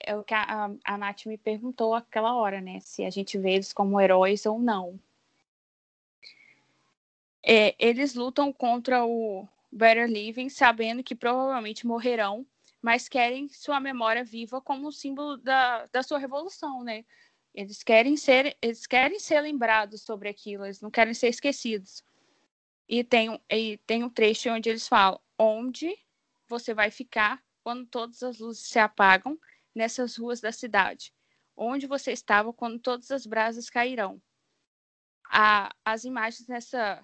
é 0.00 0.16
o 0.16 0.24
que 0.24 0.34
a, 0.34 0.70
a 0.84 0.98
Nath 0.98 1.26
me 1.26 1.38
perguntou 1.38 1.94
aquela 1.94 2.34
hora, 2.34 2.60
né? 2.60 2.80
Se 2.80 3.04
a 3.04 3.10
gente 3.10 3.38
vê 3.38 3.52
eles 3.54 3.72
como 3.72 4.00
heróis 4.00 4.46
ou 4.46 4.58
não. 4.58 4.98
É, 7.42 7.74
eles 7.78 8.14
lutam 8.14 8.52
contra 8.52 9.04
o 9.04 9.46
Better 9.70 10.08
Living, 10.08 10.48
sabendo 10.48 11.02
que 11.02 11.14
provavelmente 11.14 11.86
morrerão, 11.86 12.46
mas 12.80 13.08
querem 13.08 13.48
sua 13.48 13.78
memória 13.80 14.24
viva 14.24 14.60
como 14.60 14.90
símbolo 14.90 15.36
da, 15.36 15.86
da 15.86 16.02
sua 16.02 16.18
revolução, 16.18 16.82
né? 16.82 17.04
Eles 17.54 17.82
querem 17.82 18.16
ser, 18.16 18.56
eles 18.60 18.86
querem 18.86 19.18
ser 19.18 19.40
lembrados 19.40 20.02
sobre 20.02 20.28
aquilo, 20.28 20.64
eles 20.64 20.80
não 20.80 20.90
querem 20.90 21.14
ser 21.14 21.28
esquecidos. 21.28 22.02
E 22.88 23.04
tem, 23.04 23.40
e 23.50 23.78
tem 23.86 24.02
um 24.02 24.10
trecho 24.10 24.50
onde 24.50 24.70
eles 24.70 24.88
falam: 24.88 25.20
onde 25.38 25.96
você 26.48 26.74
vai 26.74 26.90
ficar 26.90 27.42
quando 27.62 27.86
todas 27.86 28.22
as 28.22 28.38
luzes 28.38 28.66
se 28.66 28.78
apagam 28.78 29.38
nessas 29.74 30.16
ruas 30.16 30.40
da 30.40 30.52
cidade? 30.52 31.12
Onde 31.56 31.86
você 31.86 32.12
estava 32.12 32.52
quando 32.52 32.78
todas 32.78 33.10
as 33.10 33.26
brasas 33.26 33.70
cairão? 33.70 34.20
A, 35.30 35.74
as 35.84 36.04
imagens 36.04 36.46
nessa, 36.48 37.02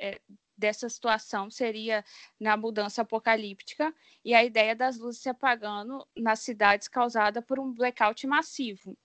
é, 0.00 0.20
dessa 0.56 0.88
situação 0.88 1.50
seria 1.50 2.04
na 2.38 2.56
mudança 2.56 3.02
apocalíptica 3.02 3.94
e 4.24 4.34
a 4.34 4.44
ideia 4.44 4.74
das 4.74 4.98
luzes 4.98 5.22
se 5.22 5.28
apagando 5.28 6.06
nas 6.16 6.40
cidades 6.40 6.88
causada 6.88 7.40
por 7.40 7.58
um 7.58 7.72
blackout 7.72 8.26
massivo. 8.26 8.96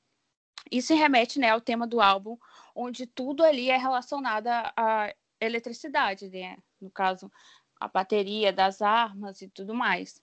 Isso 0.72 0.96
remete 0.96 1.40
né, 1.40 1.50
ao 1.50 1.62
tema 1.62 1.86
do 1.86 2.02
álbum, 2.02 2.38
onde 2.74 3.06
tudo 3.06 3.44
ali 3.44 3.70
é 3.70 3.78
relacionado 3.78 4.48
à 4.48 5.14
eletricidade, 5.40 6.30
né? 6.30 6.58
no 6.80 6.90
caso, 6.90 7.32
a 7.80 7.88
bateria 7.88 8.52
das 8.52 8.82
armas 8.82 9.42
e 9.42 9.50
tudo 9.50 9.74
mais. 9.74 10.22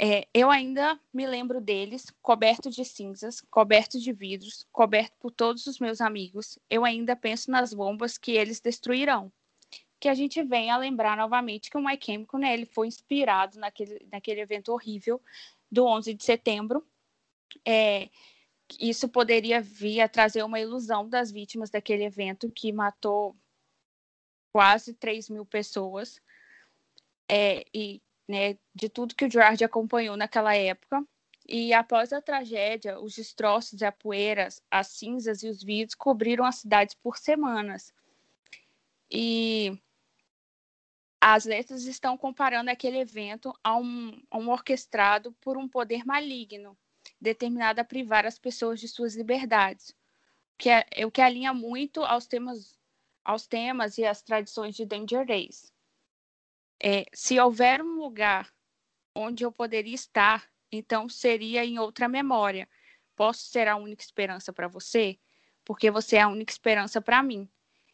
É, 0.00 0.28
eu 0.34 0.50
ainda 0.50 1.00
me 1.12 1.26
lembro 1.26 1.60
deles, 1.60 2.06
coberto 2.20 2.68
de 2.68 2.84
cinzas, 2.84 3.40
coberto 3.50 3.98
de 3.98 4.12
vidros, 4.12 4.66
coberto 4.70 5.16
por 5.18 5.30
todos 5.30 5.66
os 5.66 5.78
meus 5.78 6.00
amigos. 6.00 6.58
Eu 6.68 6.84
ainda 6.84 7.16
penso 7.16 7.50
nas 7.50 7.72
bombas 7.72 8.18
que 8.18 8.32
eles 8.32 8.60
destruirão. 8.60 9.32
Que 9.98 10.08
a 10.08 10.14
gente 10.14 10.42
venha 10.42 10.74
a 10.74 10.78
lembrar 10.78 11.16
novamente 11.16 11.70
que 11.70 11.76
o 11.76 11.84
My 11.84 11.98
Chemical, 12.00 12.38
né, 12.38 12.52
ele 12.52 12.66
foi 12.66 12.86
inspirado 12.86 13.58
naquele, 13.58 14.06
naquele 14.12 14.40
evento 14.40 14.72
horrível 14.72 15.20
do 15.70 15.86
11 15.86 16.14
de 16.14 16.24
setembro. 16.24 16.86
É, 17.64 18.10
isso 18.78 19.08
poderia 19.08 19.60
vir 19.60 20.02
a 20.02 20.08
trazer 20.08 20.42
uma 20.42 20.60
ilusão 20.60 21.08
das 21.08 21.32
vítimas 21.32 21.70
daquele 21.70 22.04
evento 22.04 22.50
que 22.50 22.72
matou 22.72 23.34
quase 24.52 24.92
3 24.92 25.30
mil 25.30 25.46
pessoas. 25.46 26.20
É, 27.30 27.64
e 27.72 28.02
né, 28.28 28.58
de 28.74 28.88
tudo 28.88 29.14
que 29.14 29.24
o 29.24 29.30
Gerard 29.30 29.62
acompanhou 29.64 30.16
naquela 30.16 30.54
época. 30.54 31.04
E 31.48 31.72
após 31.72 32.12
a 32.12 32.20
tragédia, 32.20 33.00
os 33.00 33.14
destroços, 33.14 33.82
a 33.82 33.90
poeira, 33.90 34.48
as 34.70 34.88
cinzas 34.88 35.42
e 35.42 35.48
os 35.48 35.62
vidros 35.62 35.94
cobriram 35.94 36.44
as 36.44 36.56
cidades 36.56 36.94
por 36.94 37.16
semanas. 37.16 37.92
E 39.10 39.80
as 41.20 41.46
letras 41.46 41.84
estão 41.84 42.18
comparando 42.18 42.70
aquele 42.70 42.98
evento 42.98 43.52
a 43.64 43.76
um, 43.76 44.20
a 44.30 44.36
um 44.36 44.50
orquestrado 44.50 45.32
por 45.40 45.56
um 45.56 45.66
poder 45.66 46.04
maligno, 46.04 46.76
determinado 47.18 47.80
a 47.80 47.84
privar 47.84 48.26
as 48.26 48.38
pessoas 48.38 48.78
de 48.78 48.86
suas 48.86 49.16
liberdades, 49.16 49.96
que 50.58 50.68
é, 50.68 50.84
o 51.06 51.10
que 51.10 51.22
alinha 51.22 51.54
muito 51.54 52.02
aos 52.02 52.26
temas, 52.26 52.78
aos 53.24 53.46
temas 53.46 53.96
e 53.96 54.04
às 54.04 54.20
tradições 54.20 54.76
de 54.76 54.84
Danger 54.84 55.26
Days. 55.26 55.72
É, 56.82 57.04
se 57.12 57.38
houver 57.40 57.82
um 57.82 57.98
lugar 57.98 58.52
onde 59.14 59.44
eu 59.44 59.50
poderia 59.50 59.94
estar, 59.94 60.48
então 60.70 61.08
seria 61.08 61.64
em 61.64 61.78
outra 61.78 62.08
memória. 62.08 62.68
Posso 63.16 63.46
ser 63.46 63.66
a 63.66 63.76
única 63.76 64.02
esperança 64.02 64.52
para 64.52 64.68
você? 64.68 65.18
Porque 65.64 65.90
você 65.90 66.16
é 66.16 66.20
a 66.20 66.28
única 66.28 66.52
esperança 66.52 67.00
para 67.00 67.22
mim. 67.22 67.48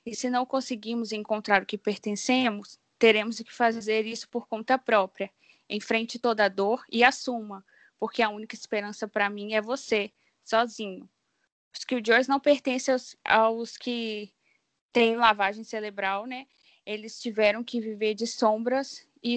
E 0.05 0.15
se 0.15 0.29
não 0.29 0.45
conseguimos 0.45 1.13
encontrar 1.13 1.63
o 1.63 1.67
que 1.67 1.79
pertencemos, 1.79 2.79
teremos 2.99 3.41
que 3.41 3.53
fazer 3.53 4.05
isso 4.07 4.29
por 4.29 4.47
conta 4.47 4.79
própria. 4.79 5.31
Enfrente 5.69 6.19
toda 6.19 6.45
a 6.45 6.49
dor 6.49 6.85
e 6.91 7.03
assuma, 7.03 7.65
porque 7.99 8.23
a 8.23 8.29
única 8.29 8.55
esperança 8.55 9.09
para 9.09 9.31
mim 9.31 9.55
é 9.55 9.63
você, 9.63 10.13
sozinho. 10.45 11.09
Os 11.75 11.85
Killjoys 11.85 12.29
não 12.29 12.39
pertencem 12.39 12.93
aos, 12.93 13.17
aos 13.25 13.77
que 13.79 14.33
têm 14.93 15.17
lavagem 15.17 15.65
cerebral, 15.65 16.27
né? 16.27 16.47
Eles 16.87 17.21
tiveram 17.21 17.65
que 17.65 17.81
viver 17.81 18.15
de 18.15 18.27
sombras 18.27 19.07
e 19.23 19.37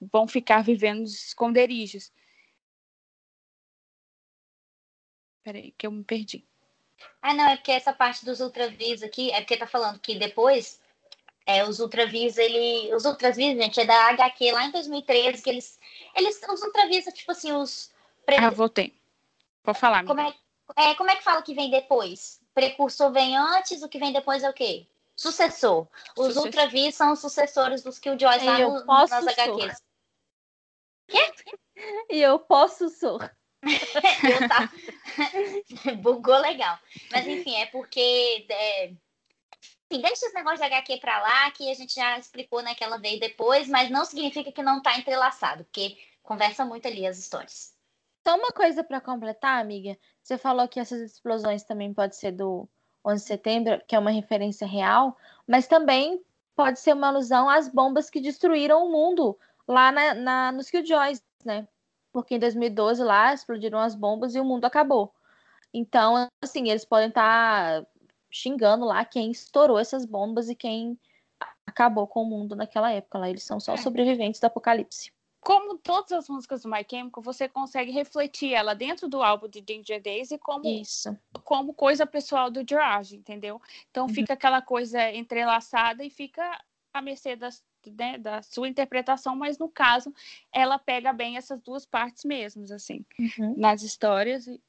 vão 0.00 0.28
ficar 0.28 0.62
vivendo 0.62 1.00
nos 1.00 1.28
esconderijos. 1.28 2.12
Peraí, 5.42 5.72
que 5.76 5.86
eu 5.86 5.90
me 5.90 6.04
perdi. 6.04 6.44
Ah, 7.20 7.34
não, 7.34 7.48
é 7.48 7.56
porque 7.56 7.72
essa 7.72 7.92
parte 7.92 8.24
dos 8.24 8.40
ultravis 8.40 9.02
aqui, 9.02 9.32
é 9.32 9.40
porque 9.40 9.56
tá 9.56 9.66
falando 9.66 9.98
que 9.98 10.16
depois 10.16 10.80
é, 11.46 11.64
os 11.64 11.80
ultravis, 11.80 12.38
ele. 12.38 12.94
Os 12.94 13.04
ultravis, 13.04 13.56
gente, 13.58 13.80
é 13.80 13.84
da 13.84 14.10
HQ 14.10 14.52
lá 14.52 14.66
em 14.66 14.70
2013, 14.70 15.42
que 15.42 15.50
eles. 15.50 15.78
Eles. 16.16 16.40
Os 16.48 16.62
ultravis, 16.62 17.04
tipo 17.06 17.32
assim, 17.32 17.52
os. 17.52 17.90
Pre... 18.24 18.36
Ah, 18.36 18.50
voltei. 18.50 18.94
Vou 19.64 19.74
falar, 19.74 20.04
como 20.04 20.20
é, 20.20 20.34
é, 20.76 20.94
como 20.94 21.10
é 21.10 21.16
que 21.16 21.22
fala 21.22 21.42
que 21.42 21.54
vem 21.54 21.70
depois? 21.70 22.40
Precursor 22.54 23.12
vem 23.12 23.36
antes, 23.36 23.82
o 23.82 23.88
que 23.88 23.98
vem 23.98 24.12
depois 24.12 24.42
é 24.42 24.50
o 24.50 24.52
quê? 24.52 24.86
Sucessor. 25.16 25.88
Os 26.16 26.26
Sucessor. 26.26 26.44
Ultravis 26.44 26.94
são 26.94 27.12
os 27.12 27.20
sucessores 27.20 27.82
dos 27.82 27.98
Killjoys 27.98 28.42
lá 28.42 28.58
no, 28.58 28.84
nas 28.84 29.12
HQs. 29.12 29.82
Quê? 31.08 31.32
E 32.10 32.20
eu 32.20 32.38
posso 32.38 32.84
eu 33.62 34.48
tá... 34.48 34.72
Bugou 36.02 36.38
legal. 36.38 36.78
Mas 37.10 37.26
enfim, 37.26 37.54
é 37.56 37.66
porque. 37.66 38.46
É... 38.48 38.86
Enfim, 38.86 40.02
deixa 40.02 40.26
esse 40.26 40.34
negócio 40.34 40.58
de 40.58 40.64
HQ 40.64 40.98
pra 40.98 41.20
lá, 41.20 41.50
que 41.50 41.70
a 41.70 41.74
gente 41.74 41.94
já 41.94 42.18
explicou 42.18 42.62
naquela 42.62 42.96
vez 42.96 43.20
depois, 43.20 43.68
mas 43.68 43.90
não 43.90 44.04
significa 44.04 44.50
que 44.50 44.62
não 44.62 44.80
tá 44.80 44.96
entrelaçado, 44.98 45.64
porque 45.64 45.98
conversa 46.22 46.64
muito 46.64 46.88
ali 46.88 47.06
as 47.06 47.18
histórias. 47.18 47.74
Só 48.26 48.36
uma 48.36 48.50
coisa 48.52 48.82
para 48.82 49.00
completar, 49.00 49.60
amiga. 49.60 49.98
Você 50.22 50.38
falou 50.38 50.66
que 50.66 50.80
essas 50.80 51.00
explosões 51.00 51.64
também 51.64 51.92
pode 51.92 52.16
ser 52.16 52.32
do 52.32 52.68
11 53.04 53.22
de 53.22 53.28
setembro, 53.28 53.82
que 53.86 53.94
é 53.94 53.98
uma 53.98 54.10
referência 54.10 54.66
real, 54.66 55.16
mas 55.46 55.66
também 55.66 56.22
pode 56.54 56.80
ser 56.80 56.92
uma 56.94 57.08
alusão 57.08 57.48
às 57.48 57.68
bombas 57.68 58.10
que 58.10 58.20
destruíram 58.20 58.86
o 58.86 58.92
mundo 58.92 59.38
lá 59.66 59.90
na, 59.90 60.14
na, 60.14 60.52
nos 60.52 60.70
Killjoys, 60.70 61.22
né? 61.44 61.66
Porque 62.12 62.34
em 62.34 62.38
2012 62.38 63.02
lá 63.02 63.32
explodiram 63.32 63.78
as 63.78 63.94
bombas 63.94 64.34
e 64.34 64.40
o 64.40 64.44
mundo 64.44 64.64
acabou. 64.64 65.12
Então, 65.72 66.28
assim, 66.42 66.68
eles 66.68 66.84
podem 66.84 67.08
estar 67.08 67.82
tá 67.82 67.86
xingando 68.30 68.84
lá 68.84 69.04
quem 69.04 69.30
estourou 69.30 69.78
essas 69.78 70.04
bombas 70.04 70.48
e 70.48 70.54
quem 70.54 70.98
acabou 71.66 72.06
com 72.06 72.22
o 72.22 72.26
mundo 72.26 72.54
naquela 72.54 72.92
época 72.92 73.18
lá. 73.18 73.30
Eles 73.30 73.42
são 73.42 73.58
só 73.58 73.74
é. 73.74 73.76
sobreviventes 73.78 74.40
do 74.40 74.44
apocalipse 74.44 75.12
como 75.42 75.76
todas 75.76 76.12
as 76.12 76.28
músicas 76.28 76.62
do 76.62 76.70
My 76.70 76.86
Chemical, 76.88 77.20
você 77.20 77.48
consegue 77.48 77.90
refletir 77.90 78.54
ela 78.54 78.74
dentro 78.74 79.08
do 79.08 79.20
álbum 79.20 79.48
de 79.48 79.60
Danger 79.60 80.00
Days 80.00 80.30
e 80.30 80.38
como, 80.38 80.64
Isso. 80.64 81.18
como 81.42 81.74
coisa 81.74 82.06
pessoal 82.06 82.48
do 82.48 82.64
George, 82.66 83.16
entendeu? 83.16 83.60
Então 83.90 84.06
uhum. 84.06 84.14
fica 84.14 84.34
aquela 84.34 84.62
coisa 84.62 85.10
entrelaçada 85.10 86.04
e 86.04 86.10
fica 86.10 86.64
à 86.94 87.02
mercê 87.02 87.34
das, 87.34 87.60
né, 87.84 88.18
da 88.18 88.40
sua 88.40 88.68
interpretação, 88.68 89.34
mas 89.34 89.58
no 89.58 89.68
caso 89.68 90.14
ela 90.52 90.78
pega 90.78 91.12
bem 91.12 91.36
essas 91.36 91.60
duas 91.60 91.84
partes 91.84 92.24
mesmo, 92.24 92.62
assim, 92.72 93.04
uhum. 93.18 93.56
nas 93.58 93.82
histórias, 93.82 94.46
e, 94.46 94.60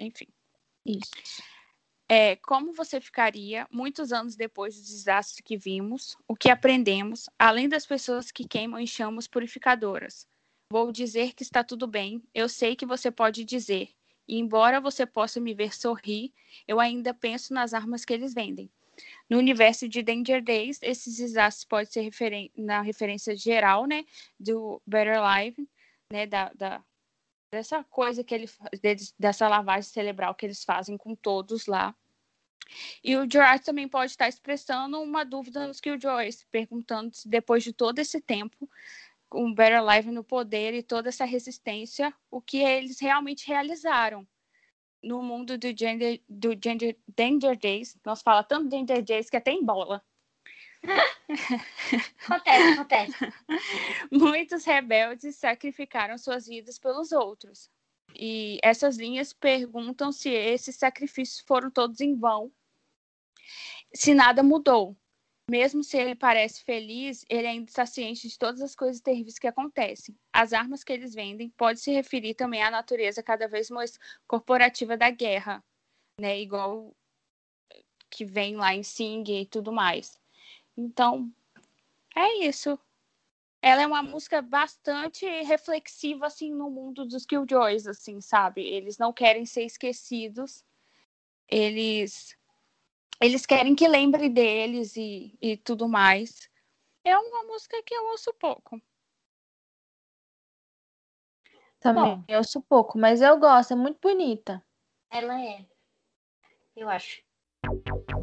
enfim. 0.00 0.28
Isso 0.86 1.10
é 2.08 2.36
como 2.36 2.72
você 2.72 3.00
ficaria 3.00 3.66
muitos 3.70 4.12
anos 4.12 4.36
depois 4.36 4.76
do 4.76 4.82
desastre 4.82 5.42
que 5.42 5.56
vimos, 5.56 6.16
o 6.28 6.36
que 6.36 6.50
aprendemos, 6.50 7.28
além 7.38 7.68
das 7.68 7.84
pessoas 7.84 8.30
que 8.30 8.46
queimam 8.46 8.78
em 8.78 8.86
chamas 8.86 9.26
purificadoras. 9.26 10.26
Vou 10.70 10.92
dizer 10.92 11.32
que 11.32 11.42
está 11.42 11.64
tudo 11.64 11.86
bem, 11.86 12.22
eu 12.34 12.48
sei 12.48 12.76
que 12.76 12.86
você 12.86 13.10
pode 13.10 13.44
dizer, 13.44 13.90
e 14.28 14.38
embora 14.38 14.80
você 14.80 15.06
possa 15.06 15.40
me 15.40 15.54
ver 15.54 15.74
sorrir, 15.74 16.32
eu 16.66 16.80
ainda 16.80 17.14
penso 17.14 17.52
nas 17.52 17.74
armas 17.74 18.04
que 18.04 18.12
eles 18.12 18.34
vendem. 18.34 18.70
No 19.28 19.38
universo 19.38 19.88
de 19.88 20.02
Danger 20.02 20.42
Days, 20.42 20.78
esses 20.82 21.16
desastres 21.16 21.64
podem 21.64 21.86
ser 21.86 22.00
referen 22.00 22.50
na 22.56 22.80
referência 22.80 23.36
geral, 23.36 23.86
né, 23.86 24.04
do 24.38 24.80
Better 24.86 25.18
Life, 25.22 25.68
né, 26.10 26.26
da, 26.26 26.52
da 26.54 26.84
dessa 27.56 27.82
coisa 27.84 28.22
que 28.22 28.34
ele 28.34 28.48
dessa 29.18 29.48
lavagem 29.48 29.90
cerebral 29.90 30.34
que 30.34 30.46
eles 30.46 30.62
fazem 30.62 30.96
com 30.96 31.14
todos 31.14 31.66
lá. 31.66 31.94
E 33.02 33.16
o 33.16 33.30
Gerard 33.30 33.64
também 33.64 33.88
pode 33.88 34.10
estar 34.10 34.28
expressando 34.28 35.00
uma 35.00 35.24
dúvida 35.24 35.66
nos 35.66 35.80
Killjoys, 35.80 36.44
perguntando 36.50 37.14
se 37.14 37.28
depois 37.28 37.62
de 37.62 37.72
todo 37.72 37.98
esse 37.98 38.20
tempo, 38.20 38.68
com 39.28 39.54
Better 39.54 39.84
Life 39.84 40.10
no 40.10 40.24
poder 40.24 40.74
e 40.74 40.82
toda 40.82 41.08
essa 41.08 41.24
resistência, 41.24 42.12
o 42.30 42.40
que 42.40 42.58
eles 42.58 43.00
realmente 43.00 43.46
realizaram 43.46 44.26
no 45.02 45.22
mundo 45.22 45.56
do, 45.56 45.68
gender, 45.76 46.22
do 46.28 46.50
gender, 46.62 46.98
Danger 47.16 47.56
Days. 47.56 47.96
Nós 48.04 48.20
fala 48.20 48.42
tanto 48.42 48.68
Danger 48.68 49.02
Days 49.02 49.30
que 49.30 49.36
até 49.36 49.52
em 49.52 49.64
bola. 49.64 50.04
Acontece, 52.24 52.72
acontece. 52.72 53.14
Muitos 54.10 54.64
rebeldes 54.64 55.36
sacrificaram 55.36 56.16
suas 56.18 56.46
vidas 56.46 56.78
pelos 56.78 57.12
outros. 57.12 57.70
E 58.18 58.58
essas 58.62 58.96
linhas 58.96 59.32
perguntam 59.32 60.10
se 60.10 60.30
esses 60.30 60.76
sacrifícios 60.76 61.44
foram 61.46 61.70
todos 61.70 62.00
em 62.00 62.14
vão, 62.14 62.50
se 63.92 64.14
nada 64.14 64.42
mudou. 64.42 64.96
Mesmo 65.48 65.84
se 65.84 65.96
ele 65.96 66.16
parece 66.16 66.64
feliz, 66.64 67.24
ele 67.28 67.46
ainda 67.46 67.70
está 67.70 67.86
ciente 67.86 68.26
de 68.26 68.36
todas 68.36 68.60
as 68.60 68.74
coisas 68.74 69.00
terríveis 69.00 69.38
que 69.38 69.46
acontecem. 69.46 70.16
As 70.32 70.52
armas 70.52 70.82
que 70.82 70.92
eles 70.92 71.14
vendem 71.14 71.50
pode 71.50 71.78
se 71.78 71.92
referir 71.92 72.34
também 72.34 72.62
à 72.62 72.70
natureza 72.70 73.22
cada 73.22 73.46
vez 73.46 73.70
mais 73.70 73.96
corporativa 74.26 74.96
da 74.96 75.08
guerra, 75.08 75.62
né? 76.20 76.40
Igual 76.40 76.92
que 78.10 78.24
vem 78.24 78.56
lá 78.56 78.74
em 78.74 78.82
Sing 78.82 79.22
e 79.28 79.46
tudo 79.46 79.72
mais. 79.72 80.18
Então, 80.76 81.32
é 82.14 82.44
isso. 82.44 82.78
Ela 83.62 83.82
é 83.82 83.86
uma 83.86 84.02
música 84.02 84.42
bastante 84.42 85.24
reflexiva 85.42 86.26
assim 86.26 86.52
no 86.52 86.70
mundo 86.70 87.04
dos 87.04 87.24
Killjoys, 87.24 87.86
assim, 87.86 88.20
sabe? 88.20 88.62
Eles 88.62 88.98
não 88.98 89.12
querem 89.12 89.46
ser 89.46 89.62
esquecidos. 89.64 90.64
Eles 91.48 92.36
eles 93.20 93.46
querem 93.46 93.74
que 93.74 93.88
lembre 93.88 94.28
deles 94.28 94.94
e, 94.96 95.36
e 95.40 95.56
tudo 95.56 95.88
mais. 95.88 96.50
É 97.02 97.16
uma 97.16 97.44
música 97.44 97.82
que 97.82 97.94
eu 97.94 98.04
ouço 98.06 98.32
pouco. 98.34 98.80
Também 101.80 102.16
Bom, 102.16 102.24
eu 102.28 102.38
ouço 102.38 102.60
pouco, 102.62 102.98
mas 102.98 103.20
eu 103.22 103.38
gosto, 103.38 103.72
é 103.72 103.76
muito 103.76 103.98
bonita. 104.00 104.64
Ela 105.10 105.40
é. 105.40 105.64
Eu 106.74 106.88
acho. 106.88 107.22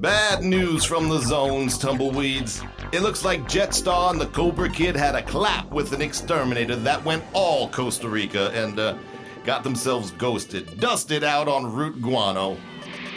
Bad 0.04 0.44
news 0.44 0.84
from 0.84 1.08
the 1.08 1.20
zones, 1.20 1.78
tumbleweeds. 1.78 2.62
It 2.92 3.04
looks 3.04 3.24
like 3.24 3.44
Jetstar 3.44 4.12
and 4.12 4.20
the 4.20 4.26
Cobra 4.26 4.70
Kid 4.70 4.98
had 4.98 5.16
a 5.16 5.22
clap 5.22 5.72
with 5.72 5.94
an 5.94 6.02
exterminator 6.02 6.76
that 6.76 7.06
went 7.06 7.24
all 7.32 7.70
Costa 7.70 8.10
Rica 8.10 8.52
and 8.52 8.78
uh, 8.78 8.98
got 9.46 9.64
themselves 9.64 10.12
ghosted, 10.12 10.78
dusted 10.82 11.24
out 11.24 11.48
on 11.48 11.74
Route 11.74 12.02
Guano. 12.02 12.58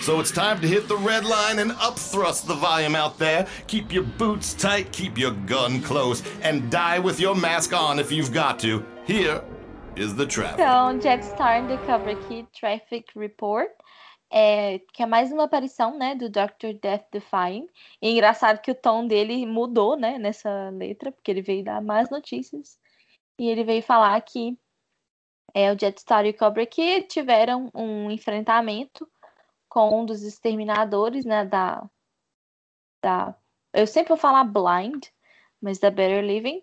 So 0.00 0.20
it's 0.20 0.30
time 0.30 0.60
to 0.60 0.68
hit 0.68 0.86
the 0.86 0.96
red 0.98 1.24
line 1.24 1.58
and 1.58 1.72
upthrust 1.72 2.46
the 2.46 2.54
volume 2.54 2.94
out 2.94 3.18
there. 3.18 3.48
Keep 3.66 3.92
your 3.92 4.04
boots 4.04 4.54
tight, 4.54 4.92
keep 4.92 5.18
your 5.18 5.32
gun 5.32 5.82
close, 5.82 6.22
and 6.42 6.70
die 6.70 7.00
with 7.00 7.18
your 7.18 7.34
mask 7.34 7.72
on 7.72 7.98
if 7.98 8.12
you've 8.12 8.32
got 8.32 8.60
to. 8.60 8.86
Here 9.04 9.42
is 9.96 10.14
the 10.14 10.24
traffic. 10.24 10.60
Então, 10.60 11.00
Jetstar 11.00 11.58
and 11.58 11.68
the 11.68 11.78
Cobra 11.78 12.14
Kid 12.28 12.46
Traffic 12.54 13.08
Report. 13.16 13.70
É, 14.30 14.80
que 14.92 15.02
é 15.02 15.06
mais 15.06 15.30
uma 15.32 15.44
aparição, 15.44 15.96
né, 15.96 16.14
do 16.14 16.28
Dr. 16.28 16.78
Death 16.80 17.06
Defying. 17.12 17.68
E 18.02 18.08
é 18.08 18.10
engraçado 18.10 18.60
que 18.60 18.70
o 18.70 18.74
tom 18.74 19.06
dele 19.06 19.46
mudou, 19.46 19.96
né, 19.96 20.18
nessa 20.18 20.70
letra, 20.70 21.12
porque 21.12 21.30
ele 21.30 21.42
veio 21.42 21.64
dar 21.64 21.80
mais 21.80 22.10
notícias. 22.10 22.78
E 23.38 23.48
ele 23.48 23.64
veio 23.64 23.82
falar 23.82 24.20
que 24.22 24.58
é, 25.54 25.72
o 25.72 25.78
Jetstar 25.78 26.26
e 26.26 26.30
o 26.30 26.36
Cobra 26.36 26.66
Kid 26.66 27.08
tiveram 27.08 27.70
um 27.74 28.10
enfrentamento 28.10 29.08
com 29.68 30.02
um 30.02 30.06
dos 30.06 30.22
exterminadores, 30.22 31.24
né, 31.24 31.44
da, 31.44 31.88
da 33.02 33.34
eu 33.72 33.86
sempre 33.86 34.08
vou 34.08 34.16
falar 34.16 34.44
Blind, 34.44 35.06
mas 35.60 35.78
da 35.78 35.90
Better 35.90 36.24
Living, 36.24 36.62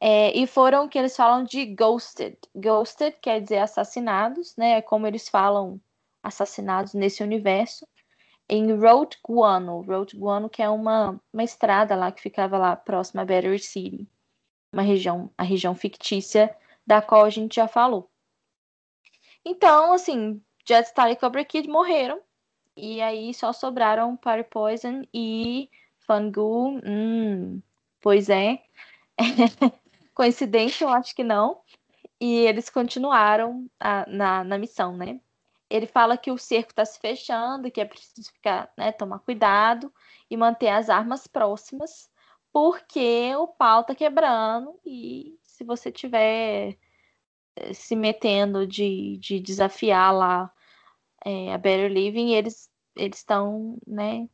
é, 0.00 0.36
e 0.36 0.46
foram 0.46 0.88
que 0.88 0.98
eles 0.98 1.16
falam 1.16 1.42
de 1.42 1.66
ghosted. 1.66 2.36
Ghosted 2.54 3.18
quer 3.20 3.40
dizer 3.40 3.58
assassinados, 3.58 4.56
né, 4.56 4.78
é 4.78 4.82
como 4.82 5.06
eles 5.06 5.28
falam 5.28 5.80
assassinados 6.26 6.94
nesse 6.94 7.22
universo, 7.22 7.86
em 8.48 8.72
Road 8.74 9.16
Guano, 9.26 9.82
Road 9.82 10.16
Guano 10.16 10.48
que 10.48 10.62
é 10.62 10.68
uma, 10.68 11.20
uma 11.32 11.44
estrada 11.44 11.94
lá 11.96 12.12
que 12.12 12.22
ficava 12.22 12.58
lá 12.58 12.76
próxima 12.76 13.22
a 13.22 13.24
Better 13.24 13.62
City, 13.62 14.08
uma 14.72 14.82
região, 14.82 15.30
a 15.38 15.42
região 15.42 15.74
fictícia 15.74 16.54
da 16.86 17.00
qual 17.02 17.24
a 17.24 17.30
gente 17.30 17.56
já 17.56 17.68
falou. 17.68 18.10
Então, 19.44 19.92
assim, 19.92 20.42
Jetstar 20.66 21.10
e 21.10 21.16
Cobra 21.16 21.44
Kid 21.44 21.68
morreram, 21.68 22.20
e 22.76 23.00
aí 23.00 23.32
só 23.32 23.52
sobraram 23.52 24.16
Party 24.16 24.48
Poison 24.50 25.02
e 25.14 25.70
Fangu. 26.00 26.80
Hum, 26.84 27.62
pois 28.00 28.28
é. 28.28 28.62
Coincidência, 30.14 30.84
eu 30.84 30.88
acho 30.90 31.14
que 31.14 31.24
não. 31.24 31.60
E 32.20 32.40
eles 32.40 32.70
continuaram 32.70 33.68
a, 33.78 34.06
na, 34.08 34.44
na 34.44 34.58
missão, 34.58 34.96
né? 34.96 35.20
Ele 35.68 35.86
fala 35.86 36.16
que 36.16 36.30
o 36.30 36.38
cerco 36.38 36.70
está 36.70 36.84
se 36.84 36.98
fechando, 37.00 37.70
que 37.70 37.80
é 37.80 37.84
preciso 37.84 38.30
ficar, 38.32 38.72
né, 38.76 38.92
tomar 38.92 39.18
cuidado 39.20 39.92
e 40.30 40.36
manter 40.36 40.68
as 40.68 40.88
armas 40.88 41.26
próximas, 41.26 42.10
porque 42.52 43.34
o 43.36 43.48
pau 43.48 43.84
tá 43.84 43.94
quebrando 43.94 44.78
e 44.84 45.38
se 45.42 45.64
você 45.64 45.90
tiver 45.90 46.78
eh, 47.56 47.74
se 47.74 47.96
metendo 47.96 48.66
de, 48.66 49.18
de 49.18 49.40
desafiar 49.40 50.14
lá 50.14 50.52
é, 51.24 51.52
a 51.52 51.58
Better 51.58 51.90
Living, 51.90 52.32
eles 52.32 52.70
eles 52.96 53.18
estão, 53.18 53.78
né, 53.86 54.28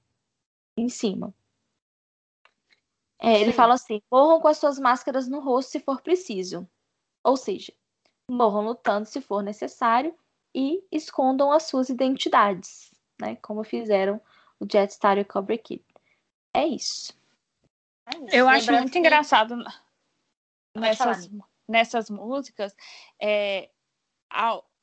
em 0.76 0.88
cima. 0.88 1.34
É, 3.18 3.40
ele 3.40 3.52
fala 3.52 3.74
assim: 3.74 4.00
morram 4.10 4.40
com 4.40 4.48
as 4.48 4.59
suas 4.59 4.78
máscaras 4.78 5.28
no 5.28 5.40
rosto 5.40 5.72
se 5.72 5.80
for 5.80 6.00
preciso. 6.00 6.68
Ou 7.24 7.36
seja, 7.36 7.72
morram 8.28 8.66
lutando 8.66 9.06
se 9.06 9.20
for 9.20 9.42
necessário 9.42 10.14
e 10.54 10.84
escondam 10.90 11.52
as 11.52 11.64
suas 11.64 11.88
identidades, 11.88 12.92
né? 13.20 13.36
Como 13.36 13.64
fizeram 13.64 14.20
o 14.60 14.66
Jetstar 14.70 15.18
e 15.18 15.22
o 15.22 15.24
Cobra 15.24 15.56
Kid. 15.58 15.84
É 16.54 16.66
isso. 16.66 17.14
É 18.06 18.38
Eu 18.38 18.48
acho 18.48 18.70
muito 18.72 18.92
que... 18.92 18.98
engraçado 18.98 19.56
nessas, 20.76 21.30
nessas 21.68 22.10
músicas. 22.10 22.76
É, 23.20 23.70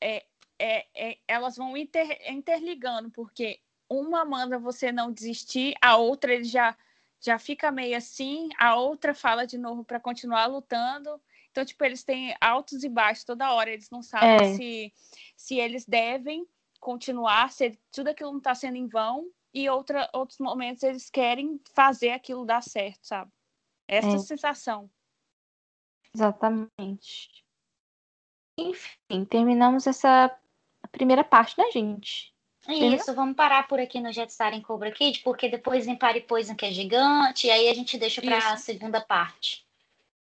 é, 0.00 0.24
é, 0.58 0.86
é, 0.94 1.18
elas 1.28 1.56
vão 1.56 1.76
inter, 1.76 2.18
interligando, 2.30 3.10
porque 3.10 3.60
uma 3.88 4.24
manda 4.24 4.58
você 4.58 4.92
não 4.92 5.12
desistir, 5.12 5.74
a 5.80 5.96
outra 5.96 6.32
ele 6.32 6.44
já 6.44 6.76
já 7.22 7.38
fica 7.38 7.70
meio 7.70 7.94
assim, 7.96 8.48
a 8.58 8.76
outra 8.76 9.12
fala 9.12 9.46
de 9.46 9.58
novo 9.58 9.84
para 9.84 10.00
continuar 10.00 10.46
lutando. 10.46 11.20
Então, 11.50 11.64
tipo, 11.64 11.84
eles 11.84 12.04
têm 12.04 12.34
altos 12.40 12.84
e 12.84 12.88
baixos 12.88 13.24
toda 13.24 13.52
hora, 13.52 13.70
eles 13.70 13.90
não 13.90 14.02
sabem 14.02 14.52
é. 14.52 14.54
se, 14.54 14.92
se 15.36 15.58
eles 15.58 15.84
devem 15.84 16.46
continuar, 16.78 17.50
se 17.50 17.78
tudo 17.92 18.08
aquilo 18.08 18.30
não 18.30 18.38
está 18.38 18.54
sendo 18.54 18.76
em 18.76 18.86
vão, 18.86 19.28
e 19.52 19.68
outra, 19.68 20.08
outros 20.12 20.38
momentos 20.38 20.82
eles 20.82 21.10
querem 21.10 21.60
fazer 21.74 22.10
aquilo 22.10 22.44
dar 22.44 22.62
certo, 22.62 23.00
sabe? 23.02 23.30
Essa 23.88 24.14
é. 24.14 24.18
sensação. 24.18 24.88
Exatamente. 26.14 27.44
Enfim, 28.58 29.24
terminamos 29.28 29.86
essa 29.86 30.34
primeira 30.92 31.24
parte, 31.24 31.58
né, 31.58 31.70
gente? 31.72 32.32
Isso, 32.68 33.14
vamos 33.14 33.34
parar 33.34 33.66
por 33.66 33.80
aqui 33.80 34.00
no 34.00 34.12
Jetstar 34.12 34.52
em 34.52 34.60
Cobra 34.60 34.92
Kid, 34.92 35.20
porque 35.20 35.48
depois 35.48 35.88
em 35.88 35.96
Party 35.96 36.20
Poison, 36.20 36.54
que 36.54 36.66
é 36.66 36.70
gigante, 36.70 37.46
e 37.46 37.50
aí 37.50 37.68
a 37.68 37.74
gente 37.74 37.98
deixa 37.98 38.20
para 38.20 38.52
a 38.52 38.56
segunda 38.56 39.00
parte. 39.00 39.66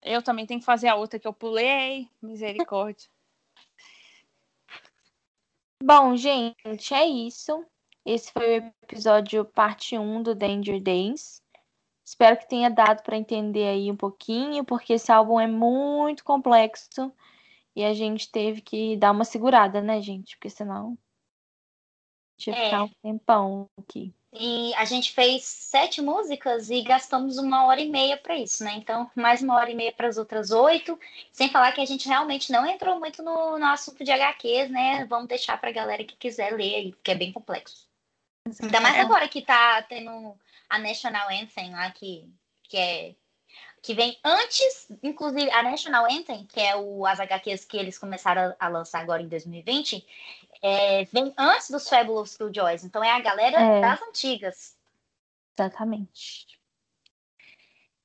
Eu 0.01 0.21
também 0.21 0.45
tenho 0.45 0.59
que 0.59 0.65
fazer 0.65 0.88
a 0.88 0.95
outra 0.95 1.19
que 1.19 1.27
eu 1.27 1.34
pulei. 1.34 2.09
Misericórdia. 2.21 3.09
Bom, 5.84 6.15
gente, 6.15 6.93
é 6.93 7.05
isso. 7.05 7.65
Esse 8.05 8.31
foi 8.31 8.59
o 8.59 8.73
episódio 8.84 9.45
parte 9.45 9.97
1 9.97 10.23
do 10.23 10.35
Danger 10.35 10.81
Days. 10.81 11.41
Espero 12.05 12.38
que 12.38 12.49
tenha 12.49 12.69
dado 12.69 13.03
para 13.03 13.17
entender 13.17 13.67
aí 13.67 13.91
um 13.91 13.95
pouquinho, 13.95 14.65
porque 14.65 14.93
esse 14.93 15.11
álbum 15.11 15.39
é 15.39 15.45
muito 15.45 16.23
complexo 16.23 17.13
e 17.76 17.85
a 17.85 17.93
gente 17.93 18.31
teve 18.31 18.61
que 18.61 18.97
dar 18.97 19.11
uma 19.11 19.23
segurada, 19.23 19.80
né, 19.80 20.01
gente? 20.01 20.35
Porque 20.35 20.49
senão 20.49 20.97
tinha 22.35 22.55
que 22.55 22.61
é. 22.61 22.65
ficar 22.65 22.84
um 22.84 22.91
tempão 23.03 23.69
aqui. 23.77 24.13
E 24.31 24.73
a 24.76 24.85
gente 24.85 25.11
fez 25.11 25.43
sete 25.43 26.01
músicas 26.01 26.69
e 26.69 26.84
gastamos 26.84 27.38
uma 27.39 27.65
hora 27.65 27.81
e 27.81 27.89
meia 27.89 28.15
para 28.15 28.38
isso, 28.38 28.64
né? 28.64 28.73
Então, 28.76 29.10
mais 29.15 29.41
uma 29.41 29.56
hora 29.56 29.72
e 29.72 29.76
meia 29.76 29.91
para 29.91 30.07
as 30.07 30.18
outras 30.18 30.51
oito. 30.51 30.99
Sem 31.31 31.49
falar 31.49 31.72
que 31.72 31.81
a 31.81 31.85
gente 31.85 32.07
realmente 32.07 32.51
não 32.51 32.65
entrou 32.65 32.99
muito 32.99 33.23
no, 33.23 33.57
no 33.57 33.65
assunto 33.65 34.03
de 34.03 34.11
HQs, 34.11 34.69
né? 34.69 35.06
Vamos 35.06 35.27
deixar 35.27 35.60
para 35.60 35.69
a 35.69 35.73
galera 35.73 36.03
que 36.03 36.15
quiser 36.15 36.53
ler, 36.53 36.93
que 37.03 37.10
é 37.10 37.15
bem 37.15 37.34
complexo. 37.34 37.88
Ainda 38.61 38.80
mais 38.80 38.99
agora 38.99 39.27
que 39.27 39.41
tá 39.41 39.81
tendo 39.84 40.38
a 40.69 40.77
National 40.77 41.27
Anthem 41.30 41.72
lá, 41.72 41.89
que, 41.91 42.31
que 42.64 42.77
é 42.77 43.15
que 43.81 43.93
vem 43.93 44.18
antes, 44.23 44.88
inclusive, 45.01 45.49
a 45.51 45.64
National 45.64 46.06
Anthem, 46.06 46.45
que 46.45 46.60
é 46.60 46.76
o, 46.76 47.06
as 47.06 47.19
HQs 47.19 47.65
que 47.65 47.77
eles 47.77 47.97
começaram 47.97 48.53
a, 48.60 48.65
a 48.65 48.68
lançar 48.68 48.99
agora 48.99 49.22
em 49.22 49.27
2020, 49.27 50.06
é, 50.61 51.06
vem 51.06 51.34
antes 51.38 51.69
dos 51.69 51.88
Fabulous 51.88 52.36
Killjoys. 52.36 52.84
Então 52.84 53.03
é 53.03 53.11
a 53.11 53.19
galera 53.19 53.60
é. 53.60 53.81
das 53.81 54.02
antigas. 54.02 54.77
Exatamente. 55.57 56.60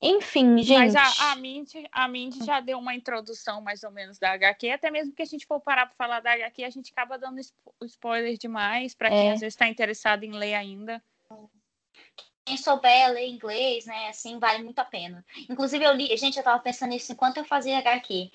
Enfim, 0.01 0.59
gente. 0.59 0.93
Mas 0.93 0.97
a, 0.97 1.33
a, 1.33 1.37
Mindy, 1.37 1.89
a 1.91 2.07
Mindy 2.07 2.45
já 2.45 2.61
deu 2.61 2.79
uma 2.79 2.95
introdução 2.95 3.63
mais 3.63 3.83
ou 3.83 3.91
menos 3.91 4.19
da 4.19 4.33
HQ, 4.33 4.71
até 4.71 4.91
mesmo 4.91 5.15
que 5.15 5.23
a 5.23 5.27
gente 5.27 5.47
for 5.47 5.61
parar 5.61 5.87
para 5.87 5.95
falar 5.97 6.21
da 6.21 6.33
HQ, 6.33 6.63
a 6.63 6.71
gente 6.71 6.93
acaba 6.93 7.19
dando 7.19 7.41
spoiler 7.85 8.37
demais 8.37 8.95
para 8.95 9.09
quem 9.09 9.31
é. 9.31 9.33
às 9.33 9.41
vezes 9.41 9.55
está 9.55 9.67
interessado 9.67 10.25
em 10.25 10.33
ler 10.33 10.55
ainda. 10.55 11.03
Quem 12.45 12.59
souber 12.59 13.13
ler 13.13 13.27
inglês, 13.29 13.87
né, 13.87 14.09
assim, 14.09 14.39
vale 14.39 14.63
muito 14.63 14.79
a 14.79 14.85
pena. 14.85 15.25
Inclusive, 15.49 15.83
eu 15.83 15.95
li, 15.95 16.15
gente, 16.19 16.37
eu 16.37 16.43
estava 16.43 16.63
pensando 16.63 16.91
nisso 16.91 17.11
enquanto 17.13 17.39
eu 17.39 17.45
fazia 17.47 17.79
HQ. 17.79 18.31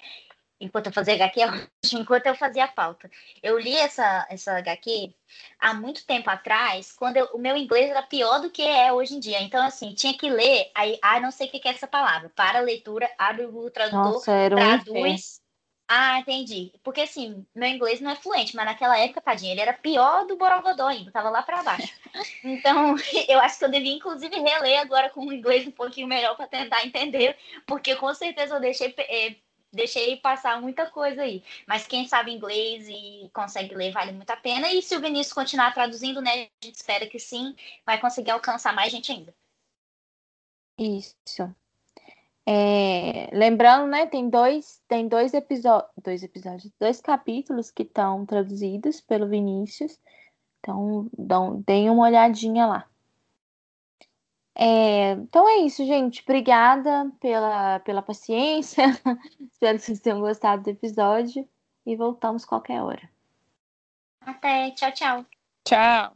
Enquanto 0.59 0.87
eu 0.87 0.93
fazia 0.93 1.13
HQ, 1.15 1.39
enquanto 1.93 2.27
eu 2.27 2.35
fazia 2.35 2.65
a 2.65 2.67
pauta. 2.67 3.09
Eu 3.41 3.57
li 3.57 3.75
essa, 3.75 4.27
essa 4.29 4.57
HQ 4.57 5.13
há 5.59 5.73
muito 5.73 6.05
tempo 6.05 6.29
atrás, 6.29 6.91
quando 6.91 7.17
eu, 7.17 7.25
o 7.27 7.39
meu 7.39 7.55
inglês 7.55 7.89
era 7.89 8.01
pior 8.01 8.39
do 8.39 8.49
que 8.49 8.61
é 8.61 8.91
hoje 8.91 9.15
em 9.15 9.19
dia. 9.19 9.41
Então, 9.41 9.63
assim, 9.63 9.93
tinha 9.93 10.17
que 10.17 10.29
ler, 10.29 10.71
aí, 10.75 10.99
ah, 11.01 11.19
não 11.19 11.31
sei 11.31 11.47
o 11.47 11.51
que 11.51 11.67
é 11.67 11.71
essa 11.71 11.87
palavra. 11.87 12.29
Para 12.35 12.59
a 12.59 12.63
leitura, 12.63 13.09
abre 13.17 13.45
o 13.45 13.69
tradutor, 13.71 14.13
Nossa, 14.13 14.31
um 14.31 14.49
traduz. 14.49 15.39
Ah, 15.91 16.19
entendi. 16.19 16.71
Porque, 16.83 17.01
assim, 17.01 17.43
meu 17.55 17.67
inglês 17.67 17.99
não 17.99 18.11
é 18.11 18.15
fluente, 18.15 18.55
mas 18.55 18.63
naquela 18.63 18.95
época, 18.99 19.21
tadinho, 19.21 19.51
ele 19.51 19.61
era 19.61 19.73
pior 19.73 20.27
do 20.27 20.37
Borogodó 20.37 20.87
ainda, 20.87 21.11
tava 21.11 21.31
lá 21.31 21.41
para 21.41 21.63
baixo. 21.63 21.91
Então, 22.43 22.95
eu 23.27 23.39
acho 23.39 23.59
que 23.59 23.65
eu 23.65 23.71
devia, 23.71 23.93
inclusive, 23.93 24.35
reler 24.39 24.79
agora 24.79 25.09
com 25.09 25.25
o 25.25 25.33
inglês 25.33 25.67
um 25.67 25.71
pouquinho 25.71 26.07
melhor 26.07 26.35
para 26.35 26.47
tentar 26.47 26.85
entender, 26.85 27.35
porque 27.65 27.95
com 27.95 28.13
certeza 28.13 28.55
eu 28.55 28.59
deixei 28.59 28.93
eh, 28.97 29.35
deixei 29.71 30.17
passar 30.17 30.61
muita 30.61 30.85
coisa 30.87 31.21
aí. 31.21 31.43
Mas 31.67 31.87
quem 31.87 32.07
sabe 32.07 32.31
inglês 32.31 32.87
e 32.87 33.29
consegue 33.33 33.75
ler 33.75 33.91
vale 33.91 34.11
muito 34.11 34.29
a 34.29 34.37
pena. 34.37 34.71
E 34.71 34.81
se 34.81 34.95
o 34.95 35.01
Vinícius 35.01 35.33
continuar 35.33 35.73
traduzindo, 35.73 36.21
né? 36.21 36.31
A 36.31 36.65
gente 36.65 36.75
espera 36.75 37.07
que 37.07 37.19
sim, 37.19 37.55
vai 37.85 37.99
conseguir 37.99 38.31
alcançar 38.31 38.73
mais 38.73 38.91
gente 38.91 39.11
ainda. 39.11 39.33
Isso. 40.77 41.53
É, 42.45 43.29
lembrando, 43.31 43.87
né, 43.87 44.07
tem 44.07 44.27
dois, 44.27 44.81
tem 44.87 45.07
dois 45.07 45.35
episódios, 45.35 45.91
dois 46.03 46.23
episódios, 46.23 46.71
dois 46.79 46.99
capítulos 46.99 47.69
que 47.69 47.83
estão 47.83 48.25
traduzidos 48.25 48.99
pelo 49.01 49.27
Vinícius. 49.27 49.99
Então, 50.59 51.07
dão, 51.15 51.61
deem 51.61 51.89
uma 51.89 52.05
olhadinha 52.05 52.65
lá. 52.65 52.87
É, 54.61 55.11
então 55.13 55.47
é 55.47 55.59
isso, 55.59 55.85
gente. 55.85 56.21
Obrigada 56.21 57.09
pela, 57.21 57.79
pela 57.79 58.01
paciência. 58.01 58.87
Espero 59.53 59.77
que 59.77 59.85
vocês 59.85 60.01
tenham 60.01 60.19
gostado 60.19 60.63
do 60.63 60.69
episódio. 60.69 61.47
E 61.85 61.95
voltamos 61.95 62.43
qualquer 62.43 62.81
hora. 62.81 63.09
Até. 64.19 64.71
Tchau, 64.71 64.91
tchau. 64.91 65.25
Tchau. 65.63 66.13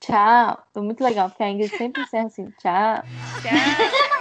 Tchau. 0.00 0.66
Foi 0.72 0.82
muito 0.82 1.02
legal, 1.02 1.28
porque 1.28 1.42
a 1.42 1.50
Ingrid 1.50 1.76
sempre 1.76 2.02
encerra 2.02 2.26
assim. 2.26 2.48
Tchau. 2.60 3.02
Tchau. 3.42 4.15